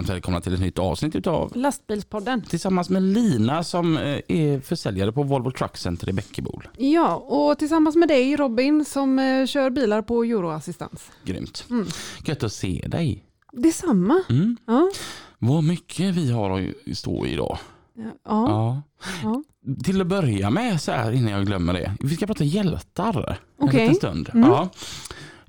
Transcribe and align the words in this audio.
Varmt 0.00 0.10
välkomna 0.10 0.40
till 0.40 0.54
ett 0.54 0.60
nytt 0.60 0.78
avsnitt 0.78 1.16
utav 1.16 1.56
Lastbilspodden. 1.56 2.42
Tillsammans 2.42 2.90
med 2.90 3.02
Lina 3.02 3.64
som 3.64 3.96
eh, 3.96 4.20
är 4.28 4.60
försäljare 4.60 5.12
på 5.12 5.22
Volvo 5.22 5.50
Truck 5.50 5.76
Center 5.76 6.08
i 6.08 6.12
Bäckebol. 6.12 6.68
Ja, 6.78 7.14
och 7.16 7.58
tillsammans 7.58 7.96
med 7.96 8.08
dig 8.08 8.36
Robin 8.36 8.84
som 8.84 9.18
eh, 9.18 9.46
kör 9.46 9.70
bilar 9.70 10.02
på 10.02 10.24
Euroassistans. 10.24 11.10
Grymt. 11.24 11.64
Mm. 11.70 11.86
Gött 12.24 12.42
att 12.42 12.52
se 12.52 12.84
dig. 12.88 13.24
Detsamma. 13.52 14.22
Mm. 14.28 14.56
Ja. 14.66 14.90
Vad 15.38 15.64
mycket 15.64 16.14
vi 16.14 16.30
har 16.30 16.60
att 16.60 16.98
stå 16.98 17.26
i 17.26 17.32
idag. 17.32 17.58
Ja. 17.94 18.12
ja. 18.24 18.82
Ja. 19.22 19.42
Till 19.84 20.00
att 20.00 20.06
börja 20.06 20.50
med 20.50 20.80
så 20.80 20.92
här 20.92 21.12
innan 21.12 21.32
jag 21.32 21.46
glömmer 21.46 21.72
det. 21.72 21.94
Vi 22.00 22.16
ska 22.16 22.26
prata 22.26 22.44
hjältar 22.44 23.28
en 23.28 23.36
Okej. 23.58 23.80
liten 23.80 23.94
stund. 23.94 24.30
Mm. 24.34 24.50
Ja. 24.50 24.68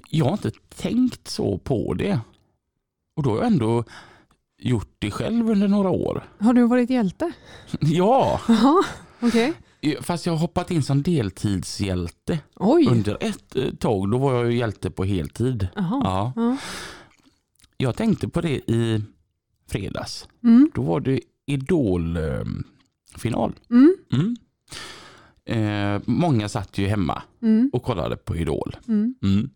Jag 0.09 0.26
har 0.26 0.31
inte 0.31 0.51
tänkt 0.76 1.27
så 1.27 1.57
på 1.57 1.93
det. 1.93 2.20
Och 3.15 3.23
då 3.23 3.29
har 3.29 3.37
jag 3.37 3.48
ändå 3.48 3.83
gjort 4.62 4.95
det 4.99 5.12
själv 5.12 5.49
under 5.49 5.67
några 5.67 5.90
år. 5.90 6.23
Har 6.40 6.54
du 6.54 6.67
varit 6.67 6.90
hjälte? 6.90 7.31
Ja, 7.79 8.41
okej. 9.20 9.54
fast 10.01 10.26
jag 10.26 10.34
har 10.34 10.40
hoppat 10.40 10.71
in 10.71 10.84
som 10.84 11.04
deltidshjälte 11.04 12.40
Oj. 12.55 12.87
under 12.89 13.17
ett 13.21 13.55
eh, 13.55 13.73
tag. 13.73 14.12
Då 14.12 14.17
var 14.17 14.34
jag 14.34 14.51
hjälte 14.54 14.91
på 14.91 15.04
heltid. 15.04 15.67
Jaha. 15.76 16.01
Ja. 16.04 16.34
Ja. 16.35 16.57
Jag 17.77 17.95
tänkte 17.95 18.27
på 18.27 18.41
det 18.41 18.55
i 18.71 19.01
fredags. 19.67 20.27
Mm. 20.43 20.71
Då 20.76 20.82
var 20.82 20.99
det 20.99 21.20
Idol-final. 21.45 23.54
Mm. 23.70 23.95
Mm. 24.13 24.35
Eh, 25.45 26.01
många 26.05 26.49
satt 26.49 26.77
ju 26.77 26.87
hemma 26.87 27.23
Mm. 27.41 27.70
och 27.73 27.84
kollade 27.84 28.17
på 28.17 28.35
Idol. 28.35 28.76
Mm. 28.87 29.15
Mm. 29.23 29.49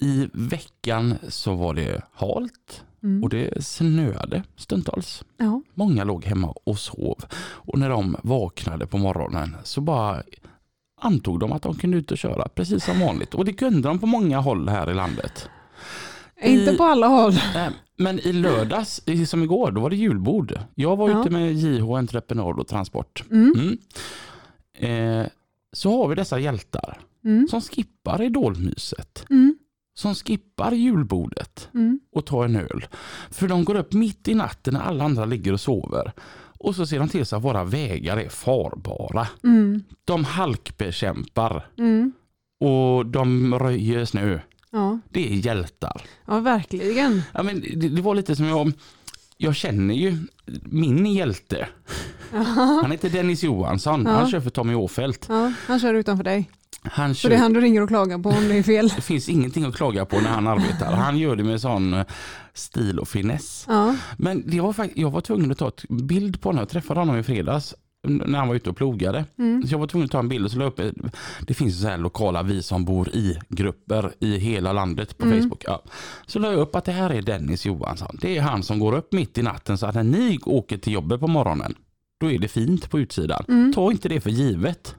I 0.00 0.28
veckan 0.32 1.14
så 1.28 1.54
var 1.54 1.74
det 1.74 2.02
halt 2.12 2.84
Mm. 3.02 3.22
och 3.24 3.28
det 3.30 3.64
snöade 3.64 4.42
stundtals. 4.56 5.24
Ja. 5.36 5.62
Många 5.74 6.04
låg 6.04 6.24
hemma 6.24 6.54
och 6.64 6.78
sov 6.78 7.24
och 7.40 7.78
när 7.78 7.88
de 7.90 8.16
vaknade 8.22 8.86
på 8.86 8.98
morgonen 8.98 9.56
så 9.64 9.80
bara 9.80 10.22
antog 11.00 11.40
de 11.40 11.52
att 11.52 11.62
de 11.62 11.74
kunde 11.74 11.96
ut 11.96 12.10
och 12.10 12.18
köra 12.18 12.48
precis 12.48 12.84
som 12.84 13.00
vanligt 13.00 13.34
och 13.34 13.44
det 13.44 13.52
kunde 13.52 13.88
de 13.88 13.98
på 13.98 14.06
många 14.06 14.38
håll 14.40 14.68
här 14.68 14.90
i 14.90 14.94
landet. 14.94 15.48
Inte 16.42 16.70
I- 16.72 16.76
på 16.76 16.84
alla 16.84 17.06
håll. 17.06 17.32
Eh, 17.56 17.68
Men 17.96 18.18
i 18.18 18.32
lördags, 18.32 19.00
som 19.26 19.42
igår, 19.42 19.70
då 19.70 19.80
var 19.80 19.90
det 19.90 19.96
julbord. 19.96 20.58
Jag 20.74 20.96
var 20.96 21.10
Ja. 21.10 21.20
ute 21.20 21.30
med 21.30 21.52
JH 21.54 21.90
Entreprenad 21.98 22.58
och 22.60 22.66
Transport. 22.68 23.24
Mm. 23.30 23.52
Mm. 24.80 25.20
Eh, 25.22 25.26
så 25.72 26.02
har 26.02 26.08
vi 26.08 26.14
dessa 26.14 26.38
hjältar 26.38 26.98
Mm. 27.24 27.48
som 27.48 27.60
skippar 27.60 28.22
idolmyset, 28.22 29.24
Mm. 29.30 29.57
Som 29.98 30.14
skippar 30.14 30.72
julbordet 30.72 31.68
Mm. 31.74 32.00
och 32.12 32.26
tar 32.26 32.44
en 32.44 32.56
öl. 32.56 32.86
För 33.30 33.48
de 33.48 33.64
går 33.64 33.74
upp 33.74 33.92
mitt 33.92 34.28
i 34.28 34.34
natten 34.34 34.74
när 34.74 34.80
alla 34.80 35.04
andra 35.04 35.24
ligger 35.24 35.52
och 35.52 35.60
sover. 35.60 36.12
Och 36.60 36.74
så 36.76 36.86
ser 36.86 36.98
de 36.98 37.08
till 37.08 37.26
så 37.26 37.36
att 37.36 37.42
våra 37.42 37.64
vägar 37.64 38.16
är 38.16 38.28
farbara. 38.28 39.28
Mm. 39.44 39.82
De 40.04 40.24
halkbekämpar 40.24 41.66
Mm. 41.78 42.12
och 42.60 43.06
de 43.06 43.54
röjer 43.58 44.04
snö. 44.04 44.40
Ja. 44.70 44.98
Det 45.10 45.32
är 45.32 45.34
hjältar. 45.34 46.02
ja, 46.26 46.40
verkligen. 46.40 47.22
Ja, 47.34 47.42
men 47.42 47.60
det, 47.60 47.88
det 47.88 48.02
var 48.02 48.14
lite 48.14 48.36
som 48.36 48.46
jag, 48.46 48.72
jag 49.36 49.56
känner 49.56 49.94
ju 49.94 50.16
min 50.64 51.06
hjälte. 51.06 51.68
Han 52.82 52.90
heter 52.90 53.10
Dennis 53.10 53.42
Johansson, 53.42 54.02
Ja. 54.06 54.10
han 54.10 54.30
kör 54.30 54.40
för 54.40 54.50
Tommy 54.50 54.74
Åfeldt. 54.74 55.26
Ja, 55.28 55.52
han 55.66 55.80
kör 55.80 55.94
utanför 55.94 56.24
dig. 56.24 56.50
Han 56.82 57.14
Så 57.14 57.20
kör, 57.20 57.28
det 57.30 57.34
är 57.36 57.40
han 57.40 57.52
du 57.52 57.60
ringer 57.60 57.82
och 57.82 57.88
klagar 57.88 58.18
på 58.18 58.28
om 58.28 58.48
det 58.48 58.54
är 58.58 58.62
fel. 58.62 58.88
det 58.96 59.02
finns 59.02 59.28
ingenting 59.28 59.64
att 59.64 59.76
klaga 59.76 60.04
på 60.04 60.20
när 60.20 60.30
han 60.30 60.46
arbetar. 60.46 60.92
Han 60.92 61.18
gör 61.18 61.36
det 61.36 61.44
med 61.44 61.60
sån 61.60 61.94
eh, 61.94 62.04
stil 62.54 62.98
och 62.98 63.08
finess. 63.08 63.64
Ja. 63.68 63.96
Men 64.18 64.42
det 64.50 64.60
var 64.60 64.72
fakt- 64.72 64.92
jag 64.96 65.10
var 65.10 65.20
tvungen 65.20 65.50
att 65.52 65.58
ta 65.58 65.72
en 65.88 66.06
bild 66.06 66.40
på 66.40 66.48
honom. 66.48 66.58
Jag 66.60 66.68
träffade 66.68 67.00
honom 67.00 67.16
i 67.18 67.22
fredags 67.22 67.74
när 68.08 68.38
han 68.38 68.48
var 68.48 68.54
ute 68.54 68.70
och 68.70 68.76
plogade. 68.76 69.24
Mm. 69.38 69.62
Så 69.66 69.74
jag 69.74 69.78
var 69.78 69.86
tvungen 69.86 70.04
att 70.04 70.10
ta 70.10 70.18
en 70.18 70.28
bild 70.28 70.44
och 70.44 70.50
så 70.50 70.58
la 70.58 70.64
upp, 70.64 70.80
det 71.40 71.54
finns 71.54 71.80
så 71.80 71.88
här 71.88 71.98
lokala 71.98 72.42
vi 72.42 72.62
som 72.62 72.84
bor 72.84 73.08
i 73.08 73.38
grupper 73.48 74.12
i 74.20 74.36
hela 74.38 74.72
landet 74.72 75.18
på 75.18 75.26
Mm. 75.26 75.40
Facebook. 75.42 75.64
Ja. 75.66 75.82
Så 76.26 76.38
la 76.38 76.50
jag 76.50 76.60
upp 76.60 76.76
att 76.76 76.84
det 76.84 76.92
här 76.92 77.10
är 77.10 77.22
Dennis 77.22 77.66
Johansson. 77.66 78.18
Det 78.20 78.36
är 78.36 78.42
han 78.42 78.62
som 78.62 78.78
går 78.78 78.96
upp 78.96 79.12
mitt 79.12 79.38
i 79.38 79.42
natten 79.42 79.78
så 79.78 79.86
att 79.86 79.94
när 79.94 80.02
ni 80.02 80.38
åker 80.44 80.78
till 80.78 80.92
jobbet 80.92 81.20
på 81.20 81.26
morgonen, 81.26 81.74
då 82.20 82.30
är 82.30 82.38
det 82.38 82.48
fint 82.48 82.90
på 82.90 82.98
utsidan. 82.98 83.44
Mm. 83.48 83.72
Ta 83.72 83.90
inte 83.92 84.08
det 84.08 84.20
för 84.20 84.30
givet. 84.30 84.96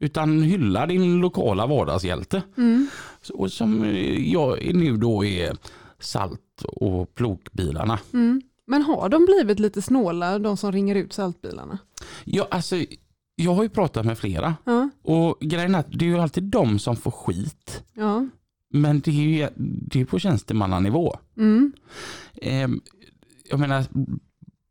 Utan 0.00 0.42
hylla 0.42 0.86
din 0.86 1.20
lokala 1.20 1.66
vardagshjälte. 1.66 2.42
Mm. 2.56 2.88
Och 3.34 3.52
som 3.52 3.84
eh, 3.84 4.32
jag 4.32 4.74
nu 4.74 4.96
då 4.96 5.24
är 5.24 5.56
salt 5.98 6.62
och 6.66 7.14
plogbilarna. 7.14 7.98
Mm. 8.12 8.42
Men 8.66 8.82
har 8.82 9.08
de 9.08 9.24
blivit 9.24 9.58
lite 9.60 9.82
snåla, 9.82 10.38
de 10.38 10.56
som 10.56 10.72
ringer 10.72 10.94
ut 10.94 11.12
saltbilarna? 11.12 11.78
Ja, 12.24 12.48
alltså, 12.50 12.76
jag 13.34 13.54
har 13.54 13.62
ju 13.62 13.68
pratat 13.68 14.06
med 14.06 14.18
flera 14.18 14.56
Ja. 14.64 14.88
och 15.02 15.38
grejen 15.40 15.74
är 15.74 15.78
att 15.78 15.86
det 15.90 16.04
är 16.04 16.08
ju 16.08 16.18
alltid 16.18 16.42
de 16.44 16.78
som 16.78 16.96
får 16.96 17.10
skit. 17.10 17.82
Ja. 17.94 18.26
Men 18.70 19.00
det 19.00 19.10
är 19.10 19.14
ju 19.14 19.48
det 19.86 20.00
är 20.00 20.04
på 20.04 20.18
tjänstemannanivå. 20.18 21.18
Mm. 21.36 21.72
Ehm, 22.42 22.80
jag 23.50 23.60
menar, 23.60 23.84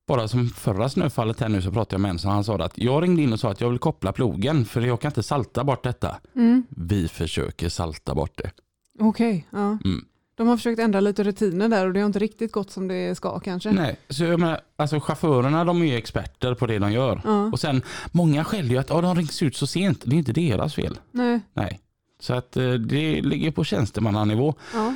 bara 0.08 0.28
som 0.28 0.50
förra 0.50 0.90
snöfallet 0.90 1.40
här 1.40 1.50
nu 1.50 1.62
så 1.62 1.72
pratade 1.72 1.94
jag 1.94 2.02
med 2.02 2.12
en 2.12 2.20
som 2.20 2.32
han 2.32 2.44
sa 2.44 2.56
att 2.56 2.78
jag 2.78 3.04
ringde 3.04 3.22
in 3.22 3.34
och 3.34 3.40
sa 3.40 3.52
att 3.52 3.62
jag 3.62 3.70
vill 3.70 3.80
koppla 3.80 4.12
plogen 4.12 4.66
för 4.66 4.82
jag 4.82 5.02
kan 5.02 5.10
inte 5.10 5.24
salta 5.24 5.64
bort 5.64 5.84
detta. 5.84 6.18
Mm. 6.36 6.64
Vi 6.70 7.08
försöker 7.08 7.70
salta 7.70 8.16
bort 8.16 8.38
det. 8.38 8.52
Okej, 9.00 9.48
ja. 9.50 9.78
Mm. 9.86 10.06
De 10.36 10.48
har 10.48 10.58
försökt 10.58 10.80
ändra 10.80 11.00
lite 11.00 11.24
rutiner 11.24 11.70
där 11.70 11.88
och 11.88 11.94
det 11.94 12.00
har 12.00 12.08
inte 12.08 12.20
riktigt 12.20 12.52
gått 12.52 12.72
som 12.72 12.88
det 12.88 13.16
ska 13.16 13.40
kanske. 13.40 13.72
Nej, 13.72 14.00
så 14.10 14.24
jag 14.24 14.40
menar, 14.40 14.62
alltså 14.76 15.00
chaufförerna 15.00 15.66
de 15.66 15.82
är 15.82 15.86
ju 15.86 15.96
experter 15.96 16.54
på 16.54 16.68
det 16.68 16.80
de 16.80 16.92
gör. 16.92 17.22
Ja. 17.24 17.46
Och 17.46 17.60
sen, 17.60 17.82
många 18.12 18.44
skäller 18.44 18.70
ju 18.70 18.78
att 18.78 18.90
ja, 18.90 19.02
de 19.02 19.16
rings 19.16 19.44
ut 19.44 19.56
så 19.56 19.68
sent. 19.68 20.02
Det 20.06 20.16
är 20.16 20.18
inte 20.18 20.34
deras 20.34 20.76
fel. 20.76 21.00
Nej. 21.12 21.40
Nej. 21.54 21.80
Så 22.20 22.34
att 22.34 22.58
eh, 22.58 22.74
det 22.74 23.22
ligger 23.22 23.52
på 23.52 23.64
tjänstemannanivå. 23.64 24.54
Ja. 24.74 24.94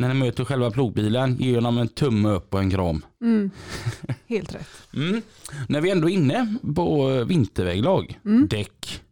När 0.00 0.08
ni 0.08 0.14
möter 0.14 0.44
själva 0.44 0.70
plogbilen, 0.70 1.36
ge 1.36 1.60
dem 1.60 1.78
en 1.78 1.88
tumme 1.88 2.28
upp 2.28 2.54
och 2.54 2.60
en 2.60 2.70
kram. 2.70 3.04
Mm. 3.22 3.50
Helt 4.28 4.54
rätt. 4.54 4.68
Mm. 4.94 5.22
När 5.68 5.80
vi 5.80 5.90
ändå 5.90 6.08
är 6.10 6.14
inne 6.14 6.54
på 6.76 7.10
eh, 7.10 7.24
vinterväglag, 7.24 8.20
Mm. 8.24 8.48
däck. 8.48 9.02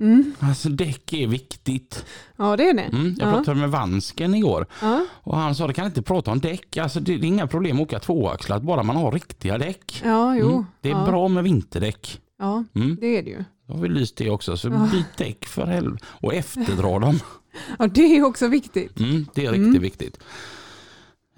Mm. 0.00 0.32
Alltså 0.40 0.68
däck 0.68 1.12
är 1.12 1.26
viktigt. 1.26 2.04
Ja, 2.36 2.56
det 2.56 2.68
är 2.68 2.74
det. 2.74 2.82
Mm. 2.82 3.16
Jag 3.18 3.28
Ja. 3.28 3.32
pratade 3.32 3.60
med 3.60 3.70
Vansken 3.70 4.34
igår 4.34 4.66
Ja. 4.82 5.06
och 5.12 5.36
han 5.36 5.54
sa 5.54 5.68
att 5.68 5.76
kan 5.76 5.86
inte 5.86 6.02
prata 6.02 6.30
om 6.30 6.40
däck. 6.40 6.76
Alltså 6.76 7.00
det, 7.00 7.14
är 7.14 7.24
inga 7.24 7.46
problem 7.46 7.76
att 7.76 7.82
åka 7.82 7.98
tvåaxlat 7.98 8.62
bara 8.62 8.82
man 8.82 8.96
har 8.96 9.12
riktiga 9.12 9.58
däck. 9.58 10.02
ja, 10.04 10.36
jo. 10.36 10.50
Mm. 10.52 10.64
Det 10.80 10.88
är 10.90 10.92
ja. 10.92 11.04
bra 11.06 11.28
med 11.28 11.44
vinterdäck. 11.44 12.20
Ja, 12.38 12.64
Mm. 12.74 12.96
det 13.00 13.18
är 13.18 13.22
det 13.22 13.30
ju. 13.30 13.44
Då 13.66 13.74
har 13.74 13.80
vi 13.80 13.88
lyst 13.88 14.16
det 14.16 14.30
också, 14.30 14.56
så 14.56 14.68
Ja. 14.68 14.88
byt 14.92 15.16
däck 15.16 15.44
för 15.44 15.66
helvete. 15.66 16.04
Och 16.08 16.34
efterdra 16.34 16.98
dem. 16.98 17.18
Ja, 17.78 17.86
det 17.86 18.16
är 18.16 18.24
också 18.24 18.48
viktigt. 18.48 19.00
Mm, 19.00 19.26
det 19.34 19.46
är 19.46 19.52
Mm. 19.52 19.64
riktigt 19.64 19.82
viktigt. 19.82 20.18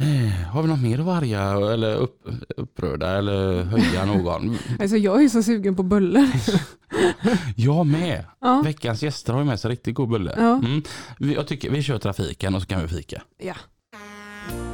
Eh, 0.01 0.47
har 0.49 0.63
vi 0.63 0.69
något 0.69 0.83
mer 0.83 0.99
att 0.99 1.05
varga 1.07 1.41
eller 1.73 1.95
upp, 1.97 2.21
upprörda 2.57 3.19
eller 3.19 3.63
höja 3.65 4.05
någon? 4.05 4.59
Alltså 4.81 4.97
jag 4.97 5.25
är 5.25 5.29
så 5.29 5.43
sugen 5.43 5.77
på 5.77 5.83
bullar. 5.83 6.31
Jag 7.57 7.87
med. 7.87 8.25
Ja. 8.41 8.63
Veckans 8.65 9.03
gäster 9.03 9.33
har 9.33 9.41
ju 9.41 9.47
med 9.47 9.61
sig 9.61 9.71
riktigt 9.71 9.95
god 9.95 10.09
bulle. 10.09 10.35
Ja. 10.37 10.55
Mm. 10.55 10.83
Vi- 11.19 11.35
Jag 11.35 11.47
tycker 11.47 11.71
vi 11.71 11.83
kör 11.83 11.99
trafiken 11.99 12.55
och 12.55 12.61
så 12.62 12.67
kan 12.69 12.83
vi 12.83 12.89
fika. 12.89 13.23
ja. 13.43 13.55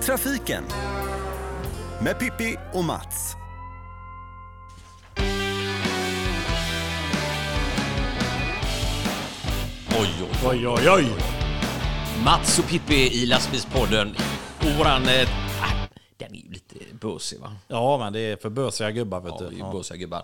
Trafiken 0.03 0.65
med 2.05 2.19
Pippi 2.19 2.57
och 2.73 2.85
Mats. 2.85 3.35
Oj, 10.01 10.09
oj, 10.45 10.67
oj, 10.67 10.67
oj, 10.69 10.91
oj. 10.91 11.07
Mats 12.25 12.59
och 12.59 12.69
Pippi 12.69 13.23
i 13.23 13.27
lastbilspodden. 13.27 14.17
Och 14.59 14.79
våran... 14.79 15.03
Eh, 15.03 15.29
bösig 17.03 17.41
va? 17.41 17.53
Ja, 17.69 17.99
men 17.99 18.13
det 18.13 18.21
är 18.21 18.37
för 18.37 18.51
bösiga 18.51 18.91
gubbar 18.91 19.21
vet 19.21 19.35
Ja, 19.41 19.47
du. 19.51 19.59
Ja. 19.59 19.73
bösiga 19.73 19.97
gubbar. 19.97 20.23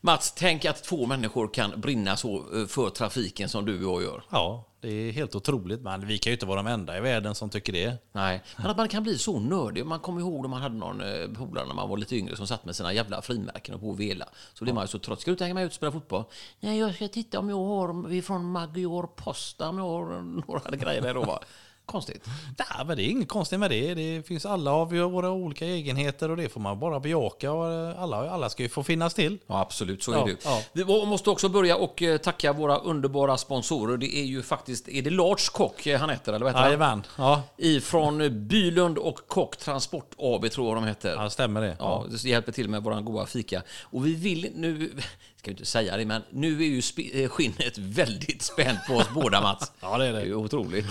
Mats, 0.00 0.32
tänk 0.36 0.64
att 0.64 0.82
två 0.84 1.06
människor 1.06 1.48
kan 1.54 1.80
brinna 1.80 2.16
så 2.16 2.36
eh, 2.36 2.66
för 2.66 2.90
trafiken 2.90 3.48
som 3.48 3.64
du 3.64 3.84
och 3.86 4.02
jag 4.02 4.02
gör. 4.02 4.22
ja, 4.30 4.64
det 4.80 4.88
är 5.08 5.12
helt 5.12 5.34
otroligt. 5.34 5.80
Men 5.80 6.06
vi 6.06 6.18
kan 6.18 6.30
ju 6.30 6.34
inte 6.34 6.46
vara 6.46 6.62
de 6.62 6.66
enda 6.66 6.96
i 6.96 7.00
världen 7.00 7.34
som 7.34 7.50
tycker 7.50 7.72
det. 7.72 7.96
Nej, 8.12 8.42
men 8.56 8.66
att 8.66 8.76
man 8.76 8.88
kan 8.88 9.02
bli 9.02 9.18
så 9.18 9.38
nördig. 9.38 9.86
Man 9.86 10.00
kommer 10.00 10.20
ihåg 10.20 10.42
när 10.42 10.48
man 10.48 10.62
hade 10.62 10.74
någon 10.74 11.00
eh, 11.00 11.28
polare 11.38 11.66
när 11.66 11.74
man 11.74 11.88
var 11.88 11.96
lite 11.96 12.16
yngre 12.16 12.36
som 12.36 12.46
satt 12.46 12.64
med 12.64 12.76
sina 12.76 12.92
jävla 12.92 13.22
frimärken 13.22 13.74
och 13.74 13.80
på 13.80 13.88
och 13.88 14.00
vela. 14.00 14.28
Så 14.54 14.64
blir 14.64 14.74
man 14.74 14.84
ju 14.84 14.88
så 14.88 14.98
trött. 14.98 15.20
Ska 15.20 15.30
du 15.30 15.32
inte 15.32 15.44
hänga 15.44 15.54
med 15.54 15.64
ut 15.64 15.70
och 15.70 15.74
spela 15.74 15.92
fotboll? 15.92 16.24
Nej, 16.60 16.78
jag 16.78 16.94
ska 16.94 17.08
titta 17.08 17.38
om 17.38 17.48
jag 17.48 17.56
har 17.56 18.08
vi 18.08 18.18
är 18.18 18.22
från 18.22 18.44
Magyar 18.44 19.06
Posta, 19.16 19.68
om 19.68 19.78
jag 19.78 19.84
har 19.84 20.22
några 20.22 20.76
grejer 20.76 21.02
där 21.02 21.14
då 21.14 21.24
va. 21.24 21.40
Konstigt. 21.86 22.24
Nej, 22.58 22.86
men 22.86 22.96
det 22.96 23.02
är 23.02 23.08
inget 23.08 23.28
konstigt 23.28 23.60
med 23.60 23.70
det. 23.70 23.94
Det 23.94 24.22
finns 24.26 24.46
alla 24.46 24.84
vi 24.84 24.98
våra 25.00 25.30
olika 25.30 25.66
egenheter 25.66 26.30
och 26.30 26.36
det 26.36 26.48
får 26.48 26.60
man 26.60 26.78
bara 26.80 27.00
bejaka. 27.00 27.46
Eh, 27.46 28.02
alla, 28.02 28.30
alla 28.30 28.50
ska 28.50 28.62
ju 28.62 28.68
få 28.68 28.82
finnas 28.82 29.14
till. 29.14 29.38
Ja, 29.46 29.60
absolut, 29.60 30.02
så 30.02 30.12
är 30.12 30.16
Ja, 30.16 30.24
det 30.24 30.36
ja. 30.44 30.62
Vi 30.72 30.84
må- 30.84 31.04
måste 31.04 31.30
också 31.30 31.48
börja 31.48 31.76
och 31.76 32.02
eh, 32.02 32.16
tacka 32.18 32.52
våra 32.52 32.76
underbara 32.78 33.36
sponsorer. 33.36 33.96
Det 33.96 34.16
är 34.16 34.24
ju 34.24 34.42
faktiskt, 34.42 34.88
är 34.88 35.02
det 35.02 35.10
Lars 35.10 35.48
Kock 35.48 35.86
eh, 35.86 36.00
han 36.00 36.10
heter, 36.10 36.32
eller 36.32 36.44
vad 36.44 36.54
heter? 36.54 36.64
Jajamän. 36.66 37.02
Ja, 37.18 37.42
Ifrån 37.58 38.46
Bylund 38.48 38.98
och 38.98 39.20
Kock 39.28 39.56
Transport 39.56 40.10
AB 40.18 40.50
tror 40.50 40.68
jag 40.68 40.76
de 40.76 40.84
heter. 40.88 41.14
ja, 41.16 41.30
stämmer 41.30 41.60
det. 41.60 41.76
Ja, 41.78 42.04
det 42.10 42.24
hjälper 42.28 42.52
till 42.52 42.68
med 42.68 42.82
våran 42.82 43.04
goda 43.04 43.26
fika. 43.26 43.62
Och 43.82 44.06
vi 44.06 44.14
vill 44.14 44.50
nu, 44.54 44.92
ska 45.36 45.50
inte 45.50 45.64
säga 45.64 45.96
det, 45.96 46.04
men 46.04 46.22
nu 46.30 46.62
är 46.62 46.66
ju 46.66 46.82
eh, 47.24 47.28
skinnet 47.28 47.78
väldigt 47.78 48.42
spänt 48.42 48.78
på 48.88 48.94
oss 48.94 49.08
båda 49.14 49.40
Mats. 49.40 49.72
Ja, 49.80 49.98
det 49.98 50.06
är 50.06 50.12
det. 50.12 50.18
Det 50.18 50.22
är 50.22 50.26
ju 50.26 50.34
otroligt. 50.34 50.86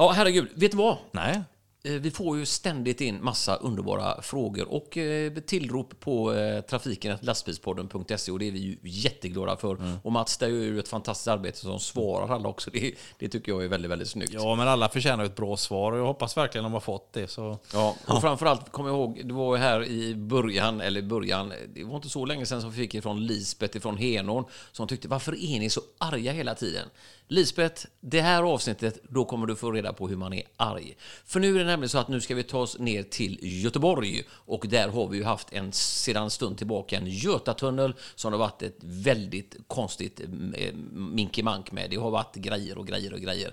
Ja, 0.00 0.12
herregud. 0.12 0.48
Vet 0.54 0.72
du 0.72 0.78
vad? 0.78 0.96
Nej. 1.12 1.42
Eh, 1.82 1.92
Vi 1.92 2.10
får 2.10 2.38
ju 2.38 2.46
ständigt 2.46 3.00
in 3.00 3.24
massa 3.24 3.56
underbara 3.56 4.22
frågor 4.22 4.68
och 4.68 4.96
eh, 4.96 5.32
tillrop 5.32 6.00
på 6.00 6.34
eh, 6.34 6.60
trafiken 6.60 7.18
lastbilspodden.se 7.20 8.32
och 8.32 8.38
det 8.38 8.48
är 8.48 8.52
vi 8.52 8.58
ju 8.58 8.76
jätteglada 8.82 9.56
för. 9.56 9.74
Mm. 9.76 9.96
Och 10.02 10.12
Mats, 10.12 10.38
det 10.38 10.46
är 10.46 10.50
ju 10.50 10.78
ett 10.78 10.88
fantastiskt 10.88 11.28
arbete 11.28 11.58
som 11.58 11.80
svarar 11.80 12.34
alla 12.34 12.48
också. 12.48 12.70
Det, 12.70 12.94
det 13.18 13.28
tycker 13.28 13.52
jag 13.52 13.64
är 13.64 13.68
väldigt, 13.68 13.90
väldigt 13.90 14.08
snyggt. 14.08 14.32
Ja, 14.32 14.54
men 14.54 14.68
alla 14.68 14.88
förtjänar 14.88 15.24
ett 15.24 15.36
bra 15.36 15.56
svar 15.56 15.92
och 15.92 15.98
jag 15.98 16.06
hoppas 16.06 16.36
verkligen 16.36 16.62
de 16.62 16.72
har 16.72 16.80
fått 16.80 17.12
det. 17.12 17.30
Så... 17.30 17.58
Ja, 17.72 17.96
och 18.06 18.20
framförallt 18.20 18.72
kommer 18.72 18.90
jag 18.90 18.98
ihåg, 18.98 19.20
det 19.24 19.34
var 19.34 19.56
ju 19.56 19.62
här 19.62 19.84
i 19.84 20.14
början, 20.14 20.80
eller 20.80 21.02
början, 21.02 21.52
det 21.74 21.84
var 21.84 21.96
inte 21.96 22.08
så 22.08 22.24
länge 22.24 22.46
sedan 22.46 22.60
som 22.60 22.70
vi 22.70 22.76
fick 22.76 22.94
ifrån 22.94 23.26
Lisbeth 23.26 23.76
ifrån 23.76 23.96
Henån, 23.96 24.44
som 24.72 24.88
tyckte 24.88 25.08
varför 25.08 25.32
är 25.32 25.58
ni 25.60 25.70
så 25.70 25.80
arga 25.98 26.32
hela 26.32 26.54
tiden? 26.54 26.88
Lisbeth, 27.28 27.86
det 28.00 28.20
här 28.20 28.42
avsnittet, 28.42 28.98
då 29.08 29.24
kommer 29.24 29.46
du 29.46 29.56
få 29.56 29.72
reda 29.72 29.92
på 29.92 30.08
hur 30.08 30.16
man 30.16 30.32
är 30.32 30.42
arg. 30.56 30.96
För 31.26 31.40
nu 31.40 31.54
är 31.54 31.64
det 31.64 31.69
nämligen 31.70 31.88
så 31.88 31.98
att 31.98 32.08
nu 32.08 32.20
ska 32.20 32.34
vi 32.34 32.42
ta 32.42 32.58
oss 32.58 32.78
ner 32.78 33.02
till 33.02 33.38
Göteborg 33.42 34.22
och 34.30 34.66
där 34.68 34.88
har 34.88 35.08
vi 35.08 35.18
ju 35.18 35.24
haft 35.24 35.52
en, 35.52 35.72
sedan 35.72 36.22
en 36.22 36.30
stund 36.30 36.58
tillbaka, 36.58 36.96
en 36.96 37.06
Götatunnel 37.06 37.94
som 38.14 38.32
det 38.32 38.38
har 38.38 38.44
varit 38.44 38.62
ett 38.62 38.78
väldigt 38.80 39.56
konstigt 39.66 40.20
eh, 40.54 40.74
minkimank 40.92 41.72
med. 41.72 41.90
Det 41.90 41.96
har 41.96 42.10
varit 42.10 42.34
grejer 42.34 42.78
och 42.78 42.86
grejer 42.86 43.12
och 43.12 43.20
grejer. 43.20 43.52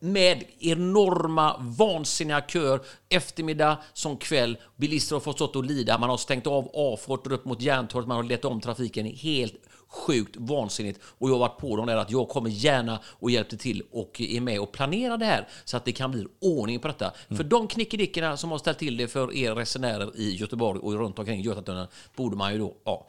Med 0.00 0.44
enorma, 0.58 1.56
vansinniga 1.58 2.40
köer, 2.48 2.80
eftermiddag 3.08 3.78
som 3.92 4.16
kväll. 4.16 4.58
Bilister 4.76 5.16
har 5.16 5.20
fått 5.20 5.36
stått 5.36 5.56
och 5.56 5.64
lida. 5.64 5.98
Man 5.98 6.10
har 6.10 6.16
stängt 6.16 6.46
av 6.46 6.70
avfarter 6.74 7.32
upp 7.32 7.44
mot 7.44 7.60
Järntorget. 7.60 8.08
Man 8.08 8.16
har 8.16 8.24
lett 8.24 8.44
om 8.44 8.60
trafiken 8.60 9.06
helt 9.06 9.54
sjukt 9.88 10.36
vansinnigt. 10.36 11.00
Och 11.04 11.28
jag 11.28 11.34
har 11.34 11.38
varit 11.40 11.58
på 11.58 11.76
dem 11.76 11.86
där 11.86 11.96
att 11.96 12.10
jag 12.10 12.28
kommer 12.28 12.50
gärna 12.50 12.98
och 13.06 13.30
hjälper 13.30 13.56
till 13.56 13.82
och 13.92 14.20
är 14.20 14.40
med 14.40 14.60
och 14.60 14.72
planerar 14.72 15.18
det 15.18 15.24
här 15.26 15.48
så 15.64 15.76
att 15.76 15.84
det 15.84 15.92
kan 15.92 16.10
bli 16.10 16.26
ordning 16.40 16.80
på 16.80 16.88
detta. 16.88 17.12
För 17.28 17.44
de 17.44 17.68
knickedickorna 17.68 18.36
som 18.36 18.50
har 18.50 18.58
ställt 18.58 18.78
till 18.78 18.96
det 18.96 19.08
för 19.08 19.34
er 19.36 19.54
resenärer 19.54 20.16
i 20.16 20.36
Göteborg 20.36 20.80
och 20.80 20.92
runt 20.92 21.18
omkring 21.18 21.40
Götatunneln 21.40 21.88
borde 22.16 22.36
man 22.36 22.52
ju 22.52 22.58
då, 22.58 22.74
ja, 22.84 23.06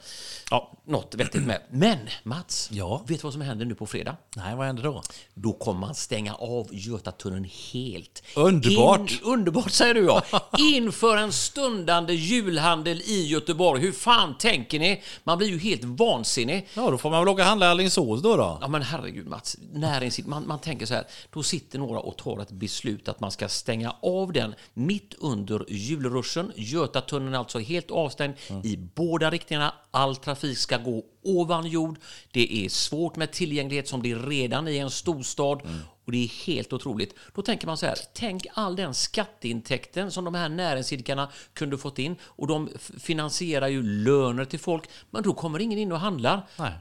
ja 0.50 0.72
något 0.86 1.14
vettigt 1.14 1.46
med. 1.46 1.60
Men 1.70 1.98
Mats, 2.22 2.68
Ja. 2.72 3.04
vet 3.08 3.20
du 3.20 3.22
vad 3.24 3.32
som 3.32 3.42
händer 3.42 3.66
nu 3.66 3.74
på 3.74 3.86
fredag? 3.86 4.16
Nej, 4.36 4.56
vad 4.56 4.66
händer 4.66 4.82
då? 4.82 5.02
Då 5.34 5.52
kommer 5.52 5.80
man 5.80 5.94
stänga 5.94 6.34
av 6.34 6.68
Götatunneln 6.72 7.48
helt. 7.72 8.22
Underbart. 8.36 9.00
In, 9.10 9.18
underbart 9.22 9.70
säger 9.70 9.94
du 9.94 10.00
ja. 10.04 10.22
Inför 10.58 11.16
en 11.16 11.32
stundande 11.32 12.14
julhandel 12.14 13.00
i 13.00 13.26
Göteborg. 13.26 13.80
Hur 13.80 13.92
fan 13.92 14.38
tänker 14.38 14.78
ni? 14.78 15.02
Man 15.24 15.38
blir 15.38 15.48
ju 15.48 15.58
helt 15.58 15.84
vansinnig. 15.84 16.68
Ja, 16.74 16.90
då 16.90 16.98
får 16.98 17.10
man 17.10 17.20
väl 17.20 17.28
åka 17.28 17.42
och 17.42 17.48
handla 17.48 17.66
i 17.66 17.68
Alingsås 17.68 18.22
då. 18.22 18.36
då. 18.36 18.58
Ja 18.60 18.68
men 18.68 18.82
herregud 18.82 19.26
Mats, 19.28 19.56
näringsid- 19.74 20.26
man, 20.26 20.46
man 20.46 20.58
tänker 20.58 20.86
så 20.86 20.94
här, 20.94 21.04
då 21.30 21.42
sitter 21.42 21.78
några 21.78 22.00
och 22.00 22.16
tar 22.16 22.42
ett 22.42 22.50
beslut 22.52 23.08
att 23.08 23.20
man 23.20 23.30
ska 23.30 23.48
stänga 23.48 23.94
av 24.02 24.32
den 24.32 24.54
mitt 24.74 25.14
under 25.18 25.64
julruschen. 25.68 26.52
Götatunneln 26.56 27.34
är 27.34 27.38
alltså 27.38 27.58
helt 27.58 27.90
avstängd 27.90 28.34
i 28.64 28.76
båda 28.76 29.30
riktningarna. 29.30 29.74
All 29.90 30.16
trafik 30.16 30.58
ska 30.58 30.76
gå 30.78 31.02
ovan 31.24 31.66
jord. 31.66 31.98
Det 32.32 32.64
är 32.64 32.68
svårt 32.68 33.16
med 33.16 33.32
tillgänglighet 33.32 33.88
som 33.88 34.02
det 34.02 34.10
är 34.10 34.18
redan 34.18 34.68
i 34.68 34.78
en 34.78 34.90
storstad. 34.90 35.60
Och 36.10 36.12
det 36.12 36.24
är 36.24 36.46
helt 36.46 36.72
otroligt. 36.72 37.14
Då 37.34 37.42
tänker 37.42 37.66
man 37.66 37.76
så 37.76 37.86
här, 37.86 37.98
tänk 38.12 38.46
all 38.54 38.76
den 38.76 38.94
skatteintäkten 38.94 40.10
som 40.10 40.24
de 40.24 40.34
här 40.34 40.48
näringsidkarna 40.48 41.30
kunde 41.52 41.78
fått 41.78 41.98
in. 41.98 42.16
Och 42.22 42.46
de 42.46 42.68
finansierar 42.98 43.68
ju 43.68 43.82
löner 43.82 44.44
till 44.44 44.58
folk. 44.58 44.84
Men 45.10 45.22
då 45.22 45.34
kommer 45.34 45.58
ingen 45.58 45.78
in 45.78 45.92
och 45.92 46.00
handlar. 46.00 46.46
Nej. 46.58 46.72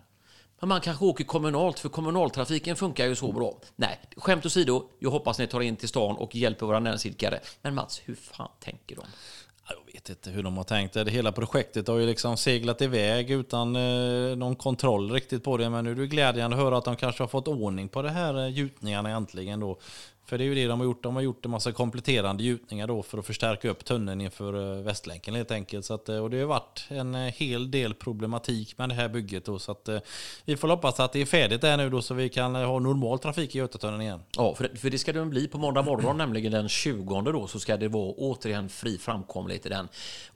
Men 0.59 0.69
man 0.69 0.81
kanske 0.81 1.05
åker 1.05 1.23
kommunalt, 1.23 1.79
för 1.79 1.89
kommunaltrafiken 1.89 2.75
funkar 2.75 3.05
ju 3.05 3.15
så 3.15 3.31
bra. 3.31 3.61
Nej, 3.75 3.99
skämt 4.17 4.45
åsido, 4.45 4.89
jag 4.99 5.09
hoppas 5.09 5.39
ni 5.39 5.47
tar 5.47 5.61
in 5.61 5.75
till 5.75 5.89
stan 5.89 6.15
och 6.15 6.35
hjälper 6.35 6.65
våra 6.65 6.79
näringsidkare. 6.79 7.39
Men 7.61 7.75
Mats, 7.75 8.01
hur 8.05 8.15
fan 8.15 8.49
tänker 8.59 8.95
de? 8.95 9.05
Jag 9.99 10.09
vet 10.09 10.09
inte 10.09 10.29
hur 10.29 10.43
de 10.43 10.57
har 10.57 10.63
tänkt. 10.63 10.93
Det 10.93 11.09
hela 11.09 11.31
projektet 11.31 11.87
har 11.87 11.97
ju 11.97 12.05
liksom 12.05 12.37
seglat 12.37 12.81
iväg 12.81 13.31
utan 13.31 13.75
eh, 13.75 14.35
någon 14.35 14.55
kontroll 14.55 15.11
riktigt 15.11 15.43
på 15.43 15.57
det. 15.57 15.69
Men 15.69 15.83
nu 15.85 15.91
är 15.91 15.95
det 15.95 16.07
glädjande 16.07 16.57
att 16.57 16.63
höra 16.63 16.77
att 16.77 16.85
de 16.85 16.95
kanske 16.95 17.23
har 17.23 17.27
fått 17.27 17.47
ordning 17.47 17.89
på 17.89 18.01
det 18.01 18.09
här 18.09 18.37
eh, 18.37 18.47
gjutningarna 18.47 19.09
äntligen 19.09 19.59
då. 19.59 19.79
För 20.29 20.37
det 20.37 20.43
är 20.43 20.45
ju 20.45 20.55
det 20.55 20.67
de 20.67 20.79
har 20.79 20.85
gjort. 20.85 21.03
De 21.03 21.15
har 21.15 21.21
gjort 21.21 21.45
en 21.45 21.51
massa 21.51 21.71
kompletterande 21.71 22.43
gjutningar 22.43 22.87
då 22.87 23.03
för 23.03 23.17
att 23.17 23.25
förstärka 23.25 23.69
upp 23.69 23.85
tunneln 23.85 24.21
inför 24.21 24.77
eh, 24.77 24.83
Västlänken 24.83 25.35
helt 25.35 25.51
enkelt. 25.51 25.85
Så 25.85 25.93
att, 25.93 26.09
eh, 26.09 26.17
och 26.17 26.29
det 26.29 26.39
har 26.39 26.45
varit 26.45 26.85
en 26.87 27.15
eh, 27.15 27.33
hel 27.33 27.71
del 27.71 27.93
problematik 27.93 28.77
med 28.77 28.89
det 28.89 28.95
här 28.95 29.09
bygget 29.09 29.45
då. 29.45 29.59
Så 29.59 29.71
att 29.71 29.89
vi 30.45 30.57
får 30.57 30.67
hoppas 30.67 30.99
att 30.99 31.13
det 31.13 31.21
är 31.21 31.25
färdigt 31.25 31.61
där 31.61 31.77
nu 31.77 31.89
då 31.89 32.01
så 32.01 32.13
vi 32.13 32.29
kan 32.29 32.55
ha 32.55 32.79
normal 32.79 33.19
trafik 33.19 33.55
i 33.55 33.57
Götatunneln 33.57 34.01
igen. 34.01 34.19
Ja, 34.37 34.55
för 34.55 34.63
det, 34.63 34.77
för 34.77 34.89
det 34.89 34.97
ska 34.97 35.13
det 35.13 35.25
bli 35.25 35.47
på 35.47 35.57
måndag 35.57 35.81
morgon, 35.81 36.17
nämligen 36.23 36.51
den 36.51 36.69
20 36.69 37.21
då, 37.21 37.47
så 37.47 37.59
ska 37.59 37.77
det 37.77 37.87
vara 37.87 38.13
återigen 38.17 38.69
fri 38.69 38.97
framkomlighet 38.97 39.65
i 39.65 39.69
den. 39.69 39.87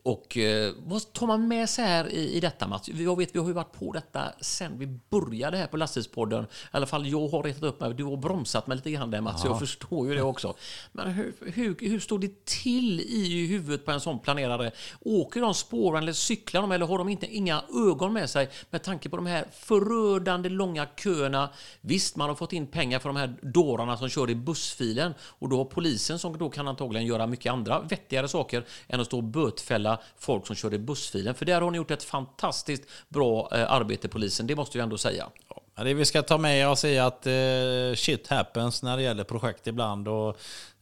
Och 0.04 0.38
eh, 0.38 0.74
vad 0.86 1.14
tar 1.14 1.28
man 1.28 1.48
med 1.48 1.70
sig 1.70 1.86
här 1.86 2.10
i, 2.10 2.34
i 2.34 2.40
detta 2.40 2.68
Mats? 2.68 2.90
Jag 2.90 3.18
vet, 3.18 3.36
vi 3.36 3.40
har 3.40 3.48
ju 3.48 3.54
varit 3.54 3.80
på 3.80 3.92
detta 3.92 4.22
sen 4.42 4.80
vi 4.80 4.88
började 5.10 5.58
här 5.58 5.68
på 5.68 5.78
Lastbilspodden. 5.78 6.44
I 6.44 6.48
alla 6.72 6.86
fall 6.86 7.08
jag 7.08 7.28
har 7.28 7.44
retat 7.44 7.64
upp 7.64 7.80
mig. 7.80 7.94
Du 7.94 8.04
har 8.04 8.18
bromsat 8.18 8.68
mig 8.68 8.78
lite 8.78 8.92
grann 8.92 9.12
där 9.12 9.22
Mats, 9.22 9.46
jag 9.46 9.60
förstår 9.60 9.83
ju 9.92 10.16
det 10.16 10.22
också. 10.22 10.56
Men 10.92 11.12
hur, 11.12 11.34
hur, 11.42 11.76
hur 11.80 12.00
står 12.00 12.20
det 12.20 12.46
till 12.46 13.00
i 13.00 13.48
huvudet 13.48 13.86
på 13.86 13.92
en 13.92 14.00
sån 14.00 14.20
planerare? 14.20 14.72
Åker 15.00 15.42
de 15.42 15.54
spåren 15.54 16.04
eller 16.04 16.14
cyklar 16.14 16.62
de 16.62 16.72
eller 16.72 16.86
har 16.86 16.98
de 16.98 17.10
inte, 17.10 17.36
inga 17.36 17.64
ögon 17.90 18.14
med 18.14 18.30
sig 18.30 18.50
med 18.70 18.84
tanke 18.84 19.10
på 19.10 19.16
de 19.16 19.26
här 19.26 19.46
förödande 19.52 20.50
långa 20.50 20.88
köerna? 21.04 21.50
Visst, 21.82 22.16
man 22.16 22.30
har 22.30 22.36
fått 22.36 22.54
in 22.54 22.68
pengar 22.68 23.00
för 23.00 23.10
de 23.10 23.16
här 23.16 23.36
dårarna 23.42 23.98
som 23.98 24.10
kör 24.10 24.30
i 24.30 24.36
bussfilen 24.36 25.14
och 25.22 25.50
då 25.50 25.58
har 25.58 25.66
polisen 25.66 26.20
som 26.20 26.38
då 26.38 26.50
kan 26.50 26.68
antagligen 26.68 27.08
göra 27.08 27.28
mycket 27.28 27.52
andra 27.52 27.80
vettigare 27.80 28.28
saker 28.28 28.66
än 28.88 29.00
att 29.00 29.08
stå 29.08 29.18
och 29.18 29.24
bötfälla 29.24 30.00
folk 30.18 30.48
som 30.48 30.56
kör 30.56 30.74
i 30.74 30.80
bussfilen. 30.80 31.36
För 31.36 31.46
där 31.46 31.62
har 31.62 31.72
ni 31.72 31.78
gjort 31.78 31.92
ett 31.92 32.04
fantastiskt 32.04 32.84
bra 33.10 33.50
eh, 33.52 33.72
arbete, 33.72 34.08
polisen. 34.08 34.48
Det 34.48 34.56
måste 34.56 34.78
jag 34.78 34.84
ändå 34.84 34.98
säga. 34.98 35.30
Ja, 35.50 35.63
det 35.76 35.94
vi 35.94 36.06
ska 36.06 36.22
ta 36.22 36.38
med 36.38 36.68
oss 36.68 36.84
är 36.84 37.02
att 37.02 37.28
eh, 37.28 37.96
shit 37.96 38.28
happens 38.28 38.84
när 38.84 38.98
det 38.98 39.04
gäller 39.04 39.24
projekt 39.24 39.68
ibland. 39.68 40.08
Och, 40.08 40.28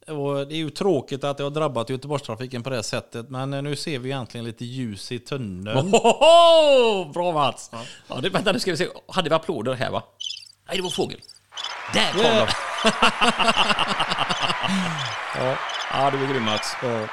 och 0.08 0.48
det 0.48 0.56
är 0.56 0.58
ju 0.58 0.70
tråkigt 0.70 1.24
att 1.24 1.38
det 1.38 1.44
har 1.44 1.50
drabbat 1.50 1.90
Göteborgstrafiken 1.90 2.64
på 2.64 2.70
det 2.70 2.84
sättet. 2.84 3.30
Men 3.30 3.54
eh, 3.54 3.62
nu 3.62 3.76
ser 3.76 4.00
vi 4.00 4.10
egentligen 4.10 4.46
lite 4.46 4.66
ljus 4.66 5.12
i 5.12 5.20
tunneln. 5.20 5.96
Ohoho! 5.96 7.12
Bra 7.14 7.32
Mats! 7.32 7.72
Ja, 8.08 8.16
det, 8.22 8.30
vänta, 8.30 8.52
nu 8.52 8.60
ska 8.60 8.72
vi 8.72 8.78
se. 8.78 8.88
Hade 9.08 9.30
vi 9.30 9.36
applåder 9.36 9.74
här 9.74 9.92
va? 9.92 10.04
Nej, 10.68 10.78
det 10.78 10.84
var 10.84 10.90
fågel. 10.90 11.20
Där 11.94 12.12
kom 12.12 12.22
de! 12.22 12.30
ja. 15.38 15.58
ja, 15.94 16.12
du 16.12 16.24
är 16.24 16.34
grym 16.34 16.44
Mats. 16.44 16.76
Ja, 16.84 17.08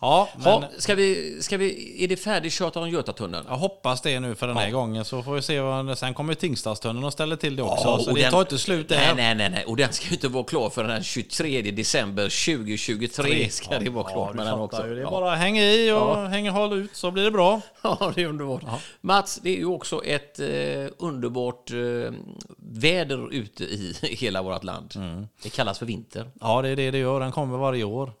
men 0.00 0.10
Ja, 0.44 0.64
ska 0.78 0.94
vi, 0.94 1.38
ska 1.42 1.56
vi, 1.56 1.96
är 2.04 2.08
det 2.08 2.16
färdigkört 2.16 2.76
om 2.76 2.90
Götatunneln? 2.90 3.46
jag 3.48 3.56
hoppas 3.56 4.00
det 4.00 4.20
nu 4.20 4.34
för 4.34 4.46
den 4.46 4.56
här 4.56 4.66
Ja. 4.66 4.72
gången. 4.72 5.04
Så 5.04 5.22
får 5.22 5.34
vi 5.34 5.42
se 5.42 5.60
vad 5.60 5.98
Sen 5.98 6.14
kommer 6.14 6.34
Tingstadstunneln 6.34 7.04
och 7.04 7.12
ställer 7.12 7.36
till 7.36 7.56
det 7.56 7.62
också. 7.62 7.84
Ja, 7.88 7.98
så 7.98 8.10
det 8.12 8.22
den- 8.22 8.30
tar 8.32 8.40
inte 8.40 8.58
slut 8.58 8.88
där. 8.88 8.96
Nej, 8.96 9.14
nej, 9.16 9.34
nej, 9.34 9.50
nej. 9.50 9.64
Och 9.64 9.76
den 9.76 9.92
ska 9.92 10.06
ju 10.08 10.14
inte 10.14 10.28
vara 10.28 10.44
klar 10.44 10.70
för 10.70 10.84
den 10.84 11.02
23 11.04 11.62
december 11.70 12.28
2023. 12.28 13.50
Ska 13.50 13.78
det 13.78 13.90
vara 13.90 14.04
klart 14.12 14.28
ja, 14.30 14.36
med 14.36 14.46
den 14.46 14.54
också. 14.60 14.86
ju. 14.86 14.94
Det 14.94 15.00
är 15.00 15.02
Ja. 15.02 15.10
bara 15.10 15.34
häng 15.34 15.58
i 15.58 15.92
och 15.92 16.16
häng 16.30 16.48
håll 16.48 16.72
ut 16.72 16.96
så 16.96 17.10
blir 17.10 17.24
det 17.24 17.30
bra. 17.30 17.60
Ja, 17.82 18.12
det 18.14 18.22
är 18.22 18.26
underbart. 18.26 18.62
Mats, 19.00 19.40
det 19.42 19.50
är 19.50 19.56
ju 19.56 19.66
också 19.66 20.04
ett 20.04 20.38
eh, 20.40 20.46
underbart 20.98 21.70
eh, 21.70 22.12
väder 22.58 23.32
ute 23.32 23.64
i 23.64 23.96
hela 24.02 24.42
vårt 24.42 24.64
land. 24.64 24.94
Det 25.42 25.48
kallas 25.48 25.78
för 25.78 25.86
vinter. 25.86 26.30
Ja, 26.40 26.62
det 26.62 26.68
är 26.68 26.76
det 26.76 26.90
det 26.90 26.98
gör. 26.98 27.20
Den 27.20 27.32
kommer 27.32 27.58
varje 27.58 27.84
år. 27.84 28.12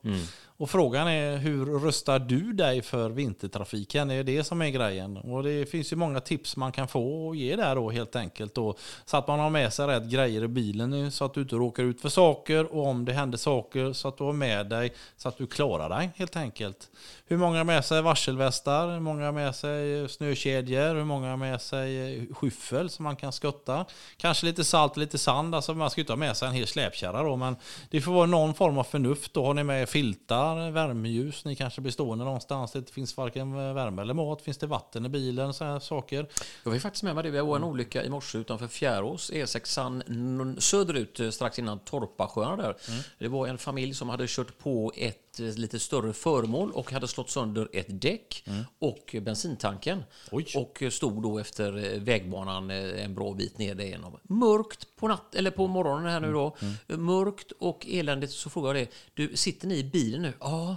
Och 0.58 0.70
frågan 0.70 1.08
är 1.08 1.36
hur 1.36 1.66
rustar 1.66 2.18
du 2.18 2.52
dig 2.52 2.82
för 2.82 3.10
vintertrafiken? 3.10 4.08
Det 4.08 4.14
är 4.14 4.24
det 4.24 4.44
som 4.44 4.62
är 4.62 4.68
grejen. 4.68 5.16
Och 5.16 5.42
det 5.42 5.66
finns 5.70 5.92
ju 5.92 5.96
många 5.96 6.20
tips 6.20 6.56
man 6.56 6.72
kan 6.72 6.88
få 6.88 7.26
och 7.26 7.36
ge 7.36 7.56
där 7.56 7.74
då 7.74 7.90
helt 7.90 8.16
enkelt. 8.16 8.54
Då, 8.54 8.76
så 9.04 9.16
att 9.16 9.28
man 9.28 9.38
har 9.38 9.50
med 9.50 9.72
sig 9.72 9.86
rätt 9.86 10.10
grejer 10.10 10.44
i 10.44 10.48
bilen 10.48 11.12
så 11.12 11.24
att 11.24 11.34
du 11.34 11.40
inte 11.40 11.56
råkar 11.56 11.82
ut 11.82 12.00
för 12.00 12.08
saker 12.08 12.74
och 12.74 12.86
om 12.86 13.04
det 13.04 13.12
händer 13.12 13.38
saker 13.38 13.92
så 13.92 14.08
att 14.08 14.18
du 14.18 14.24
har 14.24 14.32
med 14.32 14.68
dig 14.68 14.92
så 15.16 15.28
att 15.28 15.38
du 15.38 15.46
klarar 15.46 15.88
dig 15.88 16.10
helt 16.16 16.36
enkelt. 16.36 16.90
Hur 17.30 17.36
många 17.36 17.56
har 17.58 17.64
med 17.64 17.84
sig 17.84 18.02
varselvästar? 18.02 18.92
Hur 18.92 19.00
många 19.00 19.24
har 19.24 19.32
med 19.32 19.54
sig 19.54 20.08
snökedjor? 20.08 20.94
Hur 20.94 21.04
många 21.04 21.30
har 21.30 21.36
med 21.36 21.60
sig 21.62 22.26
skyffel 22.34 22.90
som 22.90 23.02
man 23.02 23.16
kan 23.16 23.32
skotta? 23.32 23.84
Kanske 24.16 24.46
lite 24.46 24.64
salt 24.64 24.92
och 24.92 24.98
lite 24.98 25.18
sand. 25.18 25.54
Alltså 25.54 25.74
man 25.74 25.90
ska 25.90 26.00
inte 26.00 26.12
ha 26.12 26.16
med 26.16 26.36
sig 26.36 26.48
en 26.48 26.54
hel 26.54 26.66
släpkärra 26.66 27.22
då, 27.22 27.36
men 27.36 27.56
det 27.90 28.00
får 28.00 28.12
vara 28.12 28.26
någon 28.26 28.54
form 28.54 28.78
av 28.78 28.84
förnuft. 28.84 29.34
Då 29.34 29.46
har 29.46 29.54
ni 29.54 29.64
med 29.64 29.88
filtar, 29.88 30.70
värmeljus. 30.70 31.44
Ni 31.44 31.56
kanske 31.56 31.80
blir 31.80 31.92
stående 31.92 32.24
någonstans. 32.24 32.72
Det 32.72 32.90
finns 32.90 33.16
varken 33.16 33.74
värme 33.74 34.02
eller 34.02 34.14
mat. 34.14 34.42
Finns 34.42 34.58
det 34.58 34.66
vatten 34.66 35.06
i 35.06 35.08
bilen? 35.08 35.54
Så 35.54 35.64
här 35.64 35.78
saker. 35.78 36.26
Jag 36.64 36.70
var 36.70 36.78
faktiskt 36.78 37.02
med 37.02 37.14
mig 37.14 37.24
det. 37.24 37.30
Det 37.30 37.42
var 37.42 37.56
en 37.56 37.64
olycka 37.64 38.04
i 38.04 38.08
morse 38.08 38.38
utanför 38.38 38.66
Fjärås, 38.66 39.30
E6 39.32 40.02
n- 40.08 40.56
söderut 40.60 41.20
eh, 41.20 41.30
strax 41.30 41.58
innan 41.58 41.78
Torpasjön 41.78 42.58
där. 42.58 42.74
Det 43.18 43.28
var 43.28 43.46
en 43.46 43.58
familj 43.58 43.94
som 43.94 44.08
hade 44.08 44.24
kört 44.28 44.58
på 44.58 44.92
ett 44.96 45.24
lite 45.38 45.78
större 45.78 46.12
föremål 46.12 46.72
och 46.72 46.92
hade 46.92 47.08
slått 47.08 47.30
sönder 47.30 47.68
ett 47.72 48.00
däck 48.02 48.44
och 48.78 49.16
bensintanken. 49.22 50.04
Oj. 50.30 50.46
Och 50.56 50.82
stod 50.92 51.22
då 51.22 51.38
efter 51.38 51.76
eh, 51.76 52.00
vägbanan 52.00 52.70
eh, 52.70 53.04
en 53.04 53.14
bra 53.14 53.34
bit 53.34 53.58
ner 53.58 53.80
igenom. 53.80 54.18
Mörkt 54.22 54.96
på 54.96 55.08
natt 55.08 55.34
eller 55.34 55.50
på 55.50 55.66
morgonen 55.66 56.06
här 56.06 56.20
nu 56.20 56.32
då. 56.32 56.56
Eh, 56.88 56.96
Mörkt 56.96 57.52
och 57.52 57.86
eländigt. 57.88 58.32
Så 58.32 58.50
frågade 58.50 58.78
jag 58.78 58.88
det. 58.88 58.94
Du, 59.14 59.36
sitter 59.36 59.68
ni 59.68 59.76
i 59.78 59.84
bilen 59.84 60.22
nu? 60.22 60.32
Ja. 60.40 60.76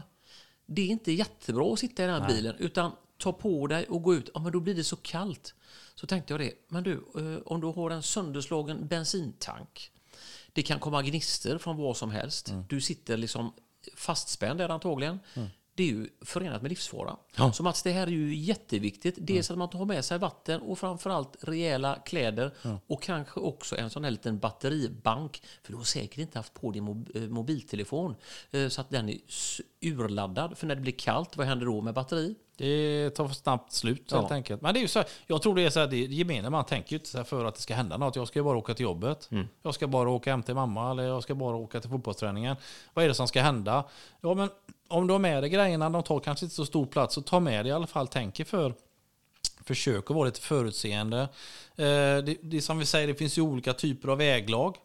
Det 0.65 0.81
är 0.81 0.87
inte 0.87 1.11
jättebra 1.11 1.73
att 1.73 1.79
sitta 1.79 2.03
i 2.03 2.07
den 2.07 2.21
här 2.21 2.27
bilen. 2.27 2.55
Utan 2.59 2.91
ta 3.17 3.33
på 3.33 3.67
dig 3.67 3.85
och 3.85 4.03
gå 4.03 4.15
ut. 4.15 4.29
Ja, 4.33 4.39
men 4.39 4.51
då 4.51 4.59
blir 4.59 4.75
det 4.75 4.83
så 4.83 4.95
kallt. 4.95 5.53
Så 5.95 6.07
tänkte 6.07 6.33
jag 6.33 6.39
det. 6.41 6.53
Men 6.67 6.83
du, 6.83 6.91
eh, 6.91 7.41
om 7.45 7.61
du 7.61 7.67
har 7.67 7.89
en 7.89 8.03
sönderslagen 8.03 8.87
bensintank. 8.87 9.91
Det 10.53 10.63
kan 10.63 10.79
komma 10.79 11.01
gnister 11.01 11.57
från 11.57 11.77
vad 11.77 11.97
som 11.97 12.11
helst. 12.11 12.53
Du 12.69 12.81
sitter 12.81 13.17
liksom 13.17 13.53
fastspänd 13.95 14.59
där 14.59 14.69
antagligen. 14.69 15.19
Mm. 15.33 15.49
Det 15.75 15.83
är 15.83 15.87
ju 15.87 16.07
förenat 16.21 16.61
med 16.61 16.69
livsfara. 16.69 17.15
Så 17.53 17.63
Mats, 17.63 17.83
det 17.83 17.91
här 17.91 18.07
är 18.07 18.11
ju 18.11 18.35
jätteviktigt. 18.35 19.15
Dels 19.19 19.51
att 19.51 19.57
man 19.57 19.69
tar 19.69 19.85
med 19.85 20.05
sig 20.05 20.17
vatten 20.17 20.61
och 20.61 20.79
framförallt 20.79 21.37
rejäla 21.41 21.95
kläder 22.05 22.51
och 22.87 23.01
kanske 23.03 23.39
också 23.39 23.77
en 23.77 23.89
sån 23.89 24.03
här 24.03 24.11
liten 24.11 24.39
batteribank. 24.39 25.41
För 25.63 25.71
du 25.71 25.77
har 25.77 25.83
säkert 25.83 26.17
inte 26.17 26.39
haft 26.39 26.53
på 26.53 26.71
din 26.71 27.05
eh, 27.15 27.21
mobiltelefon 27.21 28.15
eh, 28.51 28.67
så 28.67 28.81
att 28.81 28.89
den 28.89 29.09
är 29.09 29.17
urladdad. 29.81 30.57
För 30.57 30.67
när 30.67 30.75
det 30.75 30.81
blir 30.81 30.93
kallt, 30.93 31.37
vad 31.37 31.47
händer 31.47 31.65
då 31.65 31.81
med 31.81 31.93
batteri? 31.93 32.35
Det 32.57 33.09
tar 33.09 33.27
snabbt 33.27 33.73
slut 33.73 34.03
Ja. 34.11 34.19
helt 34.19 34.31
enkelt. 34.31 34.61
Men 34.61 34.73
det 34.73 34.79
är 34.79 34.81
ju 34.81 34.87
så 34.87 34.99
här, 34.99 35.07
jag 35.27 35.41
tror 35.41 35.55
det 35.55 35.61
är 35.65 35.69
så 35.69 35.79
här, 35.79 35.87
det 35.87 35.97
gemene 35.97 36.49
man 36.49 36.65
tänker 36.65 36.91
ju 36.91 36.97
inte 36.97 37.09
så 37.09 37.23
för 37.23 37.45
att 37.45 37.55
det 37.55 37.61
ska 37.61 37.75
hända 37.75 37.97
något. 37.97 38.15
Jag 38.15 38.27
ska 38.27 38.39
ju 38.39 38.43
bara 38.43 38.57
åka 38.57 38.73
till 38.73 38.83
jobbet. 38.83 39.29
Jag 39.63 39.73
ska 39.75 39.87
bara 39.87 40.09
åka 40.09 40.31
hem 40.31 40.43
till 40.43 40.55
mamma 40.55 40.91
eller 40.91 41.03
jag 41.03 41.23
ska 41.23 41.35
bara 41.35 41.55
åka 41.55 41.79
till 41.81 41.89
fotbollsträningen. 41.89 42.55
Vad 42.93 43.05
är 43.05 43.09
det 43.09 43.15
som 43.15 43.27
ska 43.27 43.41
hända? 43.41 43.83
Ja, 44.21 44.33
men 44.33 44.49
om 44.91 45.07
du 45.07 45.13
har 45.13 45.19
med 45.19 45.43
dig 45.43 45.49
grejerna, 45.49 45.89
de 45.89 46.03
tar 46.03 46.19
kanske 46.19 46.45
inte 46.45 46.55
så 46.55 46.65
stor 46.65 46.85
plats, 46.85 47.15
så 47.15 47.21
ta 47.21 47.39
med 47.39 47.65
dig 47.65 47.69
i 47.69 47.73
alla 47.73 47.87
fall, 47.87 48.07
tänk 48.07 48.47
för. 48.47 48.73
Försök 49.65 50.09
att 50.09 50.15
vara 50.15 50.25
lite 50.25 50.41
förutseende. 50.41 51.21
Eh, 51.75 51.85
det, 52.25 52.37
det 52.41 52.57
är 52.57 52.61
som 52.61 52.79
vi 52.79 52.85
säger, 52.85 53.07
det 53.07 53.15
finns 53.15 53.37
ju 53.37 53.41
olika 53.41 53.73
typer 53.73 54.07
av 54.07 54.17
väglag. 54.17 54.75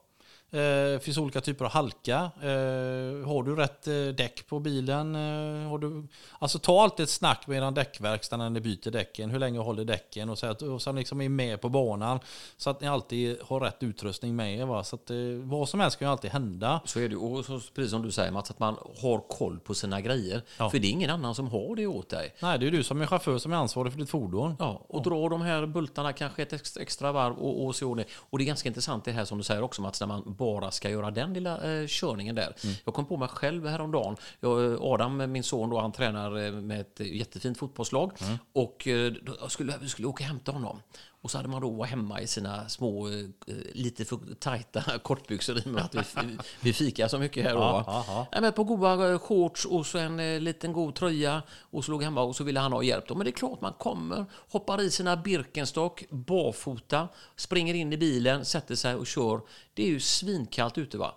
Eh, 0.50 0.58
Det 0.58 1.04
finns 1.04 1.18
olika 1.18 1.40
typer 1.40 1.64
av 1.64 1.70
halka. 1.70 2.30
Eh, 2.40 3.26
Har 3.28 3.42
du 3.42 3.56
rätt 3.56 3.86
eh, 3.88 3.94
däck 3.94 4.46
på 4.46 4.60
bilen? 4.60 5.14
Har 5.68 5.78
du, 5.78 6.06
alltså 6.38 6.58
ta 6.58 6.82
alltid 6.82 7.04
ett 7.04 7.10
snack 7.10 7.46
med 7.46 7.62
er 7.62 7.70
däckverkstad 7.70 8.36
när 8.36 8.50
ni 8.50 8.60
byter 8.60 8.90
däcken. 8.90 9.30
Hur 9.30 9.38
länge 9.38 9.58
håller 9.58 9.84
däcken? 9.84 10.30
Och 10.30 10.38
så 10.38 10.46
att, 10.46 10.62
och 10.62 10.82
så 10.82 10.92
liksom 10.92 11.20
är 11.20 11.28
med 11.28 11.60
på 11.60 11.68
banan. 11.68 12.20
Så 12.56 12.70
att 12.70 12.80
ni 12.80 12.88
alltid 12.88 13.36
har 13.42 13.60
rätt 13.60 13.82
utrustning 13.82 14.36
med 14.36 14.58
er. 14.58 14.64
Va? 14.66 14.84
Så 14.84 14.96
att, 14.96 15.10
vad 15.42 15.68
som 15.68 15.80
helst 15.80 15.98
kan 15.98 16.08
ju 16.08 16.12
alltid 16.12 16.30
hända. 16.30 16.80
Så 16.84 17.00
är 17.00 17.08
det 17.08 17.16
och 17.16 17.44
så, 17.44 17.60
precis 17.74 17.90
som 17.90 18.02
du 18.02 18.12
säger 18.12 18.32
Mats, 18.32 18.50
att 18.50 18.58
man 18.58 18.76
har 19.02 19.18
koll 19.28 19.58
på 19.60 19.74
sina 19.74 20.00
grejer. 20.00 20.42
Ja. 20.58 20.70
För 20.70 20.78
det 20.78 20.86
är 20.86 20.90
ingen 20.90 21.10
annan 21.10 21.34
som 21.34 21.48
har 21.48 21.76
det 21.76 21.86
åt 21.86 22.08
dig. 22.08 22.34
Nej, 22.42 22.58
det 22.58 22.66
är 22.66 22.70
du 22.70 22.82
som 22.82 23.02
är 23.02 23.06
chaufför 23.06 23.38
som 23.38 23.52
är 23.52 23.56
ansvarig 23.56 23.92
för 23.92 24.00
ditt 24.00 24.10
fordon. 24.10 24.56
Ja, 24.58 24.82
och 24.88 25.02
dra 25.02 25.28
de 25.28 25.42
här 25.42 25.66
bultarna 25.66 26.12
kanske 26.12 26.42
ett 26.42 26.76
extra, 26.76 27.12
varv 27.12 27.36
och, 27.38 27.64
och 27.66 27.76
så. 27.76 28.04
Och 28.20 28.38
det 28.38 28.44
är 28.44 28.46
ganska 28.46 28.68
intressant 28.68 29.04
det 29.04 29.12
här 29.12 29.24
som 29.24 29.38
du 29.38 29.44
säger 29.44 29.62
också 29.62 29.82
Mats, 29.82 30.00
när 30.00 30.06
man 30.06 30.35
bara 30.36 30.70
ska 30.70 30.90
göra 30.90 31.10
den 31.10 31.32
lilla 31.32 31.80
eh, 31.80 31.86
körningen 31.86 32.34
där. 32.34 32.54
Jag 32.84 32.94
kom 32.94 33.06
på 33.06 33.16
mig 33.16 33.28
själv 33.28 33.66
häromdagen. 33.66 34.16
Jag, 34.40 34.72
eh, 34.72 34.78
Adam, 34.80 35.32
min 35.32 35.42
son, 35.42 35.70
då, 35.70 35.80
han 35.80 35.92
tränar 35.92 36.46
eh, 36.46 36.52
med 36.52 36.80
ett 36.80 37.00
jättefint 37.00 37.58
fotbollslag. 37.58 38.12
Och 38.52 38.88
eh, 38.88 39.12
jag 39.40 39.50
skulle, 39.50 39.74
vi 39.80 39.88
skulle 39.88 40.08
åka 40.08 40.24
och 40.24 40.28
hämta 40.28 40.52
honom. 40.52 40.80
Och 41.26 41.30
så 41.30 41.38
hade 41.38 41.48
man 41.48 41.62
då 41.62 41.70
varit 41.70 41.90
hemma 41.90 42.20
i 42.20 42.26
sina 42.26 42.68
små, 42.68 43.08
eh, 43.08 43.24
lite 43.72 44.04
för 44.04 44.34
tajta 44.38 44.98
kortbyxor 45.02 45.58
i 45.58 45.60
och 45.60 45.66
med 45.66 45.84
att 45.84 45.94
vi, 45.94 46.38
vi 46.60 46.72
fikar 46.72 47.08
så 47.08 47.18
mycket 47.18 47.44
här. 47.44 47.54
Då? 47.54 47.58
Ja, 47.58 48.04
ja, 48.08 48.26
Nej, 48.32 48.40
men 48.40 48.52
på 48.52 48.64
goda 48.64 49.12
eh, 49.12 49.18
shorts 49.18 49.64
och 49.64 49.86
så 49.86 49.98
en 49.98 50.20
eh, 50.20 50.40
liten 50.40 50.72
god 50.72 50.94
tröja 50.94 51.42
och 51.60 51.84
så 51.84 51.90
låg 51.90 52.02
hemma 52.02 52.22
och 52.22 52.36
så 52.36 52.44
ville 52.44 52.60
han 52.60 52.72
ha 52.72 52.82
hjälp. 52.82 53.08
Då. 53.08 53.14
Men 53.14 53.24
det 53.24 53.30
är 53.30 53.32
klart 53.32 53.60
man 53.60 53.72
kommer, 53.72 54.24
hoppar 54.50 54.80
i 54.80 54.90
sina 54.90 55.16
Birkenstock, 55.16 56.04
barfota, 56.10 57.08
springer 57.36 57.74
in 57.74 57.92
i 57.92 57.96
bilen, 57.96 58.44
sätter 58.44 58.74
sig 58.74 58.94
och 58.94 59.06
kör. 59.06 59.40
Det 59.74 59.82
är 59.82 59.88
ju 59.88 60.00
svinkallt 60.00 60.78
ute 60.78 60.98
va. 60.98 61.14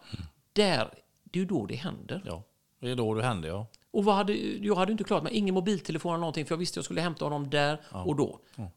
Där, 0.53 0.93
det 1.23 1.39
är 1.39 1.41
ju 1.41 1.45
då 1.45 1.65
det 1.65 1.75
händer. 1.75 2.21
Ja, 2.25 2.43
det 2.79 2.91
är 2.91 2.95
då 2.95 3.13
det 3.13 3.23
händer 3.23 3.49
ja. 3.49 3.67
Och 3.91 4.05
vad 4.05 4.15
hade, 4.15 4.33
jag 4.33 4.75
hade 4.75 4.91
inte 4.91 5.03
klart 5.03 5.23
mig, 5.23 5.33
ingen 5.33 5.55
mobiltelefon 5.55 6.11
eller 6.11 6.19
någonting 6.19 6.45
för 6.45 6.55
jag 6.55 6.59
visste 6.59 6.73
att 6.73 6.77
jag 6.77 6.85
skulle 6.85 7.01
hämta 7.01 7.25
honom 7.25 7.49
där 7.49 7.81
och 7.91 8.15
då. 8.15 8.39
Ja, 8.55 8.71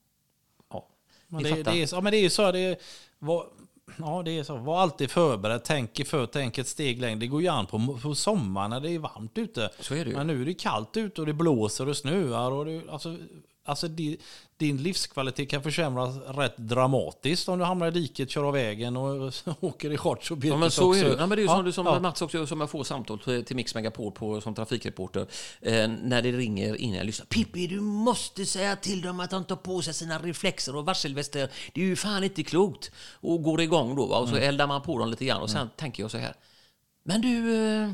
Men 1.32 1.42
det, 1.42 1.62
det, 1.62 1.82
är, 1.82 1.86
så- 1.86 1.96
ja, 1.96 2.00
men 2.00 2.10
det 2.12 2.16
är 2.18 2.22
ju 2.22 2.30
så. 2.30 2.52
Det 2.52 2.58
är, 2.58 2.76
var, 3.18 3.46
ja, 3.98 4.22
det 4.24 4.38
är 4.38 4.42
så. 4.44 4.56
Var 4.56 4.80
alltid 4.80 5.10
förberedd. 5.10 5.60
Tänk 5.64 6.06
för, 6.06 6.26
tänk 6.26 6.58
ett 6.58 6.68
steg 6.68 7.00
längre. 7.00 7.18
Det 7.20 7.26
går 7.26 7.42
ju 7.42 7.48
an 7.48 7.66
på, 7.66 7.98
på 8.02 8.14
sommaren 8.14 8.70
när 8.70 8.80
det 8.80 8.90
är 8.90 8.98
varmt 8.98 9.38
ute. 9.38 9.70
Så 9.80 9.94
är 9.94 10.04
det 10.04 10.10
ju. 10.10 10.16
Men 10.16 10.26
nu 10.26 10.42
är 10.42 10.46
det 10.46 10.54
kallt 10.54 10.96
ute 10.96 11.20
och 11.20 11.26
det 11.26 11.32
blåser 11.32 11.88
och 11.88 11.96
snöar. 11.96 12.50
Och 12.50 12.64
det, 12.64 12.82
alltså, 12.90 13.16
alltså 13.64 13.88
di, 13.88 14.18
din 14.62 14.76
livskvalitet 14.76 15.48
kan 15.50 15.62
försämras 15.62 16.16
rätt 16.36 16.56
dramatiskt 16.56 17.48
om 17.48 17.58
du 17.58 17.64
hamnar 17.64 17.86
i 17.88 17.90
diket, 17.90 18.30
kör 18.30 18.44
av 18.44 18.52
vägen 18.52 18.96
och 18.96 19.32
åker 19.60 19.90
i 19.92 19.96
shorts 19.96 20.30
och 20.30 20.44
Ja, 20.44 20.56
men 20.56 20.70
så 20.70 20.94
är 20.94 21.04
det. 21.04 21.10
Ja, 21.10 21.16
men 21.26 21.28
det 21.28 21.34
är 21.34 21.38
ju 21.38 21.44
Ja, 21.44 21.54
som, 21.56 21.64
du, 21.64 21.72
som 21.72 21.86
ja. 21.86 22.00
Mats 22.00 22.22
också, 22.22 22.46
som 22.46 22.60
jag 22.60 22.70
får 22.70 22.84
samtal 22.84 23.18
till, 23.18 23.44
till 23.44 23.56
Mix 23.56 23.74
Megapol 23.74 24.12
på, 24.12 24.40
som 24.40 24.54
trafikreporter. 24.54 25.26
Eh, 25.60 25.88
när 25.88 26.22
det 26.22 26.32
ringer 26.32 26.74
innan 26.76 26.96
jag 26.96 27.06
lyssnar. 27.06 27.26
Pippi, 27.26 27.66
du 27.66 27.80
måste 27.80 28.46
säga 28.46 28.76
till 28.76 29.00
dem 29.00 29.20
att 29.20 29.30
de 29.30 29.44
tar 29.44 29.56
på 29.56 29.82
sig 29.82 29.94
sina 29.94 30.18
reflexer 30.18 30.76
och 30.76 30.84
varselväster. 30.84 31.48
Det 31.72 31.80
är 31.80 31.84
ju 31.84 31.96
fan 31.96 32.24
inte 32.24 32.42
klokt. 32.42 32.90
Och 33.20 33.42
går 33.42 33.60
igång 33.60 33.96
då, 33.96 34.06
va? 34.06 34.18
och 34.18 34.28
så 34.28 34.34
Mm. 34.36 34.48
eldar 34.48 34.66
man 34.66 34.82
på 34.82 34.98
dem 34.98 35.10
lite 35.10 35.24
grann. 35.24 35.42
Och 35.42 35.50
sen 35.50 35.68
tänker 35.76 36.02
jag 36.02 36.10
så 36.10 36.18
här. 36.18 36.34
Men 37.04 37.20
du, 37.20 37.54
eh, 37.56 37.90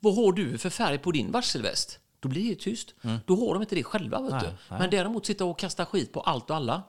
vad 0.00 0.14
har 0.16 0.32
du 0.32 0.58
för 0.58 0.70
färg 0.70 0.98
på 0.98 1.10
din 1.12 1.32
varselväst? 1.32 1.98
Då 2.24 2.28
blir 2.28 2.50
det 2.50 2.60
tyst. 2.60 2.94
Då 3.26 3.36
har 3.46 3.54
de 3.54 3.62
inte 3.62 3.74
det 3.74 3.82
själva. 3.84 4.20
Vet 4.20 4.32
Mm. 4.32 4.42
Nej, 4.42 4.50
du. 4.50 4.56
nej. 4.70 4.80
Men 4.80 4.90
däremot 4.90 5.26
sitta 5.26 5.44
och 5.44 5.58
kasta 5.58 5.86
skit 5.86 6.12
på 6.12 6.20
allt 6.20 6.50
och 6.50 6.56
alla. 6.56 6.82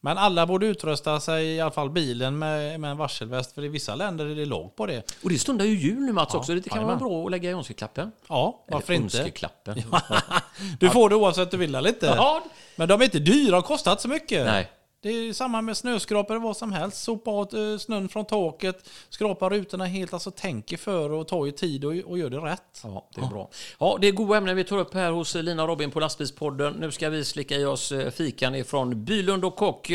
Men 0.00 0.18
alla 0.18 0.46
borde 0.46 0.66
utrusta 0.66 1.20
sig, 1.20 1.46
i 1.46 1.60
alla 1.60 1.70
fall 1.70 1.90
bilen, 1.90 2.38
med, 2.38 2.80
med 2.80 2.90
en 2.90 2.96
varselväst. 2.96 3.52
För 3.52 3.64
i 3.64 3.68
vissa 3.68 3.94
länder 3.94 4.26
är 4.26 4.34
det 4.34 4.44
lågt 4.44 4.76
på 4.76 4.86
det. 4.86 5.12
Och 5.22 5.30
det 5.30 5.38
stundar 5.38 5.64
ju 5.64 5.74
jul 5.78 6.00
nu 6.00 6.12
Mats 6.12 6.34
också. 6.34 6.54
Det 6.54 6.68
kan 6.70 6.84
vara 6.84 6.96
bra 6.96 7.24
att 7.24 7.30
lägga 7.30 7.50
i 7.50 7.52
önskeklappen. 7.52 8.12
Ja, 8.28 8.64
varför 8.68 8.92
Eller 8.92 9.02
inte? 9.04 9.18
önskeklappen. 9.18 9.82
Du 10.80 10.90
får 10.90 11.08
det 11.08 11.14
oavsett 11.16 11.50
du 11.50 11.56
vill 11.56 11.74
eller 11.74 11.88
inte. 11.88 12.06
Ja. 12.06 12.42
Men 12.76 12.88
de 12.88 13.00
är 13.00 13.04
inte 13.04 13.18
dyra 13.18 13.58
och 13.58 13.64
kostat 13.64 14.00
så 14.00 14.08
mycket. 14.08 14.46
Nej. 14.46 14.70
Det 15.04 15.10
är 15.10 15.32
samma 15.32 15.62
med 15.62 15.76
snöskrapor 15.76 16.36
vad 16.36 16.56
som 16.56 16.72
helst. 16.72 17.02
Sopa 17.02 17.30
åt 17.30 17.54
eh, 17.54 17.76
snön 17.78 18.08
från 18.08 18.24
taket, 18.24 18.90
skrapa 19.08 19.50
rutorna 19.50 19.84
helt. 19.84 20.12
Alltså 20.12 20.30
tänker 20.30 20.76
för 20.76 21.12
och 21.12 21.28
ta 21.28 21.46
ju 21.46 21.52
tid 21.52 21.84
och, 21.84 21.92
och 21.92 22.18
gör 22.18 22.30
det 22.30 22.38
rätt. 22.38 22.80
Ja, 22.82 23.08
det 23.14 23.20
är 23.20 23.26
bra. 23.26 23.50
Ja, 23.78 23.98
det 24.00 24.08
är 24.08 24.12
goda 24.12 24.36
ämnen 24.36 24.56
vi 24.56 24.64
tar 24.64 24.78
upp 24.78 24.94
här 24.94 25.10
hos 25.10 25.36
eh, 25.36 25.42
Lina 25.42 25.62
och 25.62 25.68
Robin 25.68 25.90
på 25.90 26.00
Lastbilspodden. 26.00 26.72
Nu 26.72 26.90
ska 26.90 27.10
vi 27.10 27.24
slicka 27.24 27.56
i 27.56 27.64
oss 27.64 27.92
eh, 27.92 28.10
fikan 28.10 28.54
ifrån 28.54 29.04
Bylund 29.04 29.44
och 29.44 29.56
Kock. 29.56 29.90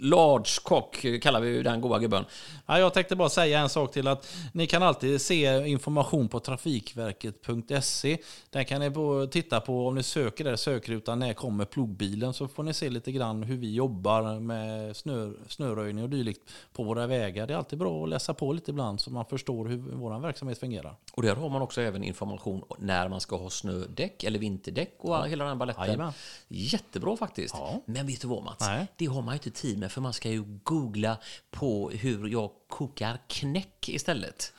Large 0.00 0.50
Kock 0.62 1.04
eh, 1.04 1.20
kallar 1.20 1.40
vi 1.40 1.48
ju 1.48 1.62
den 1.62 1.80
goda 1.80 1.98
gubben. 1.98 2.24
Ja, 2.66 2.78
jag 2.78 2.94
tänkte 2.94 3.16
bara 3.16 3.28
säga 3.28 3.60
en 3.60 3.68
sak 3.68 3.92
till 3.92 4.08
att 4.08 4.34
ni 4.52 4.66
kan 4.66 4.82
alltid 4.82 5.20
se 5.20 5.68
information 5.68 6.28
på 6.28 6.40
trafikverket.se. 6.40 8.18
Där 8.50 8.64
kan 8.64 8.80
ni 8.80 9.28
titta 9.30 9.60
på 9.60 9.88
om 9.88 9.94
ni 9.94 10.02
söker 10.02 10.44
där 10.44 10.56
sökrutan 10.56 11.18
när 11.18 11.32
kommer 11.32 11.64
plogbilen 11.64 12.34
så 12.34 12.48
får 12.48 12.62
ni 12.62 12.74
se 12.74 12.90
lite 12.90 13.12
grann 13.12 13.42
hur 13.42 13.56
vi 13.56 13.74
jobbar 13.74 14.40
med 14.40 14.96
snö, 14.96 15.32
snöröjning 15.48 16.04
och 16.04 16.10
dylikt 16.10 16.40
på 16.72 16.82
våra 16.82 17.06
vägar. 17.06 17.46
Det 17.46 17.54
är 17.54 17.58
alltid 17.58 17.78
bra 17.78 18.02
att 18.02 18.08
läsa 18.08 18.34
på 18.34 18.52
lite 18.52 18.70
ibland 18.70 19.00
så 19.00 19.10
man 19.10 19.24
förstår 19.24 19.66
hur 19.66 19.76
vår 19.76 20.20
verksamhet 20.20 20.58
fungerar. 20.58 20.96
Och 21.12 21.22
där 21.22 21.36
har 21.36 21.48
man 21.48 21.62
också 21.62 21.80
även 21.80 22.04
information 22.04 22.64
när 22.78 23.08
man 23.08 23.20
ska 23.20 23.36
ha 23.36 23.50
snödäck 23.50 24.24
eller 24.24 24.38
vinterdäck 24.38 24.96
och 24.98 25.28
hela 25.28 25.44
den 25.44 25.58
baletten. 25.58 25.84
Jajamän. 25.84 26.12
Jättebra 26.48 27.16
faktiskt. 27.16 27.54
Ja. 27.58 27.82
Men 27.84 28.06
vet 28.06 28.20
du 28.20 28.28
vad 28.28 28.42
Mats? 28.42 28.60
Nej. 28.60 28.86
Det 28.96 29.06
har 29.06 29.22
man 29.22 29.34
ju 29.34 29.36
inte 29.36 29.50
tid 29.50 29.78
med 29.78 29.89
för 29.90 30.00
man 30.00 30.12
ska 30.12 30.30
ju 30.30 30.44
googla 30.62 31.16
på 31.50 31.90
hur 31.90 32.28
jag 32.28 32.50
kokar 32.68 33.18
knäck 33.28 33.88
istället. 33.88 34.52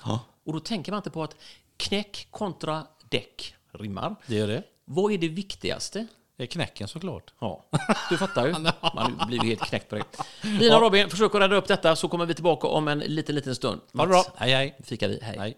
Och 0.45 0.53
då 0.53 0.59
tänker 0.59 0.91
man 0.91 0.99
inte 0.99 1.09
på 1.09 1.23
att 1.23 1.35
knäck 1.77 2.27
kontra 2.31 2.87
däck 3.09 3.55
rimmar. 3.71 4.15
Det 4.27 4.39
är 4.39 4.47
det. 4.47 4.63
Vad 4.85 5.11
är 5.11 5.17
det 5.17 5.27
viktigaste? 5.27 6.07
Det 6.37 6.43
är 6.43 6.47
knäcken 6.47 6.87
såklart. 6.87 7.33
Ja, 7.39 7.65
du 8.09 8.17
fattar 8.17 8.47
ju. 8.47 8.53
Man 8.95 9.21
blir 9.27 9.43
ju 9.43 9.49
helt 9.49 9.61
knäckt 9.61 9.89
på 9.89 9.95
det. 9.95 10.03
Lina 10.41 10.75
och 10.75 10.81
Robin, 10.81 11.09
försök 11.09 11.35
att 11.35 11.41
rädda 11.41 11.55
upp 11.55 11.67
detta 11.67 11.95
så 11.95 12.07
kommer 12.07 12.25
vi 12.25 12.33
tillbaka 12.33 12.67
om 12.67 12.87
en 12.87 12.99
liten, 12.99 13.35
liten 13.35 13.55
stund. 13.55 13.81
Ha 13.93 14.03
det 14.03 14.07
bra. 14.07 14.17
Mats, 14.17 14.29
Hej 14.35 14.53
hej. 14.53 14.77
Fikar 14.83 15.07
vi. 15.07 15.19
Hej. 15.21 15.37
hej. 15.39 15.57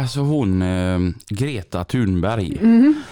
Alltså 0.00 0.20
hon, 0.20 0.62
eh, 0.62 0.98
Greta 1.28 1.84
Thunberg, 1.84 2.60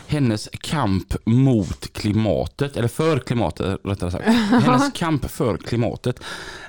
hennes 0.06 0.48
kamp 0.52 1.14
mot 1.24 1.92
klimatet, 1.92 2.76
eller 2.76 2.88
för 2.88 3.18
klimatet 3.18 3.80
rättare 3.84 4.10
sagt. 4.10 4.24
Hennes 4.64 4.92
kamp 4.92 5.30
för 5.30 5.56
klimatet, 5.56 6.20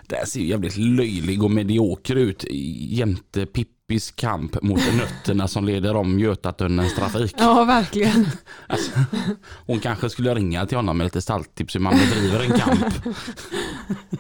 det 0.07 0.27
ser 0.27 0.39
ju 0.39 0.47
jävligt 0.47 0.77
löjlig 0.77 1.43
och 1.43 1.51
medioker 1.51 2.15
ut 2.15 2.45
jämte 2.79 3.45
Pippis 3.89 4.12
kamp 4.12 4.62
mot 4.62 4.79
nötterna 4.98 5.48
som 5.48 5.65
leder 5.65 5.96
om 5.96 6.19
Götatunnelns 6.19 6.96
trafik. 6.96 7.36
Ja, 7.38 7.63
verkligen. 7.63 8.27
Alltså, 8.67 8.91
hon 9.65 9.79
kanske 9.79 10.10
skulle 10.10 10.36
ringa 10.36 10.65
till 10.65 10.77
honom 10.77 10.98
med 10.98 11.05
lite 11.05 11.22
stalltips 11.22 11.75
hur 11.75 11.79
man 11.79 11.93
bedriver 11.93 12.43
en 12.43 12.60
kamp. 12.60 12.86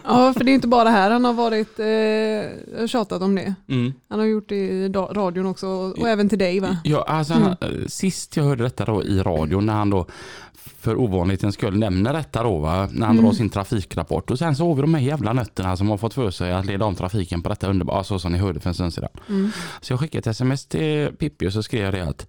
Ja, 0.03 0.33
för 0.33 0.43
det 0.43 0.51
är 0.51 0.53
inte 0.53 0.67
bara 0.67 0.89
här 0.89 1.11
han 1.11 1.25
har 1.25 1.33
varit 1.33 1.79
eh, 1.79 2.87
tjatat 2.87 3.21
om 3.21 3.35
det. 3.35 3.55
Mm. 3.67 3.93
Han 4.09 4.19
har 4.19 4.25
gjort 4.25 4.49
det 4.49 4.55
i 4.55 4.89
radion 4.89 5.45
också 5.45 5.67
och, 5.67 6.09
även 6.09 6.29
till 6.29 6.39
dig 6.39 6.59
va? 6.59 6.77
Ja, 6.83 7.03
alltså, 7.07 7.33
han- 7.33 7.55
Sist 7.87 8.37
jag 8.37 8.43
hörde 8.43 8.63
detta 8.63 8.85
då 8.85 9.03
i 9.03 9.19
radion 9.19 9.65
när 9.65 9.73
han 9.73 9.89
då 9.89 10.05
för 10.79 10.95
ovanlighetens 10.95 11.55
skull 11.55 11.77
nämner 11.77 12.13
detta 12.13 12.43
då 12.43 12.57
va, 12.57 12.89
när 12.91 13.07
han 13.07 13.17
drar 13.17 13.31
sin 13.31 13.49
trafikrapport 13.49 14.31
och 14.31 14.39
sen 14.39 14.55
så 14.55 14.67
har 14.67 14.75
vi 14.75 14.81
de 14.81 14.93
här 14.93 15.01
jävla 15.01 15.33
nötterna 15.33 15.77
som 15.77 15.89
har 15.89 15.97
fått 15.97 16.13
för 16.13 16.31
sig 16.31 16.53
att 16.53 16.65
leda 16.65 16.85
om 16.85 16.95
trafiken 16.95 17.41
på 17.41 17.49
detta 17.49 17.69
underbara, 17.69 18.03
så 18.03 18.19
som 18.19 18.31
ni 18.31 18.37
hörde 18.37 18.59
för 18.59 18.69
en 18.69 18.73
stund 18.73 18.93
sedan. 18.93 19.09
Så 19.81 19.93
jag 19.93 19.99
skickade 19.99 20.19
ett 20.19 20.27
sms 20.27 20.65
till 20.65 21.11
Pippi 21.19 21.47
och 21.47 21.53
så 21.53 21.63
skrev 21.63 21.83
jag 21.83 21.93
det 21.93 22.07
att 22.07 22.27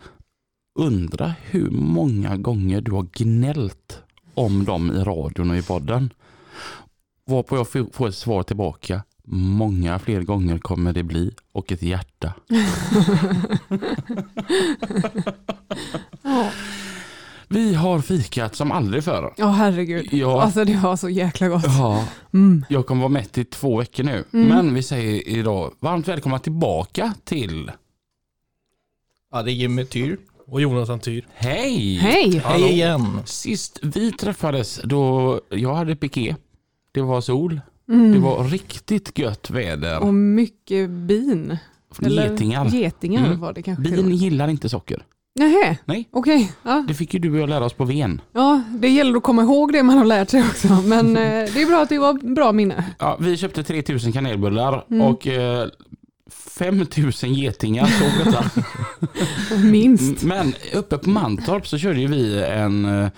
undra 0.79 1.35
hur 1.43 1.71
många 1.71 2.37
gånger 2.37 2.81
du 2.81 2.93
har 2.93 3.07
gnällt 3.13 4.03
om 4.35 4.65
dem 4.65 4.91
i 4.91 5.05
radion 5.05 5.51
och 5.51 5.57
i 5.57 5.63
podden. 5.63 6.13
Varpå 7.27 7.57
jag 7.57 7.69
får 7.69 7.87
får 7.93 8.09
ett 8.09 8.15
svar 8.15 8.43
tillbaka. 8.43 9.03
Många 9.33 9.99
fler 9.99 10.23
gånger 10.23 10.59
kommer 10.59 10.93
det 10.93 11.03
bli 11.03 11.31
och 11.53 11.73
ett 11.73 11.83
hjärta. 11.83 12.33
Vi 17.53 17.75
har 17.75 18.01
fikat 18.01 18.55
som 18.57 18.73
aldrig 18.73 19.05
förr. 19.05 19.35
ja 19.37 19.47
herregud. 19.49 20.09
Ja. 20.13 20.43
Alltså 20.43 20.65
det 20.65 20.77
var 20.77 20.97
så 20.97 21.09
jäkla 21.09 21.49
gott. 21.49 21.65
Ja, 21.67 22.05
Mm. 22.35 22.65
jag 22.69 22.87
kommer 22.87 23.01
vara 23.01 23.09
mätt 23.13 23.39
i 23.39 23.45
två 23.45 23.79
veckor 23.79 24.05
nu. 24.05 24.25
Men 24.31 24.75
vi 24.75 24.83
säger 24.83 25.29
idag 25.29 25.73
varmt 25.81 26.09
välkomna 26.09 26.39
tillbaka 26.39 27.15
till 27.25 27.71
Ja, 29.33 29.43
det 29.43 29.51
är 29.51 29.55
Jimmy 29.55 29.85
Tyr. 29.85 30.17
Och 30.47 30.61
Jonathan 30.61 30.99
Tyr. 31.01 31.27
Hej! 31.35 31.97
Hej! 31.97 32.43
Hej 32.45 32.73
igen. 32.73 33.21
Sist 33.25 33.79
vi 33.83 34.13
träffades 34.13 34.81
då 34.85 35.41
jag 35.49 35.75
hade 35.75 35.97
piké. 35.97 36.37
Det 36.93 37.01
var 37.03 37.21
sol. 37.21 37.61
Mm. 37.89 38.13
Det 38.13 38.19
var 38.19 38.45
riktigt 38.45 39.19
gött 39.19 39.51
väder. 39.51 39.99
Och 40.03 40.15
mycket 40.15 40.91
bin. 40.91 41.57
Eller 42.03 42.31
Getingar. 42.31 42.67
Getingar 42.69 43.27
Mm. 43.27 43.41
var 43.41 43.53
det 43.53 43.63
kanske. 43.63 43.83
Bin 43.83 44.11
gillar 44.11 44.49
inte 44.49 44.69
socker. 44.69 45.03
Nähä, 45.35 45.77
Nej. 45.85 46.09
okej. 46.13 46.53
Ja. 46.63 46.85
Det 46.89 46.95
fick 46.95 47.15
ju 47.15 47.21
du 47.21 47.31
och 47.33 47.39
jag 47.39 47.49
lära 47.49 47.65
oss 47.65 47.73
på 47.73 47.85
Ven. 47.85 48.21
ja, 48.33 48.63
det 48.71 48.89
gäller 48.89 49.17
att 49.17 49.23
komma 49.23 49.43
ihåg 49.43 49.73
det 49.73 49.83
man 49.83 49.99
har 49.99 50.05
lärt 50.05 50.31
sig 50.31 50.43
också. 50.43 50.69
Men 50.69 51.07
eh, 51.17 51.23
det 51.55 51.63
är 51.63 51.67
bra 51.67 51.83
att 51.83 51.89
det 51.89 51.99
var 51.99 52.35
bra 52.35 52.53
minne. 52.53 52.85
Ja, 52.99 53.17
vi 53.21 53.37
köpte 53.37 53.63
3000 53.63 54.13
kanelbullar 54.13 54.85
Mm. 54.91 55.01
och 55.07 55.27
eh, 55.27 55.69
5000 56.59 57.35
getingar 57.35 57.87
såg 57.87 58.27
detta. 58.27 58.45
Minst. 59.65 60.23
Men 60.23 60.55
uppe 60.75 60.99
på 60.99 61.11
Mantorp 61.11 61.67
så 61.67 61.79
körde 61.79 62.01
ju 62.01 62.07
vi 62.07 62.43
en, 62.43 62.85
eh, 62.85 63.09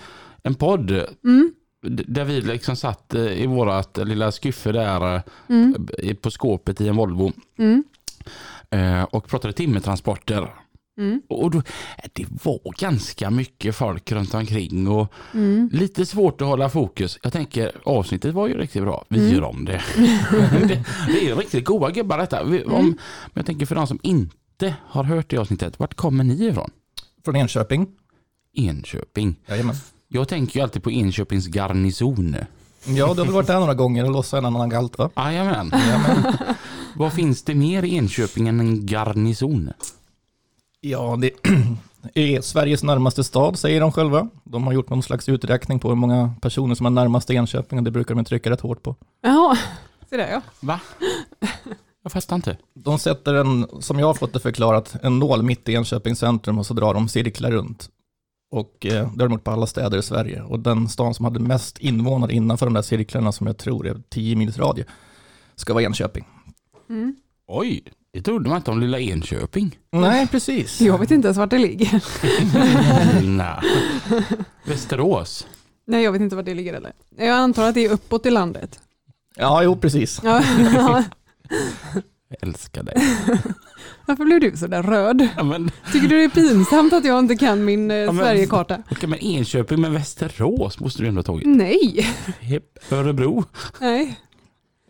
en 0.43 0.55
podd 0.55 0.91
Mm. 1.23 1.53
d- 1.87 2.03
där 2.07 2.23
vi 2.25 2.41
liksom 2.41 2.75
satt 2.75 3.13
eh, 3.13 3.21
i 3.43 3.45
vårat 3.45 3.97
lilla 4.03 4.31
skyffe 4.31 4.71
där 4.71 5.21
Mm. 5.49 5.87
eh, 6.03 6.15
på 6.15 6.31
skåpet 6.31 6.81
i 6.81 6.87
en 6.87 6.95
Volvo 6.95 7.31
Mm. 7.59 7.83
eh, 8.71 9.03
och 9.03 9.27
pratade 9.27 9.53
timmertransporter. 9.53 10.53
Mm. 10.97 11.21
Och 11.29 11.51
då, 11.51 11.57
eh, 11.57 11.63
det 12.13 12.25
var 12.43 12.79
ganska 12.79 13.29
mycket 13.29 13.75
folk 13.75 14.11
runt 14.11 14.33
omkring 14.33 14.87
och 14.87 15.13
Mm. 15.33 15.69
lite 15.73 16.05
svårt 16.05 16.41
att 16.41 16.47
hålla 16.47 16.69
fokus. 16.69 17.19
Jag 17.23 17.33
tänker 17.33 17.71
avsnittet 17.85 18.33
var 18.33 18.47
ju 18.47 18.57
riktigt 18.57 18.81
bra. 18.83 19.05
Vi 19.09 19.19
Mm. 19.19 19.31
gör 19.33 19.43
om 19.43 19.65
det. 19.65 19.81
det. 20.67 20.83
Det 21.07 21.29
är 21.29 21.35
riktigt 21.35 21.65
goa 21.65 21.91
gubbar 21.91 22.17
detta. 22.17 22.39
Mm. 22.39 22.71
om, 22.73 22.85
men 22.85 22.97
jag 23.33 23.45
tänker 23.45 23.65
för 23.65 23.75
de 23.75 23.87
som 23.87 23.99
inte 24.03 24.75
har 24.87 25.03
hört 25.03 25.29
det 25.29 25.37
avsnittet, 25.37 25.79
vart 25.79 25.93
kommer 25.93 26.23
ni 26.23 26.45
ifrån? 26.45 26.71
Från 27.25 27.35
Enköping. 27.35 27.87
Enköping. 28.53 29.35
Jajamän. 29.47 29.75
Jag 30.07 30.27
tänker 30.27 30.59
ju 30.59 30.63
alltid 30.63 30.83
på 30.83 30.91
Enköpings 30.91 31.47
garnison. 31.47 32.35
Ja, 32.85 32.93
du 32.95 33.01
har 33.03 33.15
väl 33.15 33.31
varit 33.33 33.47
där 33.47 33.59
några 33.59 33.73
gånger 33.73 34.05
och 34.05 34.11
lossat 34.11 34.37
en 34.37 34.45
annan 34.45 34.69
galt 34.69 34.97
va? 34.97 35.09
Jajamän. 35.15 35.71
Vad 36.95 37.13
finns 37.13 37.43
det 37.43 37.55
mer 37.55 37.83
i 37.83 37.95
Enköping 37.95 38.47
än 38.47 38.59
en 38.59 38.85
garnison? 38.85 39.69
Ja, 40.85 41.17
det 41.21 41.29
är 42.13 42.41
Sveriges 42.41 42.83
närmaste 42.83 43.23
stad 43.23 43.59
säger 43.59 43.81
de 43.81 43.91
själva. 43.91 44.29
De 44.43 44.63
har 44.63 44.73
gjort 44.73 44.89
någon 44.89 45.03
slags 45.03 45.29
uträkning 45.29 45.79
på 45.79 45.89
hur 45.89 45.95
många 45.95 46.33
personer 46.41 46.75
som 46.75 46.85
är 46.85 46.89
närmast 46.89 47.29
Enköping 47.29 47.79
och 47.79 47.83
det 47.85 47.91
brukar 47.91 48.15
de 48.15 48.25
trycka 48.25 48.49
rätt 48.49 48.61
hårt 48.61 48.83
på. 48.83 48.95
Jaha, 49.21 49.57
se 50.09 50.17
där 50.17 50.31
ja. 50.31 50.41
Va? 50.59 50.79
Jag 52.03 52.11
fattar 52.11 52.35
inte. 52.35 52.57
De 52.73 52.99
sätter 52.99 53.33
en, 53.33 53.67
som 53.81 53.99
jag 53.99 54.07
har 54.07 54.13
fått 54.13 54.33
det 54.33 54.39
förklarat, 54.39 54.95
en 55.01 55.19
nål 55.19 55.43
mitt 55.43 55.69
i 55.69 55.73
Enköpings 55.73 56.19
centrum 56.19 56.59
och 56.59 56.65
så 56.65 56.73
drar 56.73 56.93
de 56.93 57.09
cirklar 57.09 57.51
runt. 57.51 57.89
Och 58.51 58.85
eh, 58.85 58.91
det 58.91 59.23
har 59.23 59.29
de 59.29 59.31
gjort 59.31 59.43
på 59.43 59.51
alla 59.51 59.67
städer 59.67 59.97
i 59.97 60.03
Sverige. 60.03 60.41
Och 60.41 60.59
den 60.59 60.89
stan 60.89 61.13
som 61.13 61.25
hade 61.25 61.39
mest 61.39 61.77
invånare 61.77 62.33
innanför 62.33 62.65
de 62.65 62.73
där 62.73 62.81
cirklarna, 62.81 63.31
som 63.31 63.47
jag 63.47 63.57
tror 63.57 63.87
är 63.87 64.01
10 64.09 64.35
mils 64.35 64.57
radie, 64.57 64.85
ska 65.55 65.73
vara 65.73 65.83
Enköping. 65.83 66.25
Mm. 66.89 67.15
Oj, 67.47 67.83
det 68.13 68.21
trodde 68.21 68.49
man 68.49 68.57
inte 68.57 68.71
om 68.71 68.79
lilla 68.79 68.99
Enköping. 68.99 69.79
Nej, 69.91 70.27
precis. 70.27 70.81
Jag 70.81 70.97
vet 70.97 71.11
inte 71.11 71.27
ens 71.27 71.37
vart 71.37 71.49
det 71.49 71.57
ligger. 71.57 72.03
Nej. 73.37 73.59
Västerås. 74.65 75.47
Nej, 75.87 76.03
jag 76.03 76.11
vet 76.11 76.21
inte 76.21 76.35
vart 76.35 76.45
det 76.45 76.53
ligger 76.53 76.73
heller. 76.73 76.93
Jag 77.17 77.29
antar 77.29 77.67
att 77.69 77.73
det 77.75 77.85
är 77.85 77.89
uppåt 77.91 78.25
i 78.25 78.31
landet. 78.31 78.79
Ja, 79.35 79.63
jo, 79.63 79.75
precis. 79.77 80.21
Ja. 80.23 80.41
Jag 82.29 82.49
älskar 82.49 82.83
dig. 82.83 82.95
Varför 84.05 84.25
blev 84.25 84.39
du 84.39 84.57
så 84.57 84.67
där 84.67 84.83
röd? 84.83 85.27
Ja, 85.37 85.43
men, 85.43 85.71
Tycker 85.93 86.07
du 86.07 86.17
det 86.17 86.23
är 86.23 86.29
pinsamt 86.29 86.93
att 86.93 87.05
jag 87.05 87.19
inte 87.19 87.35
kan 87.35 87.65
min 87.65 87.91
eh, 87.91 88.05
men- 88.13 88.17
Sverigekarta? 88.17 88.83
okej, 88.91 89.09
men 89.09 89.19
Enköping 89.19 89.81
med 89.81 89.91
Västerås 89.91 90.79
måste 90.79 91.01
du 91.01 91.07
ändå 91.07 91.19
ha 91.19 91.23
tagit. 91.23 91.47
Nej. 91.47 92.07
Örebro, 92.91 93.43
Nej. 93.79 94.19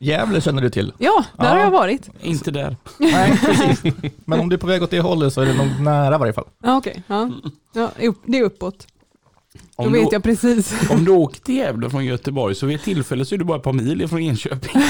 Gävle 0.03 0.41
känner 0.41 0.61
du 0.61 0.69
till. 0.69 0.93
Ja, 0.97 1.25
där 1.37 1.45
Ja. 1.45 1.49
har 1.51 1.59
jag 1.59 1.71
varit. 1.71 2.09
inte 2.21 2.51
där. 2.51 2.77
Nej, 2.97 3.39
precis. 3.45 3.81
Men 4.25 4.39
om 4.39 4.49
du 4.49 4.53
är 4.55 4.59
på 4.59 4.67
väg 4.67 4.83
åt 4.83 4.91
det 4.91 4.99
hållet 4.99 5.33
så 5.33 5.41
är 5.41 5.45
det 5.45 5.53
nog 5.53 5.81
nära 5.81 6.15
i 6.15 6.17
varje 6.19 6.33
fall. 6.33 6.47
Ja, 6.63 6.77
okej. 6.77 7.03
Ja. 7.07 7.31
Ja, 7.73 7.91
det 8.25 8.37
är 8.39 8.43
uppåt. 8.43 8.87
Då 9.77 9.83
Om 9.83 9.91
vet 9.93 10.09
du, 10.09 10.15
jag 10.15 10.23
precis. 10.23 10.73
om 10.91 11.05
du 11.05 11.11
åker 11.11 11.41
till 11.41 11.55
Gävle 11.55 11.89
från 11.89 12.05
Göteborg 12.05 12.55
så 12.55 12.65
vid 12.65 12.75
ett 12.75 12.83
tillfälle 12.83 13.25
så 13.25 13.35
är 13.35 13.39
du 13.39 13.45
bara 13.45 13.57
ett 13.57 13.63
par 13.63 13.73
mil 13.73 14.01
ifrån 14.01 14.19
Enköping. 14.21 14.81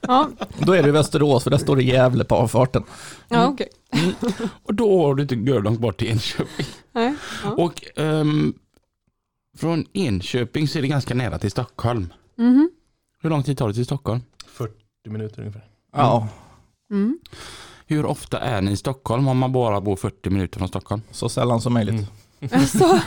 Ja, 0.00 0.28
Då 0.58 0.72
är 0.72 0.82
du 0.82 0.88
i 0.88 0.92
Västerås, 0.92 1.44
för 1.44 1.50
där 1.50 1.58
står 1.58 1.76
det 1.76 1.82
Gävle 1.82 2.24
på 2.24 2.34
avfarten. 2.34 2.82
ja 3.28 3.46
okej. 3.48 3.68
Och 4.62 4.74
då 4.74 5.06
har 5.06 5.14
du 5.14 5.22
inte 5.22 5.34
görlångt 5.34 5.80
bort 5.80 5.98
till 5.98 6.08
Enköping. 6.08 6.66
Nej. 6.92 7.14
Ja. 7.44 7.50
Och 7.50 7.82
ehm, 7.96 8.54
från 9.58 9.84
Enköping 9.92 10.68
så 10.68 10.78
är 10.78 10.82
det 10.82 10.88
ganska 10.88 11.14
nära 11.14 11.38
till 11.38 11.50
Stockholm. 11.50 12.12
Mhm. 12.36 12.70
Hur 13.22 13.30
lång 13.30 13.42
tid 13.42 13.58
tar 13.58 13.68
det 13.68 13.74
till 13.74 13.84
Stockholm? 13.84 14.20
40 14.46 14.72
minuter 15.04 15.40
ungefär. 15.40 15.64
Ja, 15.96 16.28
Mm. 16.90 17.18
Hur 17.86 18.06
ofta 18.06 18.38
är 18.40 18.60
ni 18.60 18.70
i 18.72 18.76
Stockholm 18.76 19.28
om 19.28 19.38
man 19.38 19.52
bara 19.52 19.80
bor 19.80 19.96
40 19.96 20.30
minuter 20.30 20.58
från 20.58 20.68
Stockholm? 20.68 21.02
så 21.10 21.28
sällan 21.28 21.60
som 21.60 21.72
möjligt. 21.72 21.94
Mm. 21.94 22.06
Alltså, 22.60 22.84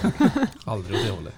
Aldrig 0.66 0.96
åt 1.00 1.06
det 1.06 1.12
hållet. 1.12 1.34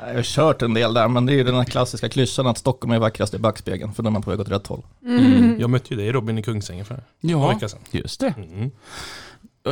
Jag 0.00 0.14
har 0.14 0.22
kört 0.22 0.62
en 0.62 0.74
del 0.74 0.94
där, 0.94 1.08
men 1.08 1.26
det 1.26 1.32
är 1.32 1.34
ju 1.36 1.44
den 1.44 1.54
här 1.54 1.64
klassiska 1.64 2.08
klyschan 2.08 2.46
att 2.46 2.58
Stockholm 2.58 2.92
är 2.92 2.98
vackrast 2.98 3.34
i 3.34 3.38
backspegeln, 3.38 3.92
för 3.94 4.02
då 4.02 4.08
är 4.08 4.10
man 4.10 4.22
på 4.22 4.30
väg 4.30 4.40
åt 4.40 4.48
rätt 4.48 4.66
håll. 4.66 4.82
mm. 5.04 5.60
Jag 5.60 5.70
mötte 5.70 5.94
ju 5.94 6.00
dig 6.00 6.12
Robin 6.12 6.38
i 6.38 6.42
Kungsängen 6.42 6.84
för 6.84 7.04
Ja, 7.20 7.48
veckor 7.48 7.68
sedan. 7.68 7.80
just 7.90 8.20
det. 8.20 8.34
Mm. 8.36 8.70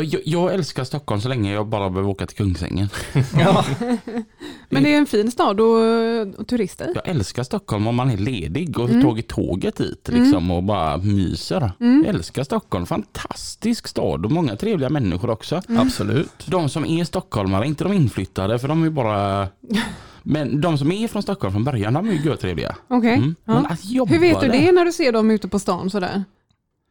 Jag, 0.02 0.20
jag 0.24 0.54
älskar 0.54 0.84
Stockholm 0.84 1.20
så 1.20 1.28
länge 1.28 1.52
jag 1.52 1.66
bara 1.66 1.90
behöver 1.90 2.10
åka 2.10 2.26
till 2.26 2.36
Kungsängen. 2.36 2.88
Ja, 3.38 3.64
Men 4.68 4.82
det 4.82 4.94
är 4.94 4.98
en 4.98 5.06
fin 5.06 5.30
stad 5.30 5.60
att 5.60 6.40
att 6.40 6.48
turista 6.48 6.84
i. 6.84 6.92
Jag 6.94 7.08
älskar 7.08 7.42
Stockholm 7.42 7.86
om 7.86 7.94
man 7.94 8.10
är 8.10 8.16
ledig 8.16 8.78
och 8.78 8.88
Mm. 8.90 9.02
tagit 9.02 9.28
tåget 9.28 9.76
dit 9.76 10.08
liksom, 10.12 10.50
och 10.50 10.62
bara 10.62 10.96
myser. 10.96 11.72
Mm. 11.80 12.04
Jag 12.06 12.14
älskar 12.14 12.44
Stockholm, 12.44 12.86
fantastisk 12.86 13.88
stad 13.88 14.24
och 14.24 14.32
många 14.32 14.56
trevliga 14.56 14.90
människor 14.90 15.30
också. 15.30 15.62
absolut. 15.78 16.46
De 16.46 16.68
som 16.68 16.84
är 16.84 17.04
stockholmare, 17.04 17.66
inte 17.66 17.84
de 17.84 17.92
inflyttade 17.92 18.58
för 18.58 18.68
de 18.68 18.84
är 18.84 18.90
bara 18.90 19.48
Men 20.22 20.60
de 20.60 20.78
som 20.78 20.92
är 20.92 21.08
från 21.08 21.22
Stockholm 21.22 21.52
från 21.52 21.64
början, 21.64 21.92
de 21.94 22.08
är 22.08 22.12
ju 22.12 22.20
görtrevliga. 22.20 22.76
Okej. 22.88 23.14
Mm. 23.14 23.34
Ja. 23.44 23.52
Men 23.54 23.66
att 23.66 23.84
jobba 23.84 24.12
Hur 24.12 24.20
vet 24.20 24.40
du 24.40 24.48
det 24.48 24.72
när 24.72 24.84
du 24.84 24.92
ser 24.92 25.12
dem 25.12 25.30
ute 25.30 25.48
på 25.48 25.58
stan 25.58 25.90
sådär? 25.90 26.24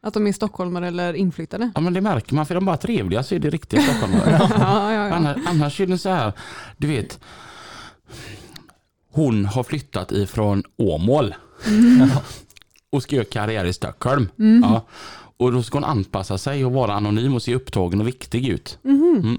Att 0.04 0.14
de 0.14 0.26
är 0.26 0.32
stockholmare 0.32 0.88
eller 0.88 1.14
inflyttade? 1.14 1.70
Ja 1.74 1.80
men 1.80 1.92
det 1.92 2.00
märker 2.00 2.34
man, 2.34 2.46
för 2.46 2.54
de 2.54 2.64
bara 2.64 2.76
trevliga 2.76 3.22
så 3.22 3.34
är 3.34 3.38
det 3.38 3.50
riktiga 3.50 3.82
stockholmare. 3.82 4.48
Ja, 4.58 4.92
ja, 4.92 5.08
ja. 5.08 5.14
annars, 5.14 5.36
annars 5.46 5.80
är 5.80 5.86
det 5.86 5.98
så 5.98 6.08
här, 6.08 6.32
du 6.76 6.86
vet, 6.86 7.20
hon 9.10 9.44
har 9.46 9.62
flyttat 9.62 10.12
ifrån 10.12 10.62
Åmål 10.76 11.34
och 12.90 13.02
ska 13.02 13.16
göra 13.16 13.24
karriär 13.24 13.64
i 13.64 13.72
Stockholm. 13.72 14.28
Ja. 14.62 14.86
Och 15.36 15.52
då 15.52 15.62
ska 15.62 15.76
hon 15.76 15.84
anpassa 15.84 16.38
sig 16.38 16.64
och 16.64 16.72
vara 16.72 16.94
anonym 16.94 17.34
och 17.34 17.42
se 17.42 17.54
upptagen 17.54 18.00
och 18.00 18.08
viktig 18.08 18.48
ut. 18.48 18.78
Mm. 18.84 19.38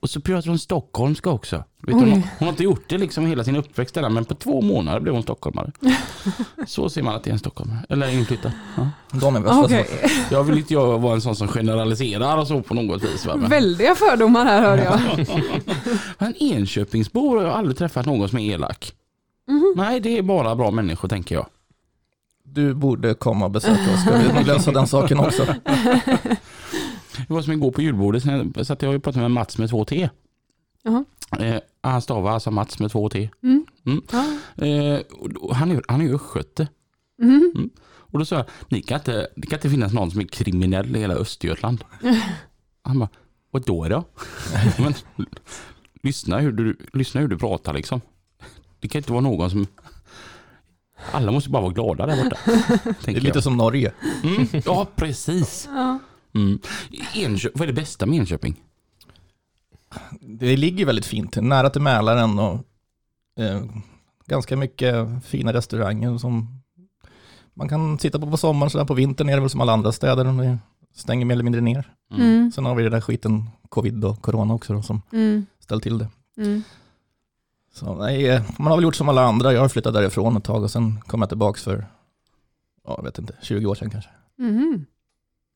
Och 0.00 0.10
så 0.10 0.20
pratar 0.20 0.48
hon 0.48 0.58
stockholmska 0.58 1.30
också. 1.30 1.56
Vet 1.56 1.64
du, 1.86 1.92
hon, 1.92 2.10
har- 2.10 2.14
hon 2.16 2.22
har 2.38 2.48
inte 2.48 2.62
gjort 2.64 2.84
det 2.88 2.98
liksom 2.98 3.26
hela 3.26 3.44
sin 3.44 3.56
uppväxt 3.56 3.94
där, 3.94 4.08
men 4.08 4.24
på 4.24 4.34
två 4.34 4.60
månader 4.62 5.00
blev 5.00 5.14
hon 5.14 5.22
stockholmare. 5.22 5.72
Så 6.66 6.88
ser 6.90 7.02
man 7.02 7.14
att 7.14 7.24
det 7.24 7.30
är 7.30 7.32
en 7.32 7.38
stockholmare, 7.38 7.78
eller 7.88 8.08
inflyttad. 8.08 8.52
Ja. 8.76 8.88
De 9.20 9.36
är 9.36 9.40
värsta 9.40 9.60
Okej, 9.60 9.88
Jag 10.30 10.44
vill 10.44 10.58
inte 10.58 10.74
jag 10.74 10.98
vara 10.98 11.14
en 11.14 11.20
sån 11.20 11.36
som 11.36 11.48
generaliserar 11.48 12.36
och 12.38 12.46
så 12.48 12.62
på 12.62 12.74
något 12.74 13.02
vis. 13.04 13.26
Va? 13.26 13.36
Men- 13.36 13.50
väldiga 13.50 13.94
fördomar 13.94 14.44
här 14.44 14.60
hör 14.62 14.78
jag. 14.78 15.26
Men 16.18 16.34
Enköpingsbor 16.36 17.36
har 17.36 17.44
jag 17.44 17.52
aldrig 17.54 17.76
träffat 17.78 18.06
någon 18.06 18.28
som 18.28 18.38
är 18.38 18.52
elak. 18.54 18.92
Nej, 19.76 20.00
det 20.00 20.18
är 20.18 20.22
bara 20.22 20.54
bra 20.56 20.70
människor 20.70 21.08
tänker 21.08 21.34
jag. 21.34 21.46
Du 22.44 22.74
borde 22.74 23.14
komma 23.14 23.44
och 23.44 23.50
besöka 23.50 23.94
oss, 23.94 24.00
ska 24.02 24.16
vi 24.38 24.44
lösa 24.44 24.72
den 24.72 24.86
saken 24.86 25.18
också. 25.20 25.46
Det 27.26 27.34
var 27.34 27.42
som 27.42 27.52
igår 27.52 27.70
på 27.70 27.82
julbordet, 27.82 28.22
så 28.66 28.72
att 28.72 28.82
jag 28.82 28.88
har 28.88 28.94
ju 28.94 29.00
pratat 29.00 29.22
med 29.22 29.30
Mats 29.30 29.58
med 29.58 29.70
två 29.70 29.84
T. 29.84 30.08
Jaha. 30.82 31.04
Eh, 31.38 31.60
han 31.80 32.02
stavar 32.02 32.30
alltså 32.30 32.50
Mats 32.50 32.78
med 32.78 32.90
två 32.90 33.08
T. 33.08 33.30
Mm. 33.42 33.66
Mm. 33.86 34.02
Ja. 34.12 34.24
Eh, 34.66 35.00
och 35.40 35.56
han 35.56 35.70
är, 35.70 35.82
han 35.88 36.00
är 36.00 36.04
ju 36.04 36.14
östgöte. 36.14 36.68
Mhm. 37.18 37.52
Mm. 37.54 37.70
Och 38.16 38.18
då 38.18 38.24
sa 38.24 38.36
jag, 38.36 38.44
ni 38.68 38.82
kan 38.82 38.98
inte, 38.98 39.28
det 39.36 39.46
kan 39.46 39.56
inte 39.56 39.70
finnas 39.70 39.92
någon 39.92 40.10
som 40.10 40.20
är 40.20 40.24
kriminell 40.24 40.96
i 40.96 40.98
hela 40.98 41.14
Östergötland. 41.14 41.84
Han 42.82 42.98
bara, 42.98 43.08
vad 43.50 43.62
då 43.64 43.88
då? 43.88 44.04
Men, 44.78 44.94
lyssna, 46.02 46.38
hur 46.38 46.52
du, 46.52 46.76
lyssna 46.92 47.20
hur 47.20 47.28
du 47.28 47.38
pratar 47.38 47.72
liksom. 47.72 48.00
Det 48.80 48.88
kan 48.88 48.98
inte 48.98 49.12
vara 49.12 49.20
någon 49.20 49.50
som... 49.50 49.66
Alla 51.12 51.32
måste 51.32 51.50
bara 51.50 51.62
vara 51.62 51.72
glada 51.72 52.06
där 52.06 52.24
borta. 52.24 52.36
Det 53.04 53.10
är 53.10 53.14
lite 53.14 53.36
jag. 53.36 53.42
som 53.42 53.56
Norge. 53.56 53.92
Mm, 54.22 54.46
ja, 54.64 54.86
precis. 54.96 55.68
Ja. 55.74 55.98
Mm. 56.36 56.58
Enkö- 57.14 57.50
vad 57.54 57.62
är 57.62 57.66
det 57.66 57.80
bästa 57.80 58.06
med 58.06 58.18
Enköping? 58.18 58.62
Det 60.20 60.56
ligger 60.56 60.86
väldigt 60.86 61.06
fint 61.06 61.36
nära 61.36 61.70
till 61.70 61.82
Mälaren 61.82 62.38
och 62.38 62.54
eh, 63.38 63.64
ganska 64.26 64.56
mycket 64.56 64.94
fina 65.24 65.52
restauranger 65.52 66.18
som 66.18 66.62
man 67.54 67.68
kan 67.68 67.98
sitta 67.98 68.18
på 68.18 68.30
på 68.30 68.36
sommaren, 68.36 68.70
så 68.70 68.78
där 68.78 68.84
på 68.84 68.94
vintern 68.94 69.28
är 69.28 69.34
det 69.34 69.40
väl 69.40 69.50
som 69.50 69.60
alla 69.60 69.72
andra 69.72 69.92
städer, 69.92 70.24
de 70.24 70.58
stänger 70.94 71.24
mer 71.26 71.34
eller 71.34 71.44
mindre 71.44 71.60
ner. 71.60 71.92
Mm. 72.12 72.52
Sen 72.52 72.64
har 72.64 72.74
vi 72.74 72.82
den 72.82 72.92
där 72.92 73.00
skiten, 73.00 73.50
covid 73.68 74.04
och 74.04 74.22
corona 74.22 74.54
också 74.54 74.72
då, 74.72 74.82
som 74.82 75.02
Mm. 75.12 75.46
ställt 75.58 75.82
till 75.82 75.98
det. 75.98 76.08
Mm. 76.36 76.62
Så 77.74 77.94
nej, 77.94 78.28
eh, 78.28 78.42
man 78.58 78.66
har 78.66 78.76
väl 78.76 78.82
gjort 78.84 78.94
som 78.94 79.08
alla 79.08 79.22
andra, 79.24 79.52
jag 79.52 79.60
har 79.60 79.68
flyttat 79.68 79.94
därifrån 79.94 80.36
ett 80.36 80.44
tag 80.44 80.62
och 80.62 80.70
sen 80.70 81.00
kom 81.00 81.20
jag 81.20 81.28
tillbaka 81.28 81.60
för, 81.60 81.86
ja, 82.84 82.94
jag 82.96 83.04
vet 83.04 83.18
inte, 83.18 83.34
20 83.42 83.66
år 83.66 83.74
sedan 83.74 83.90
kanske. 83.90 84.10
Mhm. 84.38 84.86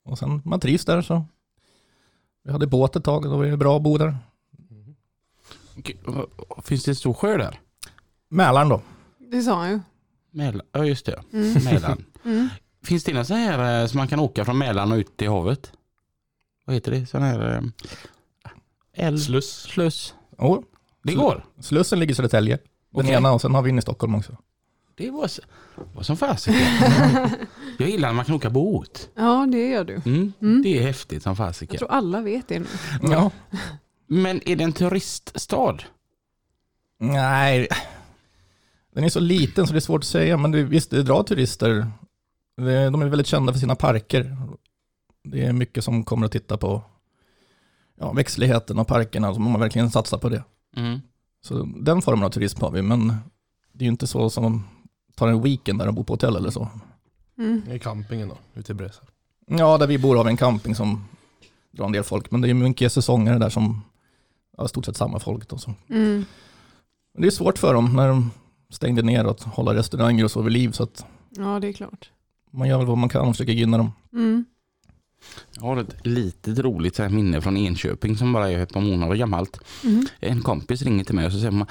Och 0.03 0.17
sen 0.19 0.41
man 0.45 0.59
trivs 0.59 0.85
där 0.85 1.01
så. 1.01 1.25
Vi 2.43 2.51
hade 2.51 2.67
båt 2.67 2.95
ett 2.95 3.03
tag 3.03 3.25
och 3.25 3.31
då 3.31 3.37
var 3.37 3.45
det 3.45 3.57
bra 3.57 3.75
att 3.77 3.81
bo 3.83 3.97
där. 3.97 4.17
Okej, 5.77 5.97
Finns 6.63 6.83
det 6.83 6.91
en 6.91 6.95
stor 6.95 7.13
sjö 7.13 7.37
där? 7.37 7.59
Mälaren 8.29 8.69
då. 8.69 8.81
Det 9.31 9.41
sa 9.41 9.55
han 9.55 9.69
ju. 9.71 9.79
Mälaren, 10.31 10.67
ja 10.71 10.85
just 10.85 11.05
det. 11.05 11.23
Mm. 11.33 11.53
Mälaren. 11.63 12.05
Mm. 12.25 12.49
Finns 12.83 13.03
det 13.03 13.13
någon 13.13 13.25
sån 13.25 13.37
här 13.37 13.81
eh, 13.81 13.87
som 13.87 13.97
man 13.97 14.07
kan 14.07 14.19
åka 14.19 14.45
från 14.45 14.57
Mälaren 14.57 14.91
och 14.91 14.95
ut 14.97 15.17
till 15.17 15.29
havet? 15.29 15.71
Vad 16.65 16.73
heter 16.73 16.91
det? 16.91 17.05
Sån 17.05 17.21
här... 17.21 17.55
eh, 17.55 17.61
Älv? 18.93 19.17
Sluss. 19.17 19.51
Sluss? 19.61 20.15
Jo, 20.39 20.63
Det 21.03 21.13
går? 21.13 21.45
Slussen 21.59 21.99
ligger 21.99 22.11
i 22.11 22.15
Södertälje. 22.15 22.57
Den 22.57 23.01
Okej. 23.05 23.13
ena 23.15 23.31
och 23.33 23.41
sen 23.41 23.55
har 23.55 23.61
vi 23.61 23.69
in 23.69 23.77
i 23.77 23.81
Stockholm 23.81 24.15
också. 24.15 24.37
Det 24.95 25.11
var, 25.11 25.27
så- 25.27 25.41
var 25.93 26.03
som 26.03 26.17
fasiken. 26.17 26.61
Jag 27.77 27.89
gillar 27.89 28.07
när 28.09 28.13
man 28.15 28.25
kan 28.25 28.35
åka 28.35 28.49
båt. 28.49 29.09
Ja, 29.15 29.47
det 29.51 29.67
gör 29.69 29.83
du. 29.83 29.93
Mm. 30.05 30.33
Mm. 30.41 30.61
Det 30.63 30.77
är 30.77 30.81
häftigt 30.83 31.23
som 31.23 31.29
Jag 31.29 31.37
fasiken. 31.37 31.77
tror 31.77 31.91
alla 31.91 32.21
vet 32.21 32.47
det 32.47 32.59
nu. 32.59 32.65
Ja. 33.01 33.31
Men 34.07 34.49
är 34.49 34.55
det 34.55 34.63
en 34.63 34.73
turiststad? 34.73 35.77
Nej, 36.99 37.67
den 38.93 39.03
är 39.03 39.09
så 39.09 39.19
liten 39.19 39.67
så 39.67 39.73
det 39.73 39.79
är 39.79 39.81
svårt 39.81 40.01
att 40.01 40.07
säga. 40.07 40.37
Men 40.37 40.51
det, 40.51 40.63
visst, 40.63 40.89
det 40.91 41.03
drar 41.03 41.23
turister. 41.23 41.87
De 42.57 43.01
är 43.01 43.07
väldigt 43.09 43.27
kända 43.27 43.53
för 43.53 43.59
sina 43.59 43.75
parker. 43.75 44.37
Det 45.23 45.45
är 45.45 45.53
mycket 45.53 45.83
som 45.83 46.03
kommer 46.03 46.25
att 46.25 46.31
titta 46.31 46.57
på 46.57 46.83
ja, 47.99 48.11
växtligheten 48.13 48.79
och 48.79 48.87
parkerna. 48.87 49.33
Så 49.33 49.39
man 49.39 49.59
verkligen 49.61 49.91
satsar 49.91 50.17
på 50.17 50.29
det. 50.29 50.43
Mm. 50.75 50.99
Så 51.41 51.63
den 51.75 52.01
formen 52.01 52.25
av 52.25 52.29
turism 52.29 52.61
har 52.61 52.71
vi. 52.71 52.81
Men 52.81 53.07
det 53.73 53.83
är 53.83 53.85
ju 53.85 53.91
inte 53.91 54.07
så 54.07 54.29
som 54.29 54.63
tar 55.15 55.27
en 55.27 55.41
weekend 55.41 55.79
där 55.79 55.85
de 55.85 55.95
bor 55.95 56.03
på 56.03 56.13
hotell 56.13 56.35
eller 56.35 56.49
så. 56.49 56.67
Mm. 57.37 57.61
Det 57.67 57.73
är 57.73 57.77
campingen 57.77 58.29
då, 58.29 58.37
ute 58.53 58.71
i 58.71 58.75
Brösarp. 58.75 59.07
Ja, 59.47 59.77
där 59.77 59.87
vi 59.87 59.97
bor 59.97 60.15
har 60.15 60.23
vi 60.23 60.29
en 60.29 60.37
camping 60.37 60.75
som 60.75 61.05
drar 61.71 61.85
en 61.85 61.91
del 61.91 62.03
folk. 62.03 62.31
Men 62.31 62.41
det 62.41 62.49
är 62.49 62.53
mycket 62.53 62.91
säsonger 62.93 63.39
där 63.39 63.49
som 63.49 63.81
ja, 64.57 64.65
i 64.65 64.67
stort 64.67 64.85
sett 64.85 64.97
samma 64.97 65.19
folk. 65.19 65.49
Då, 65.49 65.57
så. 65.57 65.73
Mm. 65.89 66.25
Men 67.13 67.21
det 67.21 67.27
är 67.27 67.31
svårt 67.31 67.57
för 67.57 67.73
dem 67.73 67.95
när 67.95 68.07
de 68.07 68.31
stängde 68.69 69.01
ner 69.01 69.25
att 69.25 69.43
hålla 69.43 69.73
restauranger 69.73 70.23
och 70.23 70.31
så 70.31 70.41
vid 70.41 70.53
liv. 70.53 70.71
Så 70.71 70.83
att 70.83 71.05
Ja, 71.29 71.59
det 71.59 71.67
är 71.67 71.73
klart. 71.73 72.09
man 72.51 72.67
gör 72.67 72.77
väl 72.77 72.87
vad 72.87 72.97
man 72.97 73.09
kan 73.09 73.27
och 73.27 73.33
försöker 73.35 73.53
gynna 73.53 73.77
dem. 73.77 73.91
Mm. 74.13 74.45
Jag 75.55 75.61
har 75.61 75.77
ett 75.77 76.05
litet 76.05 76.59
roligt 76.59 76.95
så 76.95 77.03
här 77.03 77.09
minne 77.09 77.41
från 77.41 77.57
Enköping 77.57 78.17
som 78.17 78.33
bara 78.33 78.51
är 78.51 78.59
ett 78.59 78.73
par 78.73 78.81
månader 78.81 79.15
gammalt. 79.15 79.59
Mm. 79.83 80.05
En 80.19 80.41
kompis 80.41 80.81
ringer 80.81 81.03
till 81.03 81.15
mig 81.15 81.25
och 81.25 81.31
så 81.31 81.37
säger, 81.37 81.51
man, 81.51 81.67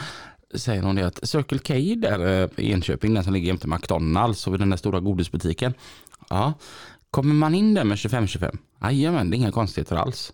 säger 0.54 0.82
hon 0.82 0.96
det 0.96 1.06
att 1.06 1.28
Circle 1.28 1.58
K 1.58 1.74
där 1.96 2.42
eh, 2.42 2.48
i 2.56 2.72
Enköping, 2.72 3.14
den 3.14 3.24
som 3.24 3.32
ligger 3.32 3.46
jämte 3.46 3.68
McDonalds 3.68 4.46
och 4.46 4.52
vid 4.52 4.60
den 4.60 4.70
där 4.70 4.76
stora 4.76 5.00
godisbutiken. 5.00 5.74
Ja, 6.28 6.52
kommer 7.10 7.34
man 7.34 7.54
in 7.54 7.74
där 7.74 7.84
med 7.84 7.96
25-25? 7.96 8.58
Jajamän, 8.82 9.30
det 9.30 9.36
är 9.36 9.38
inga 9.38 9.52
konstigheter 9.52 9.96
alls. 9.96 10.32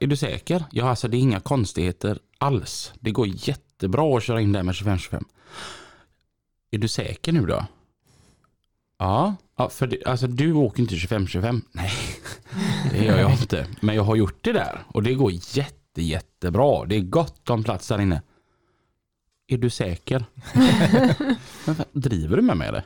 Är 0.00 0.06
du 0.06 0.16
säker? 0.16 0.64
Ja, 0.70 0.88
alltså 0.88 1.08
det 1.08 1.16
är 1.16 1.18
inga 1.18 1.40
konstigheter 1.40 2.18
alls. 2.38 2.92
Det 3.00 3.10
går 3.10 3.26
jättebra 3.26 4.16
att 4.16 4.22
köra 4.22 4.40
in 4.40 4.52
där 4.52 4.62
med 4.62 4.74
25-25. 4.74 5.24
Är 6.70 6.78
du 6.78 6.88
säker 6.88 7.32
nu 7.32 7.46
då? 7.46 7.66
Ja, 8.98 9.34
ja 9.56 9.68
för 9.68 9.86
det, 9.86 10.04
alltså 10.04 10.26
du 10.26 10.52
åker 10.52 10.80
inte 10.80 10.94
25-25. 10.94 11.62
Nej, 11.72 11.92
det 12.90 13.04
gör 13.04 13.18
jag 13.18 13.32
inte. 13.32 13.66
Men 13.80 13.94
jag 13.94 14.02
har 14.02 14.16
gjort 14.16 14.44
det 14.44 14.52
där 14.52 14.84
och 14.86 15.02
det 15.02 15.14
går 15.14 15.32
jätte, 15.32 16.02
jättebra. 16.02 16.84
Det 16.84 16.96
är 16.96 17.00
gott 17.00 17.50
om 17.50 17.64
plats 17.64 17.88
där 17.88 18.00
inne. 18.00 18.22
Är 19.46 19.58
du 19.58 19.70
säker? 19.70 20.24
driver 21.92 22.36
du 22.36 22.42
med 22.42 22.56
mig 22.56 22.68
eller? 22.68 22.84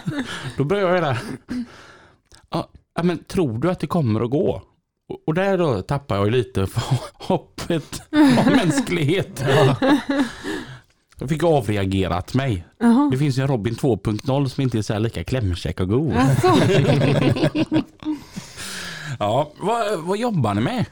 Då 0.56 0.64
börjar 0.64 0.94
jag 0.94 1.02
där. 1.02 1.18
Ja, 2.50 2.68
men 3.02 3.24
tror 3.24 3.58
du 3.58 3.70
att 3.70 3.80
det 3.80 3.86
kommer 3.86 4.20
att 4.20 4.30
gå? 4.30 4.62
Och- 5.26 5.34
där 5.34 5.58
då 5.58 5.82
tappar 5.82 6.16
jag 6.16 6.30
lite 6.30 6.66
för 6.66 6.82
hoppet 7.14 8.02
om 8.12 8.52
mänsklighet. 8.56 9.44
Jag 11.18 11.28
fick 11.28 11.42
avreagerat 11.44 12.34
mig. 12.34 12.64
Jaha. 12.78 13.08
Det 13.12 13.18
finns 13.18 13.38
ju 13.38 13.42
en 13.42 13.48
Robin 13.48 13.74
2.0 13.74 14.48
som 14.48 14.62
inte 14.62 14.78
är 14.78 14.82
så 14.82 14.92
här 14.92 15.00
lika 15.00 15.24
klämkäck 15.24 15.80
och 15.80 15.88
god. 15.88 16.14
Ja, 19.18 19.52
vad, 19.60 20.00
vad 20.00 20.18
jobbar 20.18 20.54
ni 20.54 20.60
med? 20.60 20.86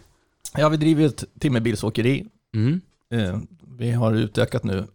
Ja, 0.55 0.69
vi 0.69 0.77
driver 0.77 1.07
ett 1.07 1.25
timmerbilsåkeri. 1.40 2.27
Mm. 2.55 2.81
Eh, 3.12 3.38
vi 3.79 3.90
har 3.90 4.14
utökat 4.14 4.64
nu 4.64 4.87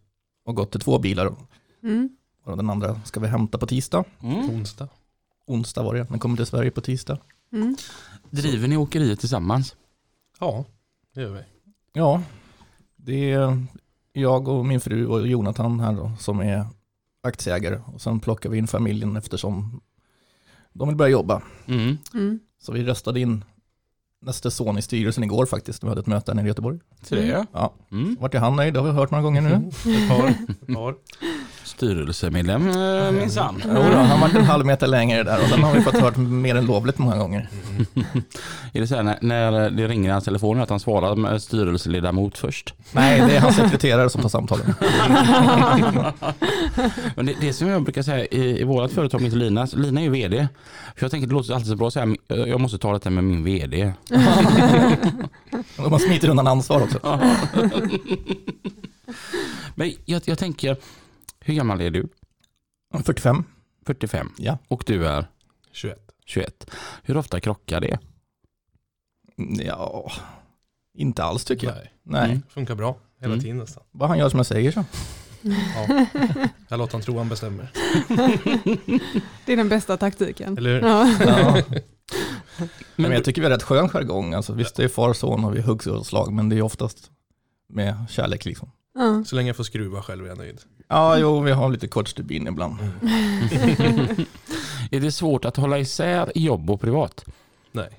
och 0.43 0.55
gått 0.55 0.71
till 0.71 0.81
två 0.81 0.99
bilar. 0.99 1.35
Mm. 1.83 2.09
Och 2.43 2.57
den 2.57 2.69
andra 2.69 3.01
ska 3.05 3.19
vi 3.19 3.27
hämta 3.27 3.57
på 3.57 3.67
tisdag. 3.67 4.03
Mm. 4.21 4.49
Onsdag. 4.49 4.87
Onsdag 5.47 5.83
var 5.83 5.93
det, 5.93 6.03
den 6.03 6.19
kommer 6.19 6.35
till 6.35 6.45
Sverige 6.45 6.71
på 6.71 6.81
tisdag. 6.81 7.17
Mm. 7.53 7.75
Driver 8.29 8.67
ni 8.67 8.77
åkeriet 8.77 9.19
tillsammans? 9.19 9.75
Ja, 10.39 10.65
det 11.13 11.21
gör 11.21 11.33
vi. 11.33 11.41
Ja, 11.93 12.23
det 12.95 13.31
är 13.31 13.65
jag 14.13 14.47
och 14.47 14.65
min 14.65 14.81
fru 14.81 15.07
och 15.07 15.27
Jonathan 15.27 15.79
här 15.79 15.93
då, 15.93 16.11
som 16.19 16.39
är 16.39 16.65
aktieägare. 17.23 17.81
Och 17.93 18.01
sen 18.01 18.19
plockar 18.19 18.49
vi 18.49 18.57
in 18.57 18.67
familjen 18.67 19.17
eftersom 19.17 19.81
de 20.73 20.87
vill 20.87 20.97
börja 20.97 21.11
jobba. 21.11 21.41
Mm. 21.65 21.97
Mm. 22.13 22.39
Så 22.59 22.71
vi 22.71 22.83
röstade 22.83 23.19
in 23.19 23.43
nästa 24.21 24.51
son 24.51 24.77
i 24.77 24.81
styrelsen 24.81 25.23
igår 25.23 25.45
faktiskt. 25.45 25.83
Vi 25.83 25.87
hade 25.87 26.01
ett 26.01 26.07
möte 26.07 26.31
här 26.31 26.35
nere 26.35 26.45
i 26.45 26.47
Göteborg. 26.47 26.79
Så 27.01 27.15
det 27.15 27.21
är 27.31 27.45
Ja, 27.53 27.73
mm. 27.91 28.17
vart 28.19 28.33
är 28.33 28.39
han 28.39 28.55
nöjd? 28.55 28.73
Det 28.73 28.79
har 28.79 28.87
vi 28.87 28.93
hört 28.93 29.11
några 29.11 29.23
gånger 29.23 29.41
nu. 29.41 29.69
Ett 29.95 30.09
par. 30.09 30.27
Ett 30.29 30.75
par. 30.75 30.95
Styrelsemedlem 31.71 32.69
eh, 32.69 33.11
minsann. 33.11 33.63
Jo 33.67 33.73
då, 33.73 33.97
han 33.97 34.19
var 34.19 34.29
en 34.39 34.45
halv 34.45 34.65
meter 34.65 34.87
längre 34.87 35.23
där 35.23 35.41
och 35.41 35.49
sen 35.49 35.63
har 35.63 35.73
vi 35.73 35.81
fått 35.81 35.97
hört 35.97 36.17
mer 36.17 36.55
än 36.55 36.65
lovligt 36.65 36.97
många 36.97 37.17
gånger. 37.17 37.49
Är 38.73 38.81
det 38.81 38.87
så 38.87 38.95
här 38.95 39.03
när, 39.03 39.17
när 39.21 39.69
det 39.69 39.87
ringer 39.87 40.09
i 40.09 40.11
hans 40.11 40.25
telefon 40.25 40.61
att 40.61 40.69
han 40.69 40.79
svarar 40.79 41.15
med 41.15 41.41
styrelseledamot 41.41 42.37
först? 42.37 42.73
Nej, 42.91 43.23
det 43.27 43.35
är 43.35 43.39
hans 43.39 43.55
sekreterare 43.55 44.09
som 44.09 44.21
tar 44.21 44.29
samtalen. 44.29 44.73
Men 47.15 47.25
det, 47.25 47.35
det 47.41 47.53
som 47.53 47.67
jag 47.67 47.83
brukar 47.83 48.01
säga 48.01 48.25
i, 48.25 48.61
i 48.61 48.63
vårt 48.63 48.91
företag 48.91 49.21
med 49.21 49.33
Lina, 49.33 49.67
Lina 49.73 50.01
är 50.01 50.05
ju 50.05 50.09
vd. 50.09 50.47
För 50.95 51.03
jag 51.03 51.11
tänker 51.11 51.27
det 51.27 51.33
låter 51.33 51.53
alltid 51.53 51.67
så 51.67 51.75
bra 51.75 51.87
att 51.87 51.93
säga 51.93 52.15
jag 52.27 52.59
måste 52.59 52.77
ta 52.77 52.93
detta 52.93 53.09
med 53.09 53.23
min 53.23 53.43
vd. 53.43 53.93
Man 55.89 55.99
smiter 55.99 56.29
undan 56.29 56.47
ansvar 56.47 56.81
också. 56.81 57.19
Men 59.75 59.93
jag, 60.05 60.21
jag 60.25 60.37
tänker, 60.37 60.77
hur 61.41 61.53
gammal 61.53 61.81
är 61.81 61.89
du? 61.91 62.07
45, 63.03 63.43
45 63.85 64.31
ja. 64.37 64.57
och 64.67 64.83
du 64.87 65.07
är 65.07 65.27
21. 65.71 65.99
21. 66.25 66.71
Hur 67.03 67.17
ofta 67.17 67.39
krockar 67.39 67.81
det? 67.81 67.99
Ja, 69.65 70.11
inte 70.93 71.23
alls 71.23 71.45
tycker 71.45 71.67
jag. 71.67 71.75
Nej. 71.75 71.91
Nej, 72.03 72.29
Mm. 72.29 72.41
Funkar 72.49 72.75
bra 72.75 72.97
hela 73.19 73.33
Mm. 73.33 73.43
tiden 73.43 73.57
nästan. 73.57 73.83
bara 73.91 74.07
han 74.09 74.17
gör 74.19 74.29
som 74.29 74.39
jag 74.39 74.45
säger 74.45 74.71
så. 74.71 74.83
Ja. 75.41 76.05
Jag 76.67 76.77
låter 76.77 76.93
han 76.93 77.01
tro 77.01 77.17
han 77.17 77.29
bestämmer. 77.29 77.71
Det 79.45 79.53
är 79.53 79.57
den 79.57 79.69
bästa 79.69 79.97
taktiken. 79.97 80.57
Eller 80.57 80.69
hur? 80.73 80.81
Ja. 80.87 81.07
Ja. 81.19 81.63
Men 82.57 82.69
Men 82.95 83.11
jag 83.11 83.23
tycker 83.23 83.41
vi 83.41 83.45
har 83.45 83.51
rätt 83.51 83.63
skön 83.63 83.89
jargong. 83.89 84.33
Alltså, 84.33 84.53
visst, 84.53 84.75
det 84.75 84.83
är 84.83 84.87
far 84.87 85.09
och 85.09 85.15
son 85.17 85.45
och 85.45 85.55
vi 85.55 85.61
huggs 85.61 85.87
och 85.87 86.05
slag, 86.05 86.33
men 86.33 86.49
det 86.49 86.57
är 86.57 86.61
oftast 86.61 87.11
med 87.69 87.95
kärlek 88.09 88.45
liksom. 88.45 88.71
Ja. 88.93 89.23
Så 89.25 89.35
länge 89.35 89.49
jag 89.49 89.55
får 89.55 89.63
skruva 89.63 90.01
själv 90.01 90.25
är 90.25 90.29
jag 90.29 90.37
nöjd. 90.37 90.61
Ja, 90.87 91.17
jo, 91.17 91.39
vi 91.39 91.51
har 91.51 91.69
lite 91.69 91.87
kort 91.87 92.07
stubin 92.07 92.47
ibland. 92.47 92.75
är 94.91 94.99
det 94.99 95.11
svårt 95.11 95.45
att 95.45 95.57
hålla 95.57 95.79
isär 95.79 96.31
jobb 96.35 96.69
och 96.69 96.81
privat? 96.81 97.25
Nej. 97.71 97.89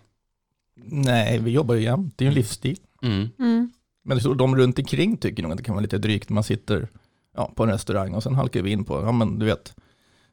Nej, 0.84 1.38
vi 1.38 1.50
jobbar 1.50 1.74
ju 1.74 1.82
jämt. 1.82 2.14
Det 2.16 2.24
är 2.24 2.26
ju 2.26 2.28
en 2.28 2.34
livsstil. 2.34 2.78
Mm. 3.02 3.28
Mm. 3.38 3.72
Men 4.04 4.18
de 4.36 4.56
runt 4.56 4.78
omkring 4.78 5.16
tycker 5.16 5.42
nog 5.42 5.52
att 5.52 5.58
det 5.58 5.64
kan 5.64 5.74
vara 5.74 5.82
lite 5.82 5.98
drygt 5.98 6.28
när 6.28 6.34
man 6.34 6.44
sitter 6.44 6.88
ja, 7.36 7.52
på 7.56 7.62
en 7.62 7.70
restaurang 7.70 8.14
och 8.14 8.22
sen 8.22 8.34
halkar 8.34 8.62
vi 8.62 8.70
in 8.70 8.84
på, 8.84 9.02
ja 9.02 9.12
men 9.12 9.38
du 9.38 9.46
vet, 9.46 9.74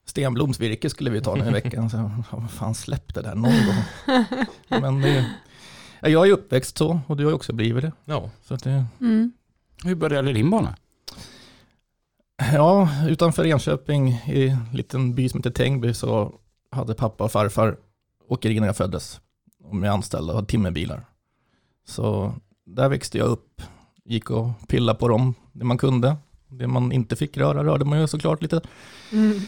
Stenbloms 0.06 0.60
virke 0.60 0.90
skulle 0.90 1.10
vi 1.10 1.22
ta 1.22 1.36
nu 1.36 1.48
i 1.48 1.52
veckan. 1.52 1.90
Så, 1.90 1.98
ja, 1.98 2.38
vad 2.38 2.52
fan 2.52 2.76
släpp 2.76 3.14
det 3.14 3.22
där 3.22 3.36
någon 3.36 3.52
gång. 3.52 3.84
Men 4.82 5.02
det, 5.02 5.26
ja, 6.02 6.10
jag 6.10 6.28
är 6.28 6.32
uppväxt 6.32 6.78
så 6.78 7.00
och 7.08 7.18
du 7.18 7.24
har 7.24 7.32
ju 7.32 7.36
också 7.36 7.54
blivit 7.54 7.82
det. 7.82 7.92
Ja. 8.06 8.30
Så 8.44 8.54
att 8.54 8.64
det 8.64 8.86
Mm. 9.02 9.32
Hur 9.84 9.96
började 9.96 10.34
din 10.34 10.50
bana? 10.50 10.76
Ja, 12.54 12.90
utanför 13.08 13.46
Enköping 13.46 14.10
i 14.10 14.48
en 14.48 14.66
liten 14.74 15.16
by 15.16 15.30
som 15.30 15.40
heter 15.40 15.50
Tängby 15.50 15.94
så 15.94 16.34
hade 16.72 16.94
pappa 16.94 17.24
och 17.24 17.32
farfar 17.32 17.78
åkeri 18.28 18.60
när 18.60 18.68
jag 18.68 18.78
föddes. 18.78 19.22
Och 19.64 19.76
med 19.76 19.92
anställda 19.92 20.34
och 20.34 20.36
hade 20.36 20.48
timmerbilar. 20.48 21.06
Så 21.88 22.34
där 22.66 22.90
växte 22.90 23.18
jag 23.18 23.28
upp. 23.28 23.62
Gick 24.06 24.30
och 24.30 24.50
pillade 24.68 25.00
på 25.00 25.08
dem 25.08 25.34
det 25.52 25.66
man 25.66 25.78
kunde. 25.78 26.16
Det 26.48 26.68
man 26.68 26.92
inte 26.92 27.16
fick 27.16 27.38
röra 27.38 27.64
rörde 27.64 27.86
man 27.86 28.00
ju 28.00 28.08
såklart 28.08 28.42
lite. 28.42 28.62
Mm. 29.12 29.40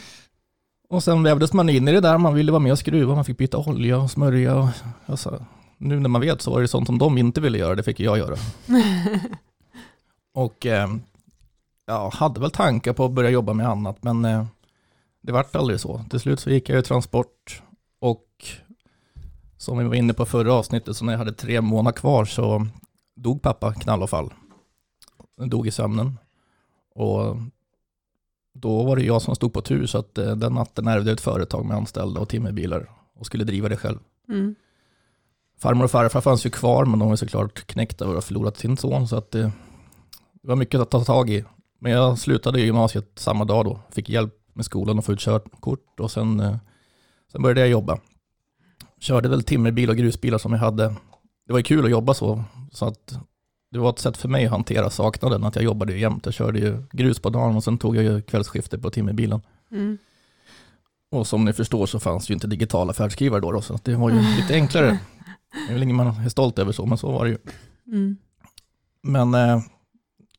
Och 0.88 1.04
sen 1.04 1.22
vävdes 1.22 1.52
man 1.52 1.68
in 1.68 1.88
i 1.88 1.92
det 1.92 2.00
där. 2.00 2.18
Man 2.18 2.34
ville 2.34 2.52
vara 2.52 2.62
med 2.62 2.72
och 2.72 2.78
skruva. 2.78 3.14
Man 3.14 3.24
fick 3.24 3.38
byta 3.38 3.58
olja 3.58 3.98
och 3.98 4.10
smörja. 4.10 4.56
Och, 4.56 4.68
alltså, 5.06 5.44
nu 5.78 6.00
när 6.00 6.08
man 6.08 6.20
vet 6.20 6.42
så 6.42 6.50
var 6.50 6.60
det 6.60 6.68
sånt 6.68 6.86
som 6.86 6.98
de 6.98 7.18
inte 7.18 7.40
ville 7.40 7.58
göra. 7.58 7.74
Det 7.74 7.82
fick 7.82 8.00
jag 8.00 8.18
göra. 8.18 8.36
Och 10.32 10.66
eh, 10.66 10.88
ja, 11.86 12.10
hade 12.14 12.40
väl 12.40 12.50
tankar 12.50 12.92
på 12.92 13.04
att 13.04 13.12
börja 13.12 13.30
jobba 13.30 13.52
med 13.52 13.68
annat, 13.68 14.02
men 14.02 14.24
eh, 14.24 14.46
det 15.20 15.32
vart 15.32 15.56
aldrig 15.56 15.80
så. 15.80 16.04
Till 16.10 16.20
slut 16.20 16.40
så 16.40 16.50
gick 16.50 16.68
jag 16.68 16.78
i 16.78 16.82
transport 16.82 17.62
och 17.98 18.26
som 19.56 19.78
vi 19.78 19.84
var 19.84 19.94
inne 19.94 20.14
på 20.14 20.26
förra 20.26 20.52
avsnittet, 20.54 20.96
så 20.96 21.04
när 21.04 21.12
jag 21.12 21.18
hade 21.18 21.32
tre 21.32 21.60
månader 21.60 21.96
kvar 21.96 22.24
så 22.24 22.66
dog 23.14 23.42
pappa 23.42 23.74
knall 23.74 24.02
och 24.02 24.10
fall. 24.10 24.32
Han 25.38 25.50
dog 25.50 25.66
i 25.66 25.70
sömnen. 25.70 26.18
Och 26.94 27.36
då 28.54 28.82
var 28.82 28.96
det 28.96 29.02
jag 29.02 29.22
som 29.22 29.34
stod 29.34 29.52
på 29.52 29.60
tur, 29.60 29.86
så 29.86 29.98
att 29.98 30.18
eh, 30.18 30.36
den 30.36 30.52
natten 30.52 30.88
ärvde 30.88 31.10
jag 31.10 31.14
ett 31.14 31.20
företag 31.20 31.64
med 31.64 31.76
anställda 31.76 32.20
och 32.20 32.28
timmerbilar 32.28 32.90
och 33.14 33.26
skulle 33.26 33.44
driva 33.44 33.68
det 33.68 33.76
själv. 33.76 33.98
Mm. 34.28 34.54
Farmor 35.58 35.84
och 35.84 35.90
farfar 35.90 36.20
fanns 36.20 36.46
ju 36.46 36.50
kvar, 36.50 36.84
men 36.84 36.98
de 36.98 37.08
var 37.08 37.16
såklart 37.16 37.66
knäckta 37.66 38.08
och 38.08 38.24
förlorat 38.24 38.58
sin 38.58 38.76
son, 38.76 39.08
så 39.08 39.16
att 39.16 39.30
det, 39.30 39.52
det 40.42 40.48
var 40.48 40.56
mycket 40.56 40.80
att 40.80 40.90
ta 40.90 41.04
tag 41.04 41.30
i. 41.30 41.44
Men 41.78 41.92
jag 41.92 42.18
slutade 42.18 42.60
gymnasiet 42.60 43.12
samma 43.14 43.44
dag 43.44 43.64
då, 43.64 43.80
fick 43.90 44.08
hjälp 44.08 44.34
med 44.52 44.64
skolan 44.64 44.98
att 44.98 45.04
få 45.04 45.12
ut 45.12 45.20
körkort 45.20 46.00
och 46.00 46.10
sen, 46.10 46.40
eh, 46.40 46.56
sen 47.32 47.42
började 47.42 47.60
jag 47.60 47.68
jobba. 47.68 47.98
Körde 49.00 49.28
väl 49.28 49.42
timmerbil 49.42 49.90
och 49.90 49.96
grusbilar 49.96 50.38
som 50.38 50.52
jag 50.52 50.58
hade. 50.58 50.94
Det 51.46 51.52
var 51.52 51.58
ju 51.58 51.62
kul 51.62 51.84
att 51.84 51.90
jobba 51.90 52.14
så, 52.14 52.44
så 52.72 52.86
att 52.86 53.18
det 53.70 53.78
var 53.78 53.90
ett 53.90 53.98
sätt 53.98 54.16
för 54.16 54.28
mig 54.28 54.44
att 54.44 54.50
hantera 54.50 54.90
saknaden, 54.90 55.44
att 55.44 55.56
jag 55.56 55.64
jobbade 55.64 55.92
ju 55.92 56.00
jämt. 56.00 56.24
Jag 56.24 56.34
körde 56.34 56.58
ju 56.58 56.82
grus 56.92 57.18
på 57.18 57.30
dagen 57.30 57.56
och 57.56 57.64
sen 57.64 57.78
tog 57.78 57.96
jag 57.96 58.04
ju 58.04 58.22
kvällsskiftet 58.22 58.82
på 58.82 58.90
timmerbilen. 58.90 59.40
Mm. 59.70 59.98
Och 61.10 61.26
som 61.26 61.44
ni 61.44 61.52
förstår 61.52 61.86
så 61.86 62.00
fanns 62.00 62.30
ju 62.30 62.34
inte 62.34 62.46
digitala 62.46 62.92
färdskrivare 62.92 63.40
då, 63.40 63.52
då 63.52 63.60
så 63.60 63.78
det 63.82 63.94
var 63.94 64.10
ju 64.10 64.22
lite 64.40 64.54
enklare. 64.54 64.98
Det 65.66 65.72
är 65.72 65.72
väl 65.72 65.82
inget 65.82 65.96
man 65.96 66.06
är 66.06 66.28
stolt 66.28 66.58
över 66.58 66.72
så, 66.72 66.86
men 66.86 66.98
så 66.98 67.12
var 67.12 67.24
det 67.24 67.30
ju. 67.30 67.38
Mm. 67.86 68.16
Men 69.02 69.34
eh, 69.34 69.62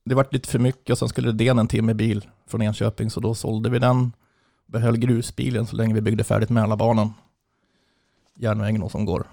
det 0.05 0.15
vart 0.15 0.33
lite 0.33 0.49
för 0.49 0.59
mycket 0.59 0.89
och 0.89 0.97
sen 0.97 1.09
skulle 1.09 1.31
det 1.31 1.47
en 1.47 1.67
timme 1.67 1.93
bil 1.93 2.27
från 2.47 2.61
Enköping 2.61 3.09
så 3.09 3.19
då 3.19 3.35
sålde 3.35 3.69
vi 3.69 3.79
den. 3.79 4.11
Behöll 4.65 4.97
grusbilen 4.97 5.67
så 5.67 5.75
länge 5.75 5.93
vi 5.93 6.01
byggde 6.01 6.23
färdigt 6.23 6.49
Mälarbanan. 6.49 7.13
Järnvägen 8.35 8.89
som 8.89 9.05
går. 9.05 9.27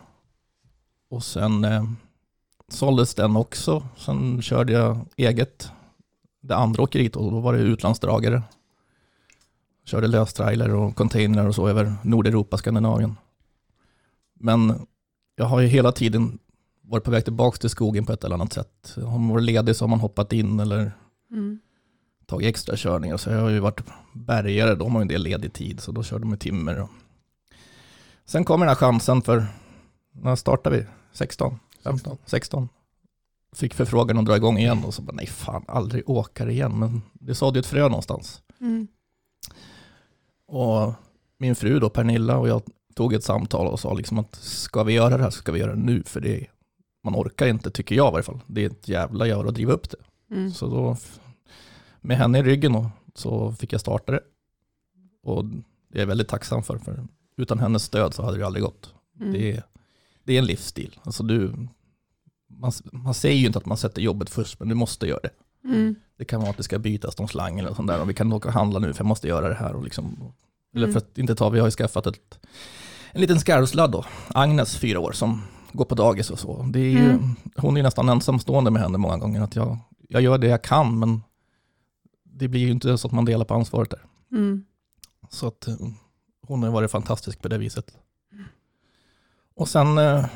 Och 1.10 1.24
sen 1.24 1.64
eh, 1.64 1.84
såldes 2.68 3.14
den 3.14 3.36
också. 3.36 3.82
Sen 3.96 4.42
körde 4.42 4.72
jag 4.72 4.98
eget. 5.16 5.72
Det 6.40 6.56
andra 6.56 6.82
åkeriet 6.82 7.16
och 7.16 7.30
då 7.30 7.40
var 7.40 7.52
det 7.52 7.58
utlandsdragare. 7.58 8.42
Körde 9.84 10.06
löstrailer 10.06 10.74
och 10.74 10.96
containrar 10.96 11.46
och 11.46 11.54
så 11.54 11.68
över 11.68 11.94
Nordeuropa, 12.02 12.56
Skandinavien. 12.56 13.16
Men 14.34 14.86
jag 15.36 15.44
har 15.44 15.60
ju 15.60 15.66
hela 15.66 15.92
tiden 15.92 16.38
varit 16.90 17.04
på 17.04 17.10
väg 17.10 17.24
tillbaka 17.24 17.56
till 17.56 17.70
skogen 17.70 18.06
på 18.06 18.12
ett 18.12 18.24
eller 18.24 18.34
annat 18.34 18.52
sätt. 18.52 18.94
Har 18.96 19.18
man 19.18 19.28
varit 19.28 19.44
ledig 19.44 19.76
så 19.76 19.84
har 19.84 19.88
man 19.88 20.00
hoppat 20.00 20.32
in 20.32 20.60
eller 20.60 20.92
Mm. 21.30 21.58
tagit 22.26 22.48
extra 22.48 22.76
körningar. 22.76 23.16
Så 23.16 23.30
jag 23.30 23.40
har 23.40 23.48
ju 23.48 23.58
varit 23.60 23.80
bärgare, 24.14 24.74
de 24.74 24.92
har 24.92 25.00
ju 25.00 25.02
en 25.02 25.08
del 25.08 25.22
ledig 25.22 25.52
tid, 25.52 25.80
så 25.80 25.92
då 25.92 26.02
körde 26.02 26.20
de 26.22 26.30
med 26.30 26.40
timmer. 26.40 26.80
Och... 26.80 26.88
Sen 28.24 28.44
kommer 28.44 28.66
den 28.66 28.70
här 28.70 28.76
chansen 28.76 29.22
för, 29.22 29.46
när 30.12 30.36
startade 30.36 30.76
vi? 30.76 30.86
16? 31.12 31.58
15? 31.84 32.18
16? 32.26 32.68
Fick 33.52 33.74
förfrågan 33.74 34.18
att 34.18 34.24
dra 34.26 34.36
igång 34.36 34.58
igen 34.58 34.84
och 34.84 34.94
så 34.94 35.02
bara, 35.02 35.12
nej 35.16 35.26
fan, 35.26 35.64
aldrig 35.68 36.10
åka 36.10 36.50
igen. 36.50 36.78
Men 36.78 37.02
det 37.12 37.34
sådde 37.34 37.58
ju 37.58 37.60
ett 37.60 37.66
frö 37.66 37.82
någonstans. 37.82 38.42
Mm. 38.60 38.88
Och 40.46 40.92
min 41.38 41.54
fru 41.54 41.80
då, 41.80 41.90
Pernilla, 41.90 42.38
och 42.38 42.48
jag 42.48 42.62
tog 42.94 43.12
ett 43.14 43.24
samtal 43.24 43.66
och 43.66 43.80
sa 43.80 43.94
liksom 43.94 44.18
att 44.18 44.34
ska 44.34 44.82
vi 44.82 44.92
göra 44.92 45.16
det 45.16 45.22
här 45.22 45.30
så 45.30 45.38
ska 45.38 45.52
vi 45.52 45.60
göra 45.60 45.74
det 45.74 45.82
nu, 45.82 46.02
för 46.02 46.20
det 46.20 46.40
är, 46.40 46.50
man 47.04 47.14
orkar 47.14 47.46
inte, 47.46 47.70
tycker 47.70 47.94
jag 47.94 48.08
i 48.08 48.12
varje 48.12 48.22
fall. 48.22 48.40
Det 48.46 48.62
är 48.64 48.66
ett 48.66 48.88
jävla 48.88 49.26
gör 49.26 49.46
att 49.46 49.54
driva 49.54 49.72
upp 49.72 49.90
det. 49.90 50.34
Mm. 50.34 50.50
Så 50.50 50.66
då, 50.66 50.96
med 52.00 52.16
henne 52.16 52.38
i 52.38 52.42
ryggen 52.42 52.72
då, 52.72 52.90
så 53.14 53.52
fick 53.52 53.72
jag 53.72 53.80
starta 53.80 54.12
det. 54.12 54.20
Och 55.22 55.44
det 55.44 55.98
är 55.98 56.00
jag 56.00 56.06
väldigt 56.06 56.28
tacksam 56.28 56.62
för, 56.62 56.78
för 56.78 57.06
utan 57.36 57.58
hennes 57.58 57.82
stöd 57.82 58.14
så 58.14 58.22
hade 58.22 58.38
det 58.38 58.46
aldrig 58.46 58.64
gått. 58.64 58.94
Mm. 59.20 59.32
Det, 59.32 59.52
är, 59.52 59.62
det 60.24 60.32
är 60.34 60.38
en 60.38 60.46
livsstil. 60.46 61.00
Alltså 61.02 61.22
du, 61.22 61.52
man, 62.48 62.72
man 62.92 63.14
säger 63.14 63.36
ju 63.36 63.46
inte 63.46 63.58
att 63.58 63.66
man 63.66 63.76
sätter 63.76 64.02
jobbet 64.02 64.30
först, 64.30 64.58
men 64.58 64.68
du 64.68 64.74
måste 64.74 65.06
göra 65.06 65.20
det. 65.22 65.30
Mm. 65.68 65.94
Det 66.16 66.24
kan 66.24 66.40
vara 66.40 66.50
att 66.50 66.56
det 66.56 66.62
ska 66.62 66.78
bytas 66.78 67.18
någon 67.18 67.28
slang 67.28 67.58
eller 67.58 67.74
sånt 67.74 67.88
där 67.88 68.00
och 68.00 68.10
vi 68.10 68.14
kan 68.14 68.32
åka 68.32 68.48
och 68.48 68.54
handla 68.54 68.78
nu 68.78 68.92
för 68.92 69.00
jag 69.00 69.08
måste 69.08 69.28
göra 69.28 69.48
det 69.48 69.54
här. 69.54 69.74
Och 69.74 69.84
liksom, 69.84 70.32
Eller 70.74 70.86
Mm. 70.86 70.92
för 70.92 70.98
att 71.06 71.18
inte 71.18 71.34
ta, 71.34 71.48
vi 71.48 71.58
har 71.58 71.66
ju 71.66 71.70
skaffat 71.70 72.06
ett, 72.06 72.38
en 73.12 73.20
liten 73.20 73.40
skarvsladd 73.40 73.90
då, 73.90 74.04
Agnes, 74.28 74.76
fyra 74.76 75.00
år, 75.00 75.12
som 75.12 75.42
går 75.72 75.84
på 75.84 75.94
dagis 75.94 76.30
och 76.30 76.38
så. 76.38 76.62
Det 76.62 76.80
är 76.80 76.90
ju, 76.90 77.10
Mm. 77.10 77.36
Hon 77.56 77.76
är 77.76 77.82
nästan 77.82 78.08
ensamstående 78.08 78.70
med 78.70 78.82
henne 78.82 78.98
många 78.98 79.18
gånger, 79.18 79.40
att 79.40 79.56
jag, 79.56 79.78
jag 80.08 80.22
gör 80.22 80.38
det 80.38 80.46
jag 80.46 80.62
kan, 80.62 80.98
men 80.98 81.22
det 82.24 82.48
blir 82.48 82.60
ju 82.60 82.70
inte 82.70 82.98
så 82.98 83.08
att 83.08 83.12
man 83.12 83.24
delar 83.24 83.44
på 83.44 83.54
ansvaret 83.54 83.90
där. 83.90 84.00
Mm. 84.32 84.64
Så 85.28 85.46
att 85.46 85.68
eh, 85.68 85.76
hon 86.46 86.62
har 86.62 86.70
varit 86.70 86.90
fantastisk 86.90 87.42
på 87.42 87.48
det 87.48 87.58
viset. 87.58 87.94
Och 89.56 89.68
sen 89.68 89.98
eh, 89.98 90.26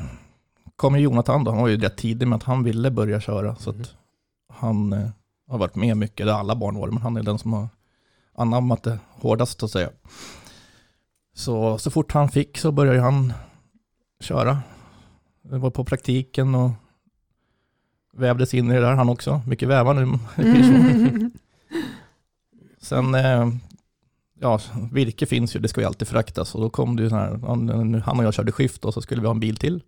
kom 0.75 0.95
ju 0.95 1.01
Jonathan 1.01 1.43
då, 1.43 1.51
han 1.51 1.61
var 1.61 1.67
ju 1.67 1.77
rätt 1.77 1.97
tidig 1.97 2.27
med 2.27 2.35
att 2.35 2.43
han 2.43 2.63
ville 2.63 2.91
börja 2.91 3.19
köra. 3.19 3.55
Så 3.55 3.69
att 3.69 3.95
han 4.49 4.93
eh, 4.93 5.09
har 5.47 5.57
varit 5.57 5.75
med 5.75 5.97
mycket, 5.97 6.25
det 6.25 6.31
har 6.31 6.39
alla 6.39 6.55
barn 6.55 6.75
varit, 6.75 6.93
men 6.93 7.03
han 7.03 7.17
är 7.17 7.23
den 7.23 7.37
som 7.39 7.53
har 7.53 7.67
anammat 8.37 8.83
det 8.83 8.99
hårdast 9.09 9.59
så 9.59 9.65
att 9.65 9.71
säga. 9.71 9.89
Så, 11.33 11.77
så 11.77 11.91
fort 11.91 12.11
han 12.11 12.29
fick 12.29 12.57
så 12.57 12.71
började 12.71 13.01
han 13.01 13.33
köra. 14.19 14.59
Det 15.49 15.57
var 15.57 15.69
på 15.69 15.83
praktiken 15.83 16.55
och 16.55 16.71
vävdes 18.13 18.53
in 18.53 18.71
i 18.71 18.73
det 18.73 18.79
där 18.81 18.95
han 18.95 19.09
också. 19.09 19.41
Mycket 19.47 19.69
väva 19.69 19.93
nu. 19.93 20.01
Mm. 20.37 21.31
Sen 22.81 23.15
eh, 23.15 23.49
ja, 24.39 24.59
virke 24.91 25.25
finns 25.25 25.55
ju, 25.55 25.59
det 25.59 25.67
ska 25.67 25.81
ju 25.81 25.87
alltid 25.87 26.07
fraktas. 26.07 26.55
Och 26.55 26.61
då 26.61 26.69
kom 26.69 26.95
det 26.95 27.03
ju 27.03 27.09
så 27.09 27.15
här, 27.15 27.99
han 27.99 28.19
och 28.19 28.25
jag 28.25 28.33
körde 28.33 28.51
skift 28.51 28.85
och 28.85 28.93
så 28.93 29.01
skulle 29.01 29.21
vi 29.21 29.27
ha 29.27 29.33
en 29.33 29.39
bil 29.39 29.57
till. 29.57 29.83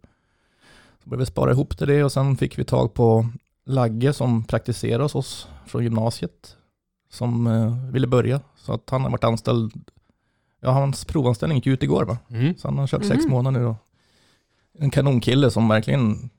Så 1.03 1.09
började 1.09 1.21
vi 1.21 1.25
spara 1.25 1.51
ihop 1.51 1.77
till 1.77 1.87
det 1.87 2.03
och 2.03 2.11
sen 2.11 2.37
fick 2.37 2.59
vi 2.59 2.63
tag 2.63 2.93
på 2.93 3.27
Lagge 3.65 4.13
som 4.13 4.43
praktiserade 4.43 5.03
hos 5.03 5.15
oss 5.15 5.47
från 5.65 5.83
gymnasiet. 5.83 6.57
Som 7.09 7.47
eh, 7.47 7.91
ville 7.91 8.07
börja. 8.07 8.41
Så 8.55 8.73
att 8.73 8.89
han 8.89 9.01
har 9.01 9.09
varit 9.09 9.23
anställd, 9.23 9.71
ja 10.59 10.71
hans 10.71 11.05
provanställning 11.05 11.55
gick 11.57 11.67
ut 11.67 11.83
igår 11.83 12.05
va? 12.05 12.17
Mm. 12.29 12.57
Så 12.57 12.67
han 12.67 12.77
har 12.77 12.87
kört 12.87 13.05
sex 13.05 13.23
Mhm. 13.23 13.31
månader 13.31 13.59
nu 13.59 13.65
då. 13.65 13.75
En 14.79 14.91
kanonkille 14.91 15.51
som 15.51 15.67
verkligen 15.67 16.29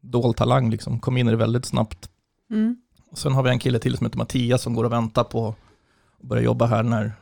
dold 0.00 0.36
talang 0.36 0.70
liksom, 0.70 1.00
kom 1.00 1.16
in 1.16 1.28
i 1.28 1.30
det 1.30 1.36
väldigt 1.36 1.64
snabbt. 1.64 2.10
Mm. 2.50 2.76
Och 3.10 3.18
sen 3.18 3.32
har 3.32 3.42
vi 3.42 3.50
en 3.50 3.58
kille 3.58 3.78
till 3.78 3.96
som 3.96 4.06
heter 4.06 4.18
Mattias 4.18 4.62
som 4.62 4.74
går 4.74 4.84
och 4.84 4.92
väntar 4.92 5.24
på 5.24 5.48
att 5.48 5.56
börja 6.28 6.42
jobba 6.42 6.66
här 6.66 6.82
när 6.82 7.12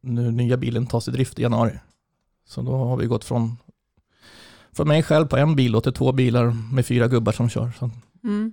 nu 0.00 0.30
nya 0.30 0.56
bilen 0.56 0.86
tas 0.86 1.08
i 1.08 1.10
drift 1.10 1.38
i 1.38 1.42
januari. 1.42 1.78
Så 2.44 2.62
då 2.62 2.76
har 2.76 2.96
vi 2.96 3.06
gått 3.06 3.24
från, 3.24 3.56
från 4.72 4.88
mig 4.88 5.02
själv 5.02 5.26
på 5.26 5.36
en 5.36 5.56
bil 5.56 5.76
och 5.76 5.82
till 5.82 5.92
två 5.92 6.12
bilar 6.12 6.56
med 6.72 6.86
fyra 6.86 7.08
gubbar 7.08 7.32
som 7.32 7.48
kör. 7.48 7.72
Så 7.78 7.90
Mm. 8.24 8.52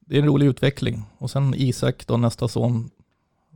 det 0.00 0.16
är 0.16 0.20
en 0.20 0.26
rolig 0.26 0.46
utveckling. 0.46 1.02
Och 1.18 1.30
sen 1.30 1.54
Isak, 1.54 2.06
då 2.06 2.16
nästa 2.16 2.48
son, 2.48 2.90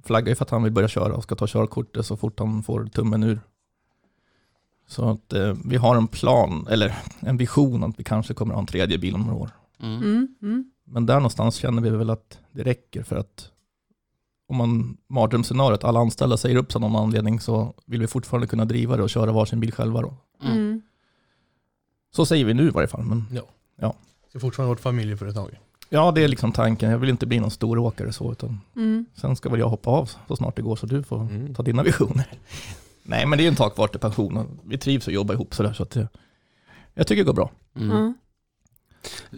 flaggar 0.04 0.28
ju 0.28 0.34
för 0.34 0.44
att 0.44 0.50
han 0.50 0.62
vill 0.62 0.72
börja 0.72 0.88
köra 0.88 1.14
och 1.14 1.22
ska 1.22 1.34
ta 1.34 1.46
körkortet 1.46 2.06
så 2.06 2.16
fort 2.16 2.38
han 2.38 2.62
får 2.62 2.86
tummen 2.86 3.22
ur. 3.22 3.40
Så 4.90 5.10
att 5.10 5.32
eh, 5.32 5.54
vi 5.64 5.76
har 5.76 5.96
en 5.96 6.08
plan, 6.08 6.66
eller 6.70 6.94
en 7.20 7.36
vision 7.36 7.84
att 7.84 7.98
vi 8.00 8.04
kanske 8.04 8.34
kommer 8.34 8.52
att 8.52 8.56
ha 8.56 8.60
en 8.60 8.66
tredje 8.66 8.98
bil 8.98 9.14
om 9.14 9.20
några 9.20 9.34
år. 9.38 9.50
Mm. 9.82 9.96
Mm. 10.02 10.28
Mm. 10.42 10.70
Men 10.84 11.06
där 11.06 11.14
någonstans 11.14 11.54
känner 11.54 11.82
vi 11.82 11.90
väl 11.90 12.10
att 12.10 12.38
det 12.52 12.62
räcker 12.62 13.02
för 13.02 13.16
att 13.16 13.50
om 14.48 14.56
man 14.56 14.96
mardrömsscenariot, 15.08 15.84
alla 15.84 16.00
anställda 16.00 16.36
säger 16.36 16.56
upp 16.56 16.72
sig 16.72 16.76
av 16.76 16.90
någon 16.90 17.02
anledning 17.02 17.40
så 17.40 17.74
vill 17.86 18.00
vi 18.00 18.06
fortfarande 18.06 18.46
kunna 18.46 18.64
driva 18.64 18.96
det 18.96 19.02
och 19.02 19.10
köra 19.10 19.32
varsin 19.32 19.60
bil 19.60 19.72
själva 19.72 20.02
då. 20.02 20.14
Mm. 20.42 20.56
Mm. 20.58 20.82
Så 22.16 22.26
säger 22.26 22.44
vi 22.44 22.54
nu 22.54 22.66
i 22.66 22.70
varje 22.70 22.88
fall. 22.88 23.02
Men 23.04 23.24
Ska 24.28 24.40
fortfarande 24.40 24.68
vara 24.68 24.76
ett 24.76 24.82
familjeföretag. 24.82 25.58
ja, 25.88 26.12
det 26.12 26.24
är 26.24 26.28
liksom 26.28 26.52
tanken. 26.52 26.90
Jag 26.90 26.98
vill 26.98 27.10
inte 27.10 27.26
bli 27.26 27.40
någon 27.40 27.50
stor 27.50 27.78
åkare 27.78 28.12
så, 28.12 28.32
utan 28.32 28.60
Mm. 28.76 29.06
sen 29.14 29.36
ska 29.36 29.48
väl 29.48 29.60
jag 29.60 29.68
hoppa 29.68 29.90
av 29.90 30.10
så 30.28 30.36
snart 30.36 30.56
det 30.56 30.62
går 30.62 30.76
så 30.76 30.86
du 30.86 31.02
får 31.02 31.16
Mm. 31.20 31.54
ta 31.54 31.62
dina 31.62 31.82
visioner. 31.82 32.26
Nej, 33.10 33.26
men 33.26 33.36
det 33.38 33.42
är 33.42 33.44
ju 33.44 33.48
en 33.48 33.56
tag 33.56 33.74
kvar 33.74 33.88
till 33.88 34.00
pension 34.00 34.36
och 34.36 34.46
vi 34.64 34.78
trivs 34.78 35.06
och 35.06 35.12
jobbar 35.12 35.34
ihop 35.34 35.54
sådär 35.54 35.72
så 35.72 35.82
att 35.82 35.90
det, 35.90 36.08
jag 36.94 37.06
tycker 37.06 37.22
det 37.22 37.26
går 37.26 37.32
bra. 37.34 37.50
Mm. 37.76 37.90
Ja. 37.96 38.12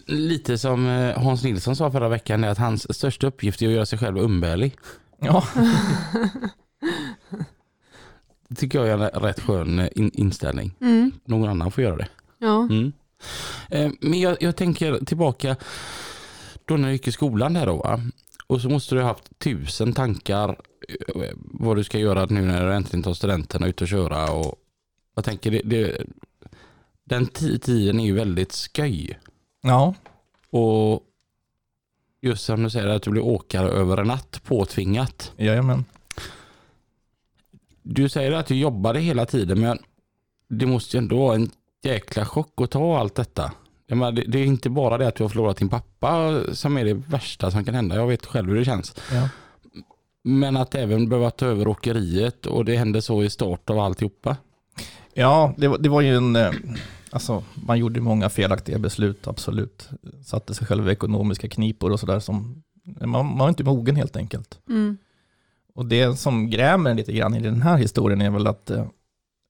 Lite 0.07 0.59
som 0.59 0.87
eh, 0.87 1.19
Hans 1.23 1.43
Nilsson 1.45 1.77
sa 1.77 1.91
förra 1.91 2.09
veckan 2.09 2.45
är 2.45 2.49
att 2.49 2.59
hans 2.59 2.95
största 2.97 3.27
uppgift 3.27 3.63
är 3.63 3.67
att 3.67 3.73
göra 3.73 3.87
sig 3.87 3.99
själv 3.99 4.19
umbärlig. 4.19 4.77
Ja, 5.21 5.45
Det 8.49 8.55
tycker 8.57 8.79
jag 8.85 8.89
är 8.89 8.93
en 9.15 9.23
rätt 9.23 9.41
skön 9.41 9.79
eh, 9.79 9.89
in- 9.97 10.11
inställning. 10.15 10.75
Mm. 10.81 11.13
Någon 11.25 11.49
annan 11.49 11.71
får 11.71 11.85
göra 11.85 11.97
det. 11.97 12.09
Ja. 12.39 12.63
Mm. 12.63 12.93
Eh, 13.71 13.91
Men 14.01 14.21
jag, 14.21 14.37
jag 14.43 14.57
tänker 14.57 15.05
tillbaka 15.05 15.57
då 16.65 16.77
när 16.77 16.89
du 16.89 16.93
gick 16.93 17.09
i 17.09 17.13
skolan 17.13 17.53
där 17.55 17.67
då 17.67 17.77
va? 17.77 18.01
Och 18.47 18.61
så 18.61 18.69
måste 18.69 18.95
du 18.95 19.01
ha 19.01 19.09
haft 19.09 19.39
tusen 19.39 19.93
tankar 19.93 20.57
vad 21.37 21.77
du 21.77 21.85
ska 21.85 21.99
göra 21.99 22.27
nu 22.27 22.41
när 22.43 22.67
du 22.67 22.75
äntligen 22.75 23.03
tar 23.03 23.15
studenten 23.15 23.63
och 23.63 23.69
ut 23.69 23.81
och 23.83 23.89
köra. 23.89 24.33
Och 24.33 24.55
jag 25.15 25.25
tänker 25.25 25.51
det, 25.51 25.61
det, 25.65 26.07
den 27.05 27.27
ti- 27.27 27.59
tiden 27.59 28.01
är 28.01 28.05
ju 28.05 28.15
väldigt 28.15 28.69
sköj. 28.77 29.19
ja, 29.63 29.95
Och 30.51 31.03
just 32.21 32.45
som 32.45 32.63
du 32.63 32.71
säger 32.71 32.89
att 32.89 33.03
du 33.03 33.11
blir 33.11 33.23
åkare 33.25 33.69
över 33.69 33.97
en 33.97 34.07
natt 34.07 34.41
påtvingat. 34.45 35.33
jajamän. 35.37 35.85
Du 37.83 38.09
säger 38.09 38.33
att 38.33 38.47
du 38.47 38.55
jobbade 38.57 39.01
hela 39.01 39.27
tiden 39.27 39.61
men 39.61 39.79
det 40.49 40.67
måste 40.67 40.97
ju 40.97 40.99
ändå 40.99 41.19
vara 41.19 41.35
en 41.35 41.51
jäkla 41.83 42.25
chock 42.27 42.61
att 42.61 42.71
ta 42.71 42.99
allt 42.99 43.15
detta. 43.15 43.53
Menar, 43.89 44.13
det, 44.13 44.23
det 44.23 44.39
är 44.39 44.45
inte 44.45 44.71
bara 44.71 44.99
det 44.99 45.09
att 45.09 45.15
du 45.17 45.25
har 45.25 45.29
förlorat 45.29 45.57
din 45.57 45.69
pappa 45.69 46.41
som 46.55 46.77
är 46.77 46.85
det 46.85 46.95
värsta 46.95 47.51
som 47.51 47.65
kan 47.65 47.75
hända. 47.75 47.97
Jag 47.97 48.07
vet 48.07 48.27
själv 48.27 48.49
hur 48.49 48.57
det 48.57 48.65
känns. 48.65 48.95
Ja. 49.13 49.29
Men 50.25 50.57
att 50.57 50.75
även 50.75 51.09
behöva 51.09 51.31
ta 51.31 51.47
över 51.47 51.69
åkeriet 51.69 52.47
och 52.47 52.65
det 52.65 52.77
hände 52.77 53.03
så 53.03 53.23
i 53.23 53.31
start 53.31 53.71
av 53.71 53.79
alltihopa. 53.79 54.37
Ja, 55.15 55.55
det 55.57 55.69
var, 55.69 55.79
det 55.79 55.89
var 55.89 56.01
ju 56.01 56.17
en, 56.17 56.37
eh, 56.37 56.51
alltså 57.11 57.45
man 57.55 57.79
gjorde 57.79 58.01
många 58.01 58.31
felaktiga 58.31 58.79
beslut, 58.79 59.27
absolut. 59.27 59.89
Satte 60.25 60.55
sig 60.55 60.67
själv 60.67 60.89
i 60.89 60.93
ekonomiska 60.93 61.49
knipor 61.49 61.93
och 61.93 62.01
sådär 62.01 62.21
som, 62.21 62.63
man, 62.85 63.11
man 63.11 63.39
var 63.39 63.49
inte 63.49 63.65
mogen 63.65 63.97
helt 63.97 64.17
enkelt. 64.17 64.61
Mm. 64.69 64.97
Och 65.75 65.87
det 65.87 66.19
som 66.19 66.51
grämer 66.51 66.95
lite 66.95 67.13
grann 67.13 67.35
i 67.35 67.41
den 67.41 67.63
här 67.63 67.77
historien 67.77 68.21
är 68.21 68.31
väl 68.31 68.47
att 68.47 68.71
eh, 68.71 68.87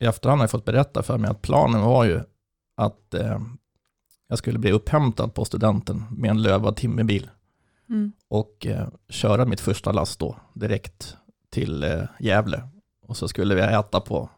i 0.02 0.06
efterhand 0.06 0.40
har 0.40 0.44
jag 0.44 0.50
fått 0.50 0.64
berätta 0.64 1.02
för 1.02 1.18
mig 1.18 1.30
att 1.30 1.42
planen 1.42 1.80
var 1.80 2.04
ju 2.04 2.20
att 2.76 3.14
eh, 3.14 3.40
jag 4.28 4.38
skulle 4.38 4.58
bli 4.58 4.72
upphämtad 4.72 5.34
på 5.34 5.44
studenten 5.44 6.04
med 6.10 6.30
en 6.30 6.42
lövad 6.42 6.76
timmerbil 6.76 7.30
Mm. 7.92 8.12
och 8.28 8.66
eh, 8.66 8.88
köra 9.08 9.44
mitt 9.44 9.60
första 9.60 9.92
last 9.92 10.18
då 10.20 10.36
direkt 10.54 11.16
till 11.50 11.82
eh, 11.84 12.02
Gävle. 12.20 12.68
Och 13.06 13.16
så 13.16 13.28
skulle 13.28 13.54
vi 13.54 13.60
äta 13.60 14.00
på 14.00 14.30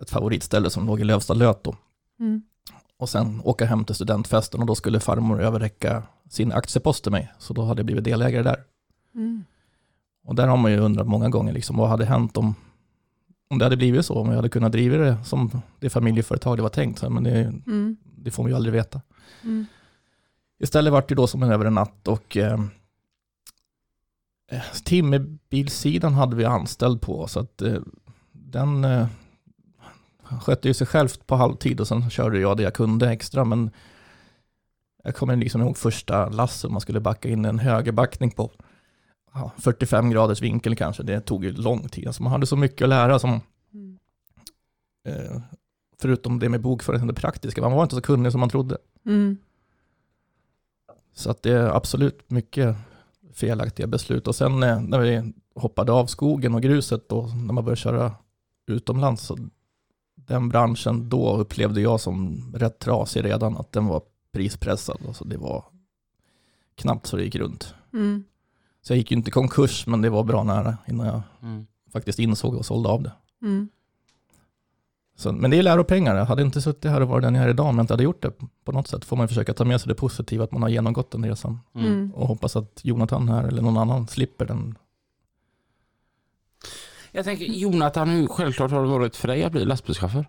ett 0.00 0.10
favoritställe 0.10 0.70
som 0.70 0.86
låg 0.86 1.00
i 1.00 1.04
Lövsta 1.04 1.34
löt 1.34 1.64
då. 1.64 1.76
Mm. 2.20 2.42
Och 2.96 3.08
sen 3.08 3.40
åka 3.44 3.64
hem 3.66 3.84
till 3.84 3.94
studentfesten 3.94 4.60
och 4.60 4.66
då 4.66 4.74
skulle 4.74 5.00
farmor 5.00 5.42
överräcka 5.42 6.02
sin 6.28 6.52
aktiepost 6.52 7.02
till 7.02 7.12
mig. 7.12 7.32
Så 7.38 7.54
då 7.54 7.62
hade 7.62 7.78
jag 7.80 7.86
blivit 7.86 8.04
delägare 8.04 8.42
där. 8.42 8.64
Mm. 9.14 9.44
Och 10.24 10.34
där 10.34 10.46
har 10.46 10.56
man 10.56 10.72
ju 10.72 10.78
undrat 10.78 11.06
många 11.06 11.28
gånger, 11.28 11.52
liksom, 11.52 11.76
vad 11.76 11.88
hade 11.88 12.04
hänt 12.04 12.36
om, 12.36 12.54
om 13.50 13.58
det 13.58 13.64
hade 13.64 13.76
blivit 13.76 14.06
så? 14.06 14.14
Om 14.14 14.28
jag 14.28 14.36
hade 14.36 14.48
kunnat 14.48 14.72
driva 14.72 14.96
det 14.96 15.24
som 15.24 15.62
det 15.78 15.90
familjeföretag 15.90 16.58
det 16.58 16.62
var 16.62 16.68
tänkt. 16.68 17.02
Men 17.10 17.24
det, 17.24 17.40
Mm. 17.66 17.96
det 18.16 18.30
får 18.30 18.42
man 18.42 18.50
ju 18.50 18.56
aldrig 18.56 18.72
veta. 18.72 19.00
Mm. 19.42 19.66
Istället 20.58 20.92
vart 20.92 21.08
det 21.08 21.14
då 21.14 21.26
som 21.26 21.42
en 21.42 21.50
över 21.52 21.64
en 21.64 21.74
natt 21.74 22.08
och 22.08 22.36
eh, 22.36 22.60
timmerbilsidan 24.84 26.14
hade 26.14 26.36
vi 26.36 26.44
anställd 26.44 27.00
på. 27.00 27.26
Så 27.26 27.40
att 27.40 27.62
eh, 27.62 27.78
den 28.32 28.84
eh, 28.84 29.06
skötte 30.40 30.68
ju 30.68 30.74
sig 30.74 30.86
självt 30.86 31.26
på 31.26 31.36
halvtid 31.36 31.80
och 31.80 31.88
sen 31.88 32.10
körde 32.10 32.40
jag 32.40 32.56
det 32.56 32.62
jag 32.62 32.74
kunde 32.74 33.10
extra. 33.10 33.44
Men 33.44 33.70
jag 35.04 35.14
kommer 35.16 35.36
liksom 35.36 35.60
ihåg 35.60 35.76
första 35.76 36.28
lassen 36.28 36.72
man 36.72 36.80
skulle 36.80 37.00
backa 37.00 37.28
in 37.28 37.44
en 37.44 37.58
högerbackning 37.58 38.30
på 38.30 38.50
ja, 39.34 39.52
45 39.58 40.10
graders 40.10 40.42
vinkel 40.42 40.76
kanske. 40.76 41.02
Det 41.02 41.20
tog 41.20 41.44
ju 41.44 41.52
lång 41.52 41.88
tid. 41.88 42.06
Alltså 42.06 42.22
man 42.22 42.32
hade 42.32 42.46
så 42.46 42.56
mycket 42.56 42.82
att 42.82 42.88
lära 42.88 43.18
som 43.18 43.40
Mm. 43.74 43.98
eh, 45.04 45.40
förutom 46.00 46.38
det 46.38 46.48
med 46.48 46.60
bokföring, 46.60 47.06
det 47.06 47.14
praktiska. 47.14 47.60
Man 47.60 47.72
var 47.72 47.82
inte 47.82 47.94
så 47.94 48.00
kunnig 48.02 48.32
som 48.32 48.40
man 48.40 48.50
trodde. 48.50 48.78
Mm. 49.06 49.36
Så 51.12 51.30
att 51.30 51.42
det 51.42 51.52
är 51.52 51.76
absolut 51.76 52.30
mycket 52.30 52.76
felaktiga 53.32 53.86
beslut. 53.86 54.26
Och 54.28 54.34
sen 54.34 54.62
eh, 54.62 54.80
när 54.80 54.98
vi 54.98 55.32
hoppade 55.54 55.92
av 55.92 56.06
skogen 56.06 56.54
och 56.54 56.62
gruset 56.62 57.12
och 57.12 57.36
när 57.36 57.52
man 57.52 57.64
började 57.64 57.80
köra 57.80 58.12
utomlands, 58.66 59.22
så 59.22 59.38
den 60.14 60.48
branschen 60.48 61.08
då 61.08 61.36
upplevde 61.36 61.80
jag 61.80 62.00
som 62.00 62.44
rätt 62.56 62.78
trasig 62.78 63.24
redan, 63.24 63.56
att 63.56 63.72
den 63.72 63.86
var 63.86 64.02
prispressad. 64.32 64.98
Alltså 65.08 65.24
det 65.24 65.36
var 65.36 65.64
knappt 66.74 67.06
så 67.06 67.16
det 67.16 67.24
gick 67.24 67.34
runt. 67.36 67.74
Mm. 67.92 68.24
Så 68.82 68.92
jag 68.92 68.98
gick 68.98 69.10
ju 69.10 69.16
inte 69.16 69.30
konkurs, 69.30 69.86
men 69.86 70.02
det 70.02 70.10
var 70.10 70.24
bra 70.24 70.44
nära 70.44 70.78
innan 70.88 71.06
jag 71.06 71.22
Mm. 71.42 71.66
faktiskt 71.92 72.18
insåg 72.18 72.54
och 72.54 72.66
sålde 72.66 72.88
av 72.88 73.02
det. 73.02 73.12
Mm. 73.42 73.68
Så, 75.20 75.32
men 75.32 75.50
det 75.50 75.56
är 75.56 75.62
läropengar. 75.62 76.16
Jag 76.16 76.24
hade 76.24 76.42
inte 76.42 76.62
suttit 76.62 76.90
här 76.90 77.00
och 77.00 77.08
varit 77.08 77.22
den 77.22 77.34
jag 77.34 77.44
är 77.44 77.48
idag 77.48 77.66
om 77.66 77.76
jag 77.76 77.82
inte 77.82 77.92
hade 77.92 78.02
gjort 78.02 78.22
det. 78.22 78.32
På 78.64 78.72
något 78.72 78.88
sätt 78.88 79.04
får 79.04 79.16
man 79.16 79.28
försöka 79.28 79.54
ta 79.54 79.64
med 79.64 79.80
sig 79.80 79.88
det 79.88 79.94
positiva, 79.94 80.44
att 80.44 80.52
man 80.52 80.62
har 80.62 80.68
genomgått 80.68 81.10
den 81.10 81.24
resan. 81.24 81.60
Mm. 81.74 81.86
Mm. 81.86 82.14
Och 82.14 82.28
hoppas 82.28 82.56
att 82.56 82.80
Jonathan 82.82 83.28
här 83.28 83.44
eller 83.44 83.62
någon 83.62 83.76
annan 83.76 84.08
slipper 84.08 84.44
den. 84.44 84.78
Jag 87.12 87.24
tänker 87.24 87.44
Jonathan, 87.44 88.08
hur 88.08 88.26
självklart 88.26 88.70
har 88.70 88.82
det 88.82 88.88
varit 88.88 89.16
för 89.16 89.28
dig 89.28 89.44
att 89.44 89.52
bli 89.52 89.64
lastbilschaufför? 89.64 90.26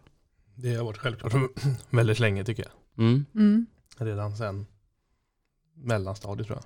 Det 0.56 0.76
har 0.76 0.86
varit 0.86 0.98
självklart 0.98 1.34
väldigt 1.90 2.20
länge 2.20 2.44
tycker 2.44 2.64
jag. 2.64 3.06
Mm. 3.06 3.26
Mm. 3.36 3.66
Redan 3.98 4.38
sedan 4.38 4.66
mellanstadiet 5.74 6.48
tror 6.48 6.58
jag. 6.58 6.66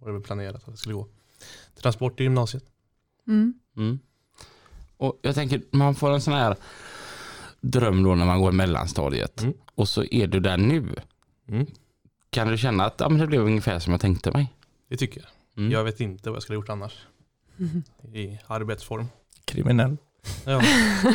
Var 0.00 0.08
det 0.08 0.12
väl 0.12 0.22
planerat 0.22 0.54
att 0.54 0.72
det 0.72 0.76
skulle 0.76 0.94
gå. 0.94 1.06
Transport 1.82 2.20
i 2.20 2.22
gymnasiet. 2.22 2.64
Mm. 3.26 3.54
Mm. 3.76 3.98
Och 4.96 5.18
jag 5.22 5.34
tänker, 5.34 5.62
man 5.70 5.94
får 5.94 6.10
en 6.10 6.20
sån 6.20 6.34
här 6.34 6.56
dröm 7.62 8.02
då 8.02 8.14
när 8.14 8.26
man 8.26 8.40
går 8.40 8.52
i 8.52 8.56
mellanstadiet 8.56 9.42
Mm. 9.42 9.54
och 9.74 9.88
så 9.88 10.04
är 10.04 10.26
du 10.26 10.40
där 10.40 10.56
nu. 10.56 10.94
Mm. 11.48 11.66
Kan 12.30 12.48
du 12.48 12.58
känna 12.58 12.84
att 12.84 12.94
ja, 13.00 13.08
men 13.08 13.18
det 13.18 13.26
blev 13.26 13.40
ungefär 13.40 13.78
som 13.78 13.90
jag 13.92 14.00
tänkte 14.00 14.30
mig? 14.30 14.52
Det 14.88 14.96
tycker 14.96 15.20
jag. 15.20 15.28
Mm. 15.62 15.72
Jag 15.72 15.84
vet 15.84 16.00
inte 16.00 16.30
vad 16.30 16.36
jag 16.36 16.42
skulle 16.42 16.56
ha 16.56 16.62
gjort 16.62 16.68
annars. 16.68 16.98
Mm. 17.58 17.82
I 18.14 18.38
arbetsform. 18.46 19.06
Kriminell. 19.44 19.96
Ja, 20.44 20.62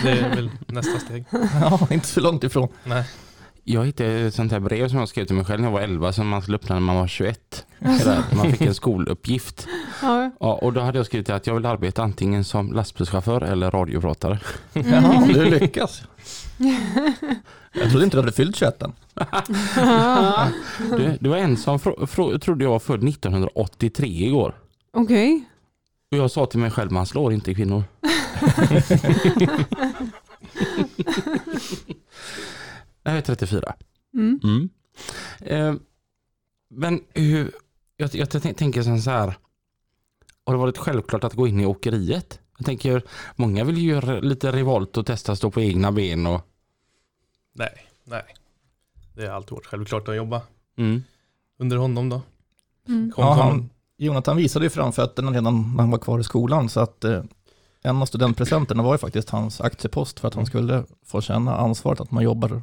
det 0.04 0.10
är 0.12 0.36
väl 0.36 0.52
nästa 0.68 1.00
steg. 1.00 1.26
ja, 1.32 1.88
inte 1.92 2.08
så 2.08 2.22
långt 2.22 2.44
ifrån. 2.44 2.68
Nej. 2.84 3.06
Jag 3.70 3.86
hittade 3.86 4.10
ett 4.10 4.34
sånt 4.34 4.52
här 4.52 4.60
brev 4.60 4.90
som 4.90 5.00
jag 5.00 5.10
skrev 5.10 5.26
till 5.26 5.36
mig 5.36 5.46
själv 5.46 5.62
när 5.62 5.68
jag 5.68 5.74
var 5.74 5.82
11 5.82 6.14
som 6.14 6.28
man 6.28 6.42
skulle 6.42 6.56
öppna 6.58 6.76
när 6.76 6.82
man 6.82 6.96
var 6.96 7.08
21. 7.08 7.66
Sådär, 8.00 8.24
man 8.36 8.52
fick 8.52 8.62
en 8.62 8.74
skoluppgift. 8.74 9.68
Ja. 10.02 10.32
Ja, 10.40 10.54
och 10.54 10.74
då 10.74 10.82
hade 10.82 11.00
jag 11.00 11.06
skrivit 11.06 11.30
att 11.30 11.48
jag 11.48 11.54
vill 11.54 11.66
arbeta 11.66 12.04
antingen 12.04 12.44
som 12.44 12.74
lastbilschaufför 12.74 13.42
eller 13.42 13.72
radiopratare. 13.72 14.40
Ja, 14.74 15.24
du 15.28 15.46
lyckas. 15.46 16.02
Jag 17.74 17.90
trodde 17.90 18.04
inte 18.04 18.18
du 18.18 18.22
hade 18.22 18.32
fyllt 18.32 18.56
21 18.56 18.82
än. 18.82 18.94
Det, 20.90 21.18
det 21.20 21.30
var 21.30 21.38
en 21.38 21.58
som 21.58 21.80
trodde 22.42 22.64
jag 22.64 22.72
var 22.72 22.80
född 22.80 23.10
1983 23.10 24.08
igår. 24.08 24.56
Okej. 24.94 25.44
Och 26.12 26.18
jag 26.18 26.32
sa 26.32 26.46
till 26.46 26.60
mig 26.60 26.72
själv, 26.72 26.92
man 26.92 27.06
slår 27.06 27.34
inte 27.34 27.54
kvinnor. 27.54 27.84
jag 33.12 33.18
är 33.18 33.22
34. 33.22 33.76
Mm. 34.14 34.40
Mm. 34.44 34.70
Eh, 35.40 35.76
men 36.70 37.02
hur, 37.14 37.52
jag, 37.98 38.16
jag 38.16 38.30
t- 38.30 38.54
tänker 38.54 39.00
så 39.00 39.10
här. 39.12 39.38
Har 40.46 40.54
det 40.54 40.60
varit 40.60 40.78
självklart 40.78 41.24
att 41.24 41.34
gå 41.34 41.48
in 41.48 41.60
i 41.60 41.66
åkeriet? 41.66 42.40
Jag 42.58 42.66
tänker, 42.66 43.02
många 43.36 43.64
vill 43.64 43.78
ju 43.78 43.90
göra 43.90 44.20
lite 44.20 44.52
revolt 44.52 44.98
och 44.98 45.06
testa 45.06 45.32
att 45.32 45.38
stå 45.38 45.52
på 45.52 45.62
egna 45.62 45.92
ben 45.92 46.28
och... 46.28 46.42
Nej, 47.54 47.88
nej. 48.04 48.24
Det 49.16 49.28
har 49.28 49.36
alltid 49.36 49.52
varit 49.52 49.66
självklart 49.66 50.08
att 50.08 50.16
jobba 50.16 50.42
Mm. 50.78 51.04
under 51.60 51.78
honom 51.78 52.10
då. 52.10 52.22
Mm. 52.88 53.12
Kom, 53.12 53.24
Ja, 53.24 53.34
han, 53.34 53.70
Jonathan 53.98 54.38
visade 54.38 54.66
ju 54.66 54.70
framfötterna 54.70 55.32
redan 55.32 55.72
när 55.76 55.84
han 55.84 55.92
var 55.92 56.00
kvar 56.00 56.20
i 56.20 56.24
skolan. 56.24 56.70
Så 56.70 56.80
att 56.80 57.04
eh, 57.04 57.24
en 57.82 58.02
av 58.02 58.06
studentpresenterna 58.06 58.84
var 58.84 58.94
ju 58.94 58.98
faktiskt 58.98 59.30
hans 59.30 59.62
aktiepost 59.62 60.20
för 60.20 60.28
att 60.28 60.34
han 60.34 60.46
skulle 60.46 60.84
få 61.06 61.22
känna 61.22 61.56
ansvaret 61.58 62.00
att 62.02 62.12
man 62.12 62.24
jobbar 62.24 62.62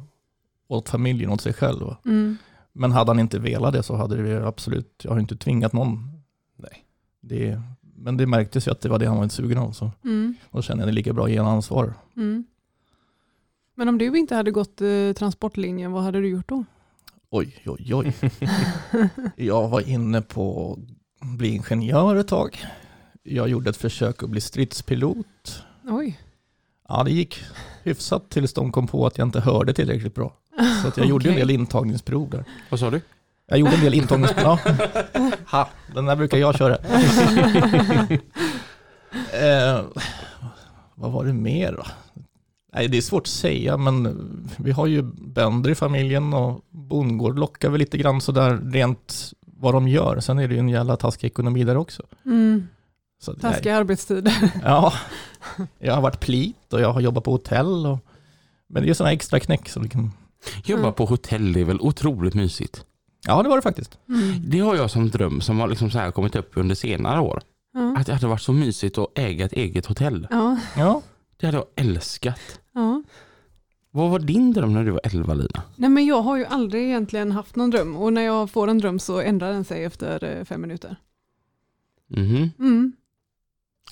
åt 0.67 0.89
familjen, 0.89 1.29
åt 1.29 1.41
sig 1.41 1.53
själv. 1.53 1.95
Mm. 2.05 2.37
Men 2.73 2.91
hade 2.91 3.09
han 3.09 3.19
inte 3.19 3.39
velat 3.39 3.73
det 3.73 3.83
så 3.83 3.95
hade 3.95 4.23
det 4.23 4.47
absolut, 4.47 5.01
jag 5.03 5.11
har 5.11 5.19
inte 5.19 5.35
tvingat 5.37 5.73
någon. 5.73 6.21
Nej. 6.57 6.85
Det, 7.21 7.61
men 7.95 8.17
det 8.17 8.25
märktes 8.27 8.67
ju 8.67 8.71
att 8.71 8.81
det 8.81 8.89
var 8.89 8.99
det 8.99 9.05
han 9.05 9.17
var 9.17 9.23
inte 9.23 9.35
sugen 9.35 9.57
av. 9.57 9.71
Så 9.71 9.91
Mm. 10.03 10.35
då 10.51 10.61
kände 10.61 10.81
jag 10.81 10.87
det 10.87 10.93
lika 10.95 11.13
bra 11.13 11.25
att 11.25 11.31
ge 11.31 11.37
en 11.37 11.45
ansvar. 11.45 11.93
Mm. 12.17 12.45
Men 13.75 13.89
om 13.89 13.97
du 13.97 14.17
inte 14.17 14.35
hade 14.35 14.51
gått 14.51 14.81
eh, 14.81 15.13
transportlinjen, 15.17 15.91
vad 15.91 16.03
hade 16.03 16.21
du 16.21 16.27
gjort 16.27 16.49
då? 16.49 16.63
Oj, 17.29 17.55
oj, 17.65 17.95
oj. 17.95 18.13
jag 19.35 19.69
var 19.69 19.89
inne 19.89 20.21
på 20.21 20.77
att 21.21 21.27
bli 21.37 21.47
ingenjör 21.55 22.15
ett 22.15 22.27
tag. 22.27 22.65
Jag 23.23 23.49
gjorde 23.49 23.69
ett 23.69 23.77
försök 23.77 24.23
att 24.23 24.29
bli 24.29 24.41
stridspilot. 24.41 25.63
Oj. 25.83 26.19
Ja, 26.87 27.03
det 27.03 27.11
gick 27.11 27.43
hyfsat 27.83 28.29
tills 28.29 28.53
de 28.53 28.71
kom 28.71 28.87
på 28.87 29.07
att 29.07 29.17
jag 29.17 29.27
inte 29.27 29.39
hörde 29.39 29.73
tillräckligt 29.73 30.15
bra. 30.15 30.33
Så 30.81 30.87
att 30.87 30.97
jag 30.97 31.05
gjorde 31.05 31.29
en 31.29 31.35
del 31.35 31.49
intagningsprov 31.49 32.29
där. 32.29 32.43
Vad 32.69 32.79
sa 32.79 32.89
du? 32.89 33.01
Jag 33.47 33.59
gjorde 33.59 33.73
en 33.75 33.81
del 33.81 33.93
intagningsprov. 33.93 34.59
Ja. 35.13 35.31
Ha, 35.47 35.69
den 35.93 36.05
där 36.05 36.15
brukar 36.15 36.37
jag 36.37 36.55
köra. 36.55 36.75
eh, 39.33 39.81
vad 40.95 41.11
var 41.11 41.25
det 41.25 41.33
mer 41.33 41.71
då? 41.71 41.85
Nej, 42.73 42.87
det 42.87 42.97
är 42.97 43.01
svårt 43.01 43.23
att 43.23 43.27
säga, 43.27 43.77
men 43.77 44.27
vi 44.57 44.71
har 44.71 44.87
ju 44.87 45.01
bönder 45.17 45.69
i 45.69 45.75
familjen 45.75 46.33
och 46.33 46.61
bondgård 46.69 47.39
lockar 47.39 47.69
väl 47.69 47.79
lite 47.79 47.97
grann 47.97 48.21
sådär 48.21 48.59
rent 48.63 49.33
vad 49.45 49.73
de 49.73 49.87
gör. 49.87 50.19
Sen 50.19 50.39
är 50.39 50.47
det 50.47 50.53
ju 50.53 50.59
en 50.59 50.69
jävla 50.69 50.97
taskig 50.97 51.27
ekonomi 51.27 51.63
där 51.63 51.77
också. 51.77 52.03
Mm. 52.25 52.67
Så, 53.21 53.31
nej. 53.31 53.41
Taskiga 53.41 53.77
arbetstider. 53.77 54.51
Ja, 54.63 54.93
jag 55.79 55.93
har 55.93 56.01
varit 56.01 56.19
plit 56.19 56.73
och 56.73 56.81
jag 56.81 56.93
har 56.93 57.01
jobbat 57.01 57.23
på 57.23 57.31
hotell. 57.31 57.85
Och, 57.85 57.99
men 58.67 58.83
det 58.83 58.89
är 58.89 58.93
sådana 58.93 59.13
extra 59.13 59.39
knäck 59.39 59.69
som 59.69 59.83
liksom, 59.83 60.11
Jobba 60.63 60.81
Mm. 60.83 60.93
på 60.93 61.05
hotell 61.05 61.53
det 61.53 61.59
är 61.59 61.65
väl 61.65 61.81
otroligt 61.81 62.33
mysigt. 62.33 62.85
ja 63.27 63.43
det 63.43 63.49
var 63.49 63.55
det 63.55 63.61
faktiskt. 63.61 63.97
Mm. 64.09 64.33
Det 64.47 64.59
har 64.59 64.75
jag 64.75 64.91
som 64.91 65.09
dröm 65.09 65.41
som 65.41 65.59
har 65.59 65.67
liksom 65.67 65.91
så 65.91 65.97
här 65.99 66.11
kommit 66.11 66.35
upp 66.35 66.51
under 66.55 66.75
senare 66.75 67.21
år. 67.21 67.41
Ja. 67.73 67.95
Att 67.97 68.05
det 68.07 68.13
hade 68.13 68.27
varit 68.27 68.41
så 68.41 68.53
mysigt 68.53 68.97
att 68.97 69.17
äga 69.17 69.45
ett 69.45 69.53
eget 69.53 69.85
hotell. 69.85 70.27
Ja. 70.31 70.57
Ja, 70.77 71.01
Det 71.37 71.45
hade 71.45 71.57
jag 71.57 71.65
älskat. 71.75 72.59
ja. 72.73 73.03
Vad 73.91 74.09
var 74.11 74.19
din 74.19 74.53
dröm 74.53 74.73
när 74.73 74.83
du 74.83 74.91
var 74.91 75.01
11 75.03 75.33
Lina? 75.33 75.63
Nej 75.75 75.89
men 75.89 76.05
jag 76.05 76.21
har 76.21 76.37
ju 76.37 76.45
aldrig 76.45 76.83
egentligen 76.83 77.31
haft 77.31 77.55
någon 77.55 77.69
dröm 77.69 77.95
och 77.95 78.13
när 78.13 78.21
jag 78.21 78.51
får 78.51 78.67
en 78.67 78.77
dröm 78.77 78.99
så 78.99 79.19
ändrar 79.21 79.51
den 79.53 79.63
sig 79.65 79.83
efter 79.83 80.23
eh, 80.37 80.43
fem 80.45 80.61
minuter. 80.61 80.95
Mhm. 82.09 82.51
Mm. 82.59 82.93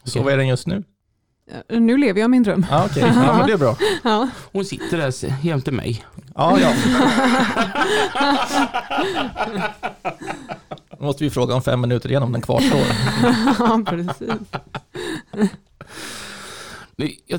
så 0.03 0.09
Okej. 0.19 0.23
vad 0.23 0.33
är 0.33 0.37
den 0.37 0.47
just 0.47 0.67
nu? 0.67 0.83
Ja, 1.67 1.79
Nu 1.79 1.97
lever 1.97 2.21
jag 2.21 2.29
min 2.29 2.43
dröm. 2.43 2.65
Ja, 2.69 2.85
okej. 2.85 3.03
Ja, 3.15 3.37
men 3.37 3.47
det 3.47 3.53
är 3.53 3.57
bra. 3.57 3.77
Ja. 4.03 4.29
Hon 4.51 4.65
sitter 4.65 4.97
där 4.97 5.45
jämte 5.45 5.71
mig. 5.71 6.05
Ja, 6.35 6.59
ja. 6.59 6.73
Då 10.99 11.05
måste 11.05 11.23
vi 11.23 11.29
fråga 11.29 11.55
om 11.55 11.61
fem 11.61 11.81
minuter 11.81 12.09
igen 12.09 12.23
om 12.23 12.31
den 12.31 12.41
kvarstår. 12.41 12.79
ja, 13.59 13.81
precis. 13.85 14.29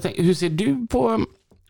Tänker, 0.02 0.22
hur 0.22 0.34
ser 0.34 0.50
du 0.50 0.86
på 0.86 1.10
um, 1.10 1.26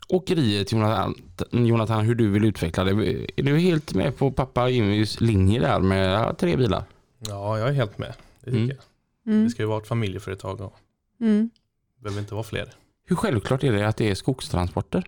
åkeriet 0.08 0.72
Jonathan, 0.72 1.14
Jonathan, 1.50 2.04
hur 2.04 2.14
du 2.14 2.30
vill 2.30 2.44
utveckla 2.44 2.84
det? 2.84 2.90
Är 3.36 3.42
du 3.42 3.58
helt 3.58 3.94
med 3.94 4.16
på 4.16 4.30
pappa 4.32 4.68
Jimmys 4.68 5.20
linje 5.20 5.60
där 5.60 5.80
med 5.80 6.38
tre 6.38 6.56
bilar? 6.56 6.84
Ja, 7.18 7.58
jag 7.58 7.68
är 7.68 7.72
helt 7.72 7.98
med. 7.98 8.14
Det 8.40 8.50
tycker 8.50 8.58
Mm. 8.64 8.76
jag. 9.24 9.32
Mm. 9.32 9.44
Det 9.44 9.50
ska 9.50 9.62
ju 9.62 9.68
vara 9.68 9.80
ett 9.82 9.88
familjeföretag 9.88 10.60
och 10.60 10.76
Mm. 11.20 11.50
det 11.96 12.02
behöver 12.02 12.20
inte 12.20 12.34
vara 12.34 12.44
fler. 12.44 12.72
Hur 13.06 13.16
självklart 13.16 13.64
är 13.64 13.72
det 13.72 13.88
att 13.88 13.96
det 13.96 14.10
är 14.10 14.14
skogstransporter? 14.14 15.04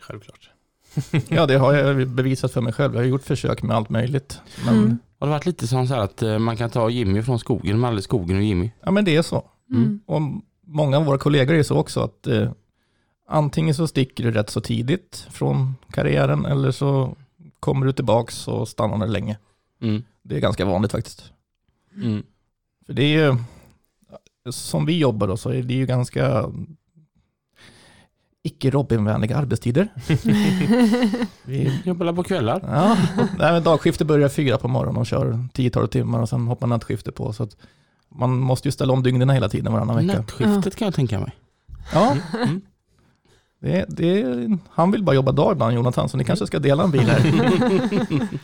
Självklart. 0.00 0.50
Ja, 1.28 1.46
det 1.46 1.56
har 1.56 1.74
jag 1.74 2.08
bevisat 2.08 2.52
för 2.52 2.60
mig 2.60 2.72
själv. 2.72 2.94
Jag 2.94 3.00
har 3.00 3.06
gjort 3.06 3.22
försök 3.22 3.62
med 3.62 3.76
allt 3.76 3.88
möjligt. 3.88 4.40
Men, 4.66 4.78
Mm. 4.78 4.98
Har 5.20 5.26
det 5.26 5.30
varit 5.30 5.46
lite 5.46 5.66
som 5.66 5.86
så 5.86 5.94
här 5.94 6.00
att 6.02 6.22
eh, 6.22 6.38
man 6.38 6.56
kan 6.56 6.70
ta 6.70 6.90
Jimmy 6.90 7.22
från 7.22 7.38
skogen, 7.38 7.80
men 7.80 7.88
aldrig 7.88 8.04
skogen 8.04 8.36
och 8.36 8.42
Jimmy? 8.42 8.70
ja, 8.84 8.90
men 8.90 9.04
det 9.04 9.16
är 9.16 9.22
så. 9.22 9.44
Mm. 9.70 10.00
Och 10.06 10.20
många 10.66 10.96
av 10.96 11.04
våra 11.04 11.18
kollegor 11.18 11.54
är 11.54 11.62
så 11.62 11.76
också 11.76 12.00
att 12.00 12.26
eh, 12.26 12.50
antingen 13.28 13.74
så 13.74 13.86
sticker 13.88 14.24
du 14.24 14.30
rätt 14.30 14.50
så 14.50 14.60
tidigt 14.60 15.26
från 15.30 15.74
karriären 15.90 16.46
eller 16.46 16.70
så 16.70 17.16
kommer 17.60 17.86
du 17.86 17.92
tillbaks 17.92 18.48
och 18.48 18.68
stannar 18.68 18.98
där 18.98 19.06
länge. 19.06 19.38
Mm. 19.82 20.02
Det 20.22 20.36
är 20.36 20.40
ganska 20.40 20.64
vanligt 20.64 20.92
faktiskt. 20.92 21.32
Mm. 21.96 22.22
För 22.86 22.92
det 22.92 23.02
är 23.02 23.26
ju, 23.26 23.36
som 24.52 24.86
vi 24.86 24.98
jobbar 24.98 25.26
då, 25.28 25.36
så 25.36 25.50
är 25.50 25.62
det 25.62 25.74
ju 25.74 25.86
ganska 25.86 26.52
icke 28.42 28.70
Robin-vänliga 28.70 29.36
arbetstider. 29.36 29.88
Vi, 31.44 31.80
Jobbar 31.84 32.12
på 32.12 32.22
kvällar? 32.22 32.60
ja, 32.66 32.96
nej, 33.38 33.52
men 33.52 33.62
dagskiftet 33.62 34.06
börjar 34.06 34.28
fyra 34.28 34.58
på 34.58 34.68
morgonen 34.68 35.00
och 35.00 35.06
kör 35.06 35.32
10-12 35.54 35.86
timmar 35.86 36.20
och 36.22 36.28
sen 36.28 36.46
hoppar 36.46 36.66
nattskiftet 36.66 37.14
på. 37.14 37.32
Så 37.32 37.42
att 37.42 37.56
man 38.08 38.38
måste 38.38 38.68
ju 38.68 38.72
ställa 38.72 38.92
om 38.92 39.02
dygnen 39.02 39.30
hela 39.30 39.48
tiden 39.48 39.72
varannan 39.72 39.96
vecka. 40.06 40.18
Nattskiftet 40.18 40.76
kan 40.76 40.86
jag 40.86 40.94
tänka 40.94 41.20
mig. 41.20 41.32
Ja, 41.92 42.16
Mm. 42.42 42.60
det, 43.60 43.84
det, 43.88 44.24
han 44.70 44.90
vill 44.90 45.02
bara 45.04 45.16
jobba 45.16 45.32
dag 45.32 45.52
ibland, 45.52 45.74
Jonathan, 45.74 46.08
så 46.08 46.16
ni 46.16 46.24
kanske 46.24 46.46
ska 46.46 46.58
dela 46.58 46.84
en 46.84 46.90
bil 46.90 47.00
här. 47.00 48.28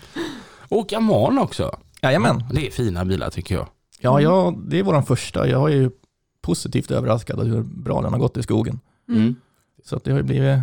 Och 0.68 0.92
Aman 0.92 1.38
också. 1.38 1.78
Jajamän. 2.02 2.44
Det 2.52 2.66
är 2.66 2.70
fina 2.70 3.04
bilar 3.04 3.30
tycker 3.30 3.54
jag. 3.54 3.66
Ja, 4.00 4.20
ja, 4.20 4.54
det 4.66 4.78
är 4.78 4.82
vår 4.82 5.02
första. 5.02 5.48
Jag 5.48 5.70
är 5.72 5.74
ju 5.76 5.90
positivt 6.42 6.90
överraskad 6.90 7.40
av 7.40 7.46
hur 7.46 7.62
bra 7.62 8.02
den 8.02 8.12
har 8.12 8.20
gått 8.20 8.36
i 8.36 8.42
skogen. 8.42 8.80
Mm. 9.08 9.34
Så 9.84 9.96
att 9.96 10.04
det 10.04 10.10
har 10.10 10.18
ju 10.18 10.24
blivit 10.24 10.58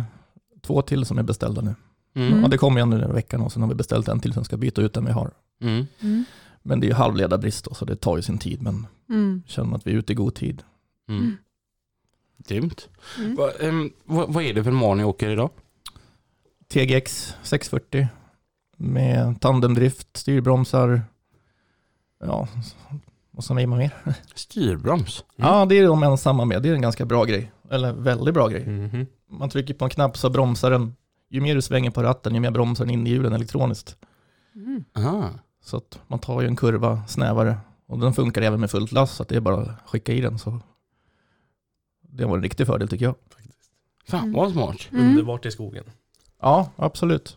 två 0.60 0.82
till 0.82 1.04
som 1.06 1.18
är 1.18 1.22
beställda 1.22 1.60
nu. 1.62 1.74
Mm. 2.14 2.42
Ja, 2.42 2.48
det 2.48 2.58
kommer 2.58 2.80
ju 2.80 2.86
nu 2.86 3.04
i 3.04 3.12
veckan 3.12 3.40
och 3.40 3.52
sen 3.52 3.62
har 3.62 3.68
vi 3.68 3.74
beställt 3.74 4.08
en 4.08 4.20
till 4.20 4.32
som 4.32 4.44
ska 4.44 4.56
byta 4.56 4.82
ut 4.82 4.94
den 4.94 5.04
vi 5.04 5.12
har. 5.12 5.30
Mm. 5.60 5.86
Mm. 6.00 6.24
Men 6.62 6.80
det 6.80 6.86
är 6.86 6.88
ju 6.88 6.94
halvledarbrist 6.94 7.64
då, 7.64 7.74
så 7.74 7.84
det 7.84 7.96
tar 7.96 8.16
ju 8.16 8.22
sin 8.22 8.38
tid. 8.38 8.62
Men 8.62 8.86
Mm. 9.08 9.42
känner 9.46 9.76
att 9.76 9.86
vi 9.86 9.92
är 9.92 9.96
ute 9.96 10.12
i 10.12 10.16
god 10.16 10.34
tid. 10.34 10.62
Mm. 11.08 11.36
Grymt. 12.48 12.88
Mm. 13.18 13.34
Va, 13.34 13.50
ehm, 13.60 13.92
vad, 14.04 14.32
vad 14.32 14.44
är 14.44 14.54
det 14.54 14.64
för 14.64 14.70
man 14.70 14.96
ni 14.96 15.04
åker 15.04 15.30
idag? 15.30 15.50
TGX 16.68 17.34
640 17.42 18.08
med 18.76 19.40
tandemdrift, 19.40 20.16
styrbromsar. 20.16 21.02
Ja, 22.20 22.48
och 23.32 23.44
sen 23.44 23.58
är 23.58 23.66
man 23.66 23.78
mer. 23.78 23.90
Styrbroms. 24.34 25.24
Ja, 25.36 25.64
det 25.66 25.78
är 25.78 25.86
de 25.86 26.02
ensamma 26.02 26.44
med. 26.44 26.62
Det 26.62 26.68
är 26.68 26.74
en 26.74 26.82
ganska 26.82 27.04
bra 27.04 27.24
grej. 27.24 27.52
Eller 27.70 27.92
väldigt 27.92 28.34
bra 28.34 28.48
grej. 28.48 28.66
Mhm. 28.66 29.06
Man 29.30 29.50
trycker 29.50 29.74
på 29.74 29.84
en 29.84 29.90
knapp 29.90 30.16
så 30.16 30.30
bromsar 30.30 30.70
den. 30.70 30.96
Ju 31.28 31.40
mer 31.40 31.54
du 31.54 31.62
svänger 31.62 31.90
på 31.90 32.02
ratten, 32.02 32.34
ju 32.34 32.40
mer 32.40 32.50
bromsar 32.50 32.84
den 32.84 32.94
in 32.94 33.06
i 33.06 33.10
hjulen 33.10 33.32
elektroniskt. 33.32 33.96
Mm. 34.54 34.84
Aha. 34.96 35.30
Så 35.64 35.76
att 35.76 36.00
man 36.06 36.18
tar 36.18 36.40
ju 36.40 36.46
en 36.46 36.56
kurva 36.56 37.06
snävare. 37.06 37.56
Och 37.86 37.98
den 37.98 38.14
funkar 38.14 38.42
även 38.42 38.60
med 38.60 38.70
fullt 38.70 38.92
lass, 38.92 39.12
så 39.12 39.22
att 39.22 39.28
det 39.28 39.36
är 39.36 39.40
bara 39.40 39.56
att 39.62 39.90
skicka 39.90 40.12
i 40.12 40.20
den. 40.20 40.38
Så 40.38 40.60
det 42.08 42.24
var 42.24 42.36
en 42.36 42.42
riktig 42.42 42.66
fördel 42.66 42.88
tycker 42.88 43.04
jag. 43.04 43.14
Fan 44.08 44.20
Mm. 44.20 44.32
vad 44.32 44.52
smart. 44.52 44.88
Mm. 44.92 45.08
Underbart 45.08 45.46
i 45.46 45.50
skogen. 45.50 45.84
Ja, 46.40 46.70
absolut. 46.76 47.36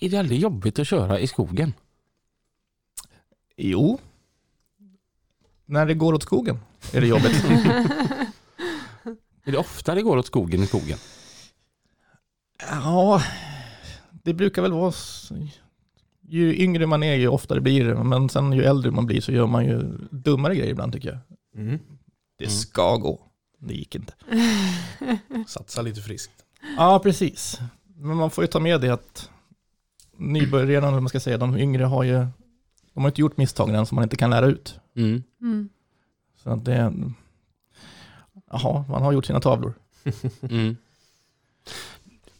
Är 0.00 0.10
det 0.10 0.16
aldrig 0.18 0.38
jobbigt 0.40 0.78
att 0.78 0.86
köra 0.86 1.18
i 1.20 1.26
skogen? 1.26 1.72
Jo. 3.56 3.98
När 5.66 5.86
det 5.86 5.94
går 5.94 6.12
åt 6.14 6.22
skogen 6.22 6.58
är 6.92 7.00
det 7.00 7.06
jobbigt. 7.06 7.44
Är 9.46 9.52
det 9.52 9.58
ofta 9.58 9.94
det 9.94 10.02
går 10.02 10.16
åt 10.16 10.26
skogen 10.26 10.62
i 10.62 10.66
skogen? 10.66 10.98
ja, 12.70 13.22
det 14.22 14.34
brukar 14.34 14.62
väl 14.62 14.72
vara... 14.72 14.88
s- 14.88 15.32
ju 16.28 16.56
yngre 16.56 16.86
man 16.86 17.02
är 17.02 17.14
ju 17.14 17.28
oftare 17.28 17.60
blir 17.60 17.84
det, 17.84 18.04
men 18.04 18.28
sen 18.28 18.52
ju 18.52 18.62
äldre 18.64 18.90
man 18.90 19.06
blir 19.06 19.20
så 19.20 19.32
gör 19.32 19.46
man 19.46 19.64
ju 19.64 19.82
dummare 20.10 20.54
grejer 20.56 20.70
ibland 20.70 20.92
tycker 20.92 21.08
jag. 21.08 21.18
Mm. 21.62 21.78
Det 22.38 22.44
Mm. 22.44 22.56
ska 22.56 22.96
gå. 22.96 23.20
Det 23.58 23.74
gick 23.74 23.94
inte. 23.94 24.12
Satsa 25.46 25.82
lite 25.82 26.00
friskt. 26.00 26.32
Ja, 26.76 26.98
precis. 27.02 27.60
Men 27.96 28.16
man 28.16 28.30
får 28.30 28.44
ju 28.44 28.48
ta 28.48 28.60
med 28.60 28.80
det 28.80 28.88
att 28.90 29.30
nybörjarna, 30.16 30.88
eller 30.88 31.00
man 31.00 31.08
ska 31.08 31.20
säga, 31.20 31.38
de 31.38 31.58
yngre 31.58 31.84
har 31.84 32.02
ju, 32.04 32.26
de 32.94 33.02
har 33.04 33.08
inte 33.10 33.20
gjort 33.20 33.36
misstagen 33.36 33.74
än 33.74 33.86
som 33.86 33.94
man 33.96 34.02
inte 34.02 34.16
kan 34.16 34.30
lära 34.30 34.46
ut. 34.46 34.78
Mm. 34.96 35.22
Mm. 35.40 35.68
Så 36.42 36.50
att 36.50 36.64
det, 36.64 36.92
jaha, 38.50 38.84
man 38.88 39.02
har 39.02 39.12
gjort 39.12 39.26
sina 39.26 39.40
tavlor. 39.40 39.74
Mm. 40.50 40.76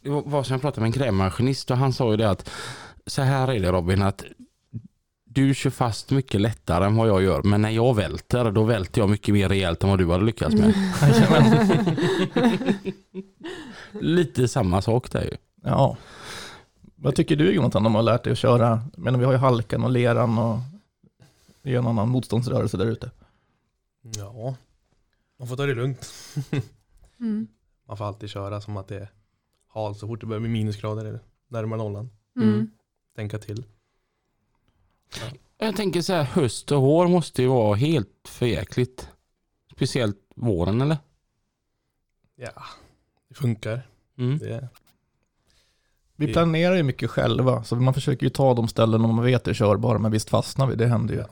Det 0.03 0.11
var- 0.11 0.43
som 0.43 0.55
jag 0.55 0.61
pratade 0.61 0.81
med 0.81 0.87
en 0.87 0.93
grävmaskinist 0.93 1.71
och 1.71 1.77
han 1.77 1.93
sa 1.93 2.11
ju 2.11 2.17
det 2.17 2.31
att 2.31 2.51
så 3.07 3.23
här 3.23 3.49
är 3.53 3.61
det 3.61 3.73
Robin 3.73 4.03
att 4.03 4.25
du 5.25 5.55
kör 5.55 5.71
fast 5.71 6.11
mycket 6.11 6.41
lättare 6.41 6.85
än 6.87 6.97
vad 6.97 7.09
jag 7.09 7.23
gör 7.23 7.43
men 7.43 7.63
när 7.63 7.71
jag 7.71 7.95
välter 7.97 8.51
då 8.51 8.63
välter 8.65 9.01
jag 9.01 9.11
mycket 9.11 9.35
mer 9.35 9.49
rejält 9.49 9.83
än 9.83 9.89
vad 9.91 9.99
du 9.99 10.11
hade 10.11 10.25
lyckats 10.25 10.55
med. 10.55 10.73
Lite 14.01 14.49
samma 14.49 14.83
sak 14.83 15.11
där 15.13 15.23
ju. 15.23 15.37
Ja. 15.63 15.97
Vad 17.05 17.15
tycker 17.15 17.37
du 17.37 17.53
Jonathan 17.53 17.87
om 17.87 17.97
att 17.97 18.05
ha 18.05 18.13
lärt 18.13 18.25
dig 18.25 18.33
att 18.33 18.39
köra? 18.39 18.83
Men 18.97 19.19
vi 19.19 19.25
har 19.25 19.33
ju 19.33 19.39
halkan 19.39 19.85
och 19.85 19.91
leran 19.91 20.39
och 20.39 20.59
det 21.63 21.75
är 21.75 21.79
en 21.79 21.87
annan 21.87 22.09
motståndsrörelse 22.09 22.77
där 22.77 22.87
ute. 22.87 23.11
Ja, 24.03 24.57
man 25.39 25.49
får 25.49 25.57
ta 25.57 25.67
det 25.67 25.75
lugnt. 25.75 26.13
Mm. 27.21 27.49
Man 27.87 27.97
får 27.97 28.05
alltid 28.05 28.31
köra 28.31 28.61
som 28.61 28.77
att 28.77 28.89
det 28.89 28.97
är 28.97 29.09
halt 29.67 29.99
så 29.99 30.07
fort 30.07 30.21
det 30.21 30.27
börjar 30.27 30.41
bli 30.41 30.49
minusgrader 30.49 31.05
eller 31.05 31.21
närmare 31.49 31.79
nollan. 31.79 32.11
Mm. 32.37 32.71
Tänka 33.17 33.39
till. 33.39 33.65
Jag 35.59 35.77
tänker 35.77 36.03
så 36.03 36.13
här 36.13 36.23
höst 36.25 36.73
och 36.73 36.83
vår 36.83 37.09
måste 37.09 37.43
ju 37.43 37.49
vara 37.49 37.75
helt 37.75 38.29
förjäkligt. 38.29 39.09
Speciellt 39.73 40.19
våren 40.35 40.81
eller? 40.81 40.99
Ja, 42.35 42.65
det 43.29 43.35
funkar. 43.35 43.89
Mm. 44.19 44.39
Det, 44.39 44.69
Vi 46.17 46.33
planerar 46.33 46.75
ju 46.77 46.83
mycket 46.83 47.11
själva, 47.11 47.65
så 47.65 47.77
man 47.77 47.95
försöker 47.95 48.27
ju 48.27 48.31
ta 48.31 48.55
de 48.55 48.69
ställen 48.69 49.01
man 49.01 49.23
vet 49.25 49.49
är 49.49 49.55
körbara, 49.55 49.99
men 49.99 50.11
visst 50.13 50.31
fastnar 50.31 50.67
vi, 50.67 50.75
det 50.77 50.87
händer 50.87 51.15
ju. 51.15 51.25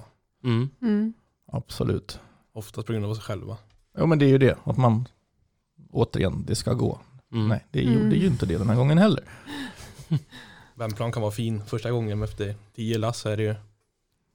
Mm. 0.51 0.71
Mm. 0.83 1.13
Absolut. 1.53 2.21
oftast 2.55 2.87
på 2.87 2.93
grund 2.93 3.05
av 3.05 3.11
oss 3.11 3.21
själva. 3.21 3.57
Jo 3.99 4.07
men 4.07 4.19
det 4.19 4.25
är 4.25 4.29
ju 4.29 4.39
det, 4.39 4.57
att 4.65 4.77
man, 4.77 5.09
återigen, 5.91 6.45
det 6.47 6.55
ska 6.55 6.73
gå. 6.75 6.99
Mm. 7.33 7.49
Nej, 7.49 7.67
det 7.71 7.83
Mm. 7.83 7.95
gjorde 8.03 8.17
ju 8.17 8.27
inte 8.27 8.47
det 8.47 8.59
den 8.59 8.69
här 8.69 8.77
gången 8.77 8.99
heller. 8.99 9.25
Vändplan 10.75 11.13
kan 11.13 11.23
vara 11.23 11.33
fin 11.33 11.65
första 11.67 11.91
gången 11.91 12.19
men 12.19 12.29
efter 12.29 12.55
tio 12.77 12.99
lass 12.99 13.27
är 13.27 13.37
det 13.37 13.43
ju 13.43 13.55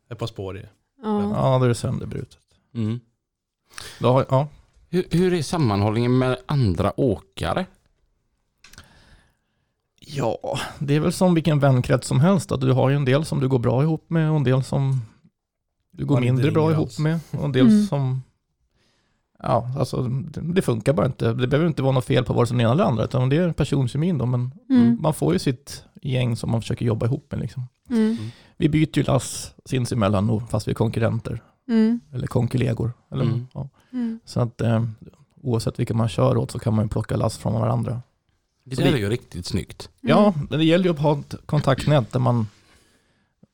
ett 0.10 0.18
par 0.20 0.28
spår 0.28 0.58
i. 0.58 0.66
Ja. 1.04 1.22
Ja, 1.36 1.58
då 1.60 1.66
är 1.66 1.70
det 1.70 1.76
sönderbrutet. 1.76 2.40
Mm. 2.74 3.00
Då 4.00 4.12
har, 4.12 4.26
ja. 4.30 4.48
Hur, 4.90 5.06
hur 5.12 5.34
är 5.34 5.42
sammanhållningen 5.42 6.18
med 6.18 6.38
andra 6.46 7.00
åkare? 7.00 7.66
Ja, 10.16 10.60
det 10.80 10.96
är 10.96 11.00
väl 11.00 11.12
som 11.12 11.34
vilken 11.34 11.60
vänkrets 11.60 12.08
som 12.08 12.20
helst. 12.20 12.52
Att 12.52 12.62
du 12.62 12.72
har 12.72 12.90
ju 12.90 12.96
en 12.96 13.06
del 13.06 13.26
som 13.26 13.40
du 13.40 13.48
går 13.48 13.60
bra 13.60 13.84
ihop 13.84 14.10
med 14.10 14.30
och 14.32 14.38
en 14.38 14.44
del 14.44 14.64
som 14.64 15.02
du 15.92 16.06
går 16.06 16.16
Man 16.16 16.24
mindre 16.24 16.52
bra 16.52 16.72
ihop 16.72 16.86
alls. 16.88 17.00
med. 17.00 17.20
Och 17.32 17.46
en 17.46 17.52
del 17.52 17.68
Mm. 17.68 17.86
som, 17.86 18.22
ja, 19.44 19.72
alltså 19.78 20.02
det, 20.04 20.42
det 20.54 20.62
funkar 20.62 20.94
bara 20.94 21.06
inte. 21.06 21.34
Det 21.34 21.48
behöver 21.48 21.68
inte 21.68 21.82
vara 21.82 21.92
något 21.94 22.06
fel 22.06 22.24
på 22.24 22.34
vare 22.34 22.48
sig 22.48 22.58
den 22.58 22.62
ena 22.62 22.72
eller 22.72 22.84
andra, 22.84 23.04
utan 23.04 23.30
det 23.30 23.38
är 23.38 23.52
personkemin 23.54 24.18
då. 24.18 24.26
Men 24.26 24.52
Mm. 24.70 24.98
man 25.02 25.14
får 25.14 25.34
ju 25.34 25.40
sitt 25.40 25.84
gäng 26.02 26.36
som 26.36 26.52
man 26.52 26.62
försöker 26.62 26.86
jobba 26.86 27.06
ihop 27.06 27.28
med 27.32 27.40
liksom. 27.40 27.64
Mm. 27.90 28.18
Vi 28.58 28.70
byter 28.70 28.98
ju 28.98 29.04
lass 29.04 29.54
sinsemellan 29.66 30.48
fast 30.50 30.68
vi 30.68 30.72
är 30.72 30.76
konkurrenter. 30.76 31.42
Mm. 31.70 32.00
Eller 32.14 32.28
konkollegor. 32.28 32.94
Eller, 33.12 33.24
Mm. 33.24 33.48
ja. 33.54 33.70
Mm. 33.94 34.20
Så 34.26 34.40
att 34.42 34.62
eh, 34.62 34.84
oavsett 35.42 35.80
vilka 35.80 35.94
man 35.94 36.10
kör 36.10 36.38
åt 36.38 36.52
så 36.52 36.60
kan 36.60 36.74
man 36.76 36.86
ju 36.86 36.90
plocka 36.90 37.18
lass 37.18 37.38
från 37.38 37.54
varandra. 37.54 38.02
Det 38.70 38.84
är 38.84 38.98
ju 38.98 39.10
riktigt 39.10 39.46
snyggt. 39.46 39.90
Ja, 40.02 40.34
men 40.50 40.60
det 40.60 40.66
gäller 40.66 40.86
ju 40.86 40.92
att 40.92 41.00
ha 41.00 41.20
ett 41.20 41.36
kontaktnät 41.46 42.12
där 42.12 42.20
man 42.20 42.48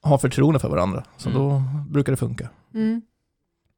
har 0.01 0.17
förtroende 0.17 0.59
för 0.59 0.69
varandra. 0.69 1.03
Så 1.17 1.29
Mm. 1.29 1.41
då 1.41 1.63
brukar 1.89 2.11
det 2.11 2.17
funka. 2.17 2.49
Mm. 2.73 3.01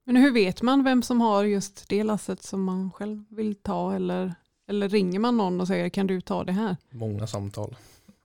Men 0.06 0.16
hur 0.16 0.32
vet 0.34 0.62
man 0.62 0.84
vem 0.84 1.04
som 1.04 1.22
har 1.22 1.44
just 1.44 1.90
det 1.90 2.04
lasset 2.04 2.44
som 2.44 2.64
man 2.64 2.92
själv 2.92 3.24
vill 3.30 3.56
ta 3.56 3.96
eller, 3.96 4.34
eller 4.70 4.90
ringer 4.90 5.20
man 5.20 5.38
någon 5.38 5.62
och 5.62 5.68
säger 5.68 5.90
kan 5.90 6.08
du 6.08 6.22
ta 6.22 6.44
det 6.44 6.52
här? 6.52 6.78
Många 6.92 7.28
samtal. 7.28 7.76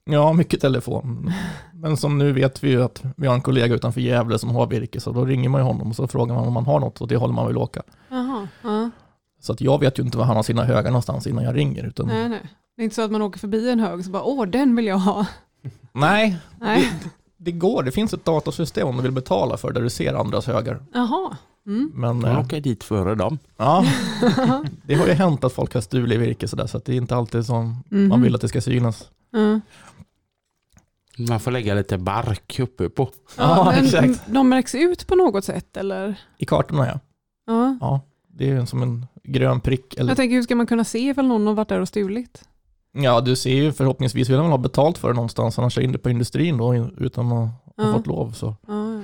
Ja, 0.04 0.32
mycket 0.32 0.60
telefon. 0.60 1.32
Men 1.74 1.96
som 1.96 2.18
nu 2.18 2.32
vet 2.32 2.64
vi 2.64 2.70
ju 2.70 2.82
att 2.82 3.02
vi 3.16 3.26
har 3.26 3.34
en 3.34 3.40
kollega 3.42 3.74
utanför 3.74 4.00
Gävle 4.00 4.38
som 4.38 4.50
har 4.50 4.66
virke, 4.66 5.00
så 5.00 5.12
då 5.12 5.24
ringer 5.24 5.48
man 5.48 5.60
ju 5.60 5.64
honom 5.64 5.88
och 5.90 5.96
så 5.96 6.08
frågar 6.08 6.34
man 6.34 6.46
om 6.46 6.52
man 6.52 6.66
har 6.66 6.80
något 6.80 7.00
och 7.00 7.08
det 7.08 7.16
håller 7.16 7.34
man 7.34 7.46
vill 7.46 7.56
åka. 7.56 7.82
Jaha, 8.08 8.48
ja. 8.62 8.90
Så 9.40 9.52
att 9.52 9.60
jag 9.60 9.80
vet 9.80 9.98
ju 9.98 10.02
inte 10.02 10.18
var 10.18 10.24
han 10.24 10.36
har 10.36 10.42
sina 10.42 10.64
högar 10.64 10.90
någonstans 10.90 11.26
innan 11.26 11.44
jag 11.44 11.56
ringer. 11.56 11.84
Utan, 11.86 12.06
nej 12.06 12.28
nej. 12.28 12.40
Det 12.76 12.82
är 12.82 12.84
inte 12.84 12.96
så 12.96 13.02
att 13.02 13.10
man 13.10 13.22
åker 13.22 13.38
förbi 13.38 13.70
en 13.70 13.80
hög 13.80 13.98
och 13.98 14.04
så 14.04 14.10
bara 14.10 14.22
åh 14.22 14.46
den 14.46 14.76
vill 14.76 14.86
jag 14.86 14.98
ha. 14.98 15.26
nej, 15.92 16.36
Nej. 16.60 16.92
det 17.36 17.52
går. 17.52 17.82
Det 17.82 17.90
finns 17.92 18.12
ett 18.14 18.24
datasystem 18.24 18.88
om 18.88 18.96
du 18.96 19.02
vill 19.02 19.12
betala 19.12 19.56
för 19.56 19.72
där 19.72 19.82
du 19.82 19.90
ser 19.90 20.14
andras 20.14 20.46
högar. 20.46 20.82
Jaha. 20.94 21.36
Mm. 21.66 21.92
Men 21.94 22.20
Man 22.20 22.30
eh, 22.30 22.40
åker 22.40 22.60
dit 22.60 22.84
före 22.84 23.14
dem. 23.14 23.38
ja, 23.56 23.84
det 24.86 24.94
har 24.94 25.06
ju 25.06 25.12
hänt 25.12 25.44
att 25.44 25.52
folk 25.52 25.74
har 25.74 25.80
stulit 25.80 26.20
virke 26.20 26.48
sådär, 26.48 26.66
så 26.66 26.76
att 26.76 26.84
det 26.84 26.92
är 26.92 26.96
inte 26.96 27.16
alltid 27.16 27.46
som 27.46 27.76
man 27.90 28.06
Mhm. 28.08 28.22
vill 28.22 28.34
att 28.34 28.40
det 28.40 28.48
ska 28.48 28.60
synas. 28.60 29.10
Ja. 29.30 29.60
Man 31.28 31.40
får 31.40 31.50
lägga 31.50 31.74
lite 31.74 31.98
bark 31.98 32.58
uppe 32.60 32.88
på. 32.88 33.10
Ja, 33.36 33.64
men 33.74 33.84
exakt. 33.84 34.22
De 34.26 34.48
märks 34.48 34.74
ut 34.74 35.06
på 35.06 35.14
något 35.14 35.44
sätt 35.44 35.76
eller? 35.76 36.14
I 36.38 36.44
kartorna 36.46 36.86
ja. 36.86 37.00
Ja. 37.46 37.76
Ja, 37.80 38.00
det 38.40 38.50
är 38.50 38.64
som 38.64 38.82
en 38.82 39.06
grön 39.24 39.60
prick. 39.60 39.94
Eller, 39.98 40.10
Jag 40.10 40.16
tänker 40.16 40.36
hur 40.36 40.42
ska 40.42 40.54
man 40.56 40.66
kunna 40.66 40.84
se 40.84 40.98
ifall 40.98 41.26
någon 41.26 41.46
har 41.46 41.54
varit 41.54 41.68
där 41.68 41.80
och 41.80 41.88
stulit? 41.88 42.44
ja, 42.92 43.20
du 43.20 43.36
ser 43.36 43.54
ju 43.54 43.72
förhoppningsvis 43.72 44.28
vill 44.28 44.36
man 44.38 44.50
ha 44.50 44.58
betalt 44.58 44.98
för 44.98 45.08
det 45.08 45.14
någonstans, 45.14 45.58
annars 45.58 45.78
in 45.78 45.92
det 45.92 45.98
på 45.98 46.10
industrin 46.10 46.56
då 46.56 46.74
utan 46.98 47.26
att 47.32 47.32
ha 47.32 47.50
Ja. 47.76 47.92
fått 47.92 48.06
lov 48.06 48.32
så 48.32 48.56
Ja. 48.66 49.00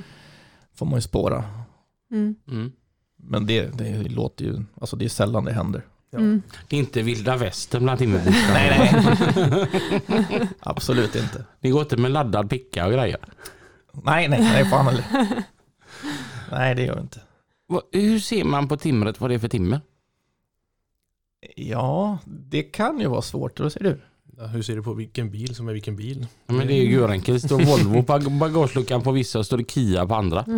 får 0.75 0.87
man 0.87 0.95
ju 0.95 1.01
spåra. 1.01 1.45
Mm. 2.11 2.35
Mm. 2.49 2.73
Men 3.17 3.47
det, 3.47 3.79
det 3.79 4.03
låter 4.09 4.45
ju, 4.45 4.63
alltså 4.81 4.97
det 4.97 5.05
är 5.05 5.09
sällan 5.09 5.45
det 5.45 5.53
händer. 5.53 5.85
Ja. 6.11 6.19
Mm. 6.19 6.43
Det 6.69 6.77
är 6.77 6.81
inte 6.81 7.03
vilda 7.03 7.37
västern 7.37 7.83
bland 7.83 7.99
timmerbitarna. 7.99 8.53
Nej, 8.53 8.95
nej. 10.07 10.49
Absolut 10.61 11.17
inte. 11.17 11.45
Det 11.61 11.71
går 11.71 11.83
inte 11.83 11.97
med 11.97 12.11
laddad 12.11 12.51
picka 12.51 12.87
och 12.87 12.93
grejer. 12.93 13.19
Nej, 13.93 14.29
nej, 14.29 14.41
nej, 14.41 14.65
fan. 14.65 14.95
Nej, 16.51 16.75
det 16.75 16.83
gör 16.83 16.95
det 16.95 17.01
inte. 17.01 17.21
Hur 17.93 18.19
ser 18.19 18.45
man 18.45 18.69
på 18.69 18.77
timret 18.77 19.21
vad 19.21 19.31
det 19.31 19.35
är 19.35 19.39
för 19.39 19.49
timmer? 19.49 19.81
Ja, 21.57 22.19
det 22.25 22.63
kan 22.63 23.01
ju 23.01 23.07
vara 23.09 23.23
svårt, 23.23 23.61
vad 23.61 23.73
säger 23.73 23.85
du? 23.91 24.01
Ja, 24.39 24.47
hur 24.47 24.63
ser 24.63 24.77
du 24.77 24.83
på 24.83 24.93
vilken 24.95 25.31
bil 25.31 25.55
som 25.55 25.69
är 25.69 25.73
vilken 25.73 25.97
bil? 25.97 26.27
Ja, 26.47 26.55
men 26.55 26.67
det 26.67 26.75
är 26.75 26.83
ju 26.83 26.93
görenkelt. 26.93 27.43
Det 27.43 27.49
står 27.49 27.59
Volvo 27.65 28.03
på 28.03 28.31
bagageluckan 28.31 29.03
på 29.03 29.13
vissa 29.13 29.39
och 29.39 29.47
står 29.47 29.59
det 29.59 29.71
Kia 29.71 30.07
på 30.07 30.15
andra. 30.15 30.45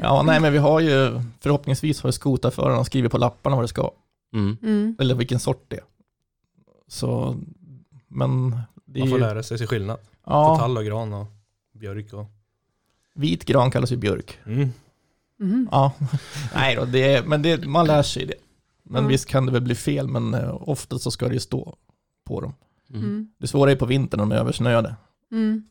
Ja, 0.00 0.22
nej, 0.22 0.40
men 0.40 0.52
vi 0.52 0.58
har 0.58 0.80
ju, 0.80 1.20
förhoppningsvis 1.40 2.02
har 2.02 2.10
skotarförarna 2.10 2.84
skrivit 2.84 3.12
på 3.12 3.18
lapparna 3.18 3.56
vad 3.56 3.64
det 3.64 3.68
ska, 3.68 3.90
Mm. 4.32 4.56
Mm. 4.62 4.96
eller 4.98 5.14
vilken 5.14 5.40
sort 5.40 5.64
det 5.68 5.76
är. 5.76 5.84
Så, 6.88 7.36
men 8.08 8.60
det 8.84 8.98
är 8.98 9.02
Man 9.02 9.08
får 9.08 9.18
ju, 9.18 9.24
lära 9.24 9.42
sig 9.42 9.58
se 9.58 9.66
skillnad. 9.66 9.96
På 9.96 10.04
ja, 10.24 10.56
tall 10.58 10.76
och 10.76 10.84
gran 10.84 11.12
och 11.12 11.26
björk 11.72 12.12
och... 12.12 12.26
vit 13.14 13.44
gran 13.44 13.70
kallas 13.70 13.92
ju 13.92 13.96
björk. 13.96 14.38
Mm. 14.46 14.68
Mm. 15.40 15.68
Ja, 15.72 15.92
nej 16.54 16.76
då, 16.76 16.84
det 16.84 17.14
är, 17.14 17.22
men 17.22 17.42
det, 17.42 17.66
man 17.66 17.86
lär 17.86 18.02
sig 18.02 18.26
det. 18.26 18.34
Men 18.82 19.02
Ja. 19.02 19.08
visst 19.08 19.26
kan 19.26 19.46
det 19.46 19.52
väl 19.52 19.62
bli 19.62 19.74
fel, 19.74 20.08
men 20.08 20.34
eh, 20.34 20.68
ofta 20.68 20.98
så 20.98 21.10
ska 21.10 21.28
det 21.28 21.34
ju 21.34 21.40
stå 21.40 21.76
på 22.24 22.40
dem. 22.40 22.54
Mm. 22.90 23.02
Mm. 23.04 23.32
Det 23.38 23.46
svåra 23.46 23.70
är 23.72 23.76
på 23.76 23.86
vintern 23.86 24.20
om 24.20 24.28
de 24.28 24.34
är 24.36 24.40
översnöade. 24.40 24.96
Mm. 25.32 25.62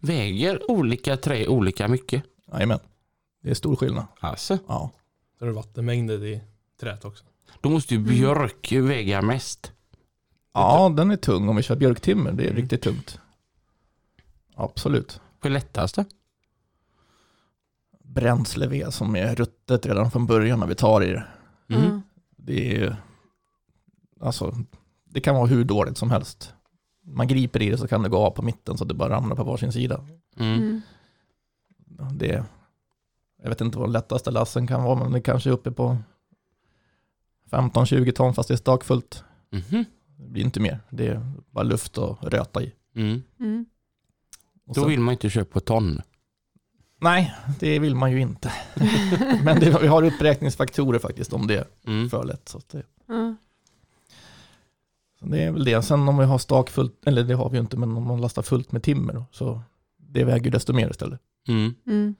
Väger 0.00 0.70
olika 0.70 1.16
trä 1.16 1.48
olika 1.48 1.88
mycket? 1.88 2.22
Jajamän, 2.52 2.78
det 3.42 3.50
är 3.50 3.54
stor 3.54 3.76
skillnad. 3.76 4.04
Alltså, 4.20 4.58
Ja. 4.68 4.90
Så 5.38 5.44
är 5.44 5.48
det 5.48 5.54
vattenmängder 5.54 6.24
i 6.24 6.40
träet 6.80 7.04
också. 7.04 7.24
då 7.60 7.68
måste 7.68 7.94
ju 7.94 8.00
björk 8.00 8.72
väga 8.72 9.22
mest. 9.22 9.72
ja, 10.54 10.92
den 10.96 11.10
är 11.10 11.16
tung 11.16 11.48
om 11.48 11.56
vi 11.56 11.62
kör 11.62 11.76
björktimmer, 11.76 12.32
det 12.32 12.42
är 12.42 12.50
Mm. 12.50 12.62
riktigt 12.62 12.82
tungt. 12.82 13.18
Absolut. 14.54 15.20
Vad 15.40 15.50
är 15.50 15.54
lättaste? 15.54 16.04
Bränsleved 18.14 18.94
som 18.94 19.16
är 19.16 19.34
ruttet 19.34 19.86
redan 19.86 20.10
från 20.10 20.26
början 20.26 20.60
när 20.60 20.66
vi 20.66 20.74
tar 20.74 21.02
i 21.02 21.06
det. 21.06 21.24
Mm. 21.68 21.84
Ja. 21.84 22.00
Det 22.36 22.76
är 22.76 22.96
alltså, 24.20 24.54
det 25.04 25.20
kan 25.20 25.34
vara 25.34 25.46
hur 25.46 25.64
dåligt 25.64 25.98
som 25.98 26.10
helst. 26.10 26.54
Man 27.02 27.28
griper 27.28 27.62
i 27.62 27.70
det 27.70 27.78
så 27.78 27.88
kan 27.88 28.02
det 28.02 28.08
gå 28.08 28.18
av 28.18 28.30
på 28.30 28.42
mitten 28.42 28.78
så 28.78 28.84
att 28.84 28.88
det 28.88 28.94
bara 28.94 29.10
ramlar 29.10 29.36
på 29.36 29.44
varsin 29.44 29.72
sida. 29.72 30.04
Mm. 30.36 30.58
Mm. 30.58 30.80
Det, 32.12 32.44
jag 33.42 33.48
vet 33.48 33.60
inte 33.60 33.78
vad 33.78 33.90
lättaste 33.90 34.30
lassen 34.30 34.66
kan 34.66 34.82
vara, 34.82 34.98
men 34.98 35.12
det 35.12 35.20
kanske 35.20 35.50
är 35.50 35.54
uppe 35.54 35.70
på 35.70 35.96
15-20 37.50 38.12
ton 38.12 38.34
fast 38.34 38.48
det 38.48 38.54
är 38.54 38.56
stakfullt. 38.56 39.24
Mhm. 39.50 39.84
Det 40.16 40.28
blir 40.28 40.44
inte 40.44 40.60
mer. 40.60 40.80
Det 40.90 41.06
är 41.06 41.32
bara 41.50 41.64
luft 41.64 41.98
att 41.98 42.24
röta 42.24 42.62
i. 42.62 42.74
Mm. 42.94 43.22
Mm. 43.40 43.66
Och 44.66 44.74
Då 44.74 44.84
vill 44.84 45.00
man 45.00 45.12
inte 45.12 45.30
köpa 45.30 45.52
på 45.52 45.60
ton. 45.60 46.02
Nej, 47.00 47.34
det 47.60 47.78
vill 47.78 47.94
man 47.94 48.12
ju 48.12 48.20
inte. 48.20 48.52
Men 49.44 49.60
det, 49.60 49.78
vi 49.82 49.86
har 49.86 50.02
uppräkningsfaktorer 50.02 50.98
faktiskt 50.98 51.32
om 51.32 51.46
det 51.46 51.56
är 51.58 51.66
Mm. 51.86 52.10
för 52.10 52.24
lätt. 52.24 52.48
Så 52.48 52.60
det, 52.70 52.82
så 55.20 55.26
det 55.26 55.42
är 55.42 55.50
väl 55.52 55.64
det. 55.64 55.82
Sen 55.82 56.08
om 56.08 56.18
vi 56.18 56.24
har 56.24 56.38
stak 56.38 56.70
fullt, 56.70 57.06
eller 57.06 57.24
det 57.24 57.34
har 57.34 57.50
vi 57.50 57.56
ju 57.56 57.60
inte, 57.60 57.76
men 57.76 57.96
om 57.96 58.06
man 58.06 58.20
lastar 58.20 58.42
fullt 58.42 58.72
med 58.72 58.82
timmer 58.82 59.24
så 59.32 59.62
det 59.96 60.24
väger 60.24 60.44
ju 60.44 60.50
desto 60.50 60.72
mer 60.72 60.90
istället. 60.90 61.20
Mm. 61.48 61.74
Mm. 61.86 62.14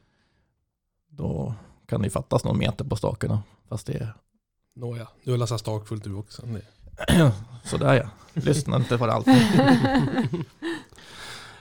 Då 1.10 1.54
kan 1.86 2.00
det 2.00 2.06
ju 2.06 2.10
fattas 2.10 2.44
någon 2.44 2.58
meter 2.58 2.84
på 2.84 2.96
stakarna. 2.96 3.42
Fast 3.68 3.86
det 3.86 3.94
är 3.94 4.14
Nåja, 4.74 5.08
du 5.24 5.30
har 5.30 5.38
lastat 5.38 5.60
stak 5.60 5.88
fullt 5.88 6.04
du 6.04 6.14
också. 6.14 6.42
Det- 6.46 7.32
sådär 7.64 7.94
ja. 7.94 8.10
Lyssna 8.42 8.76
inte 8.76 8.98
på 8.98 9.04
allt. 9.04 9.26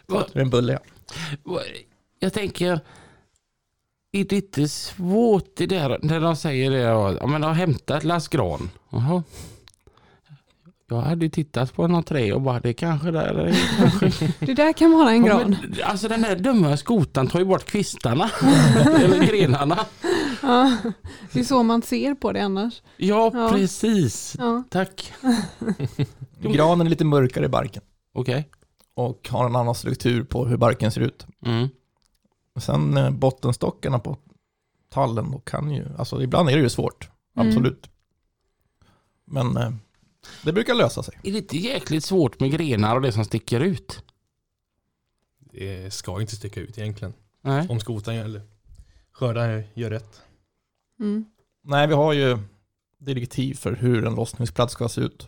Vad- 0.06 0.26
Det 0.34 0.40
är 0.40 0.44
en 0.44 0.50
bulle 0.50 0.74
ja. 0.74 1.60
Jag 2.20 2.34
tänker, 2.34 2.80
är 4.12 4.24
det 4.24 4.36
inte 4.36 4.68
svårt 4.70 5.52
det 5.58 5.66
där 5.66 6.00
när 6.02 6.20
de 6.20 6.36
säger 6.36 6.72
det? 6.72 6.78
Ja, 6.78 7.28
men 7.28 7.44
har 7.44 7.54
hämtat 7.54 7.98
ett 7.98 8.04
lass 8.04 8.28
gran. 8.28 8.70
Jaha. 8.90 9.24
Jag 10.92 11.02
hade 11.02 11.30
tittat 11.30 11.74
på 11.74 11.88
något 11.88 12.06
träd 12.08 12.34
och 12.34 12.42
bara 12.42 12.60
det 12.60 12.74
kanske 12.74 13.12
där 13.12 13.36
är 13.36 13.56
kanske 13.78 14.34
Det 14.46 14.54
där 14.54 14.74
kan 14.74 14.92
vara 14.92 15.12
en 15.12 15.26
Ja, 15.26 15.38
gran. 15.38 15.50
men, 15.62 15.76
alltså 15.84 16.08
den 16.08 16.24
här 16.24 16.36
dumma 16.36 16.78
skotan 16.78 17.28
tar 17.28 17.40
ju 17.40 17.46
bort 17.46 17.66
kvistarna. 17.66 18.30
Eller 19.04 19.28
grenarna. 19.28 19.80
Ja. 20.42 20.78
Det 21.32 21.40
är 21.40 21.44
så 21.44 21.64
man 21.64 21.82
ser 21.82 22.16
på 22.16 22.32
det 22.32 22.44
annars. 22.44 22.82
Ja, 22.98 23.32
Ja. 23.34 23.50
precis. 23.54 24.36
Ja. 24.40 24.64
Tack. 24.70 25.14
Granen 26.42 26.88
är 26.88 26.90
lite 26.90 27.06
mörkare 27.06 27.46
i 27.46 27.50
barken. 27.50 27.82
Okej. 28.14 28.50
Och 28.96 29.30
har 29.32 29.46
en 29.46 29.56
annan 29.56 29.76
struktur 29.76 30.24
på 30.24 30.46
hur 30.46 30.58
barken 30.58 30.92
ser 30.92 31.02
ut. 31.02 31.26
Mm. 31.46 31.68
Sen 32.60 32.98
eh, 32.98 33.12
bottenstockarna 33.12 34.00
på 34.00 34.18
tallen 34.90 35.32
då 35.32 35.40
kan 35.40 35.72
ju, 35.72 35.86
alltså 35.98 36.24
ibland 36.24 36.50
är 36.50 36.56
det 36.56 36.62
ju 36.62 36.70
svårt. 36.70 37.10
Mm. 37.36 37.48
Absolut. 37.48 37.90
Men 39.26 39.58
eh, 39.58 39.72
det 40.44 40.54
brukar 40.54 40.76
lösa 40.76 41.04
sig. 41.04 41.20
Är 41.24 41.32
det 41.32 41.38
inte 41.38 41.58
jäkligt 41.58 42.04
svårt 42.04 42.40
med 42.40 42.52
grenar 42.52 42.96
och 42.96 43.02
det 43.02 43.12
som 43.12 43.26
sticker 43.26 43.60
ut? 43.60 44.04
Det 45.40 45.94
ska 45.94 46.22
inte 46.22 46.36
sticka 46.36 46.60
ut 46.60 46.78
egentligen. 46.78 47.14
Nej. 47.42 47.68
Om 47.70 47.80
skotan 47.80 48.16
eller 48.16 48.42
skördaren 49.12 49.64
gör 49.74 49.90
rätt. 49.90 50.22
Mm. 51.00 51.26
Nej, 51.62 51.88
vi 51.88 51.94
har 51.94 52.14
ju 52.14 52.38
direktiv 52.98 53.54
för 53.54 53.76
hur 53.76 54.06
en 54.06 54.16
lossningsplats 54.16 54.74
ska 54.74 54.90
se 54.90 55.02
ut. 55.02 55.28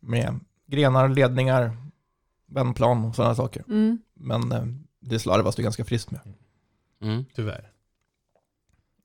Med 0.00 0.40
grenar, 0.66 1.08
ledningar, 1.08 1.76
vändplan 2.46 3.04
och 3.04 3.14
sådana 3.14 3.34
saker. 3.34 3.64
Mm. 3.68 3.98
Men 4.14 4.52
eh, 4.52 4.64
det 5.00 5.18
slarvas 5.18 5.56
det 5.56 5.62
ganska 5.62 5.84
friskt 5.84 6.10
med. 6.10 6.20
Mm. 7.02 7.24
Tyvärr. 7.34 7.70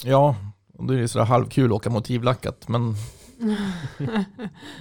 Ja, 0.03 0.35
och 0.73 0.87
det 0.87 0.93
är 0.93 0.97
ju 0.97 1.07
sådär 1.07 1.25
halvkul 1.25 1.65
att 1.65 1.75
åka 1.75 1.89
motivlackat, 1.89 2.67
men 2.67 2.81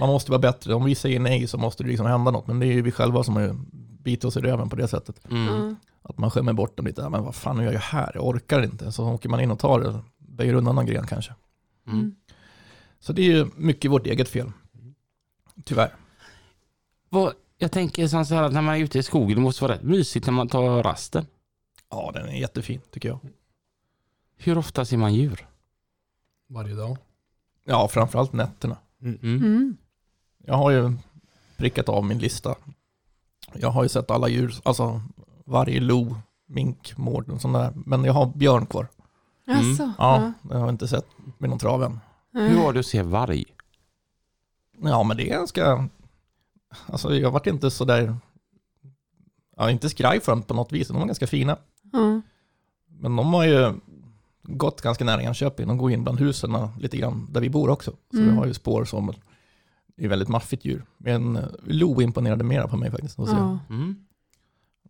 man 0.00 0.08
måste 0.08 0.30
vara 0.30 0.40
bättre. 0.40 0.74
Om 0.74 0.84
vi 0.84 0.94
säger 0.94 1.20
nej 1.20 1.46
så 1.46 1.58
måste 1.58 1.82
det 1.82 1.88
liksom 1.88 2.06
hända 2.06 2.30
något, 2.30 2.46
men 2.46 2.58
det 2.58 2.66
är 2.66 2.72
ju 2.72 2.82
vi 2.82 2.92
själva 2.92 3.24
som 3.24 3.36
har 3.36 3.56
bitit 4.02 4.24
oss 4.24 4.36
i 4.36 4.40
röven 4.40 4.68
på 4.68 4.76
det 4.76 4.88
sättet. 4.88 5.30
Mm. 5.30 5.46
Ja. 5.46 5.74
Att 6.02 6.18
man 6.18 6.30
skämmer 6.30 6.52
bort 6.52 6.76
dem 6.76 6.86
lite. 6.86 7.08
Men 7.08 7.24
vad 7.24 7.34
fan, 7.34 7.56
nu 7.56 7.68
är 7.68 7.72
jag 7.72 7.80
här, 7.80 8.10
jag 8.14 8.26
orkar 8.26 8.62
inte. 8.62 8.92
Så 8.92 9.08
åker 9.08 9.28
man 9.28 9.40
in 9.40 9.50
och 9.50 9.58
tar 9.58 9.80
det, 9.80 10.02
böjer 10.18 10.54
undan 10.54 10.74
någon 10.74 10.86
gren 10.86 11.06
kanske. 11.06 11.34
Mm. 11.86 12.14
Så 13.00 13.12
det 13.12 13.22
är 13.22 13.26
ju 13.26 13.46
mycket 13.56 13.90
vårt 13.90 14.06
eget 14.06 14.28
fel. 14.28 14.52
Tyvärr. 15.64 15.94
Vad, 17.08 17.32
jag 17.59 17.72
tänker 17.72 18.09
som 18.09 18.24
så 18.24 18.34
här 18.34 18.42
att 18.42 18.52
när 18.52 18.62
man 18.62 18.74
är 18.74 18.78
ute 18.78 18.98
i 18.98 19.02
skogen 19.02 19.36
det 19.36 19.42
måste 19.42 19.64
vara 19.64 19.74
rätt 19.74 19.82
mysigt 19.82 20.26
när 20.26 20.32
man 20.32 20.48
tar 20.48 20.82
rasten. 20.82 21.26
Ja, 21.90 22.11
den 22.14 22.28
är 22.28 22.32
jättefin 22.32 22.80
tycker 22.90 23.09
jag. 23.09 23.18
Hur 24.36 24.59
ofta 24.59 24.84
ser 24.84 24.96
man 24.96 25.14
djur? 25.14 25.46
Varje 26.48 26.74
dag. 26.74 26.96
Ja, 27.64 27.88
framförallt 27.88 28.32
nätterna. 28.32 28.76
Mm. 29.02 29.18
Mm. 29.22 29.76
Jag 30.46 30.55
har 30.55 30.70
ju 30.70 30.92
prickat 31.57 31.88
av 31.88 32.05
min 32.05 32.18
lista. 32.18 32.55
Jag 33.52 33.70
har 33.70 33.82
ju 33.82 33.88
sett 33.88 34.11
alla 34.11 34.28
djur, 34.28 34.55
alltså 34.62 35.02
varje 35.44 35.80
lo, 35.80 36.16
mink, 36.46 36.96
mård 36.96 37.30
och 37.30 37.40
sånt 37.40 37.55
där. 37.55 37.72
Men 37.74 38.05
jag 38.05 38.12
har 38.12 38.26
björn 38.26 38.66
kvar. 38.66 38.88
Mm. 39.46 39.70
Jaså? 39.70 39.92
Ja, 39.98 40.32
det 40.42 40.55
har 40.55 40.61
jag 40.61 40.68
inte 40.68 40.88
sett 40.88 41.07
med 41.38 41.50
någon 41.50 41.59
trav 41.59 41.82
än. 41.82 42.00
Hur 42.32 42.62
var 42.62 42.72
det 42.72 42.80
att 42.80 42.86
se 42.86 43.02
varg? 43.02 43.44
Ja, 44.82 45.02
men 45.02 45.16
det 45.16 45.22
är 45.22 45.30
ganska... 45.30 45.88
Alltså 46.86 47.14
jag 47.14 47.30
vart 47.30 47.46
inte 47.46 47.70
så 47.70 47.84
där... 47.84 48.16
Ja, 49.56 49.70
inte 49.70 49.88
skraj 49.90 50.20
för 50.20 50.32
dem 50.32 50.42
på 50.42 50.54
något 50.54 50.72
vis. 50.72 50.88
De 50.88 50.96
var 50.96 51.06
ganska 51.06 51.26
fina. 51.26 51.56
Ja. 51.92 52.20
Men 52.86 53.16
de 53.16 53.34
har 53.34 53.44
ju 53.44 53.72
gått 54.42 54.80
ganska 54.80 55.04
nära 55.04 55.22
Enköping. 55.22 55.68
De 55.68 55.78
går 55.78 55.90
in 55.92 56.02
bland 56.02 56.20
husen 56.20 56.56
lite 56.78 56.96
grann 56.96 57.26
där 57.30 57.40
vi 57.40 57.50
bor 57.50 57.68
också. 57.70 57.90
Så 58.10 58.16
Mm. 58.18 58.30
vi 58.30 58.36
har 58.36 58.46
ju 58.46 58.54
spår 58.54 58.84
som 58.84 59.12
är 59.96 60.08
väldigt 60.08 60.28
maffigt 60.28 60.64
djur. 60.64 60.84
Men 60.98 61.36
eh, 61.36 61.44
lo 61.64 62.02
imponerade 62.02 62.44
mera 62.44 62.68
på 62.68 62.76
mig 62.76 62.90
faktiskt. 62.90 63.18
Ja. 63.18 63.58
Mm. 63.70 63.96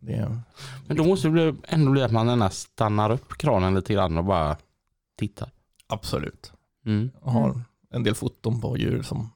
Det 0.01 0.13
är, 0.13 0.39
Men 0.87 0.97
då 0.97 1.03
måste 1.03 1.27
det 1.29 1.55
ändå 1.67 1.91
bli 1.91 2.03
att 2.03 2.11
man 2.11 2.51
stannar 2.51 3.09
upp 3.11 3.33
kranen 3.37 3.75
lite 3.75 3.93
grann 3.93 4.17
och 4.17 4.25
bara 4.25 4.57
tittar. 5.17 5.51
absolut. 5.87 6.51
Mm. 6.85 7.11
Jag 7.23 7.31
har 7.31 7.61
en 7.89 8.03
del 8.03 8.15
foton 8.15 8.61
på 8.61 8.77
djur 8.77 9.01
som 9.01 9.29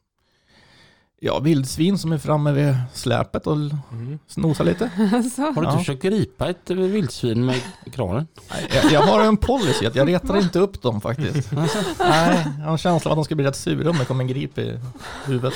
Ja, 1.21 1.39
vildsvin 1.39 1.97
som 1.97 2.11
är 2.11 2.17
framme 2.17 2.51
vid 2.51 2.75
släpet 2.93 3.47
och 3.47 3.55
Mm. 3.55 4.19
snosar 4.27 4.63
lite. 4.63 4.89
Alltså. 5.13 5.41
Har 5.41 5.53
du 5.53 5.59
inte 5.59 5.71
Ja. 5.73 5.77
försökt 5.79 6.01
gripa 6.03 6.49
ett 6.49 6.69
vildsvin 6.69 7.45
med 7.45 7.55
kranen? 7.91 8.27
Nej, 8.51 8.69
Jag, 8.83 8.91
jag 8.91 9.01
har 9.01 9.21
en 9.21 9.37
policy 9.37 9.85
att 9.85 9.95
jag 9.95 10.07
retar 10.07 10.37
inte 10.37 10.59
upp 10.59 10.81
dem 10.81 11.01
faktiskt. 11.01 11.51
Nej, 11.99 12.45
jag 12.57 12.65
har 12.65 12.71
en 12.71 12.77
känsla 12.77 13.11
av 13.11 13.19
att 13.19 13.23
de 13.23 13.25
ska 13.25 13.35
bli 13.35 13.45
rätt 13.45 13.55
sura 13.55 13.89
om 13.89 13.97
det 13.97 14.05
kommer 14.05 14.21
en 14.23 14.27
grip 14.27 14.57
i 14.57 14.79
huvudet. 15.25 15.53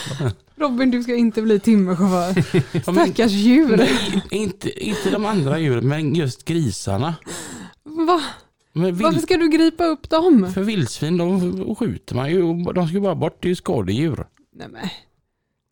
Robin, 0.56 0.92
du 0.92 1.04
ska 1.04 1.16
inte 1.16 1.42
bli 1.42 1.60
timmerchaufför. 1.60 2.82
Stackars 2.82 3.32
djur. 3.32 3.78
Nej, 3.78 4.24
inte, 4.32 4.86
inte 4.86 5.10
de 5.10 5.26
andra 5.26 5.60
djuren, 5.60 5.88
men 5.88 6.16
just 6.16 6.46
grisarna. 6.46 7.16
Va? 7.84 8.22
Men 8.74 8.96
Varför 8.98 9.12
vild, 9.12 9.24
ska 9.24 9.38
du 9.38 9.50
gripa 9.50 9.86
upp 9.86 10.10
dem? 10.10 10.52
för 10.54 10.62
vildsvin, 10.62 11.18
de 11.18 11.76
skjuter 11.76 12.16
man 12.16 12.30
ju. 12.32 12.42
De 12.74 12.88
ska 12.88 12.94
ju 12.96 13.02
bara 13.02 13.16
bort, 13.16 13.38
det 13.42 13.48
är 13.48 13.50
ju 13.50 13.56
skadedjur. 13.56 14.26
Nej, 14.56 14.68
men. 14.72 14.90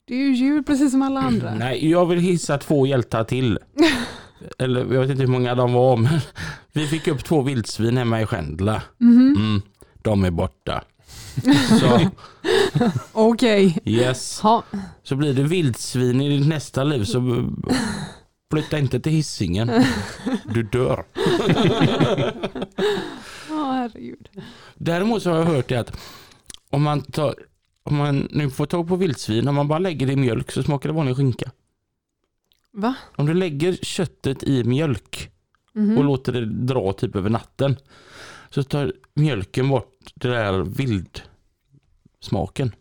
Det 0.08 0.14
är 0.14 0.18
ju 0.20 0.34
djur 0.36 0.62
precis 0.62 0.92
som 0.92 1.02
alla 1.02 1.20
andra. 1.28 1.54
Nej, 1.56 1.90
jag 1.90 2.06
vill 2.06 2.20
hissa 2.20 2.58
två 2.58 2.88
hjältar 2.88 3.24
till. 3.24 3.60
Eller 4.60 4.80
jag 4.80 5.02
vet 5.02 5.10
inte 5.10 5.22
hur 5.22 5.28
många 5.28 5.56
de 5.56 5.74
var, 5.74 5.98
men 5.98 6.20
vi 6.74 6.88
fick 6.88 7.08
upp 7.08 7.24
två 7.24 7.42
vildsvin 7.42 7.98
hemma 7.98 8.22
i 8.22 8.26
Skändla. 8.26 8.82
Mhm. 8.98 9.36
Mm, 9.38 9.62
de 10.02 10.24
är 10.26 10.32
borta. 10.32 10.84
Okej. 13.12 13.78
yes. 13.86 14.40
Ja. 14.44 14.64
Så 15.04 15.16
blir 15.16 15.34
det 15.34 15.44
vildsvin 15.44 16.22
i 16.22 16.38
ditt 16.38 16.48
nästa 16.48 16.84
liv 16.84 17.04
så 17.04 17.50
flytta 18.54 18.80
inte 18.80 19.00
till 19.00 19.12
hissingen. 19.12 19.72
Du 20.46 20.64
dör. 20.64 21.04
Ja, 23.50 23.72
herregud. 23.72 24.30
Däremot 24.76 25.24
så 25.24 25.30
har 25.32 25.38
jag 25.38 25.46
hört 25.46 25.70
det 25.70 25.76
att 25.80 25.98
om 26.70 26.84
man, 26.84 27.02
tar, 27.02 27.36
om 27.84 27.96
man 27.96 28.28
nu 28.32 28.50
får 28.50 28.66
tag 28.66 28.88
på 28.88 28.96
vildsvin, 28.96 29.48
om 29.48 29.56
man 29.56 29.68
bara 29.68 29.80
lägger 29.80 30.08
det 30.08 30.14
i 30.14 30.16
mjölk 30.16 30.52
så 30.52 30.64
smakar 30.64 30.90
det 30.90 30.96
vanlig 30.96 31.16
skinka. 31.16 31.52
Va? 32.74 32.96
Om 33.16 33.26
du 33.26 33.34
lägger 33.34 33.74
köttet 33.74 34.44
i 34.44 34.64
mjölk 34.64 35.28
Mhm. 35.74 35.98
och 35.98 36.04
låter 36.04 36.34
det 36.34 36.46
dra 36.46 36.94
typ 36.94 37.16
över 37.16 37.30
natten 37.30 37.76
så 38.50 38.64
tar 38.64 38.94
mjölken 39.14 39.70
bort 39.70 40.12
det 40.16 40.28
där 40.28 40.64
vildsmaken. 40.64 42.72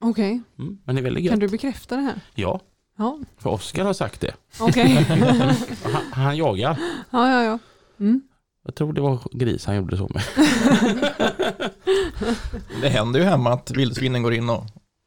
Okej, 0.00 0.40
Mm, 0.58 0.78
men 0.84 0.94
det 0.94 1.00
är 1.00 1.02
väldigt 1.02 1.30
kan 1.30 1.40
gött. 1.40 1.40
du 1.40 1.48
bekräfta 1.56 1.96
det 1.96 2.02
här? 2.02 2.20
Ja, 2.34 2.60
Ja, 2.96 3.18
för 3.38 3.50
Oskar 3.50 3.84
har 3.84 3.92
sagt 3.92 4.20
det. 4.20 4.34
okej. 4.60 4.94
Han, 5.84 6.02
han 6.12 6.36
jagar. 6.36 6.78
ja, 7.10 7.30
ja, 7.30 7.42
ja. 7.42 7.58
Mm. 8.00 8.22
Jag 8.70 8.74
tror 8.74 8.92
det 8.92 9.00
var 9.00 9.18
gris 9.32 9.66
han 9.66 9.76
gjorde 9.76 9.96
så 9.96 10.10
med. 10.14 10.22
Det 12.82 12.88
händer 12.88 13.20
ju 13.20 13.26
hemma 13.26 13.52
att 13.52 13.70
vildsvinen 13.70 14.22
går 14.22 14.34
in 14.34 14.50
och 14.50 14.64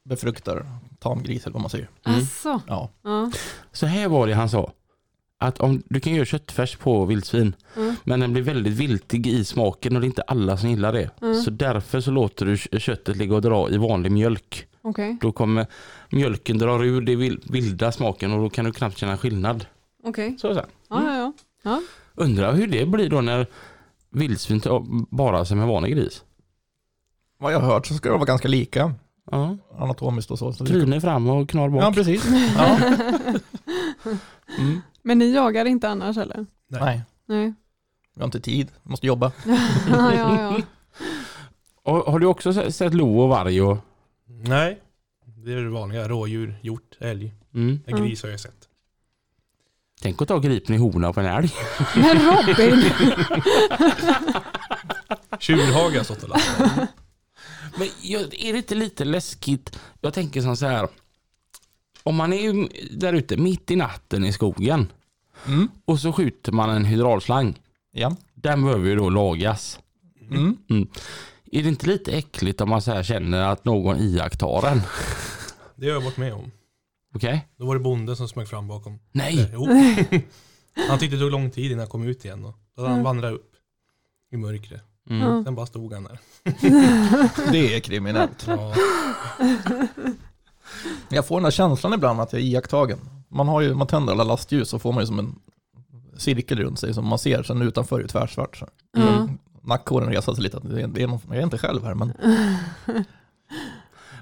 befruktar 0.09 0.65
tamgris 0.99 1.43
eller 1.45 1.53
vad 1.53 1.61
man 1.61 1.69
säger. 1.69 1.89
Mm. 2.05 2.19
Alltså. 2.19 2.61
Ja, 2.67 2.89
Ja. 3.03 3.31
Så 3.71 3.85
här 3.85 4.07
var 4.07 4.27
det 4.27 4.33
han 4.33 4.49
sa. 4.49 4.71
Att 5.39 5.59
om 5.59 5.83
du 5.89 5.99
kan 5.99 6.13
göra 6.13 6.25
köttfärs 6.25 6.75
på 6.75 7.05
vildsvin 7.05 7.55
Mm. 7.77 7.95
men 8.03 8.19
den 8.19 8.33
blir 8.33 8.43
väldigt 8.43 8.73
viltig 8.73 9.27
i 9.27 9.45
smaken 9.45 9.95
och 9.95 10.01
det 10.01 10.05
är 10.05 10.09
inte 10.09 10.21
alla 10.21 10.57
som 10.57 10.69
gillar 10.69 10.93
det. 10.93 11.09
Mm. 11.21 11.41
Så 11.41 11.49
därför 11.51 12.01
så 12.01 12.11
låter 12.11 12.45
du 12.45 12.57
kö- 12.57 12.79
köttet 12.79 13.17
ligga 13.17 13.35
och 13.35 13.41
dra 13.41 13.69
i 13.69 13.77
vanlig 13.77 14.11
mjölk. 14.11 14.67
Okej, 14.81 15.17
Då 15.21 15.31
kommer 15.31 15.65
mjölken 16.09 16.57
dra 16.57 16.85
ur 16.85 17.01
det 17.01 17.15
vil- 17.15 17.51
vilda 17.51 17.91
smaken 17.91 18.33
och 18.33 18.39
då 18.41 18.49
kan 18.49 18.65
du 18.65 18.71
knappt 18.71 18.97
känna 18.97 19.17
skillnad. 19.17 19.65
okej. 20.03 20.37
Så, 20.41 20.53
så. 20.53 20.61
Ja, 20.89 21.17
ja, 21.17 21.33
ja. 21.63 21.81
Undrar 22.15 22.53
hur 22.53 22.67
det 22.67 22.85
blir 22.85 23.09
då 23.09 23.21
när 23.21 23.47
vildsvin 24.09 24.61
bara 25.11 25.45
som 25.45 25.59
en 25.59 25.67
vanlig 25.67 25.91
gris. 25.91 26.23
vad 27.37 27.53
jag 27.53 27.59
har 27.59 27.67
hört 27.73 27.87
så 27.87 27.93
ska 27.93 28.09
det 28.09 28.15
vara 28.15 28.25
ganska 28.25 28.47
lika 28.47 28.93
Ja. 29.31 29.57
anatomiskt 29.79 30.31
och 30.31 30.39
så. 30.39 30.53
så 30.53 30.65
Tryne 30.65 31.01
fram 31.01 31.29
och 31.29 31.49
knar 31.49 31.69
bak. 31.69 31.83
Ja, 31.83 31.91
precis. 31.93 32.25
Ja. 32.57 32.79
Mm. 34.59 34.81
Men 35.01 35.19
ni 35.19 35.33
jagar 35.33 35.65
inte 35.65 35.89
annars 35.89 36.17
eller? 36.17 36.45
Nej. 36.67 37.01
Nej, 37.25 37.53
vi 38.15 38.21
har 38.21 38.25
inte 38.25 38.39
tid, 38.39 38.67
vi 38.83 38.89
måste 38.89 39.07
jobba. 39.07 39.31
ja, 39.91 40.13
ja. 40.15 40.61
Och, 41.83 41.97
har 42.11 42.19
du 42.19 42.25
också 42.25 42.53
sett- 42.53 42.75
sett 42.75 42.93
lo 42.93 43.19
och 43.19 43.29
varg 43.29 43.61
och... 43.61 43.77
Nej, 44.25 44.79
det 45.45 45.53
är 45.53 45.55
det 45.63 45.69
vanliga. 45.69 46.07
Rådjur, 46.07 46.59
hjort, 46.61 46.97
älg. 46.99 47.33
Mm. 47.53 47.79
En 47.85 47.97
gris 48.03 48.23
har 48.23 48.29
jag 48.29 48.39
sett. 48.39 48.67
Tänk 50.03 50.21
att 50.21 50.27
ta 50.27 50.39
gripen 50.39 50.75
i 50.75 50.77
hona 50.77 51.13
på 51.13 51.19
en 51.19 51.25
älg. 51.25 51.49
Men 51.95 52.19
Robin! 52.19 52.81
Tjurhage 55.39 55.73
har 55.73 55.91
jag 55.91 56.05
stått 56.05 56.23
och 56.23 56.29
lastat. 56.29 56.71
Men 57.77 57.87
är 58.07 58.51
det 58.53 58.57
inte 58.57 58.75
lite 58.75 59.05
läskigt? 59.05 59.79
Jag 60.01 60.13
tänker 60.13 60.41
som 60.41 60.57
så 60.57 60.65
här. 60.65 60.87
Om 62.03 62.15
man 62.15 62.33
är 62.33 62.41
ju 62.41 62.67
där 62.91 63.13
ute 63.13 63.37
mitt 63.37 63.71
i 63.71 63.75
natten 63.75 64.25
i 64.25 64.33
skogen 64.33 64.91
Mm. 65.47 65.69
och 65.85 65.99
så 65.99 66.13
skjuter 66.13 66.51
man 66.51 66.69
en 66.69 66.85
hydraulslang. 66.85 67.59
Ja. 67.91 68.15
Den 68.35 68.63
behöver 68.63 68.89
ju 68.89 68.95
då 68.95 69.09
lagas. 69.09 69.79
Mm. 70.31 70.57
Är 71.51 71.63
det 71.63 71.69
inte 71.69 71.87
lite 71.87 72.11
äckligt 72.11 72.61
om 72.61 72.69
man 72.69 72.81
så 72.81 72.91
här 72.91 73.03
känner 73.03 73.41
att 73.41 73.65
någon 73.65 73.97
iakttar 73.97 74.61
den? 74.61 74.81
Det 75.75 75.85
har 75.87 75.93
jag 75.93 76.01
varit 76.01 76.17
med 76.17 76.33
om. 76.33 76.51
Okej? 77.15 77.47
Då 77.57 77.65
var 77.65 77.75
det 77.75 77.79
bonden 77.81 78.15
som 78.15 78.27
smög 78.27 78.47
fram 78.47 78.67
bakom. 78.67 78.99
Nej! 79.11 79.39
Eh, 79.41 79.47
Jo. 79.53 79.67
Han 80.89 80.99
tyckte 80.99 81.15
det 81.15 81.19
tog 81.19 81.31
lång 81.31 81.51
tid 81.51 81.65
innan 81.65 81.79
han 81.79 81.87
kom 81.87 82.03
ut 82.07 82.25
igen. 82.25 82.45
Och 82.45 82.55
då 82.75 82.81
hade 82.81 82.89
han 82.93 82.99
Mm. 82.99 83.03
vandrat 83.03 83.33
upp 83.33 83.51
i 84.31 84.37
mörkret. 84.37 84.81
Mm. 85.09 85.43
Sen 85.43 85.55
bara 85.55 85.65
stod 85.65 85.93
han 85.93 86.03
där. 86.03 86.19
Det 87.51 87.75
är 87.75 87.79
kriminellt. 87.79 88.45
Ja, 88.47 88.75
Jag 91.09 91.27
får 91.27 91.35
den 91.35 91.43
här 91.43 91.51
känslan 91.51 91.93
ibland 91.93 92.21
att 92.21 92.33
jag 92.33 92.41
är 92.41 92.45
iakttagen. 92.45 92.99
Man, 93.29 93.47
har 93.47 93.61
ju, 93.61 93.73
man 93.73 93.87
tänder 93.87 94.13
alla 94.13 94.23
lastljus 94.23 94.69
så 94.69 94.79
får 94.79 94.91
man 94.93 95.03
ju 95.03 95.07
som 95.07 95.19
en 95.19 95.35
cirkel 96.17 96.59
runt 96.59 96.79
sig 96.79 96.93
som 96.93 97.07
man 97.07 97.19
ser. 97.19 97.43
Sen 97.43 97.61
utanför 97.61 97.99
är 97.99 98.01
det 98.03 98.07
tvärsvart. 98.09 98.55
Så. 98.57 98.67
Ja. 98.97 99.27
Nackhåren 99.61 100.09
reser 100.09 100.33
sig 100.33 100.43
lite. 100.43 100.57
att 100.57 100.69
Det 100.69 100.81
är, 100.81 100.87
det 100.87 101.03
är 101.03 101.07
någon, 101.07 101.19
jag 101.27 101.37
är 101.37 101.41
inte 101.43 101.57
själv 101.57 101.83
här 101.83 101.93
men. 101.93 102.13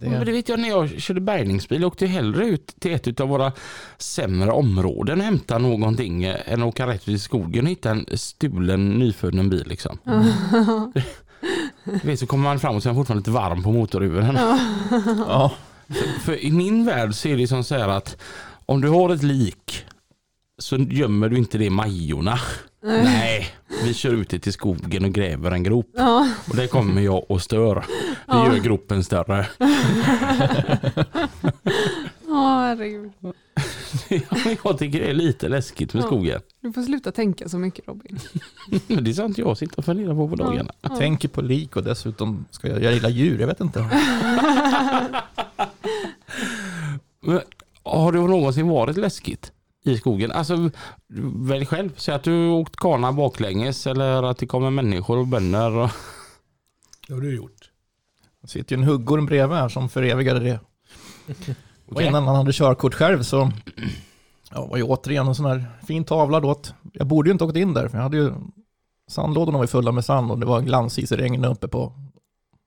Det 0.01 0.09
Men 0.09 0.25
det 0.25 0.31
vet 0.31 0.49
jag 0.49 0.59
när 0.59 0.69
jag 0.69 1.01
körde 1.01 1.21
bärgningsbil 1.21 1.85
åkte 1.85 2.05
jag 2.05 2.11
hellre 2.11 2.45
ut 2.45 2.75
till 2.79 2.93
ett 2.93 3.19
av 3.19 3.29
våra 3.29 3.51
sämre 3.97 4.51
områden 4.51 5.19
och 5.19 5.25
hämta 5.25 5.57
någonting 5.57 6.23
än 6.23 6.61
att 6.61 6.67
åka 6.67 6.87
rätt 6.87 7.07
ut 7.09 7.15
i 7.15 7.19
skogen 7.19 7.65
och 7.65 7.71
hitta 7.71 7.89
en 7.89 8.05
stulen 8.13 8.89
nyfunnen 8.89 9.49
bil. 9.49 9.67
Liksom. 9.67 9.97
Du 11.83 12.07
vet, 12.07 12.19
så 12.19 12.27
kommer 12.27 12.43
man 12.43 12.59
fram 12.59 12.75
och 12.75 12.83
så 12.83 12.89
är 12.89 12.93
man 12.93 12.99
fortfarande 13.01 13.19
lite 13.19 13.31
varm 13.31 13.63
på 13.63 13.71
motorhuven. 13.71 14.35
ja, 15.27 15.51
För 16.23 16.43
i 16.45 16.51
min 16.51 16.85
värld 16.85 17.13
så 17.13 17.27
är 17.27 17.37
det 17.37 17.47
som 17.47 17.63
så 17.63 17.75
här 17.75 17.87
att 17.87 18.17
om 18.65 18.81
du 18.81 18.89
har 18.89 19.09
ett 19.09 19.23
lik 19.23 19.85
så 20.61 20.77
gömmer 20.77 21.29
du 21.29 21.37
inte 21.37 21.57
det 21.57 21.65
i 21.65 21.69
Majorna. 21.69 22.39
Nej, 22.83 23.47
vi 23.83 23.93
kör 23.93 24.13
ut 24.13 24.29
det 24.29 24.39
till 24.39 24.53
skogen 24.53 25.05
och 25.05 25.11
gräver 25.11 25.51
en 25.51 25.63
grop. 25.63 25.89
Ja. 25.93 26.29
Och 26.49 26.55
det 26.55 26.67
kommer 26.67 27.01
jag 27.01 27.31
och 27.31 27.41
stör. 27.41 27.75
Det 27.75 27.83
Ja. 28.27 28.47
gör 28.53 28.57
gropen 28.63 29.03
större. 29.03 29.47
Ja, 32.27 32.59
herregud. 32.59 33.11
jag 34.63 34.77
tycker 34.79 34.99
det 34.99 35.09
är 35.09 35.13
lite 35.13 35.49
läskigt 35.49 35.93
med 35.93 36.03
Ja. 36.03 36.07
skogen. 36.07 36.41
Du 36.61 36.73
får 36.73 36.81
sluta 36.81 37.11
tänka 37.11 37.49
så 37.49 37.57
mycket 37.57 37.87
Robin. 37.87 38.19
Det 38.87 39.09
är 39.09 39.13
sånt 39.13 39.37
jag 39.37 39.57
sitter 39.57 39.79
och 39.79 39.85
funderar 39.85 40.13
på 40.15 40.27
på 40.29 40.35
dagarna. 40.35 40.71
jag 40.81 40.97
tänker 40.97 41.27
på 41.27 41.41
lik 41.41 41.75
och 41.75 41.83
dessutom 41.83 42.45
ska 42.51 42.67
jag, 42.67 42.83
jag 42.83 42.93
gillar 42.93 43.09
djur, 43.09 43.39
jag 43.39 43.47
vet 43.47 43.61
inte. 43.61 43.85
Men, 47.21 47.41
har 47.83 48.11
det 48.11 48.17
någonsin 48.19 48.67
varit 48.67 48.97
läskigt 48.97 49.51
i 49.83 49.97
skogen? 49.97 50.31
Alltså, 50.31 50.69
välj 51.35 51.65
själv. 51.65 51.89
Säg 51.97 52.15
att 52.15 52.23
du 52.23 52.49
åkt 52.49 52.75
kana 52.75 53.11
baklänges 53.11 53.87
eller 53.87 54.23
att 54.23 54.37
det 54.37 54.45
kommer 54.47 54.69
människor 54.69 55.17
och 55.17 55.27
bönder. 55.27 55.71
Och... 55.71 55.89
det 57.07 57.13
har 57.13 57.21
du 57.21 57.35
gjort. 57.35 57.71
Det 58.41 58.47
sitter 58.47 58.75
ju 58.75 58.81
en 58.81 58.87
huggorm 58.87 59.25
bredvid 59.25 59.57
här 59.57 59.69
som 59.69 59.89
förevigade 59.89 60.39
det. 60.39 60.59
Och 61.85 62.01
innan 62.01 62.27
han 62.27 62.35
hade 62.35 62.53
körkort 62.53 62.93
själv 62.93 63.23
så 63.23 63.51
ja, 64.51 64.65
var 64.65 64.77
ju 64.77 64.83
återigen 64.83 65.27
en 65.27 65.35
sån 65.35 65.45
här 65.45 65.65
fin 65.87 66.03
tavla 66.03 66.39
då. 66.39 66.51
att 66.51 66.73
Jag 66.93 67.07
borde 67.07 67.29
ju 67.29 67.31
inte 67.31 67.43
åkt 67.43 67.57
in 67.57 67.73
där 67.73 67.87
för 67.87 67.97
jag 67.97 68.03
hade 68.03 68.17
ju 68.17 68.33
sandlådorna 69.07 69.57
var 69.57 69.67
fulla 69.67 69.91
med 69.91 70.05
sand 70.05 70.31
och 70.31 70.39
det 70.39 70.45
var 70.45 70.61
glansis 70.61 71.11
i 71.11 71.15
regn 71.15 71.45
uppe 71.45 71.67
på 71.67 71.93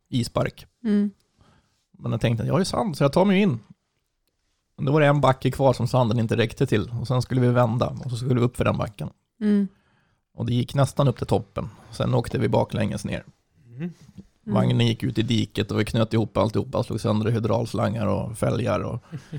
ispark. 0.09 0.67
Mm. 0.85 1.11
Men 1.99 2.13
jag 2.13 2.21
tänkte 2.21 2.47
jag 2.47 2.55
har 2.55 2.59
ju 2.59 2.65
sand 2.65 2.97
så 2.97 3.05
jag 3.05 3.13
tar 3.13 3.25
mig 3.25 3.41
in. 3.41 3.59
Men 4.77 4.85
då 4.85 4.93
var 4.93 5.01
det 5.01 5.07
en 5.07 5.21
backe 5.21 5.51
kvar 5.51 5.73
som 5.73 5.89
sanden 5.89 6.19
inte 6.19 6.37
räckte 6.37 6.67
till 6.67 6.91
och 7.01 7.09
sen 7.09 7.23
skulle 7.23 7.41
vi 7.41 7.49
vända 7.49 7.97
och 8.05 8.11
så 8.11 8.17
skulle 8.17 8.35
vi 8.41 8.47
upp 8.47 8.57
för 8.57 8.65
den 8.65 8.77
backen. 8.77 9.11
Mm. 9.41 9.69
Och 10.37 10.47
det 10.47 10.55
gick 10.55 10.75
nästan 10.75 11.09
upp 11.09 11.17
till 11.19 11.27
toppen. 11.27 11.71
Sen 11.91 12.15
åkte 12.15 12.39
vi 12.39 12.49
baklänges 12.49 13.05
ner. 13.05 13.25
Mm. 13.67 13.93
Vagnen 14.47 14.87
gick 14.87 15.03
ut 15.03 15.19
i 15.19 15.23
diket 15.23 15.71
och 15.71 15.81
vi 15.81 15.85
knöt 15.85 16.13
ihop 16.13 16.37
alltihopa, 16.37 16.83
slog 16.83 17.01
sönder 17.01 17.31
hydraulslangar 17.31 18.07
och 18.07 18.39
fälgar. 18.39 18.81
Och, 18.81 19.03
Ja. 19.31 19.39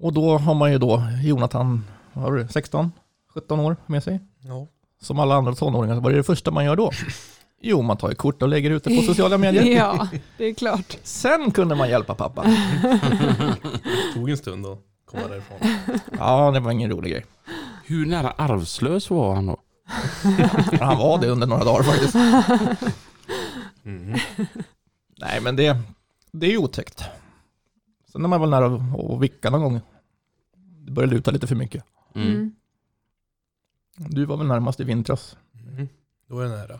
och 0.00 0.12
då 0.12 0.38
har 0.38 0.54
man 0.54 0.72
ju 0.72 0.78
då 0.78 1.02
Jonathan, 1.24 1.84
vad 2.12 2.24
har 2.24 2.32
du, 2.32 2.48
16, 2.48 2.92
17 3.34 3.60
år 3.60 3.76
med 3.86 4.02
sig. 4.04 4.20
Ja. 4.38 4.66
Som 5.00 5.18
alla 5.18 5.34
andra 5.34 5.54
tonåringar, 5.54 6.00
vad 6.00 6.12
är 6.12 6.16
det 6.16 6.22
första 6.22 6.50
man 6.50 6.64
gör 6.64 6.76
då? 6.76 6.90
Jo, 7.64 7.82
man 7.82 7.96
tar 7.96 8.08
ju 8.08 8.14
kort 8.14 8.42
och 8.42 8.48
lägger 8.48 8.70
ut 8.70 8.84
det 8.84 8.96
på 8.96 9.02
sociala 9.02 9.38
medier. 9.38 9.64
ja, 9.76 10.08
det 10.36 10.44
är 10.44 10.54
klart. 10.54 10.98
Sen 11.02 11.50
kunde 11.50 11.74
man 11.74 11.88
hjälpa 11.88 12.14
pappa. 12.14 12.42
Det 12.42 14.14
tog 14.14 14.30
en 14.30 14.36
stund 14.36 14.66
att 14.66 14.78
komma 15.04 15.28
därifrån. 15.28 15.58
Ja, 16.18 16.50
det 16.50 16.60
var 16.60 16.70
ingen 16.70 16.90
rolig 16.90 17.12
grej. 17.12 17.24
Hur 17.84 18.06
nära 18.06 18.30
arvslös 18.30 19.10
var 19.10 19.34
han 19.34 19.46
då? 19.46 19.56
Han 20.80 20.98
var 20.98 21.20
det 21.20 21.28
under 21.28 21.46
några 21.46 21.64
dagar 21.64 21.82
faktiskt. 21.82 22.14
Mm. 23.84 24.18
Nej, 25.18 25.40
men 25.40 25.56
det, 25.56 25.76
det 26.32 26.46
är 26.46 26.50
ju 26.50 26.58
otäckt. 26.58 27.04
Sen 28.12 28.24
är 28.24 28.28
man 28.28 28.40
väl 28.40 28.50
nära 28.50 28.66
att 29.14 29.20
vicka 29.20 29.50
någon 29.50 29.62
gång. 29.62 29.80
Det 30.86 30.92
börjar 30.92 31.10
luta 31.10 31.30
lite 31.30 31.46
för 31.46 31.54
mycket. 31.56 31.84
Mm. 32.14 32.28
Mm. 32.28 32.54
Du 33.96 34.24
var 34.24 34.36
väl 34.36 34.46
närmast 34.46 34.80
i 34.80 34.84
vintras. 34.84 35.36
Mm. 35.68 35.88
Då 36.28 36.40
är 36.40 36.44
det 36.44 36.50
nära. 36.50 36.78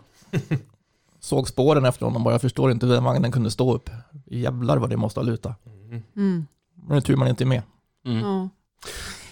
Såg 1.22 1.48
spåren 1.48 1.84
efter 1.84 2.06
honom 2.06 2.26
och 2.26 2.32
jag 2.32 2.40
förstår 2.40 2.70
inte 2.72 2.86
hur 2.86 2.92
den 2.94 3.04
vagnen 3.04 3.32
kunde 3.32 3.50
stå 3.50 3.74
upp. 3.74 3.90
Jävlar 4.26 4.76
vad 4.76 4.90
det 4.90 4.96
måste 4.96 5.20
ha 5.20 5.24
lutat. 5.24 5.66
Mm. 5.66 6.02
Mm. 6.16 6.46
Men 6.74 6.88
det 6.88 6.96
är 6.96 7.00
tur 7.00 7.16
man 7.16 7.28
inte 7.28 7.44
är 7.44 7.46
med. 7.46 7.62
Mm. 8.06 8.18
Ja. 8.20 8.48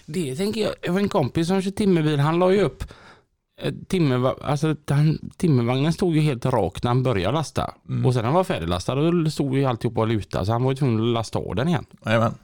Det 0.07 0.37
tänker 0.37 0.61
jag, 0.61 0.75
jag 0.83 0.93
har 0.93 1.01
en 1.01 1.09
kompis 1.09 1.49
som 1.49 1.63
kör 1.63 1.71
timmerbil, 1.71 2.21
han 2.21 2.39
la 2.39 2.53
ju 2.53 2.61
upp 2.61 2.85
eh, 3.63 3.73
timmerva- 3.73 4.43
alltså, 4.43 4.77
han, 4.89 5.31
timmervagnen 5.37 5.93
stod 5.93 6.15
ju 6.15 6.21
helt 6.21 6.47
rak 6.47 6.83
när 6.83 6.91
han 6.91 7.03
började 7.03 7.35
lasta. 7.35 7.75
Mm. 7.89 8.07
Och 8.07 8.13
sen 8.15 8.21
när 8.23 8.27
han 8.27 8.35
var 8.35 8.45
färdiglastad 8.45 8.95
då 8.95 9.31
stod 9.31 9.57
ju 9.57 9.65
alltihop 9.65 9.99
och 9.99 10.09
luta 10.09 10.45
så 10.45 10.53
han 10.53 10.63
var 10.63 10.71
ju 10.71 10.77
tvungen 10.77 11.01
att 11.01 11.07
lasta 11.07 11.39
av 11.39 11.55
den 11.55 11.69
igen. 11.69 11.87
Jajamän. 12.07 12.35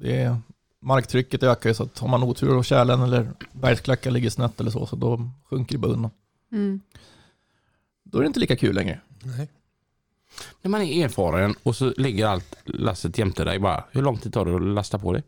Det 0.00 0.22
är, 0.22 0.36
marktrycket 0.80 1.42
ökar 1.42 1.70
ju 1.70 1.74
så 1.74 1.82
att 1.82 1.98
har 1.98 2.08
man 2.08 2.22
otur 2.22 2.56
och 2.56 2.64
kärlen 2.64 3.02
eller 3.02 3.28
bergsklackar 3.52 4.10
ligger 4.10 4.30
snett 4.30 4.60
eller 4.60 4.70
så, 4.70 4.86
så 4.86 4.96
då 4.96 5.30
sjunker 5.50 5.72
det 5.74 5.78
bara 5.78 5.92
undan. 5.92 6.10
Mm. 6.52 6.80
Då 8.10 8.18
är 8.18 8.22
det 8.22 8.26
inte 8.26 8.40
lika 8.40 8.56
kul 8.56 8.74
längre. 8.74 9.00
Nej. 9.24 9.48
När 10.62 10.70
man 10.70 10.82
är 10.82 11.04
erfaren 11.04 11.54
och 11.62 11.76
så 11.76 11.92
ligger 11.96 12.26
allt 12.26 12.56
lasset 12.64 13.18
jämte 13.18 13.44
dig 13.44 13.58
bara. 13.58 13.84
Hur 13.90 14.02
lång 14.02 14.18
tid 14.18 14.32
tar 14.32 14.44
det 14.44 14.56
att 14.56 14.62
lasta 14.62 14.98
på 14.98 15.12
det? 15.12 15.22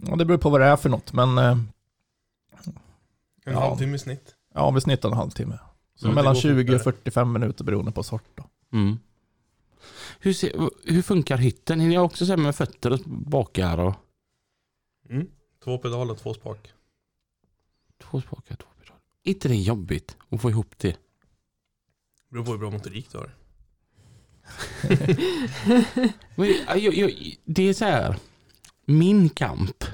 Ja, 0.00 0.16
det 0.16 0.24
beror 0.24 0.38
på 0.38 0.50
vad 0.50 0.60
det 0.60 0.66
är 0.66 0.76
för 0.76 0.88
något, 0.88 1.12
men 1.12 1.38
eh, 1.38 1.44
En 1.44 1.68
Ja. 3.52 3.60
halvtimme 3.60 3.96
i 3.96 3.98
snitt. 3.98 4.34
ja, 4.54 4.70
vi 4.70 4.80
snittar 4.80 5.08
en 5.10 5.16
halvtimme. 5.16 5.58
Så 5.94 6.06
Mm, 6.06 6.14
det 6.14 6.22
mellan 6.22 6.34
går 6.34 6.40
20 6.40 6.74
och 6.74 6.80
fortare. 6.82 6.94
45 6.94 7.32
minuter 7.32 7.64
beroende 7.64 7.92
på 7.92 8.02
sort. 8.02 8.24
Då. 8.34 8.44
Mm. 8.72 8.98
Hur, 10.20 10.32
ser, 10.32 10.52
hur 10.84 11.02
funkar 11.02 11.36
hytten? 11.36 11.80
Hinner 11.80 11.94
jag 11.94 12.04
också 12.04 12.26
se 12.26 12.36
med 12.36 12.56
fötter 12.56 12.92
och 12.92 13.00
bakar 13.06 13.78
och 13.78 13.94
Mm. 15.10 15.26
Två 15.64 15.78
pedaler 15.78 16.12
och 16.12 16.18
två 16.18 16.34
spak. 16.34 16.72
två 18.02 18.20
spakar, 18.20 18.56
två 18.56 18.68
pedaler? 18.80 19.00
Är 19.24 19.30
inte 19.30 19.48
det 19.48 19.56
jobbigt 19.56 20.16
att 20.30 20.42
få 20.42 20.50
ihop 20.50 20.78
det? 22.28 22.34
Beror 22.34 22.44
på 22.44 22.50
hur 22.50 22.58
bra 22.58 22.70
motorik 22.70 23.08
du 23.12 23.18
har. 23.18 23.30
Men, 26.34 26.54
jag, 26.68 26.94
jag, 26.94 27.12
det 27.44 27.68
är 27.68 27.72
så 27.72 27.84
här. 27.84 28.16
Min 28.86 29.28
kamp 29.28 29.84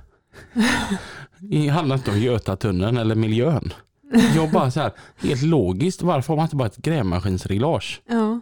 det 1.39 1.69
handlar 1.69 1.97
inte 1.97 2.11
om 2.11 2.21
Götatunneln 2.21 2.97
eller 2.97 3.15
miljön. 3.15 3.73
Jag 4.37 4.51
bara 4.51 4.71
så 4.71 4.81
här, 4.81 4.93
helt 5.23 5.43
logiskt, 5.43 6.03
varför 6.03 6.29
har 6.29 6.37
man 6.37 6.45
inte 6.47 6.57
bara 6.57 6.69
ett 6.69 6.77
grävmaskinsreglage? 6.77 8.03
Ja. 8.09 8.41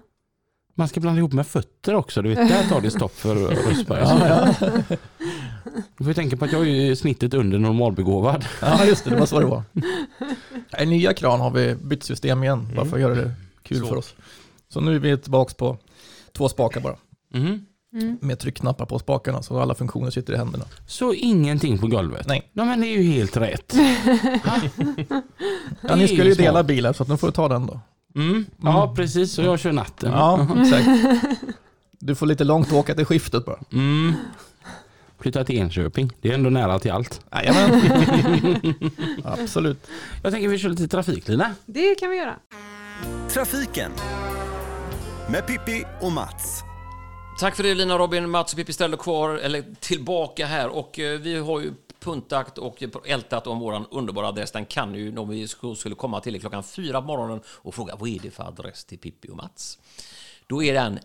Man 0.75 0.89
ska 0.89 1.01
blanda 1.01 1.19
ihop 1.19 1.33
med 1.33 1.47
fötter 1.47 1.95
också, 1.95 2.23
du 2.23 2.29
vet, 2.29 2.49
där 2.49 2.69
tar 2.69 2.81
det 2.81 2.91
stopp 2.91 3.17
för 3.17 3.35
Rösberg. 3.35 4.01
Ja, 4.03 4.55
ja. 4.59 4.71
Du 5.99 6.05
får 6.05 6.13
tänka 6.13 6.37
på 6.37 6.45
att 6.45 6.53
jag 6.53 6.69
är 6.69 6.95
snittet 6.95 7.35
under 7.35 7.59
normalbegåvad. 7.59 8.45
ja, 8.61 8.85
just 8.85 9.05
det, 9.05 9.11
det 9.11 9.17
var 9.17 9.27
så 9.27 9.41
det 9.41 9.47
var. 9.47 9.63
I 10.83 10.87
nya 10.87 11.15
kran 11.15 11.41
har 11.41 11.51
vi 11.51 11.75
bytt 11.75 12.03
system 12.03 12.43
igen, 12.45 12.65
bara 12.67 12.73
Mm. 12.81 12.89
för 12.89 12.97
att 12.97 13.01
göra 13.03 13.15
det 13.15 13.33
kul 13.75 13.81
Så. 13.81 13.87
för 13.87 13.97
oss. 13.97 14.15
Så 14.69 14.81
nu 14.81 14.95
är 14.95 14.99
vi 14.99 15.19
tillbaka 15.19 15.55
på 15.55 15.79
två 16.33 16.49
spakar 16.49 16.81
bara. 16.81 16.97
Mhm. 17.35 17.67
Mm. 17.95 18.19
med 18.21 18.39
tryckknappar 18.39 18.87
på 18.87 18.99
spakarna 18.99 19.43
så 19.43 19.61
alla 19.61 19.75
funktioner 19.75 20.11
sitter 20.11 20.33
i 20.33 20.37
händerna. 20.37 20.65
Så 20.87 21.15
ingenting 21.15 21.79
på 21.79 21.87
golvet? 21.87 22.27
Nej. 22.27 22.51
Ja, 22.53 22.65
men 22.65 22.81
det 22.81 22.87
är 22.87 22.99
ju 22.99 23.03
helt 23.03 23.37
rätt. 23.37 23.75
Ja, 25.81 25.97
ni 25.97 26.09
skulle 26.09 26.29
ju 26.29 26.35
dela 26.35 26.63
bilar 26.63 26.93
så 26.93 27.03
att 27.03 27.09
nu 27.09 27.17
får 27.17 27.27
du 27.27 27.33
ta 27.33 27.49
den 27.49 27.67
då. 27.67 27.81
Mm. 28.15 28.47
Ja, 28.63 28.93
precis. 28.97 29.39
Och 29.39 29.45
jag 29.45 29.61
kör 29.61 29.73
natten. 29.73 30.13
Ja, 30.13 30.49
exakt. 30.63 30.89
Du 31.99 32.15
får 32.15 32.27
lite 32.27 32.45
långt 32.45 32.67
att 32.67 32.73
åka 32.73 32.95
till 32.95 33.05
skiftet 33.05 33.45
bara. 33.45 33.59
Mm. 33.73 34.13
Flytta 35.19 35.45
till 35.45 35.59
Enköping. 35.59 36.13
Det 36.21 36.31
är 36.31 36.35
ändå 36.35 36.51
nära 36.51 36.79
till 36.79 36.91
allt. 36.91 37.21
Jajamän. 37.33 37.81
Absolut. 39.25 39.87
Jag 40.23 40.33
tänker 40.33 40.49
vi 40.49 40.59
kör 40.59 40.69
lite 40.69 40.89
trafik 40.89 41.29
Lina. 41.29 41.55
Det 41.67 41.95
kan 41.95 42.11
vi 42.11 42.17
göra. 42.17 42.37
Trafiken 43.31 43.93
med 45.31 45.47
Pippi 45.47 45.85
och 46.01 46.13
Mats. 46.13 46.63
Tack 47.41 47.57
för 47.57 47.63
det 47.63 47.75
Lina, 47.75 47.99
Robin, 47.99 48.31
Mats 48.31 48.53
och 48.53 48.57
Pippi 48.57 48.73
ställer 48.73 48.97
kvar, 48.97 49.35
eller 49.35 49.65
tillbaka 49.81 50.47
här. 50.47 50.69
Och 50.69 50.99
eh, 50.99 51.21
vi 51.21 51.37
har 51.37 51.61
ju 51.61 51.73
puntat 52.01 52.59
och 52.59 52.83
ältat 53.07 53.47
om 53.47 53.59
våran 53.59 53.87
underbara 53.91 54.29
adress. 54.29 54.53
Den 54.53 54.67
kan 54.67 54.95
ju, 54.95 55.19
om 55.19 55.29
vi 55.29 55.49
skulle 55.49 55.95
komma 55.95 56.21
till 56.21 56.41
klockan 56.41 56.63
fyra 56.63 57.01
på 57.01 57.07
morgonen 57.07 57.41
och 57.47 57.75
fråga 57.75 57.97
vad 57.97 58.09
är 58.09 58.19
det 58.23 58.31
för 58.31 58.45
adress 58.45 58.85
till 58.85 58.99
Pippi 58.99 59.29
och 59.29 59.37
Mats? 59.37 59.79
Då 60.47 60.63
är 60.63 60.75
den 60.75 60.99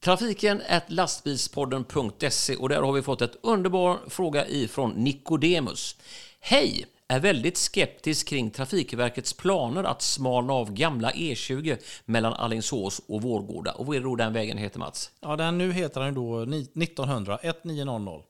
trafiken 0.00 0.62
lastbilspodden.se 0.86 2.56
och 2.56 2.68
där 2.68 2.82
har 2.82 2.92
vi 2.92 3.02
fått 3.02 3.22
ett 3.22 3.36
underbar 3.42 3.98
fråga 4.08 4.48
ifrån 4.48 4.90
Nikodemus. 4.90 5.96
Hej! 6.40 6.86
Är 7.08 7.20
väldigt 7.20 7.56
skeptisk 7.56 8.28
kring 8.28 8.50
Trafikverkets 8.50 9.32
planer 9.32 9.84
att 9.84 10.02
smalna 10.02 10.52
av 10.52 10.72
gamla 10.72 11.10
E20 11.10 11.78
mellan 12.04 12.32
Alingsås 12.32 13.00
och 13.06 13.22
Vårgårda. 13.22 13.72
Och 13.72 13.86
vad 13.86 13.96
är 13.96 14.00
det 14.00 14.06
då 14.06 14.16
den 14.16 14.32
vägen 14.32 14.58
heter 14.58 14.78
Mats? 14.78 15.10
Ja, 15.20 15.36
den 15.36 15.58
nu 15.58 15.72
heter 15.72 16.00
den 16.00 16.14
då 16.14 16.44
ni- 16.44 16.68
1900 16.74 17.38
1900. 17.42 18.22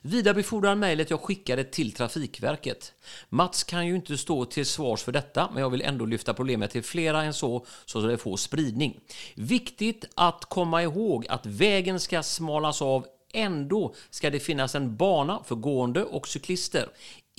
Vidarebefordrar 0.00 0.74
mejlet 0.74 1.10
jag 1.10 1.20
skickade 1.20 1.64
till 1.64 1.92
Trafikverket. 1.92 2.92
Mats 3.28 3.64
kan 3.64 3.86
ju 3.86 3.96
inte 3.96 4.18
stå 4.18 4.44
till 4.44 4.66
svars 4.66 5.02
för 5.02 5.12
detta, 5.12 5.48
men 5.52 5.62
jag 5.62 5.70
vill 5.70 5.82
ändå 5.82 6.06
lyfta 6.06 6.34
problemet 6.34 6.70
till 6.70 6.82
flera 6.82 7.22
än 7.22 7.34
så, 7.34 7.66
så 7.84 7.98
att 7.98 8.08
det 8.08 8.18
får 8.18 8.36
spridning. 8.36 9.00
Viktigt 9.34 10.04
att 10.14 10.44
komma 10.44 10.82
ihåg 10.82 11.26
att 11.28 11.46
vägen 11.46 12.00
ska 12.00 12.22
smalas 12.22 12.82
av 12.82 13.06
Ändå 13.32 13.94
ska 14.10 14.30
det 14.30 14.40
finnas 14.40 14.74
en 14.74 14.96
bana 14.96 15.42
för 15.44 15.54
gående 15.54 16.04
och 16.04 16.28
cyklister. 16.28 16.88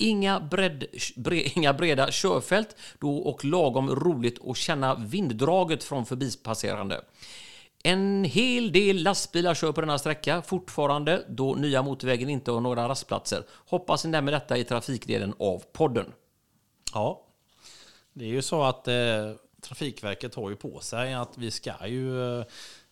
Inga, 0.00 0.40
bredd, 0.40 0.84
bre, 1.16 1.42
inga 1.42 1.72
breda 1.72 2.10
körfält 2.10 2.76
då 2.98 3.16
och 3.16 3.44
lagom 3.44 3.90
roligt 3.90 4.46
att 4.46 4.56
känna 4.56 4.94
vinddraget 4.94 5.84
från 5.84 6.06
förbipasserande. 6.06 7.04
En 7.82 8.24
hel 8.24 8.72
del 8.72 9.02
lastbilar 9.02 9.54
kör 9.54 9.72
på 9.72 9.80
denna 9.80 9.98
sträcka 9.98 10.42
fortfarande 10.42 11.24
då 11.28 11.54
nya 11.54 11.82
motorvägen 11.82 12.28
inte 12.28 12.50
har 12.50 12.60
några 12.60 12.88
rastplatser. 12.88 13.44
Hoppas 13.50 14.04
ni 14.04 14.10
nämner 14.10 14.32
detta 14.32 14.58
i 14.58 14.64
trafikdelen 14.64 15.34
av 15.38 15.62
podden. 15.72 16.12
Ja, 16.94 17.26
det 18.12 18.24
är 18.24 18.28
ju 18.28 18.42
så 18.42 18.62
att 18.62 18.88
eh, 18.88 18.94
Trafikverket 19.60 20.34
har 20.34 20.50
ju 20.50 20.56
på 20.56 20.80
sig 20.80 21.14
att 21.14 21.38
vi 21.38 21.50
ska 21.50 21.86
ju 21.86 22.38
eh, 22.38 22.44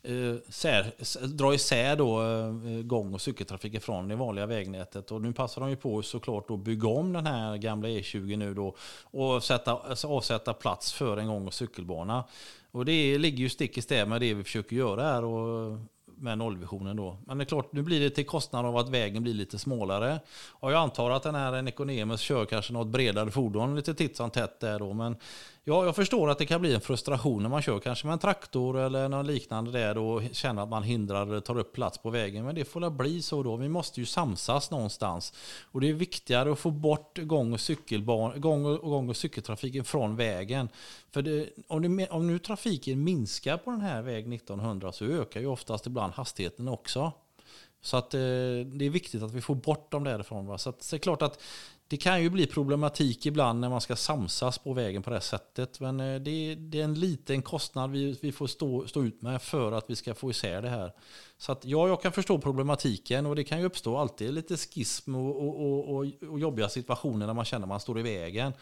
eh, 0.06 0.36
sär, 0.48 0.92
dra 1.26 1.54
isär 1.54 1.96
då 1.96 2.22
eh, 2.22 2.82
gång 2.82 3.14
och 3.14 3.20
cykeltrafiken 3.20 3.80
från 3.80 4.08
det 4.08 4.16
vanliga 4.16 4.46
vägnätet. 4.46 5.10
Och 5.10 5.22
nu 5.22 5.32
passar 5.32 5.60
de 5.60 5.70
ju 5.70 5.76
på 5.76 6.02
såklart 6.02 6.50
att 6.50 6.58
bygga 6.58 6.88
om 6.88 7.12
den 7.12 7.26
här 7.26 7.56
gamla 7.56 7.88
E20 7.88 8.36
nu 8.36 8.54
då 8.54 8.76
och 9.02 9.44
sätta, 9.44 9.76
alltså 9.76 10.08
avsätta 10.08 10.52
plats 10.52 10.92
för 10.92 11.16
en 11.16 11.26
gång 11.26 11.46
och 11.46 11.54
cykelbana. 11.54 12.24
Och 12.70 12.84
det 12.84 13.18
ligger 13.18 13.38
ju 13.38 13.48
stick 13.48 13.78
i 13.78 13.82
stäv 13.82 14.08
med 14.08 14.20
det 14.20 14.34
vi 14.34 14.44
försöker 14.44 14.76
göra 14.76 15.02
här 15.02 15.24
och 15.24 15.78
med 16.18 16.38
nollvisionen 16.38 16.96
då. 16.96 17.16
Men 17.26 17.38
det 17.38 17.44
är 17.44 17.46
klart, 17.46 17.72
nu 17.72 17.82
blir 17.82 18.00
det 18.00 18.10
till 18.10 18.26
kostnad 18.26 18.66
av 18.66 18.76
att 18.76 18.88
vägen 18.88 19.22
blir 19.22 19.34
lite 19.34 19.58
smalare. 19.58 20.20
Och 20.48 20.72
jag 20.72 20.78
antar 20.78 21.10
att 21.10 21.22
den 21.22 21.34
här 21.34 21.62
Nekonemus 21.62 22.20
kör 22.20 22.44
kanske 22.44 22.72
något 22.72 22.86
bredare 22.86 23.30
fordon 23.30 23.76
lite 23.76 23.94
titt 23.94 24.16
som 24.16 24.30
tätt 24.30 24.60
där 24.60 24.78
då. 24.78 24.92
Men 24.92 25.16
ja, 25.68 25.84
jag 25.84 25.96
förstår 25.96 26.30
att 26.30 26.38
det 26.38 26.46
kan 26.46 26.60
bli 26.60 26.74
en 26.74 26.80
frustration 26.80 27.42
när 27.42 27.48
man 27.48 27.62
kör 27.62 27.78
kanske 27.78 28.06
med 28.06 28.12
en 28.12 28.18
traktor 28.18 28.78
eller 28.78 29.08
något 29.08 29.26
liknande 29.26 29.70
där 29.70 29.98
och 29.98 30.22
känner 30.32 30.62
att 30.62 30.68
man 30.68 30.82
hindrar 30.82 31.26
eller 31.26 31.40
tar 31.40 31.58
upp 31.58 31.72
plats 31.72 31.98
på 31.98 32.10
vägen. 32.10 32.44
Men 32.44 32.54
det 32.54 32.64
får 32.64 32.80
väl 32.80 32.90
bli 32.90 33.22
så 33.22 33.42
då. 33.42 33.56
Vi 33.56 33.68
måste 33.68 34.00
ju 34.00 34.06
samsas 34.06 34.70
någonstans. 34.70 35.32
Och 35.72 35.80
det 35.80 35.88
är 35.88 35.92
viktigare 35.92 36.52
att 36.52 36.58
få 36.58 36.70
bort 36.70 37.18
gång 37.18 37.52
och, 37.52 37.60
cykelban, 37.60 38.40
gång 38.40 38.64
och, 38.64 38.90
gång 38.90 39.08
och 39.08 39.16
cykeltrafiken 39.16 39.84
från 39.84 40.16
vägen. 40.16 40.68
För 41.10 41.22
det, 41.22 41.48
om, 41.68 41.96
det, 41.96 42.08
om 42.08 42.26
nu 42.26 42.38
trafiken 42.38 43.04
minskar 43.04 43.56
på 43.56 43.70
den 43.70 43.80
här 43.80 44.02
väg 44.02 44.34
1900 44.34 44.92
så 44.92 45.04
ökar 45.04 45.40
ju 45.40 45.46
oftast 45.46 45.86
ibland 45.86 46.12
hastigheten 46.12 46.68
också. 46.68 47.12
Så 47.80 47.96
att 47.96 48.14
eh, 48.14 48.20
det 48.64 48.84
är 48.84 48.90
viktigt 48.90 49.22
att 49.22 49.32
vi 49.32 49.40
får 49.40 49.54
bort 49.54 49.90
dem 49.90 50.04
därifrån. 50.04 50.46
Va? 50.46 50.58
Så, 50.58 50.70
att, 50.70 50.82
så 50.82 50.96
det 50.96 51.00
är 51.00 51.02
klart 51.02 51.22
att 51.22 51.42
det 51.88 51.96
kan 51.96 52.22
ju 52.22 52.30
bli 52.30 52.46
problematik 52.46 53.26
ibland 53.26 53.60
när 53.60 53.68
man 53.68 53.80
ska 53.80 53.96
samsas 53.96 54.58
på 54.58 54.72
vägen 54.72 55.02
på 55.02 55.10
det 55.10 55.16
här 55.16 55.20
sättet. 55.20 55.80
Men 55.80 56.00
eh, 56.00 56.20
det, 56.20 56.30
är- 56.30 56.56
det 56.56 56.80
är 56.80 56.84
en 56.84 56.94
liten 57.00 57.42
kostnad 57.42 57.90
vi, 57.90 58.18
vi 58.22 58.32
får 58.32 58.46
stå, 58.46 58.86
stå 58.86 59.04
ut 59.04 59.22
med 59.22 59.42
för 59.42 59.72
att 59.72 59.90
vi 59.90 59.96
ska 59.96 60.14
få 60.14 60.30
isär 60.30 60.62
det 60.62 60.68
här. 60.68 60.92
Så 61.38 61.52
att 61.52 61.64
ja, 61.64 61.88
jag 61.88 62.02
kan 62.02 62.12
förstå 62.12 62.38
problematiken 62.38 63.26
och 63.26 63.36
det 63.36 63.44
kan 63.44 63.58
ju 63.60 63.64
uppstå 63.64 63.96
alltid 63.96 64.32
lite 64.34 64.56
skism 64.56 65.14
och, 65.14 65.36
och, 65.36 65.60
och, 65.60 65.94
och, 65.96 66.06
och 66.30 66.40
jobbiga 66.40 66.68
situationer 66.68 67.26
när 67.26 67.34
man 67.34 67.44
känner 67.44 67.64
att 67.64 67.68
man 67.68 67.80
står 67.80 67.98
i 67.98 68.02
vägen. 68.02 68.52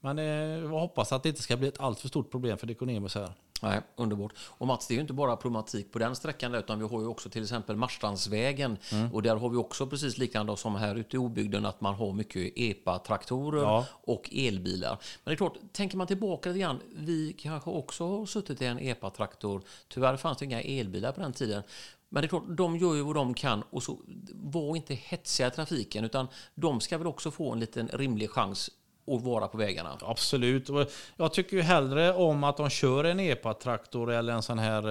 Men 0.00 0.18
eh, 0.18 0.24
jag 0.24 0.68
hoppas 0.68 1.12
att 1.12 1.22
det 1.22 1.28
inte 1.28 1.42
ska 1.42 1.56
bli 1.56 1.68
ett 1.68 1.80
alltför 1.80 2.08
stort 2.08 2.30
problem 2.30 2.58
för 2.58 2.66
Dekonemus 2.66 3.14
här. 3.14 3.32
Nej, 3.62 3.80
underbart. 3.96 4.32
Och 4.38 4.66
Mats, 4.66 4.86
det 4.86 4.94
är 4.94 4.96
ju 4.96 5.00
inte 5.00 5.12
bara 5.12 5.36
problematik 5.36 5.92
på 5.92 5.98
den 5.98 6.16
sträckan 6.16 6.52
där, 6.52 6.58
utan 6.58 6.78
vi 6.78 6.84
har 6.84 7.00
ju 7.00 7.06
också 7.06 7.30
till 7.30 7.42
exempel 7.42 7.76
Marstrandsvägen. 7.76 8.76
Och 9.12 9.22
där 9.22 9.36
har 9.36 9.48
vi 9.48 9.56
också 9.56 9.86
precis 9.86 10.18
liknande 10.18 10.56
som 10.56 10.74
här 10.74 10.94
ute 10.94 11.16
i 11.16 11.18
obygden, 11.18 11.66
att 11.66 11.80
man 11.80 11.94
har 11.94 12.12
mycket 12.12 12.52
EPA-traktorer 12.56 13.62
Ja. 13.62 13.86
och 13.90 14.30
elbilar. 14.32 14.90
Men 14.90 15.30
det 15.30 15.32
är 15.32 15.36
klart, 15.36 15.56
tänker 15.72 15.96
man 15.96 16.06
tillbaka 16.06 16.48
lite 16.48 16.58
grann, 16.60 16.80
vi 16.96 17.32
kanske 17.38 17.70
också 17.70 18.06
har 18.06 18.26
suttit 18.26 18.62
i 18.62 18.64
en 18.66 18.78
EPA-traktor. 18.78 19.62
Tyvärr 19.88 20.16
fanns 20.16 20.38
det 20.38 20.44
inga 20.44 20.62
elbilar 20.62 21.12
på 21.12 21.20
den 21.20 21.32
tiden. 21.32 21.62
Men 22.10 22.20
det 22.22 22.26
är 22.26 22.28
klart, 22.28 22.44
de 22.48 22.76
gör 22.76 22.94
ju 22.94 23.02
vad 23.02 23.14
de 23.14 23.34
kan 23.34 23.62
och 23.70 23.82
så 23.82 23.98
var 24.34 24.76
inte 24.76 24.94
hetsiga 24.94 25.48
i 25.48 25.50
trafiken, 25.50 26.04
utan 26.04 26.28
de 26.54 26.80
ska 26.80 26.98
väl 26.98 27.06
också 27.06 27.30
få 27.30 27.52
en 27.52 27.60
liten 27.60 27.88
rimlig 27.88 28.30
chans 28.30 28.70
att 29.16 29.22
vara 29.22 29.48
på 29.48 29.58
vägarna. 29.58 29.98
Absolut. 30.02 30.68
Och 30.68 30.90
Jag 31.16 31.32
tycker 31.32 31.56
ju 31.56 31.62
hellre 31.62 32.14
om 32.14 32.44
att 32.44 32.56
de 32.56 32.70
kör 32.70 33.04
en 33.04 33.20
EPA-traktor 33.20 34.12
eller 34.12 34.32
en 34.32 34.42
sån 34.42 34.58
här 34.58 34.82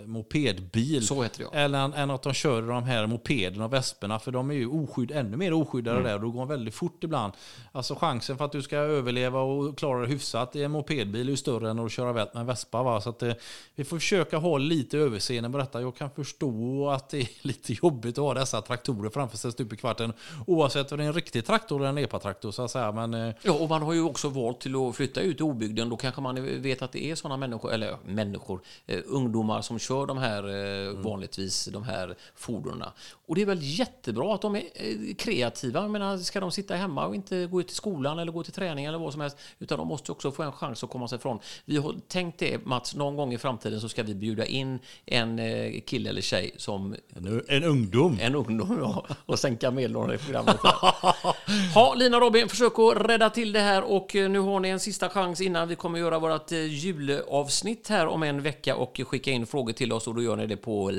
eh, 0.00 0.06
mopedbil. 0.06 1.06
Så 1.06 1.22
heter 1.22 1.46
det. 1.52 1.58
Än, 1.58 1.74
än 1.74 2.10
att 2.10 2.22
de 2.22 2.32
kör 2.32 2.62
de 2.62 2.82
här 2.84 3.06
mopederna 3.06 3.64
och 3.64 3.72
vesperna. 3.72 4.18
För 4.18 4.32
de 4.32 4.50
är 4.50 4.54
ju 4.54 4.66
oskydd, 4.66 5.10
ännu 5.10 5.36
mer 5.36 5.52
oskyddade 5.52 5.96
Mm. 5.98 6.08
där. 6.08 6.14
Och 6.14 6.20
då 6.20 6.30
går 6.30 6.38
de 6.40 6.48
väldigt 6.48 6.74
fort 6.74 7.04
ibland. 7.04 7.32
Alltså 7.72 7.94
chansen 7.94 8.38
för 8.38 8.44
att 8.44 8.52
du 8.52 8.62
ska 8.62 8.76
överleva 8.76 9.40
och 9.40 9.78
klara 9.78 10.00
det 10.00 10.06
hyfsat 10.06 10.56
i 10.56 10.62
en 10.62 10.70
mopedbil 10.70 11.26
är 11.26 11.30
ju 11.30 11.36
större 11.36 11.70
än 11.70 11.78
att 11.78 11.92
köra 11.92 12.12
vält 12.12 12.34
med 12.34 12.40
en 12.40 12.46
vespa. 12.46 12.82
Va? 12.82 13.00
Så 13.00 13.10
att, 13.10 13.22
eh, 13.22 13.32
vi 13.74 13.84
får 13.84 13.98
försöka 13.98 14.36
ha 14.38 14.58
lite 14.58 14.98
överseende 14.98 15.48
med 15.48 15.60
detta. 15.60 15.80
Jag 15.80 15.96
kan 15.96 16.10
förstå 16.10 16.88
att 16.90 17.08
det 17.08 17.18
är 17.18 17.28
lite 17.46 17.72
jobbigt 17.82 18.18
att 18.18 18.24
ha 18.24 18.34
dessa 18.34 18.62
traktorer 18.62 19.10
framför 19.10 19.36
sig 19.36 19.52
stup 19.52 19.72
i 19.72 19.76
kvarten. 19.76 20.12
Oavsett 20.46 20.92
om 20.92 20.98
det 20.98 21.04
är 21.04 21.08
en 21.08 21.12
riktig 21.14 21.46
traktor 21.46 21.80
eller 21.80 21.88
en 21.88 21.98
EPA-traktor. 21.98 22.50
Så 22.50 22.62
att 22.62 22.70
säga. 22.70 22.92
Men, 22.92 23.14
eh, 23.14 23.33
Ja, 23.42 23.52
och 23.52 23.68
man 23.68 23.82
har 23.82 23.92
ju 23.92 24.02
också 24.02 24.28
valt 24.28 24.60
till 24.60 24.74
att 24.76 24.96
flytta 24.96 25.20
ut 25.20 25.40
i 25.40 25.42
obygden. 25.42 25.88
Då 25.88 25.96
kanske 25.96 26.20
man 26.20 26.62
vet 26.62 26.82
att 26.82 26.92
det 26.92 27.04
är 27.04 27.14
sådana 27.14 27.36
människor, 27.36 27.72
eller 27.72 27.96
människor, 28.04 28.60
eh, 28.86 29.00
ungdomar 29.06 29.62
som 29.62 29.78
kör 29.78 30.06
de 30.06 30.18
här, 30.18 30.42
eh, 30.88 30.92
vanligtvis 30.92 31.68
de 31.72 31.82
här 31.82 32.16
fordonen. 32.34 32.88
Och 33.26 33.34
det 33.34 33.42
är 33.42 33.46
väl 33.46 33.58
jättebra 33.60 34.34
att 34.34 34.42
de 34.42 34.56
är 34.56 34.62
eh, 34.74 35.14
kreativa. 35.14 35.82
Jag 35.82 35.90
menar, 35.90 36.18
ska 36.18 36.40
de 36.40 36.50
sitta 36.50 36.74
hemma 36.74 37.06
och 37.06 37.14
inte 37.14 37.46
gå 37.46 37.60
ut 37.60 37.66
till 37.66 37.76
skolan 37.76 38.18
eller 38.18 38.32
gå 38.32 38.42
till 38.42 38.52
träning 38.52 38.84
eller 38.84 38.98
vad 38.98 39.12
som 39.12 39.20
helst, 39.20 39.36
utan 39.58 39.78
de 39.78 39.88
måste 39.88 40.12
också 40.12 40.32
få 40.32 40.42
en 40.42 40.52
chans 40.52 40.84
att 40.84 40.90
komma 40.90 41.08
sig 41.08 41.16
ifrån. 41.16 41.38
Vi 41.64 41.76
har 41.76 41.94
tänkt 42.08 42.38
det, 42.38 42.66
Mats, 42.66 42.94
någon 42.94 43.16
gång 43.16 43.32
i 43.32 43.38
framtiden 43.38 43.80
så 43.80 43.88
ska 43.88 44.02
vi 44.02 44.14
bjuda 44.14 44.46
in 44.46 44.78
en 45.06 45.38
eh, 45.38 45.80
kille 45.80 46.10
eller 46.10 46.20
tjej 46.20 46.54
som 46.56 46.96
en, 47.08 47.42
en 47.48 47.64
ungdom. 47.64 48.18
en 48.20 48.34
ungdom 48.34 48.78
ja, 48.80 49.06
och 49.26 49.38
sänka 49.38 49.70
medelåldern 49.70 50.16
i 50.16 50.18
programmet. 50.18 50.56
Här. 50.62 51.14
Ha, 51.74 51.94
Lina 51.94 52.20
Robin, 52.20 52.48
försök 52.48 52.78
att 52.78 52.96
rädda 52.96 53.23
till 53.30 53.52
det 53.52 53.60
här 53.60 53.82
och 53.82 54.16
eh, 54.16 54.30
nu 54.30 54.38
har 54.38 54.60
ni 54.60 54.68
en 54.68 54.80
sista 54.80 55.08
chans 55.08 55.40
innan 55.40 55.68
vi 55.68 55.76
kommer 55.76 55.98
göra 55.98 56.18
vårt 56.18 56.52
eh, 56.52 56.58
julavsnitt 56.58 57.88
här 57.88 58.06
om 58.06 58.22
en 58.22 58.42
vecka 58.42 58.76
och 58.76 59.00
skicka 59.06 59.30
in 59.30 59.46
frågor 59.46 59.72
till 59.72 59.92
oss 59.92 60.06
och 60.06 60.14
då 60.14 60.22
gör 60.22 60.36
ni 60.36 60.46
det 60.46 60.56
på 60.56 60.90
eh, 60.90 60.96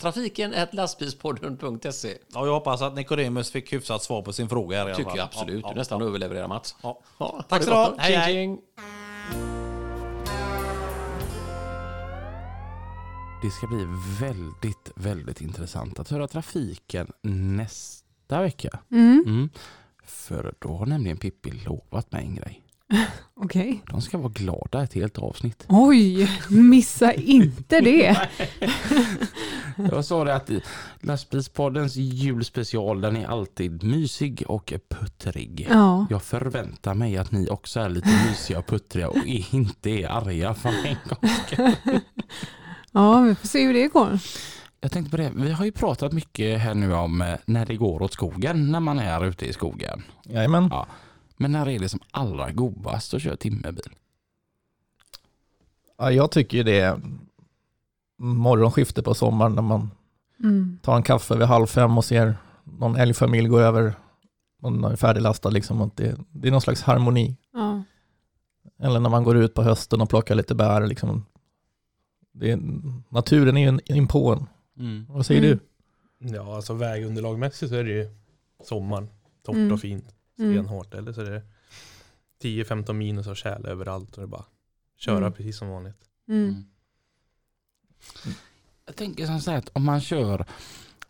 trafiken 0.00 0.54
lastbilspodden.se. 0.72 2.18
Ja, 2.34 2.46
jag 2.46 2.52
hoppas 2.52 2.82
att 2.82 2.94
Nikodemus 2.94 3.50
fick 3.50 3.72
hyfsat 3.72 4.02
svar 4.02 4.22
på 4.22 4.32
sin 4.32 4.48
fråga. 4.48 4.84
Här 4.84 4.94
Tycker 4.94 5.16
jag 5.16 5.24
absolut. 5.24 5.62
Ja, 5.62 5.68
Du 5.68 5.74
ja, 5.74 5.78
nästan 5.78 6.02
överlevererar 6.02 6.48
Mats. 6.48 6.76
ja. 6.82 7.00
Ja, 7.18 7.44
Tack 7.48 7.60
det 7.60 7.64
så 7.64 7.70
du 7.70 7.76
ha. 7.76 7.94
Hej, 7.98 8.16
hej. 8.16 8.58
Det 13.42 13.50
ska 13.50 13.66
bli 13.66 13.86
väldigt, 14.20 14.90
väldigt 14.94 15.40
intressant 15.40 15.98
att 16.00 16.08
höra 16.10 16.28
trafiken 16.28 17.12
nästa 17.22 18.42
vecka. 18.42 18.78
Mm. 18.90 19.24
Mm. 19.26 19.48
För 20.04 20.54
då 20.58 20.76
har 20.76 20.86
nämligen 20.86 21.16
Pippi 21.16 21.50
lovat 21.50 22.12
mig 22.12 22.24
en 22.24 22.34
grej. 22.34 22.62
Okej. 23.34 23.82
De 23.86 24.00
ska 24.00 24.18
vara 24.18 24.32
glada 24.32 24.82
ett 24.82 24.94
helt 24.94 25.18
avsnitt. 25.18 25.64
Oj, 25.68 26.30
missa 26.48 27.12
inte 27.12 27.80
det. 27.80 28.28
Jag 29.90 30.04
sa 30.04 30.24
det 30.24 30.34
att 30.34 30.50
lastbilspoddens 31.00 31.96
julspecial 31.96 33.00
den 33.00 33.16
är 33.16 33.26
alltid 33.26 33.82
mysig 33.82 34.44
och 34.46 34.72
puttrig. 34.88 35.66
Ja. 35.70 36.06
Jag 36.10 36.22
förväntar 36.22 36.94
mig 36.94 37.16
att 37.16 37.32
ni 37.32 37.48
också 37.48 37.80
är 37.80 37.88
lite 37.88 38.24
mysiga 38.28 38.58
och 38.58 38.66
puttriga 38.66 39.08
och 39.08 39.26
inte 39.26 39.90
är 39.90 40.08
arga 40.08 40.54
för 40.54 40.68
en 40.68 40.96
gång. 41.08 41.30
ja, 42.92 43.20
vi 43.20 43.34
får 43.34 43.48
se 43.48 43.66
hur 43.66 43.74
det 43.74 43.88
går. 43.88 44.18
Jag 44.84 44.92
tänkte 44.92 45.10
på 45.10 45.16
det, 45.16 45.32
vi 45.34 45.52
har 45.52 45.64
ju 45.64 45.72
pratat 45.72 46.12
mycket 46.12 46.60
här 46.60 46.74
nu 46.74 46.94
om 46.94 47.22
eh, 47.22 47.34
när 47.46 47.66
det 47.66 47.76
går 47.76 48.02
åt 48.02 48.12
skogen, 48.12 48.70
när 48.72 48.80
man 48.80 48.98
är 48.98 49.24
ute 49.24 49.46
i 49.46 49.52
skogen. 49.52 50.02
Jajamän. 50.24 50.68
Ja. 50.70 50.86
Men 51.36 51.52
när 51.52 51.68
är 51.68 51.78
det 51.78 51.88
som 51.88 52.00
allra 52.10 52.52
godast 52.52 53.14
att 53.14 53.22
köra 53.22 53.36
timmerbil? 53.36 53.92
Ja, 55.98 56.10
jag 56.10 56.30
tycker 56.30 56.56
ju 56.58 56.62
det 56.64 56.80
är 56.80 57.00
morgonskifte 58.18 59.02
på 59.02 59.14
sommaren 59.14 59.54
när 59.54 59.62
man 59.62 59.90
Mm. 60.44 60.78
tar 60.82 60.96
en 60.96 61.02
kaffe 61.02 61.36
vid 61.36 61.46
halv 61.46 61.66
fem 61.66 61.98
och 61.98 62.04
ser 62.04 62.34
någon 62.64 62.96
älgfamilj 62.96 63.48
gå 63.48 63.58
över. 63.58 63.94
Man 64.62 64.84
är 64.84 64.96
färdiglastad 64.96 65.50
liksom. 65.50 65.80
Och 65.80 65.90
det, 65.94 66.18
det 66.30 66.48
är 66.48 66.52
någon 66.52 66.60
slags 66.60 66.82
harmoni. 66.82 67.36
Ja. 67.52 67.82
Eller 68.80 69.00
när 69.00 69.10
man 69.10 69.24
går 69.24 69.36
ut 69.36 69.54
på 69.54 69.62
hösten 69.62 70.00
och 70.00 70.08
plockar 70.08 70.34
lite 70.34 70.54
bär. 70.54 70.86
Liksom. 70.86 71.24
Det 72.32 72.50
är, 72.50 72.60
naturen 73.08 73.56
är 73.56 73.60
ju 73.60 73.68
en- 73.68 73.80
inpå 73.84 74.32
en. 74.32 74.46
Vad 75.08 75.26
säger 75.26 75.42
Mm. 75.42 75.58
du? 76.18 76.28
Ja, 76.36 76.56
alltså 76.56 76.74
vägunderlagmässigt 76.74 77.70
så 77.70 77.76
är 77.76 77.84
det 77.84 77.90
ju 77.90 78.10
sommaren. 78.64 79.08
Torrt 79.42 79.54
Mm. 79.56 79.72
och 79.72 79.80
fint. 79.80 80.14
Mm. 80.38 80.52
Stenhårt. 80.54 80.94
Eller 80.94 81.12
så 81.12 81.20
är 81.20 81.30
det 81.30 81.42
10-15 82.42 82.92
minus 82.92 83.26
och 83.26 83.36
tjäle 83.36 83.68
överallt 83.68 84.10
och 84.10 84.16
det 84.20 84.22
är 84.24 84.26
bara 84.26 84.44
köra 84.98 85.16
Mm. 85.18 85.32
precis 85.32 85.58
som 85.58 85.68
vanligt. 85.68 85.96
Mm. 86.28 86.64
Jag 88.86 88.96
tänker 88.96 89.26
som 89.26 89.40
så 89.40 89.50
här 89.50 89.58
att 89.58 89.68
om 89.72 89.84
man 89.84 90.00
kör 90.00 90.46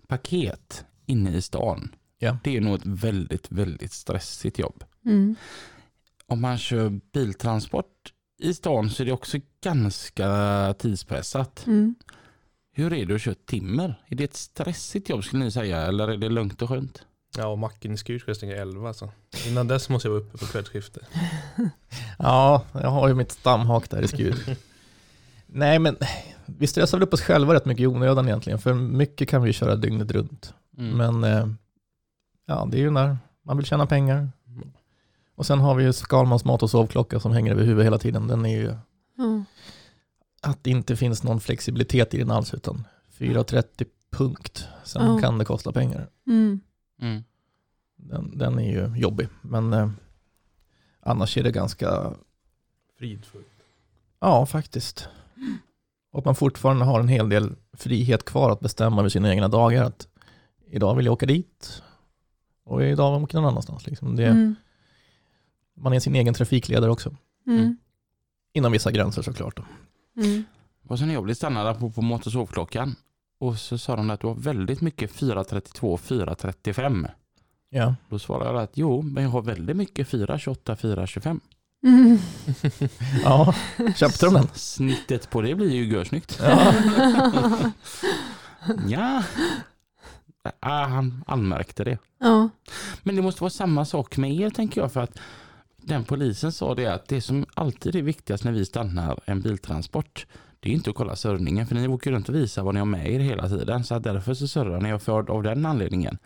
paket 0.06 0.84
inne 1.06 1.36
i 1.36 1.42
stan, 1.42 1.94
Ja. 2.18 2.38
det 2.44 2.56
är 2.56 2.60
nog 2.60 2.74
ett 2.74 2.86
väldigt, 2.86 3.50
väldigt 3.52 3.92
stressigt 3.92 4.58
jobb. 4.58 4.84
Mm. 5.04 5.36
Om 6.26 6.40
man 6.40 6.58
kör 6.58 7.00
biltransport 7.12 8.12
i 8.38 8.54
stan 8.54 8.90
så 8.90 9.02
är 9.02 9.06
det 9.06 9.12
också 9.12 9.38
ganska 9.60 10.74
tidspressat. 10.78 11.66
Mm. 11.66 11.94
Hur 12.74 12.92
är 12.92 13.06
det 13.06 13.14
att 13.14 13.20
köra 13.20 13.34
timmer? 13.46 13.94
Är 14.06 14.16
det 14.16 14.24
ett 14.24 14.36
stressigt 14.36 15.08
jobb 15.08 15.24
skulle 15.24 15.44
ni 15.44 15.50
säga 15.50 15.82
eller 15.82 16.08
är 16.08 16.16
det 16.16 16.28
lugnt 16.28 16.62
och 16.62 16.68
skönt? 16.68 17.02
Ja, 17.36 17.46
och 17.46 17.58
macken 17.58 17.92
i 17.92 17.96
Skur 17.96 18.18
ska 18.18 18.30
jag 18.30 18.36
stänga 18.36 18.56
11 18.56 18.94
så. 18.94 19.10
Innan 19.48 19.68
dess 19.68 19.88
måste 19.88 20.08
jag 20.08 20.12
vara 20.12 20.22
uppe 20.22 20.38
på 20.38 20.46
kvällsskiftet. 20.46 21.02
Ja, 22.18 22.64
jag 22.72 22.90
har 22.90 23.08
ju 23.08 23.14
mitt 23.14 23.32
stamhak 23.32 23.90
där 23.90 24.02
i 24.02 24.08
skur. 24.08 24.56
Nej, 25.46 25.78
men 25.78 25.96
vi 26.46 26.66
stressar 26.66 26.98
väl 26.98 27.02
upp 27.02 27.14
oss 27.14 27.20
själva 27.22 27.54
rätt 27.54 27.64
mycket 27.64 27.82
i 27.82 27.86
onödan 27.86 28.26
egentligen. 28.28 28.58
För 28.58 28.74
mycket 28.74 29.28
kan 29.28 29.42
vi 29.42 29.48
ju 29.48 29.52
köra 29.52 29.76
dygnet 29.76 30.10
runt. 30.10 30.54
Mm. 30.78 30.96
Men 30.96 31.24
eh, 31.24 31.48
ja, 32.46 32.68
det 32.70 32.76
är 32.76 32.80
ju 32.80 32.90
när 32.90 33.18
man 33.46 33.56
vill 33.56 33.66
tjäna 33.66 33.86
pengar. 33.86 34.30
Och 35.34 35.46
sen 35.46 35.58
har 35.58 35.74
vi 35.74 35.84
ju 35.84 35.92
Skalmans 35.92 36.44
mat 36.44 36.62
och 36.62 36.70
sovklocka 36.70 37.20
som 37.20 37.32
hänger 37.32 37.52
över 37.52 37.64
huvudet 37.64 37.86
hela 37.86 37.98
tiden. 37.98 38.28
Den 38.28 38.46
är 38.46 38.58
ju 38.58 38.74
Ja. 39.16 39.44
Att 40.42 40.64
det 40.64 40.70
inte 40.70 40.96
finns 40.96 41.22
någon 41.22 41.40
flexibilitet 41.40 42.14
i 42.14 42.18
den 42.18 42.30
alls 42.30 42.54
utan 42.54 42.86
4.30 43.18 43.86
punkt. 44.10 44.68
Sen 44.84 45.06
Ja. 45.06 45.18
kan 45.18 45.38
det 45.38 45.44
kosta 45.44 45.72
pengar. 45.72 46.08
Mm. 46.26 46.60
Mm. 47.00 47.22
Den, 47.96 48.38
den 48.38 48.58
är 48.58 48.72
ju 48.72 48.96
jobbig. 49.00 49.28
Men 49.42 49.72
eh, 49.72 49.90
annars 51.00 51.36
är 51.36 51.42
det 51.42 51.50
ganska, 51.52 52.14
Fridfullt. 52.98 53.46
ja 54.20 54.46
faktiskt. 54.46 55.08
Och 56.10 56.24
man 56.24 56.34
fortfarande 56.34 56.84
har 56.84 57.00
en 57.00 57.08
hel 57.08 57.28
del 57.28 57.54
frihet 57.72 58.24
kvar 58.24 58.50
att 58.50 58.60
bestämma 58.60 58.98
över 59.00 59.08
sina 59.08 59.30
egna 59.34 59.48
dagar. 59.48 59.84
Att 59.84 60.08
idag 60.66 60.94
vill 60.96 61.06
jag 61.06 61.12
åka 61.12 61.26
dit 61.26 61.82
och 62.64 62.82
idag 62.82 63.10
vill 63.10 63.16
jag 63.18 63.22
åka 63.22 63.40
någon 63.40 63.48
annanstans. 63.50 63.86
Liksom. 63.86 64.16
Det, 64.16 64.26
Mm. 64.26 64.54
Man 65.76 65.92
är 65.92 66.00
sin 66.00 66.14
egen 66.14 66.34
trafikledare 66.34 66.90
också. 66.90 67.16
Mm. 67.46 67.76
Inom 68.52 68.72
vissa 68.72 68.90
gränser 68.92 69.22
såklart. 69.22 69.56
Då. 69.56 69.64
Mm. 70.16 70.44
Och 70.88 70.98
sen 70.98 71.08
när 71.08 71.14
jag 71.14 71.24
blev 71.24 71.34
stannad 71.34 71.78
på, 71.78 71.90
på 71.90 72.02
mat 72.02 72.26
och 72.26 72.32
sovklockan 72.32 72.96
och 73.40 73.58
så 73.58 73.78
sa 73.78 73.96
de 73.96 74.10
att 74.10 74.20
du 74.20 74.26
har 74.26 74.34
väldigt 74.34 74.80
mycket 74.80 75.12
432 75.12 75.92
och 75.92 76.00
435. 76.00 77.06
Ja. 77.70 77.94
Då 78.08 78.18
svarade 78.18 78.50
jag 78.50 78.62
att 78.62 78.72
jo, 78.74 79.02
men 79.02 79.22
jag 79.22 79.30
har 79.30 79.42
väldigt 79.42 79.76
mycket 79.76 80.08
428 80.08 80.76
425. 80.76 81.40
Mm. 81.86 82.18
ja, 83.24 83.54
köpte 83.96 84.26
de 84.26 84.34
den? 84.34 84.48
Snittet 84.54 85.30
på 85.30 85.42
det 85.42 85.54
blir 85.54 85.70
ju 85.70 85.84
görsnyggt. 85.84 86.40
Ja. 86.42 86.72
Ja. 88.88 89.22
Ah, 90.60 90.84
han 90.86 91.24
anmärkte 91.26 91.84
det. 91.84 91.98
ja. 92.18 92.48
Men 93.02 93.16
det 93.16 93.22
måste 93.22 93.40
vara 93.40 93.50
samma 93.50 93.84
sak 93.84 94.16
med 94.16 94.34
er 94.34 94.50
tänker 94.50 94.80
jag 94.80 94.92
för 94.92 95.00
att 95.00 95.18
den 95.82 96.04
polisen 96.04 96.52
sa 96.52 96.74
det 96.74 96.86
att 96.86 97.08
det 97.08 97.20
som 97.20 97.46
alltid 97.54 97.96
är 97.96 98.02
viktigast 98.02 98.44
när 98.44 98.52
vi 98.52 98.64
stannar 98.64 99.18
en 99.24 99.40
biltransport 99.40 100.26
det 100.62 100.68
är 100.68 100.72
inte 100.72 100.90
att 100.90 100.96
kolla 100.96 101.16
surrningen 101.16 101.66
för 101.66 101.74
ni 101.74 101.88
åker 101.88 102.12
runt 102.12 102.28
och 102.28 102.34
visar 102.34 102.62
vad 102.62 102.74
ni 102.74 102.80
har 102.80 102.86
med 102.86 103.10
er 103.10 103.18
hela 103.20 103.48
tiden 103.48 103.84
så 103.84 103.94
att 103.94 104.02
därför 104.02 104.34
så 104.34 104.48
surrar 104.48 104.80
ni 104.80 104.92
och 104.92 105.02
för 105.02 105.30
av 105.30 105.42
den 105.42 105.66
anledningen. 105.66 106.18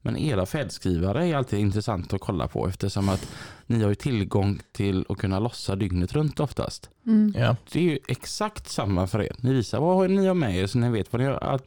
Men 0.00 0.16
era 0.16 0.46
färdskrivare 0.46 1.26
är 1.26 1.36
alltid 1.36 1.58
intressant 1.58 2.12
att 2.12 2.20
kolla 2.20 2.48
på 2.48 2.68
eftersom 2.68 3.08
att 3.08 3.28
ni 3.66 3.82
har 3.82 3.88
ju 3.88 3.94
tillgång 3.94 4.60
till 4.72 5.04
att 5.08 5.18
kunna 5.18 5.38
lossa 5.38 5.76
dygnet 5.76 6.12
runt 6.12 6.40
oftast. 6.40 6.90
Mm. 7.06 7.34
ja. 7.36 7.56
Det 7.72 7.78
är 7.78 7.82
ju 7.82 7.98
exakt 8.08 8.68
samma 8.68 9.06
för 9.06 9.22
er. 9.22 9.36
Ni 9.38 9.52
visar 9.52 9.80
vad 9.80 10.10
ni 10.10 10.26
har 10.26 10.34
med 10.34 10.56
er 10.56 10.66
så 10.66 10.78
ni 10.78 10.90
vet 10.90 11.12
vad 11.12 11.22
ni 11.22 11.26
har, 11.26 11.34
att 11.34 11.66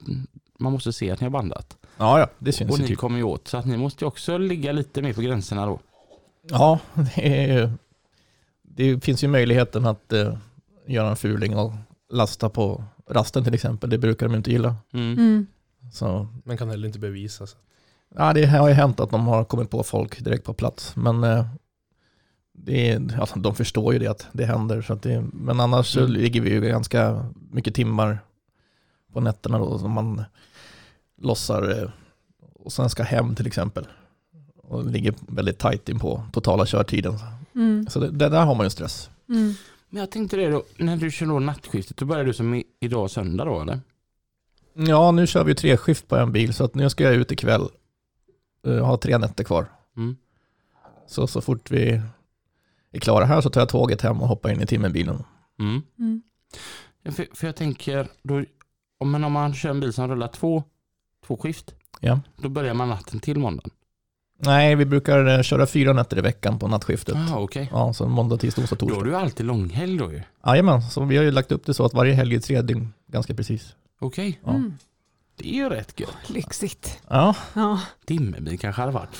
man 0.59 0.71
måste 0.71 0.93
se 0.93 1.11
att 1.11 1.19
ni 1.19 1.25
har 1.25 1.31
bandat. 1.31 1.77
Ja, 1.97 2.19
ja, 2.19 2.27
det 2.39 2.51
syns 2.51 2.71
Och 2.71 2.79
ni 2.79 2.87
typ. 2.87 2.97
kommer 2.97 3.17
ju 3.17 3.23
åt 3.23 3.47
så 3.47 3.57
att 3.57 3.65
ni 3.65 3.77
måste 3.77 4.03
ju 4.03 4.07
också 4.07 4.37
ligga 4.37 4.71
lite 4.71 5.01
mer 5.01 5.13
på 5.13 5.21
gränserna 5.21 5.65
då. 5.65 5.79
Ja, 6.49 6.79
det, 7.15 7.49
är 7.51 7.71
det 8.63 9.03
finns 9.03 9.23
ju 9.23 9.27
möjligheten 9.27 9.85
att 9.85 10.13
eh, 10.13 10.37
göra 10.87 11.09
en 11.09 11.15
fuling 11.15 11.57
och 11.57 11.73
lasta 12.09 12.49
på 12.49 12.83
rasten 13.09 13.43
till 13.43 13.53
exempel. 13.53 13.89
Det 13.89 13.97
brukar 13.97 14.27
de 14.27 14.35
inte 14.35 14.51
gilla. 14.51 14.75
Mm. 14.93 15.13
Mm. 15.13 15.47
Så, 15.93 16.27
Men 16.43 16.57
kan 16.57 16.69
heller 16.69 16.87
inte 16.87 16.99
bevisa. 16.99 17.47
Så. 17.47 17.57
ja, 18.15 18.33
det 18.33 18.45
har 18.45 18.67
ju 18.67 18.73
hänt 18.73 18.99
att 18.99 19.09
de 19.09 19.27
har 19.27 19.43
kommit 19.43 19.69
på 19.69 19.83
folk 19.83 20.23
direkt 20.23 20.43
på 20.45 20.53
plats. 20.53 20.95
Men 20.95 21.23
eh, 21.23 21.45
det 22.53 22.89
är, 22.91 23.19
alltså, 23.19 23.39
de 23.39 23.55
förstår 23.55 23.93
ju 23.93 23.99
det 23.99 24.07
att 24.07 24.27
det 24.31 24.45
händer. 24.45 24.81
Så 24.81 24.93
att 24.93 25.01
det, 25.01 25.21
men 25.33 25.59
annars 25.59 25.87
så 25.87 25.99
Mm. 25.99 26.11
ligger 26.11 26.41
vi 26.41 26.49
ju 26.49 26.61
ganska 26.61 27.25
mycket 27.51 27.75
timmar 27.75 28.19
på 29.13 29.19
nätterna 29.19 29.59
då 29.59 29.79
som 29.79 29.91
man 29.91 30.23
lossar 31.21 31.81
eh, 31.83 31.89
och 32.53 32.71
sen 32.71 32.89
ska 32.89 33.03
hem 33.03 33.35
till 33.35 33.47
exempel. 33.47 33.87
Och 34.67 34.85
ligger 34.85 35.13
väldigt 35.27 35.59
tajt 35.59 35.89
in 35.89 35.99
på 35.99 36.23
totala 36.33 36.65
körtiden. 36.65 37.13
Mm. 37.55 37.87
Så 37.89 37.99
det, 37.99 38.11
det 38.11 38.29
där 38.29 38.45
har 38.45 38.55
man 38.55 38.65
ju 38.65 38.69
stress. 38.69 39.09
Mm. 39.29 39.53
Men 39.89 39.99
jag 39.99 40.11
tänkte 40.11 40.37
det 40.37 40.49
då, 40.49 40.63
när 40.77 40.97
du 40.97 41.11
kör 41.11 41.25
då 41.25 41.39
nattskiftet, 41.39 41.97
då 41.97 42.05
börjar 42.05 42.25
du 42.25 42.33
som 42.33 42.53
i, 42.53 42.63
idag 42.79 43.11
söndag 43.11 43.45
då 43.45 43.61
eller? 43.61 43.79
Ja, 44.73 45.11
nu 45.11 45.27
kör 45.27 45.43
vi 45.43 45.55
tre 45.55 45.77
skift 45.77 46.07
på 46.07 46.15
en 46.15 46.31
bil 46.31 46.53
så 46.53 46.63
att 46.63 46.75
nu 46.75 46.89
ska 46.89 47.03
jag 47.03 47.13
ut 47.15 47.31
ikväll. 47.31 47.67
Jag 48.61 48.83
har 48.83 48.97
tre 48.97 49.17
nätter 49.17 49.43
kvar. 49.43 49.65
Mm. 49.97 50.15
Så, 51.07 51.27
så 51.27 51.41
fort 51.41 51.71
vi 51.71 52.01
är 52.91 52.99
klara 52.99 53.25
här 53.25 53.41
så 53.41 53.49
tar 53.49 53.61
jag 53.61 53.69
tåget 53.69 54.01
hem 54.01 54.21
och 54.21 54.27
hoppar 54.27 54.49
in 54.49 54.61
i 54.61 54.65
timmerbilen. 54.65 55.23
Mm. 55.59 55.81
Mm. 55.99 56.21
Ja, 57.03 57.11
För, 57.11 57.27
för 57.33 57.47
jag 57.47 57.55
tänker, 57.55 58.07
då, 58.23 58.43
om, 58.97 59.11
man, 59.11 59.23
om 59.23 59.31
man 59.31 59.53
kör 59.53 59.69
en 59.69 59.79
bil 59.79 59.93
som 59.93 60.07
rullar 60.07 60.27
två, 60.27 60.63
två 61.27 61.37
skift, 61.37 61.73
Ja. 61.99 62.19
då 62.37 62.49
börjar 62.49 62.73
man 62.73 62.89
natten 62.89 63.19
till 63.19 63.39
måndagen. 63.39 63.71
Nej, 64.39 64.75
vi 64.75 64.85
brukar 64.85 65.37
eh, 65.37 65.41
köra 65.41 65.65
fyra 65.67 65.93
nätter 65.93 66.17
i 66.17 66.21
veckan 66.21 66.59
på 66.59 66.67
nattskiftet. 66.67 67.15
Ah, 67.15 67.37
okej. 67.39 67.69
Ja, 67.71 67.93
så 67.93 68.07
måndag, 68.07 68.37
tisdag, 68.37 68.61
onsdag, 68.61 68.75
Då 68.79 68.85
har 68.85 68.89
torsdag. 68.91 69.05
du 69.09 69.15
alltid 69.15 69.45
långhelg 69.45 69.97
då 69.97 70.11
ju. 70.11 70.21
Jajamän, 70.45 70.81
så 70.81 71.05
vi 71.05 71.17
har 71.17 71.23
ju 71.23 71.31
lagt 71.31 71.51
upp 71.51 71.65
det 71.65 71.73
så 71.73 71.85
att 71.85 71.93
varje 71.93 72.13
helg 72.13 72.35
är 72.35 72.39
tre 72.39 72.61
dygn, 72.61 72.93
ganska 73.07 73.33
precis. 73.33 73.75
Okej, 73.99 74.39
Ja. 74.43 74.49
Mm. 74.49 74.73
det 75.35 75.49
är 75.49 75.53
ju 75.53 75.69
rätt 75.69 75.99
gött. 75.99 76.29
Lyxigt. 76.29 76.99
Ja, 77.09 77.35
Ja. 77.53 77.81
Timmerbil 78.05 78.59
kanske 78.59 78.81
hade 78.81 78.91
varit 78.93 79.15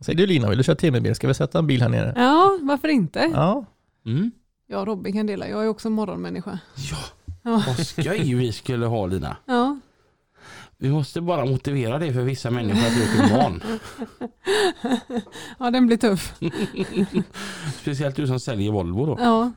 säger 0.00 0.16
du 0.18 0.26
Lina, 0.26 0.48
vill 0.48 0.58
du 0.58 0.64
köra 0.64 0.76
timmerbil? 0.76 1.14
Ska 1.14 1.28
vi 1.28 1.34
sätta 1.34 1.58
en 1.58 1.66
bil 1.66 1.82
här 1.82 1.88
nere? 1.88 2.12
ja, 2.16 2.58
varför 2.62 2.88
inte? 2.88 3.30
Ja, 3.34 3.64
Mm. 4.06 4.30
Jag 4.66 4.80
och 4.80 4.86
Robin 4.86 5.12
kan 5.12 5.26
dela. 5.26 5.48
Jag 5.48 5.64
är 5.64 5.68
också 5.68 5.90
morgonmänniska. 5.90 6.58
Ja, 6.90 6.96
Ja. 7.42 7.62
vad 7.66 7.86
skoj 7.86 8.34
vi 8.34 8.52
skulle 8.52 8.86
ha 8.86 9.06
Lina. 9.06 9.36
Ja. 9.46 9.78
Vi 10.82 10.90
måste 10.90 11.20
bara 11.20 11.44
motivera 11.44 11.98
det 11.98 12.12
för 12.12 12.22
vissa 12.22 12.50
människor 12.50 12.86
att 12.86 12.96
vi 12.96 13.02
åker 13.02 13.34
barn. 13.34 13.62
ja, 15.58 15.70
den 15.70 15.86
blir 15.86 15.96
tuff. 15.96 16.34
Speciellt 17.80 18.16
du 18.16 18.26
som 18.26 18.40
säljer 18.40 18.72
Volvo 18.72 19.06
då. 19.06 19.16
Ja. 19.20 19.52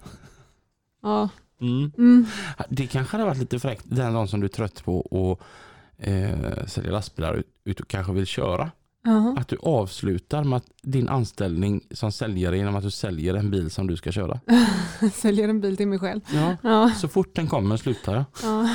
Ja. 1.02 1.30
Mm. 1.62 1.92
Mm. 1.98 2.26
Det 2.70 2.88
kanske 2.88 3.18
hade 3.18 3.30
varit 3.30 3.38
lite 3.38 3.60
fräckt 3.60 3.86
den 3.86 4.14
dagen 4.14 4.28
som 4.28 4.40
du 4.40 4.46
är 4.46 4.50
trött 4.50 4.86
på 4.86 5.00
att 5.02 6.06
eh, 6.08 6.66
sälja 6.68 6.92
lastbilar 6.92 7.34
ut, 7.34 7.48
ut 7.64 7.80
och 7.80 7.88
kanske 7.88 8.14
vill 8.14 8.26
köra. 8.26 8.72
Ja. 9.06 9.36
Att 9.38 9.48
du 9.48 9.58
avslutar 9.58 10.44
med 10.44 10.58
att 10.58 10.66
din 10.82 11.10
anställning 11.10 11.82
som 11.92 12.12
säljare 12.12 12.58
genom 12.58 12.76
att 12.76 12.84
du 12.84 12.92
säljer 12.92 13.34
en 13.34 13.52
bil 13.52 13.72
som 13.72 13.88
du 13.88 13.98
ska 13.98 14.12
köra. 14.12 14.40
Säljer 15.14 15.50
en 15.50 15.62
bil 15.62 15.78
till 15.78 15.88
mig 15.88 16.00
själv. 16.00 16.22
Ja. 16.34 16.58
Ja. 16.64 16.92
Så 16.98 17.08
fort 17.08 17.36
den 17.36 17.48
kommer 17.48 17.78
slutar 17.78 18.16
jag. 18.16 18.26
Ja. 18.44 18.70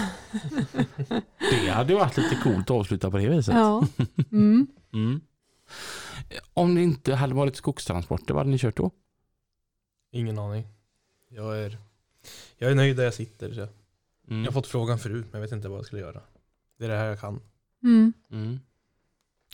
Det 1.65 1.69
hade 1.71 1.93
ju 1.93 1.99
varit 1.99 2.17
lite 2.17 2.37
coolt 2.43 2.59
att 2.59 2.71
avsluta 2.71 3.11
på 3.11 3.19
det 3.19 3.29
viset. 3.29 3.55
Ja. 3.55 3.87
Mm. 4.33 4.67
Mm. 4.93 5.21
Om 6.55 6.75
det 6.75 6.83
inte 6.83 7.15
hade 7.15 7.35
varit 7.35 7.57
skogstransporter, 7.57 8.35
vad 8.35 8.41
hade 8.41 8.51
ni 8.51 8.59
kört 8.59 8.77
då? 8.77 8.91
Ingen 10.13 10.39
aning. 10.39 10.67
Jag 11.29 11.59
är, 11.59 11.79
jag 12.59 12.71
är 12.71 12.75
nöjd 12.75 12.97
där 12.97 13.05
jag 13.05 13.15
sitter. 13.15 13.55
Så. 13.55 13.61
Mm. 13.61 13.71
Jag 14.29 14.45
har 14.45 14.53
fått 14.53 14.67
frågan 14.67 14.99
förut 14.99 15.27
men 15.31 15.41
jag 15.41 15.49
vet 15.49 15.53
inte 15.53 15.69
vad 15.69 15.79
jag 15.79 15.87
skulle 15.87 16.01
göra. 16.01 16.21
Det 16.79 16.85
är 16.85 16.89
det 16.89 16.97
här 16.97 17.07
jag 17.07 17.21
kan. 17.21 17.41
Mm. 17.83 18.13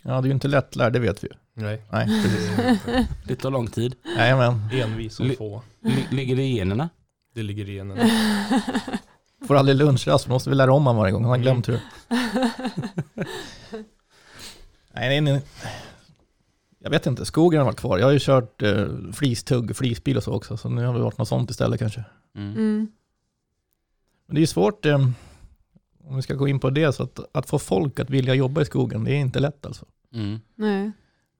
Ja, 0.06 0.12
det 0.20 0.26
är 0.26 0.28
ju 0.28 0.32
inte 0.32 0.48
lättlärd, 0.48 0.92
det 0.92 0.98
vet 0.98 1.24
vi 1.24 1.28
ju. 1.28 1.34
Nej, 1.54 1.82
Nej, 1.90 2.06
det 2.06 3.06
Det 3.24 3.36
tar 3.36 3.50
lång 3.50 3.66
tid. 3.66 3.94
Nej 4.16 4.36
men 4.36 4.70
är 4.72 4.84
envis 4.84 5.20
Li- 5.20 5.36
få. 5.36 5.62
Li- 5.80 6.06
ligger 6.10 6.36
det 6.36 6.42
i 6.42 6.56
generna? 6.56 6.88
Det 7.34 7.42
ligger 7.42 7.68
i 7.68 7.72
genen. 7.74 7.98
får 9.46 9.54
aldrig 9.56 9.76
lunchrast, 9.76 10.28
måste 10.28 10.50
vi 10.50 10.56
lära 10.56 10.72
om 10.72 10.86
honom 10.86 10.96
varje 10.96 11.12
gång, 11.12 11.22
han 11.22 11.30
har 11.30 11.38
glömt 11.38 11.68
hur. 11.68 11.80
nej, 14.94 15.08
nej, 15.08 15.20
nej. 15.20 15.42
Jag 16.78 16.90
vet 16.90 17.06
inte, 17.06 17.24
skogen 17.24 17.58
har 17.58 17.64
varit 17.64 17.78
kvar. 17.80 17.98
Jag 17.98 18.06
har 18.06 18.12
ju 18.12 18.18
kört 18.20 18.62
eh, 18.62 18.86
flistugg, 19.12 19.76
flisbil 19.76 20.16
och 20.16 20.22
så 20.22 20.32
också, 20.32 20.56
så 20.56 20.68
nu 20.68 20.84
har 20.86 20.94
det 20.94 21.00
varit 21.00 21.18
något 21.18 21.28
sånt 21.28 21.50
istället 21.50 21.78
kanske. 21.80 22.04
Mm. 22.36 22.50
Mm. 22.52 22.88
Men 24.26 24.34
det 24.34 24.38
är 24.38 24.40
ju 24.40 24.46
svårt, 24.46 24.86
eh, 24.86 25.08
om 26.04 26.16
vi 26.16 26.22
ska 26.22 26.34
gå 26.34 26.48
in 26.48 26.60
på 26.60 26.70
det, 26.70 26.92
så 26.92 27.02
att, 27.02 27.20
att 27.32 27.48
få 27.48 27.58
folk 27.58 28.00
att 28.00 28.10
vilja 28.10 28.34
jobba 28.34 28.60
i 28.62 28.64
skogen, 28.64 29.04
det 29.04 29.12
är 29.12 29.16
inte 29.16 29.40
lätt 29.40 29.66
alltså. 29.66 29.86
Mm. 30.12 30.40
Nej. 30.54 30.92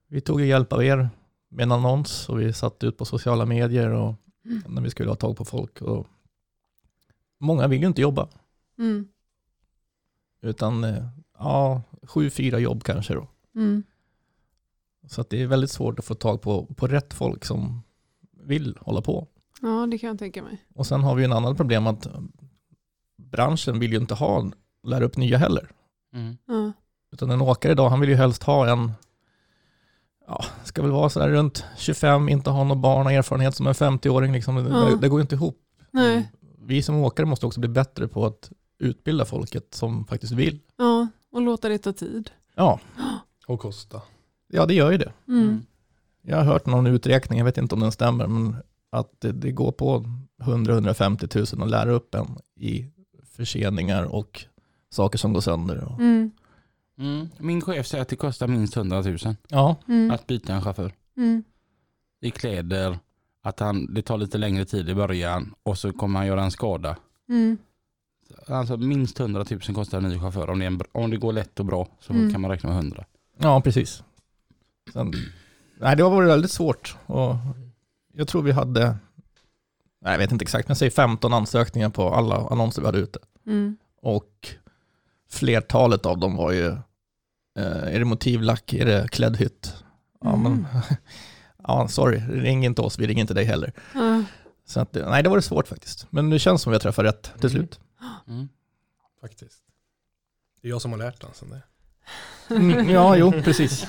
Vi 0.09 0.21
tog 0.21 0.41
ju 0.41 0.47
hjälp 0.47 0.73
av 0.73 0.85
er 0.85 1.09
med 1.49 1.62
en 1.62 1.73
annons 1.73 2.29
och 2.29 2.41
vi 2.41 2.53
satte 2.53 2.87
ut 2.87 2.99
på 2.99 3.05
sociala 3.05 3.47
medier 3.47 3.91
och 3.91 4.14
Mm. 4.45 4.62
när 4.69 4.83
vi 4.83 4.91
skulle 4.91 5.09
ha 5.11 5.17
tag 5.17 5.37
på 5.37 5.45
folk. 5.45 5.83
Och 5.83 6.07
många 7.39 7.67
vill 7.69 7.81
ju 7.81 7.87
inte 7.87 8.01
jobba, 8.01 8.29
Mm. 8.79 9.09
utan 10.41 10.85
eh, 10.85 11.05
ja, 11.39 11.83
sju, 12.03 12.31
fyra 12.31 12.59
jobb 12.59 12.83
kanske 12.85 13.14
då. 13.14 13.29
Mm. 13.55 13.83
Så 15.09 15.21
att 15.21 15.31
det 15.31 15.43
är 15.43 15.47
väldigt 15.47 15.71
svårt 15.71 15.99
att 15.99 16.05
få 16.05 16.14
tag 16.14 16.43
på, 16.43 16.67
på 16.67 16.87
rätt 16.87 17.14
folk 17.14 17.45
som 17.45 17.83
vill 18.43 18.79
hålla 18.81 19.01
på. 19.03 19.27
Ja, 19.62 19.87
det 19.91 19.99
kan 19.99 20.09
jag 20.09 20.19
tänka 20.19 20.43
mig. 20.43 20.64
Och 20.75 20.87
sen 20.87 21.01
har 21.03 21.14
vi 21.14 21.25
en 21.25 21.33
annan 21.33 21.57
problem 21.57 21.87
att 21.87 22.09
branschen 23.17 23.79
vill 23.79 23.93
ju 23.93 23.99
inte 23.99 24.14
ha, 24.14 24.51
lära 24.83 25.05
upp 25.05 25.17
nya 25.17 25.39
heller. 25.39 25.71
Mm. 26.12 26.37
Ja. 26.47 26.73
Utan 27.17 27.31
en 27.31 27.41
åkare 27.41 27.73
idag, 27.73 27.89
han 27.91 28.01
vill 28.01 28.11
ju 28.11 28.17
helst 28.17 28.43
ha 28.43 28.69
en, 28.69 28.93
ja, 30.27 30.45
ska 30.64 30.83
väl 30.83 30.91
vara 30.91 31.09
sådär 31.11 31.29
runt 31.29 31.64
25, 31.77 32.29
inte 32.29 32.51
ha 32.51 32.64
någon 32.64 32.81
barn 32.81 33.07
och 33.07 33.12
erfarenhet 33.12 33.55
som 33.55 33.67
en 33.67 33.73
50-åring. 33.75 34.33
Liksom. 34.33 34.55
Det, 34.57 34.71
Ja. 34.71 34.77
det, 34.85 34.97
det 35.01 35.09
går 35.09 35.21
inte 35.21 35.35
ihop. 35.35 35.59
Nej. 35.91 36.33
Vi 36.61 36.83
som 36.83 36.97
åkare 36.97 37.27
måste 37.27 37.47
också 37.47 37.61
bli 37.61 37.69
bättre 37.69 38.09
på 38.09 38.27
att 38.27 38.51
utbilda 38.79 39.25
folket 39.25 39.75
som 39.75 40.05
faktiskt 40.07 40.33
vill. 40.33 40.59
Ja, 40.77 41.07
och 41.33 41.41
låta 41.43 41.69
det 41.69 41.79
ta 41.79 41.93
tid. 41.93 42.31
Ja, 42.55 42.81
Och 43.47 43.61
kosta. 43.61 44.03
ja 44.49 44.67
det 44.67 44.75
gör 44.75 44.91
ju 44.91 44.99
det. 44.99 45.12
Mm. 45.29 45.62
Jag 46.23 46.37
har 46.37 46.45
hört 46.45 46.67
någon 46.67 46.87
uträkning, 46.87 47.39
jag 47.39 47.45
vet 47.47 47.59
inte 47.59 47.75
om 47.75 47.81
den 47.81 47.93
stämmer, 47.93 48.27
men 48.27 48.57
att 48.91 49.11
det, 49.21 49.33
det 49.33 49.51
går 49.53 49.73
på 49.73 50.05
100-150 50.43 51.55
000 51.57 51.62
att 51.64 51.71
lära 51.71 51.91
upp 51.93 52.14
en 52.14 52.27
i 52.61 52.87
förseningar 53.37 54.05
och 54.05 54.45
saker 54.91 55.19
som 55.19 55.33
går 55.33 55.41
sönder. 55.41 55.85
Och, 55.85 56.01
Mm. 56.01 56.31
Mm. 56.99 57.28
Min 57.38 57.61
chef 57.61 57.86
säger 57.86 58.03
att 58.03 58.09
det 58.09 58.16
kostar 58.16 58.47
minst 58.47 58.76
100 58.76 59.03
000 59.03 59.16
ja, 59.49 59.76
Mm. 59.88 60.11
att 60.11 60.26
byta 60.26 60.55
en 60.55 60.62
chaufför. 60.62 60.92
Mm. 61.16 61.44
I 62.20 62.30
kläder, 62.30 62.99
att 63.42 63.61
han, 63.61 63.94
det 63.94 64.03
tar 64.03 64.18
lite 64.18 64.38
längre 64.38 64.64
tid 64.64 64.88
i 64.88 64.94
början 64.94 65.55
och 65.62 65.78
så 65.78 65.92
kommer 65.92 66.18
han 66.18 66.26
göra 66.26 66.44
en 66.44 66.51
skada. 66.51 66.97
Mm. 67.28 67.59
Alltså 68.49 68.76
minst 68.76 69.20
100 69.20 69.44
000 69.51 69.61
kostar 69.61 69.99
en 69.99 70.05
ny 70.05 70.18
chaufför. 70.20 70.51
Om 70.51 70.59
det, 70.59 70.66
en, 70.66 70.80
om 70.92 71.11
det 71.11 71.16
går 71.16 71.32
lätt 71.32 71.61
och 71.61 71.66
bra 71.66 71.88
så 72.01 72.12
Mm. 72.12 72.32
kan 72.32 72.40
man 72.40 72.51
räkna 72.51 72.68
med 72.70 72.76
100. 72.78 73.05
ja 73.38 73.61
precis. 73.61 74.03
Sen, 74.92 75.12
nej, 75.80 75.97
det 75.97 76.03
har 76.03 76.11
varit 76.11 76.28
väldigt 76.28 76.51
svårt. 76.51 76.97
Och 77.07 77.34
jag 78.12 78.28
tror 78.28 78.42
vi 78.42 78.53
hade, 78.53 78.97
nej, 80.01 80.12
jag 80.12 80.18
vet 80.18 80.32
inte 80.32 80.42
exakt, 80.42 80.68
men 80.68 80.76
säger 80.76 80.90
15 80.90 81.32
ansökningar 81.32 81.88
på 81.90 82.09
alla 82.14 82.36
annonser 82.36 82.82
vi 82.82 82.86
hade 82.86 82.99
ute. 82.99 83.18
Mm. 83.47 83.76
Och 84.03 84.49
flertalet 85.31 86.07
av 86.07 86.18
dem 86.18 86.37
var 86.37 86.53
ju, 86.53 86.66
eh, 87.59 87.83
är 87.95 87.99
det 87.99 88.05
motivlack, 88.05 88.72
är 88.72 88.85
det 88.87 89.09
kläddhytt? 89.09 89.74
Ja, 90.20 90.33
Mm. 90.35 90.43
men, 90.43 90.66
ja, 91.68 91.89
sorry, 91.89 92.18
ring 92.18 92.64
inte 92.64 92.83
oss, 92.83 92.99
vi 92.99 93.07
ringer 93.07 93.20
inte 93.20 93.35
dig 93.35 93.45
heller. 93.45 93.72
Ja. 93.95 94.22
Så 94.66 94.81
att, 94.81 94.95
nej, 94.95 95.22
det 95.22 95.29
var 95.29 95.37
det 95.37 95.43
svårt 95.43 95.68
faktiskt. 95.68 96.07
Men 96.11 96.31
det 96.31 96.39
känns 96.39 96.62
som 96.62 96.70
vi 96.70 96.74
har 96.74 96.81
träffat 96.81 97.05
rätt 97.05 97.22
till 97.22 97.33
Mm. 97.41 97.51
slut. 97.51 97.81
Mm. 98.29 98.49
Faktiskt. 99.20 99.59
Det 100.62 100.68
är 100.68 100.70
jag 100.70 100.83
som 100.83 100.91
har 100.91 100.99
lärt 100.99 101.20
dansen 101.20 101.51
det. 101.51 101.62
Mm, 102.55 102.89
ja, 102.91 103.16
jo, 103.16 103.33
precis. 103.33 103.87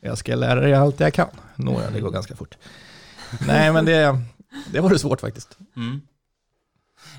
Jag 0.00 0.18
ska 0.18 0.34
lära 0.34 0.60
dig 0.60 0.74
allt 0.74 1.00
jag 1.00 1.14
kan. 1.14 1.28
Nåja, 1.56 1.90
det 1.90 2.00
går 2.00 2.10
ganska 2.10 2.36
fort. 2.36 2.56
Nej, 3.46 3.72
men 3.72 3.84
det, 3.84 4.20
det 4.72 4.80
var 4.80 4.90
det 4.90 4.98
svårt 4.98 5.20
faktiskt. 5.20 5.58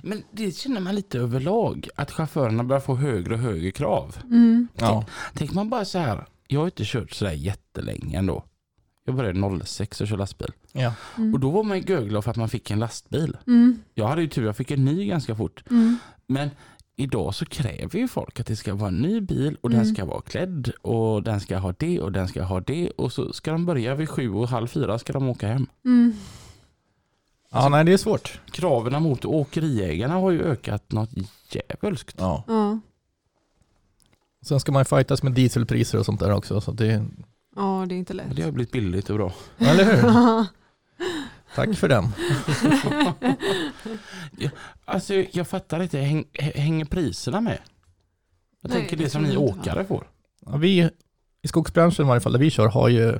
Mm. 0.03 0.09
Men 0.09 0.23
det 0.31 0.51
känner 0.51 0.81
man 0.81 0.95
lite 0.95 1.19
överlag, 1.19 1.87
att 1.95 2.11
chaufförerna 2.11 2.63
börjar 2.63 2.81
få 2.81 2.95
högre 2.95 3.33
och 3.33 3.39
högre 3.39 3.71
krav. 3.71 4.17
Mm. 4.23 4.67
Ja, 4.75 5.05
Tänk 5.33 5.53
man 5.53 5.69
bara 5.69 5.85
så 5.85 5.99
här, 5.99 6.25
jag 6.47 6.59
har 6.59 6.65
inte 6.65 6.83
kört 6.85 7.11
sådär 7.11 7.31
jättelänge 7.31 8.17
ändå. 8.17 8.43
Jag 9.05 9.15
började 9.15 9.65
06 9.65 10.01
och 10.01 10.07
köra 10.07 10.17
lastbil. 10.19 10.51
ja. 10.71 10.93
Mm. 11.17 11.33
Och 11.33 11.39
då 11.39 11.49
var 11.49 11.63
man 11.63 11.77
ju 11.77 11.83
göglad 11.93 12.23
för 12.23 12.31
att 12.31 12.37
man 12.37 12.49
fick 12.49 12.71
en 12.71 12.79
lastbil. 12.79 13.37
Mm. 13.47 13.79
Jag 13.93 14.07
hade 14.07 14.21
ju 14.21 14.27
tur, 14.27 14.45
jag 14.45 14.57
fick 14.57 14.71
en 14.71 14.85
ny 14.85 15.05
ganska 15.05 15.35
fort. 15.35 15.63
Mm. 15.69 15.97
Men 16.27 16.49
idag 16.95 17.35
så 17.35 17.45
kräver 17.45 17.99
ju 17.99 18.07
folk 18.07 18.39
att 18.39 18.47
det 18.47 18.55
ska 18.55 18.73
vara 18.75 18.87
en 18.87 18.95
ny 18.97 19.21
bil 19.21 19.57
och 19.61 19.69
Mm. 19.69 19.83
den 19.85 19.95
ska 19.95 20.05
vara 20.05 20.21
klädd 20.21 20.71
och 20.81 21.23
den 21.23 21.39
ska 21.39 21.57
ha 21.57 21.73
det 21.79 21.99
och 22.01 22.11
den 22.11 22.27
ska 22.27 22.43
ha 22.43 22.59
det 22.59 22.89
och 22.89 23.13
så 23.13 23.33
ska 23.33 23.51
de 23.51 23.65
börja 23.65 23.95
vid 23.95 24.09
sju 24.09 24.29
och 24.29 24.47
halv 24.49 24.67
fyra 24.67 24.99
ska 24.99 25.13
de 25.13 25.29
åka 25.29 25.47
hem. 25.47 25.67
Ja 27.51 27.69
nej, 27.69 27.83
det 27.85 27.93
är 27.93 27.97
svårt. 27.97 28.41
Kraven 28.51 29.03
mot 29.03 29.25
åkeriägarna 29.25 30.13
har 30.13 30.31
ju 30.31 30.43
ökat 30.43 30.91
något 30.91 31.09
djävulskt. 31.51 32.15
Ja. 32.19 32.43
Ja. 32.47 32.79
Sen 34.45 34.59
ska 34.59 34.71
man 34.71 34.81
ju 34.81 34.85
fightas 34.85 35.23
med 35.23 35.31
dieselpriser 35.33 35.99
och 35.99 36.05
sånt 36.05 36.19
där 36.19 36.31
också. 36.31 36.61
Så 36.61 36.71
det, 36.71 37.05
ja, 37.55 37.85
det 37.89 37.95
är 37.95 37.97
inte 37.97 38.13
lätt. 38.13 38.35
Det 38.35 38.41
har 38.41 38.51
blivit 38.51 38.71
billigt 38.71 39.09
och 39.09 39.15
bra. 39.15 39.33
eller 39.57 39.83
hur? 39.85 40.01
Tack 41.55 41.77
för 41.77 41.87
den. 41.87 42.07
Alltså 44.85 45.13
jag 45.13 45.47
fattar 45.47 45.81
inte, 45.83 45.97
häng, 45.97 46.25
hänger 46.33 46.85
priserna 46.85 47.41
med? 47.41 47.59
Jag 48.61 48.69
Nej, 48.69 48.77
tänker 48.79 48.97
det 48.97 49.03
det 49.03 49.09
som 49.09 49.21
tror 49.23 49.27
ni 49.29 49.33
jag 49.33 49.47
inte, 49.49 49.59
åkare 49.59 49.85
får. 49.85 50.07
Ja, 50.45 50.57
vi 50.57 50.89
i 51.41 51.47
skogsbranschen 51.47 52.05
i 52.05 52.07
varje 52.07 52.21
fall 52.21 52.31
där 52.31 52.39
vi 52.39 52.49
kör 52.49 52.67
har 52.67 52.89
ju 52.89 53.19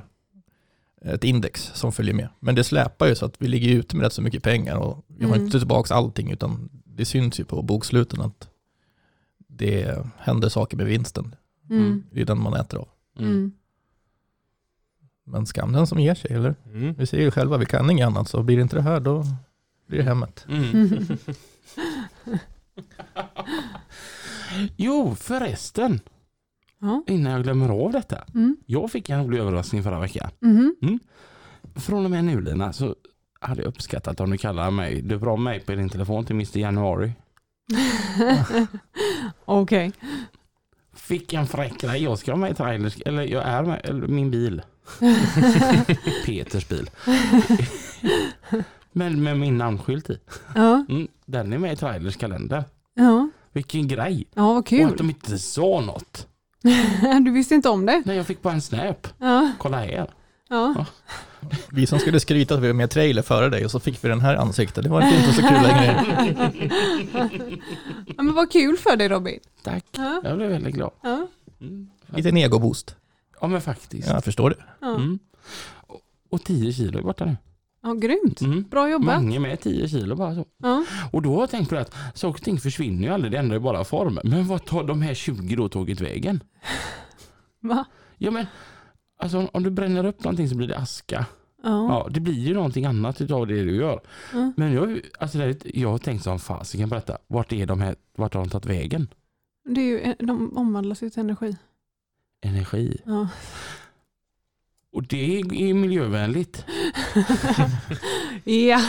ett 1.04 1.24
index 1.24 1.70
som 1.74 1.92
följer 1.92 2.14
med. 2.14 2.28
Men 2.40 2.54
det 2.54 2.64
släpar 2.64 3.06
ju 3.06 3.14
så 3.14 3.26
att 3.26 3.42
vi 3.42 3.48
ligger 3.48 3.68
ute 3.68 3.96
med 3.96 4.04
rätt 4.04 4.12
så 4.12 4.22
mycket 4.22 4.42
pengar 4.42 4.76
och 4.76 5.04
vi 5.06 5.24
har 5.24 5.32
Mm. 5.34 5.46
inte 5.46 5.58
tillbaka 5.58 5.94
allting 5.94 6.30
utan 6.30 6.68
det 6.84 7.04
syns 7.04 7.40
ju 7.40 7.44
på 7.44 7.62
boksluten 7.62 8.20
att 8.20 8.48
det 9.48 10.06
händer 10.18 10.48
saker 10.48 10.76
med 10.76 10.86
vinsten. 10.86 11.34
Mm. 11.70 12.02
Det 12.12 12.20
är 12.20 12.24
den 12.24 12.42
man 12.42 12.54
äter 12.54 12.78
av. 12.80 12.88
Mm. 13.18 13.52
Men 15.24 15.46
skam 15.46 15.72
den 15.72 15.86
som 15.86 16.00
ger 16.00 16.14
sig, 16.14 16.32
eller? 16.32 16.54
Mm. 16.66 16.94
Vi 16.98 17.06
ser 17.06 17.20
ju 17.20 17.30
själva, 17.30 17.56
vi 17.56 17.66
kan 17.66 17.90
inget 17.90 18.06
annat, 18.06 18.28
så 18.28 18.42
blir 18.42 18.56
det 18.56 18.62
inte 18.62 18.76
det 18.76 18.82
här 18.82 19.00
då 19.00 19.24
blir 19.86 19.98
det 19.98 20.04
hemmet. 20.04 20.46
Mm. 20.48 21.06
jo, 24.76 25.14
förresten, 25.14 26.00
Ja. 26.80 27.02
innan 27.06 27.32
jag 27.32 27.42
glömmer 27.42 27.68
av 27.84 27.92
detta. 27.92 28.18
Mm. 28.34 28.56
Jag 28.66 28.90
fick 28.90 29.08
en 29.08 29.24
rolig 29.24 29.38
överraskning 29.38 29.82
förra 29.82 30.00
veckan. 30.00 30.30
Mhm. 30.40 30.98
Från 31.74 32.04
och 32.04 32.10
med 32.10 32.24
nu 32.24 32.40
Lina 32.40 32.72
så 32.72 32.94
hade 33.40 33.62
jag 33.62 33.68
uppskattat 33.68 34.20
om 34.20 34.30
du 34.30 34.38
kallar 34.38 34.70
mig, 34.70 35.02
du 35.02 35.18
bra 35.18 35.36
mig 35.36 35.60
på 35.60 35.72
din 35.74 35.88
telefon 35.88 36.24
till 36.24 36.34
Mr 36.34 36.58
Januari. 36.58 37.12
Okej. 39.44 39.92
Fick 40.94 41.32
en 41.32 41.46
fräck 41.46 41.80
grej, 41.80 42.02
jag 42.02 42.18
ska 42.18 42.36
med 42.36 42.50
i 42.50 42.54
trailers, 42.54 42.98
eller 43.06 43.22
jag 43.22 43.44
är 43.46 43.62
med, 43.62 43.80
eller 43.84 44.06
min 44.06 44.30
bil. 44.30 44.62
Peters 46.26 46.68
bil. 46.68 46.90
Men 48.92 49.22
med 49.22 49.38
min 49.38 49.58
namnskylt 49.58 50.10
i. 50.10 50.18
Ja. 50.54 50.84
Mm, 50.88 51.08
den 51.26 51.52
är 51.52 51.58
med 51.58 51.72
i 51.72 51.76
trailers 51.76 52.16
kalender. 52.16 52.64
Ja. 52.94 53.28
Vilken 53.52 53.88
grej. 53.88 54.26
ja, 54.34 54.42
vad 54.42 54.52
Och 54.52 54.58
att 54.58 54.66
kul. 54.66 54.96
de 54.96 55.10
inte 55.10 55.38
sa 55.38 55.80
något. 55.80 56.26
Du 57.24 57.30
visste 57.30 57.54
inte 57.54 57.68
om 57.68 57.86
det? 57.86 58.02
Nej, 58.06 58.16
jag 58.16 58.26
fick 58.26 58.42
bara 58.42 58.54
en 58.54 58.60
snap. 58.62 59.08
Ja. 59.18 59.52
Kolla 59.58 59.76
här. 59.78 60.06
Ja. 60.48 60.86
Vi 61.72 61.86
som 61.86 61.98
skulle 61.98 62.20
skryta 62.20 62.54
att 62.54 62.60
vi 62.60 62.66
var 62.66 62.74
med 62.74 62.90
trailer 62.90 63.22
före 63.22 63.48
dig 63.48 63.64
och 63.64 63.70
så 63.70 63.80
fick 63.80 64.04
vi 64.04 64.08
den 64.08 64.20
här 64.20 64.36
ansiktet. 64.36 64.84
Det 64.84 64.90
var 64.90 65.02
inte 65.02 65.32
så 65.32 65.42
kul 65.42 65.62
längre. 65.62 66.04
ja 68.16 68.22
men 68.22 68.34
vad 68.34 68.52
kul 68.52 68.76
för 68.76 68.96
dig 68.96 69.08
Robin. 69.08 69.38
Tack. 69.62 69.84
Ja. 69.96 70.20
Jag 70.24 70.36
blev 70.36 70.50
väldigt 70.50 70.74
glad. 70.74 70.90
Ja. 71.02 71.26
Mm. 71.60 71.90
Liten 72.06 72.36
egoboost. 72.36 72.96
Ja 73.40 73.46
men 73.46 73.60
faktiskt. 73.60 74.08
Ja, 74.08 74.14
jag 74.14 74.24
förstår 74.24 74.50
det. 74.50 74.56
Ja. 74.80 74.94
Mm. 74.94 75.18
Och- 75.86 76.00
Och 76.30 76.44
10 76.44 76.72
kilo 76.72 76.98
är 76.98 77.02
borta 77.02 77.24
nu. 77.24 77.36
Ja, 77.82 77.94
grymt. 77.94 78.40
Mm. 78.40 78.64
Bra 78.70 78.90
jobbat. 78.90 79.06
Mange 79.06 79.38
med 79.38 79.60
10 79.60 79.88
kilo 79.88 80.16
bara 80.16 80.34
så. 80.34 80.44
Ja. 80.62 80.84
Och 81.12 81.22
då 81.22 81.34
har 81.34 81.40
jag 81.40 81.50
tänkt 81.50 81.68
på 81.68 81.74
det 81.74 81.80
att 81.80 81.94
saker 82.14 82.38
och 82.40 82.44
ting 82.44 82.60
försvinner 82.60 83.02
ju 83.02 83.14
aldrig, 83.14 83.32
det 83.32 83.38
ändrar 83.38 83.56
ju 83.56 83.60
bara 83.60 83.84
form. 83.84 84.18
Men 84.24 84.46
vad 84.46 84.64
tar 84.64 84.84
de 84.84 85.02
här 85.02 85.14
20 85.14 85.56
då 85.56 85.68
tagit 85.68 86.00
vägen? 86.00 86.42
Va? 87.60 87.84
Ja 88.18 88.30
men, 88.30 88.46
alltså 89.18 89.48
om 89.52 89.62
du 89.62 89.70
bränner 89.70 90.04
upp 90.04 90.24
någonting 90.24 90.48
så 90.48 90.56
blir 90.56 90.68
det 90.68 90.78
aska. 90.78 91.26
Ja. 91.62 91.88
Ja, 91.88 92.08
det 92.10 92.20
blir 92.20 92.34
ju 92.34 92.54
någonting 92.54 92.84
annat 92.84 93.20
utav 93.20 93.46
det 93.46 93.64
du 93.64 93.76
gör. 93.76 94.00
Mm. 94.32 94.52
Men 94.56 94.72
jag, 94.72 95.00
alltså 95.18 95.38
jag 95.64 95.88
har 95.88 95.98
tänkt 95.98 96.24
som 96.24 96.38
fasiken 96.38 96.88
på 96.88 96.94
detta. 96.94 97.18
Vart 97.26 97.52
är 97.52 97.66
de 97.66 97.80
här, 97.80 97.96
vart 98.16 98.34
har 98.34 98.40
de 98.40 98.50
tagit 98.50 98.66
vägen? 98.66 99.08
Det 99.64 99.80
är 99.80 99.84
ju, 99.84 100.14
de 100.18 100.56
omvandlas 100.56 101.02
ju 101.02 101.10
till 101.10 101.20
energi. 101.20 101.56
Energi. 102.42 103.00
Ja. 103.04 103.28
Och 104.92 105.02
det 105.06 105.38
är 105.40 105.74
miljövänligt. 105.74 106.64
ja. 108.44 108.80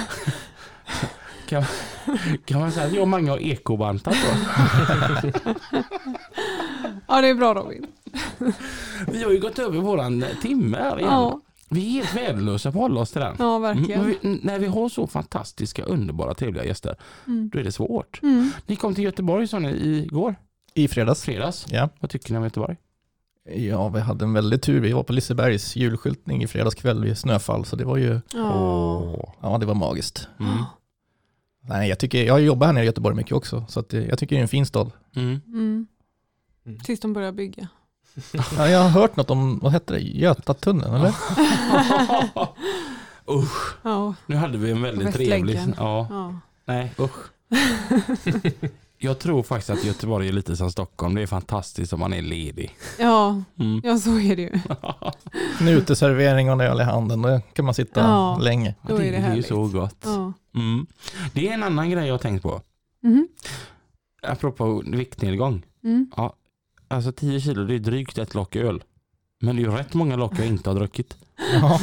Kan 2.46 2.60
man 2.60 2.72
säga 2.72 2.86
att 2.86 2.94
jag 2.94 3.02
och 3.02 3.08
Mange 3.08 3.30
har 3.32 3.38
ekobantat 3.38 4.16
då? 4.24 4.30
ja, 7.08 7.22
det 7.22 7.28
är 7.28 7.36
bra 7.36 7.54
Robin. 7.54 7.88
Vi 9.08 9.24
har 9.24 9.32
ju 9.32 9.40
gått 9.40 9.60
över 9.60 9.80
våran 9.80 10.26
timme 10.42 10.78
här 10.78 11.00
igen. 11.00 11.12
Ja, 11.12 11.42
Vi 11.70 11.88
är 11.90 11.92
helt 12.04 12.16
värdelösa 12.16 12.72
på 12.72 12.78
att 12.78 12.82
hålla 12.82 13.02
oss 13.02 13.12
till 13.12 13.22
den. 13.22 13.36
ja 13.40 13.56
Mm, 13.56 13.62
verkligen. 13.62 14.02
men 14.02 14.10
vi, 14.22 14.40
när 14.44 14.60
vi 14.60 14.68
har 14.68 14.90
så 14.90 15.08
fantastiska, 15.08 15.84
underbara, 15.84 16.34
trevliga 16.34 16.66
gäster, 16.66 16.96
Mm. 17.28 17.50
då 17.50 17.60
är 17.60 17.64
det 17.64 17.72
svårt. 17.72 18.20
Mm. 18.24 18.52
Ni 18.66 18.76
kom 18.76 18.96
till 18.96 19.04
Göteborg 19.04 19.48
sa 19.48 19.60
ni 19.60 19.98
igår, 19.98 20.36
I 20.74 20.88
fredags. 20.88 21.24
fredags. 21.24 21.66
Ja. 21.70 21.90
Vad 22.00 22.12
tycker 22.12 22.32
ni 22.32 22.38
om 22.38 22.44
Göteborg? 22.44 22.76
Ja, 23.50 23.90
vi 23.90 24.00
hade 24.00 24.26
en 24.26 24.34
väldig 24.34 24.62
tur. 24.62 24.80
Vi 24.80 24.92
var 24.92 25.04
på 25.04 25.14
Lisebergs 25.14 25.76
julskyltning 25.76 26.44
i 26.44 26.48
fredags 26.48 26.76
kväll 26.76 27.04
vid 27.04 27.18
snöfall, 27.18 27.66
så 27.66 27.76
det 27.76 27.86
var 27.86 27.98
ju, 27.98 28.20
Ja. 28.34 29.34
ja 29.42 29.58
det 29.58 29.66
var 29.66 29.76
magiskt. 29.76 30.28
Mm. 30.40 30.64
Nej, 31.64 31.90
jag, 31.90 32.00
tycker, 32.00 32.24
jag 32.24 32.42
jobbar 32.42 32.68
här 32.68 32.74
nere 32.74 32.84
i 32.84 32.86
Göteborg 32.86 33.16
mycket 33.16 33.32
också, 33.34 33.66
så 33.70 33.80
att 33.80 33.90
det, 33.90 34.06
jag 34.06 34.20
tycker 34.20 34.36
det 34.36 34.40
är 34.40 34.42
en 34.42 34.48
fin 34.48 34.66
stad. 34.66 34.92
Mm. 35.16 35.42
Mm. 35.48 35.88
Mm. 36.66 36.80
Tills 36.80 37.00
de 37.00 37.14
börjar 37.14 37.32
bygga. 37.32 37.68
Ja, 38.58 38.68
jag 38.70 38.80
har 38.80 38.90
hört 38.90 39.16
något 39.16 39.30
om, 39.30 39.60
vad 39.60 39.72
heter 39.74 39.94
det, 39.94 40.00
Götatunneln 40.02 40.94
eller? 40.96 41.10
Usch, 43.30 43.76
Ja. 43.84 44.14
nu 44.26 44.36
hade 44.36 44.58
vi 44.58 44.72
en 44.72 44.82
väldigt 44.82 45.14
trevlig... 45.14 45.60
Ja. 45.78 46.34
nej 46.66 46.94
usch. 47.00 47.32
Jag 49.04 49.20
tror 49.20 49.44
faktiskt 49.44 49.70
att 49.70 49.84
Göteborg 49.84 50.28
är 50.28 50.32
lite 50.32 50.56
som 50.56 50.72
Stockholm. 50.72 51.16
Det 51.16 51.22
är 51.22 51.28
fantastiskt 51.28 51.94
om 51.94 52.00
man 52.00 52.14
är 52.14 52.22
ledig. 52.22 52.76
Ja. 53.00 53.44
Mm. 53.60 53.82
ja, 53.84 53.98
så 53.98 54.20
är 54.20 54.36
det 54.36 54.42
ju. 54.42 54.60
En 55.60 55.68
uteservering 55.68 56.48
och 56.48 56.54
en 56.54 56.62
öl 56.62 56.82
i 56.82 56.84
handen, 56.84 57.22
då 57.22 57.42
kan 57.54 57.66
man 57.66 57.74
sitta 57.74 58.00
Ja. 58.00 58.38
länge. 58.42 58.76
Då 58.88 58.96
är 58.96 59.12
det 59.12 59.18
är 59.18 59.36
ju 59.36 59.44
så 59.44 59.68
gott. 59.68 59.98
Ja. 60.04 60.34
Mm. 60.56 60.86
Det 61.34 61.48
är 61.50 61.54
en 61.54 61.64
annan 61.64 61.90
grej 61.90 62.06
jag 62.08 62.14
har 62.14 62.20
tänkt 62.20 62.42
på. 62.44 62.62
Mhm. 63.04 63.28
Apropå 64.24 64.84
viktnedgång. 64.86 65.66
Mm. 65.84 66.12
Alltså 66.88 67.12
10 67.12 67.42
kilo 67.42 67.64
det 67.66 67.76
är 67.76 67.80
drygt 67.80 68.18
ett 68.18 68.34
lock 68.34 68.56
öl. 68.56 68.84
Men 69.42 69.56
det 69.56 69.62
är 69.62 69.66
ju 69.66 69.72
rätt 69.72 69.94
många 69.94 70.16
lock 70.16 70.40
jag 70.40 70.48
inte 70.48 70.70
har 70.70 70.76
druckit. 70.76 71.18
Ja. 71.62 71.80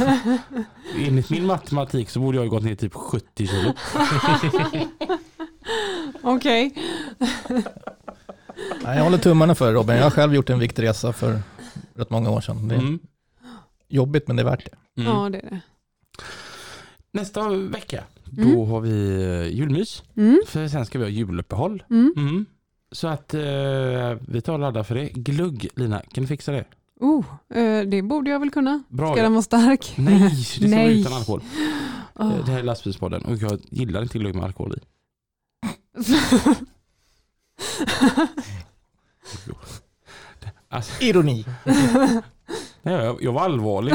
Enligt 0.99 1.31
min 1.31 1.47
matematik 1.47 2.11
så 2.11 2.21
borde 2.21 2.37
jag 2.39 2.45
ha 2.45 2.51
gått 2.51 2.65
ner 2.65 2.75
typ 2.75 2.95
70 2.95 3.47
kilo. 3.47 3.73
Okej. 6.23 6.75
Nej, 8.85 8.97
jag 8.97 9.05
håller 9.05 9.19
tummarna 9.19 9.55
för 9.55 9.73
Robin. 9.73 9.97
Jag 9.97 10.03
har 10.05 10.11
själv 10.11 10.35
gjort 10.35 10.51
en 10.51 10.59
viktresa 10.59 11.13
för 11.13 11.41
rätt 11.95 12.11
många 12.11 12.31
år 12.31 12.41
sedan. 12.41 12.69
Det 12.69 12.75
är 12.75 12.79
Mm. 12.79 12.99
jobbigt 13.89 14.27
men 14.29 14.37
det 14.37 14.43
är 14.43 14.45
värt 14.45 14.65
det. 14.95 15.03
Mm. 15.03 15.13
Ja, 15.15 15.29
det 15.31 15.39
är 15.39 15.51
det. 15.51 15.61
Nästa 17.13 17.49
vecka 17.49 18.05
Mm. 18.39 18.53
då 18.55 18.65
har 18.65 18.81
vi 18.81 19.23
eh, 19.23 19.57
julmys. 19.59 20.03
Mm. 20.17 20.41
För 20.47 20.69
sen 20.69 20.87
ska 20.87 20.99
vi 20.99 21.05
ha 21.05 21.11
juluppehåll. 21.11 21.83
Mm. 21.91 22.13
Mm. 22.17 22.47
Så 22.93 23.09
att 23.09 23.35
eh, 23.35 23.41
vi 24.29 24.41
tar 24.45 24.53
och 24.53 24.59
laddar 24.59 24.83
för 24.83 24.95
det. 24.95 25.09
Glugg 25.09 25.69
Lina, 25.77 26.03
kan 26.13 26.25
du 26.25 26.29
fixa 26.29 26.53
det? 26.53 26.65
Oh, 27.01 27.25
eh, 27.55 27.83
det 27.83 28.03
borde 28.03 28.31
jag 28.31 28.41
väl 28.41 28.51
kunna. 28.51 28.83
Bra. 28.89 29.13
Ska 29.13 29.23
den 29.23 29.33
vara 29.33 29.43
stark? 29.43 29.95
Nej, 29.99 30.19
det 30.61 30.69
ska 30.69 30.69
vara 30.77 30.87
utan 30.91 31.13
alkohol. 31.13 31.41
Eh, 32.21 32.45
Det 32.47 32.53
här 32.53 32.59
är 32.59 32.63
lastbilspodden 32.63 33.25
och 33.25 33.37
jag 33.37 33.59
gillar 33.71 34.03
inte 34.03 34.19
glugg 34.19 34.35
med 34.35 34.45
alkohol 34.45 34.75
i. 34.75 34.81
Alltså, 40.71 41.03
Ironi. 41.05 41.45
nej, 42.83 42.95
jag, 42.95 43.23
jag 43.23 43.33
var 43.33 43.41
allvarlig. 43.43 43.95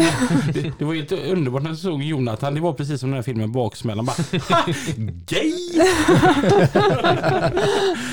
Det, 0.53 0.73
det 0.80 0.85
var 0.85 0.93
helt 0.93 1.11
underbart 1.11 1.63
när 1.63 1.69
jag 1.69 1.77
såg 1.77 2.03
Jonathan. 2.03 2.53
Det 2.55 2.61
var 2.61 2.73
precis 2.73 2.99
som 2.99 3.09
den 3.09 3.15
här 3.15 3.23
filmen 3.23 3.51
Baksmällan. 3.51 4.05
Bara, 4.05 4.15
"Ha, 4.49 4.65
Gay! 5.27 5.53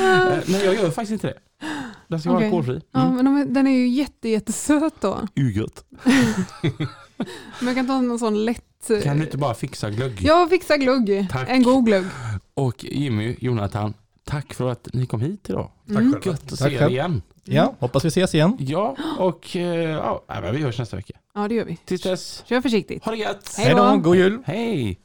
Eh, 0.00 0.38
Men 0.46 0.60
jag 0.64 0.74
gör 0.74 0.90
faktiskt 0.90 1.12
inte 1.12 1.26
det. 1.26 1.34
Den 2.08 2.20
ska 2.20 2.28
vara 2.30 2.38
Okej. 2.38 2.46
alkoholfri. 2.46 2.80
Ja, 2.92 3.00
Mm. 3.02 3.14
men 3.16 3.24
de, 3.24 3.54
den 3.54 3.66
är 3.66 3.70
ju 3.70 3.88
jätte, 3.88 4.28
jättesöt 4.28 4.94
då. 5.00 5.18
Ugött. 5.36 5.84
Men 7.58 7.66
jag 7.66 7.74
kan 7.74 7.86
ta 7.86 8.00
någon 8.00 8.18
sån 8.18 8.44
lätt... 8.44 8.64
Kan 9.02 9.16
du 9.18 9.24
inte 9.24 9.36
bara 9.38 9.54
fixa 9.54 9.90
glögg? 9.90 10.18
Jag 10.22 10.50
fixar 10.50 10.76
glugg. 10.76 11.26
Tack. 11.30 11.48
En 11.50 11.62
god 11.62 11.86
glugg. 11.86 12.04
Och 12.60 12.84
Jimmy, 12.84 13.36
Jonathan, 13.40 13.94
tack 14.24 14.54
för 14.54 14.70
att 14.70 14.88
ni 14.92 15.06
kom 15.06 15.20
hit 15.20 15.50
idag. 15.50 15.70
Mm. 15.88 16.12
Tack 16.12 16.22
själv. 16.22 16.34
Gött 16.34 16.52
att 16.52 16.58
Tack 16.58 16.72
se 16.72 16.76
er 16.84 16.88
igen. 16.88 17.22
Ja, 17.44 17.74
hoppas 17.78 18.04
vi 18.04 18.08
ses 18.08 18.34
igen. 18.34 18.56
Ja, 18.60 18.96
och 19.18 19.56
eh, 19.56 19.62
ja, 19.90 20.24
vi 20.52 20.58
hörs 20.62 20.78
nästa 20.78 20.96
vecka. 20.96 21.12
Ja, 21.34 21.48
det 21.48 21.54
gör 21.54 21.64
vi. 21.64 21.76
Tills 21.76 22.02
dess, 22.02 22.44
Kör 22.46 22.60
försiktigt. 22.60 23.04
ha 23.04 23.12
det 23.12 23.18
gött! 23.18 23.54
Hej 23.58 23.74
då. 23.74 23.96
god 23.96 24.16
jul. 24.16 24.42
Hej! 24.44 25.00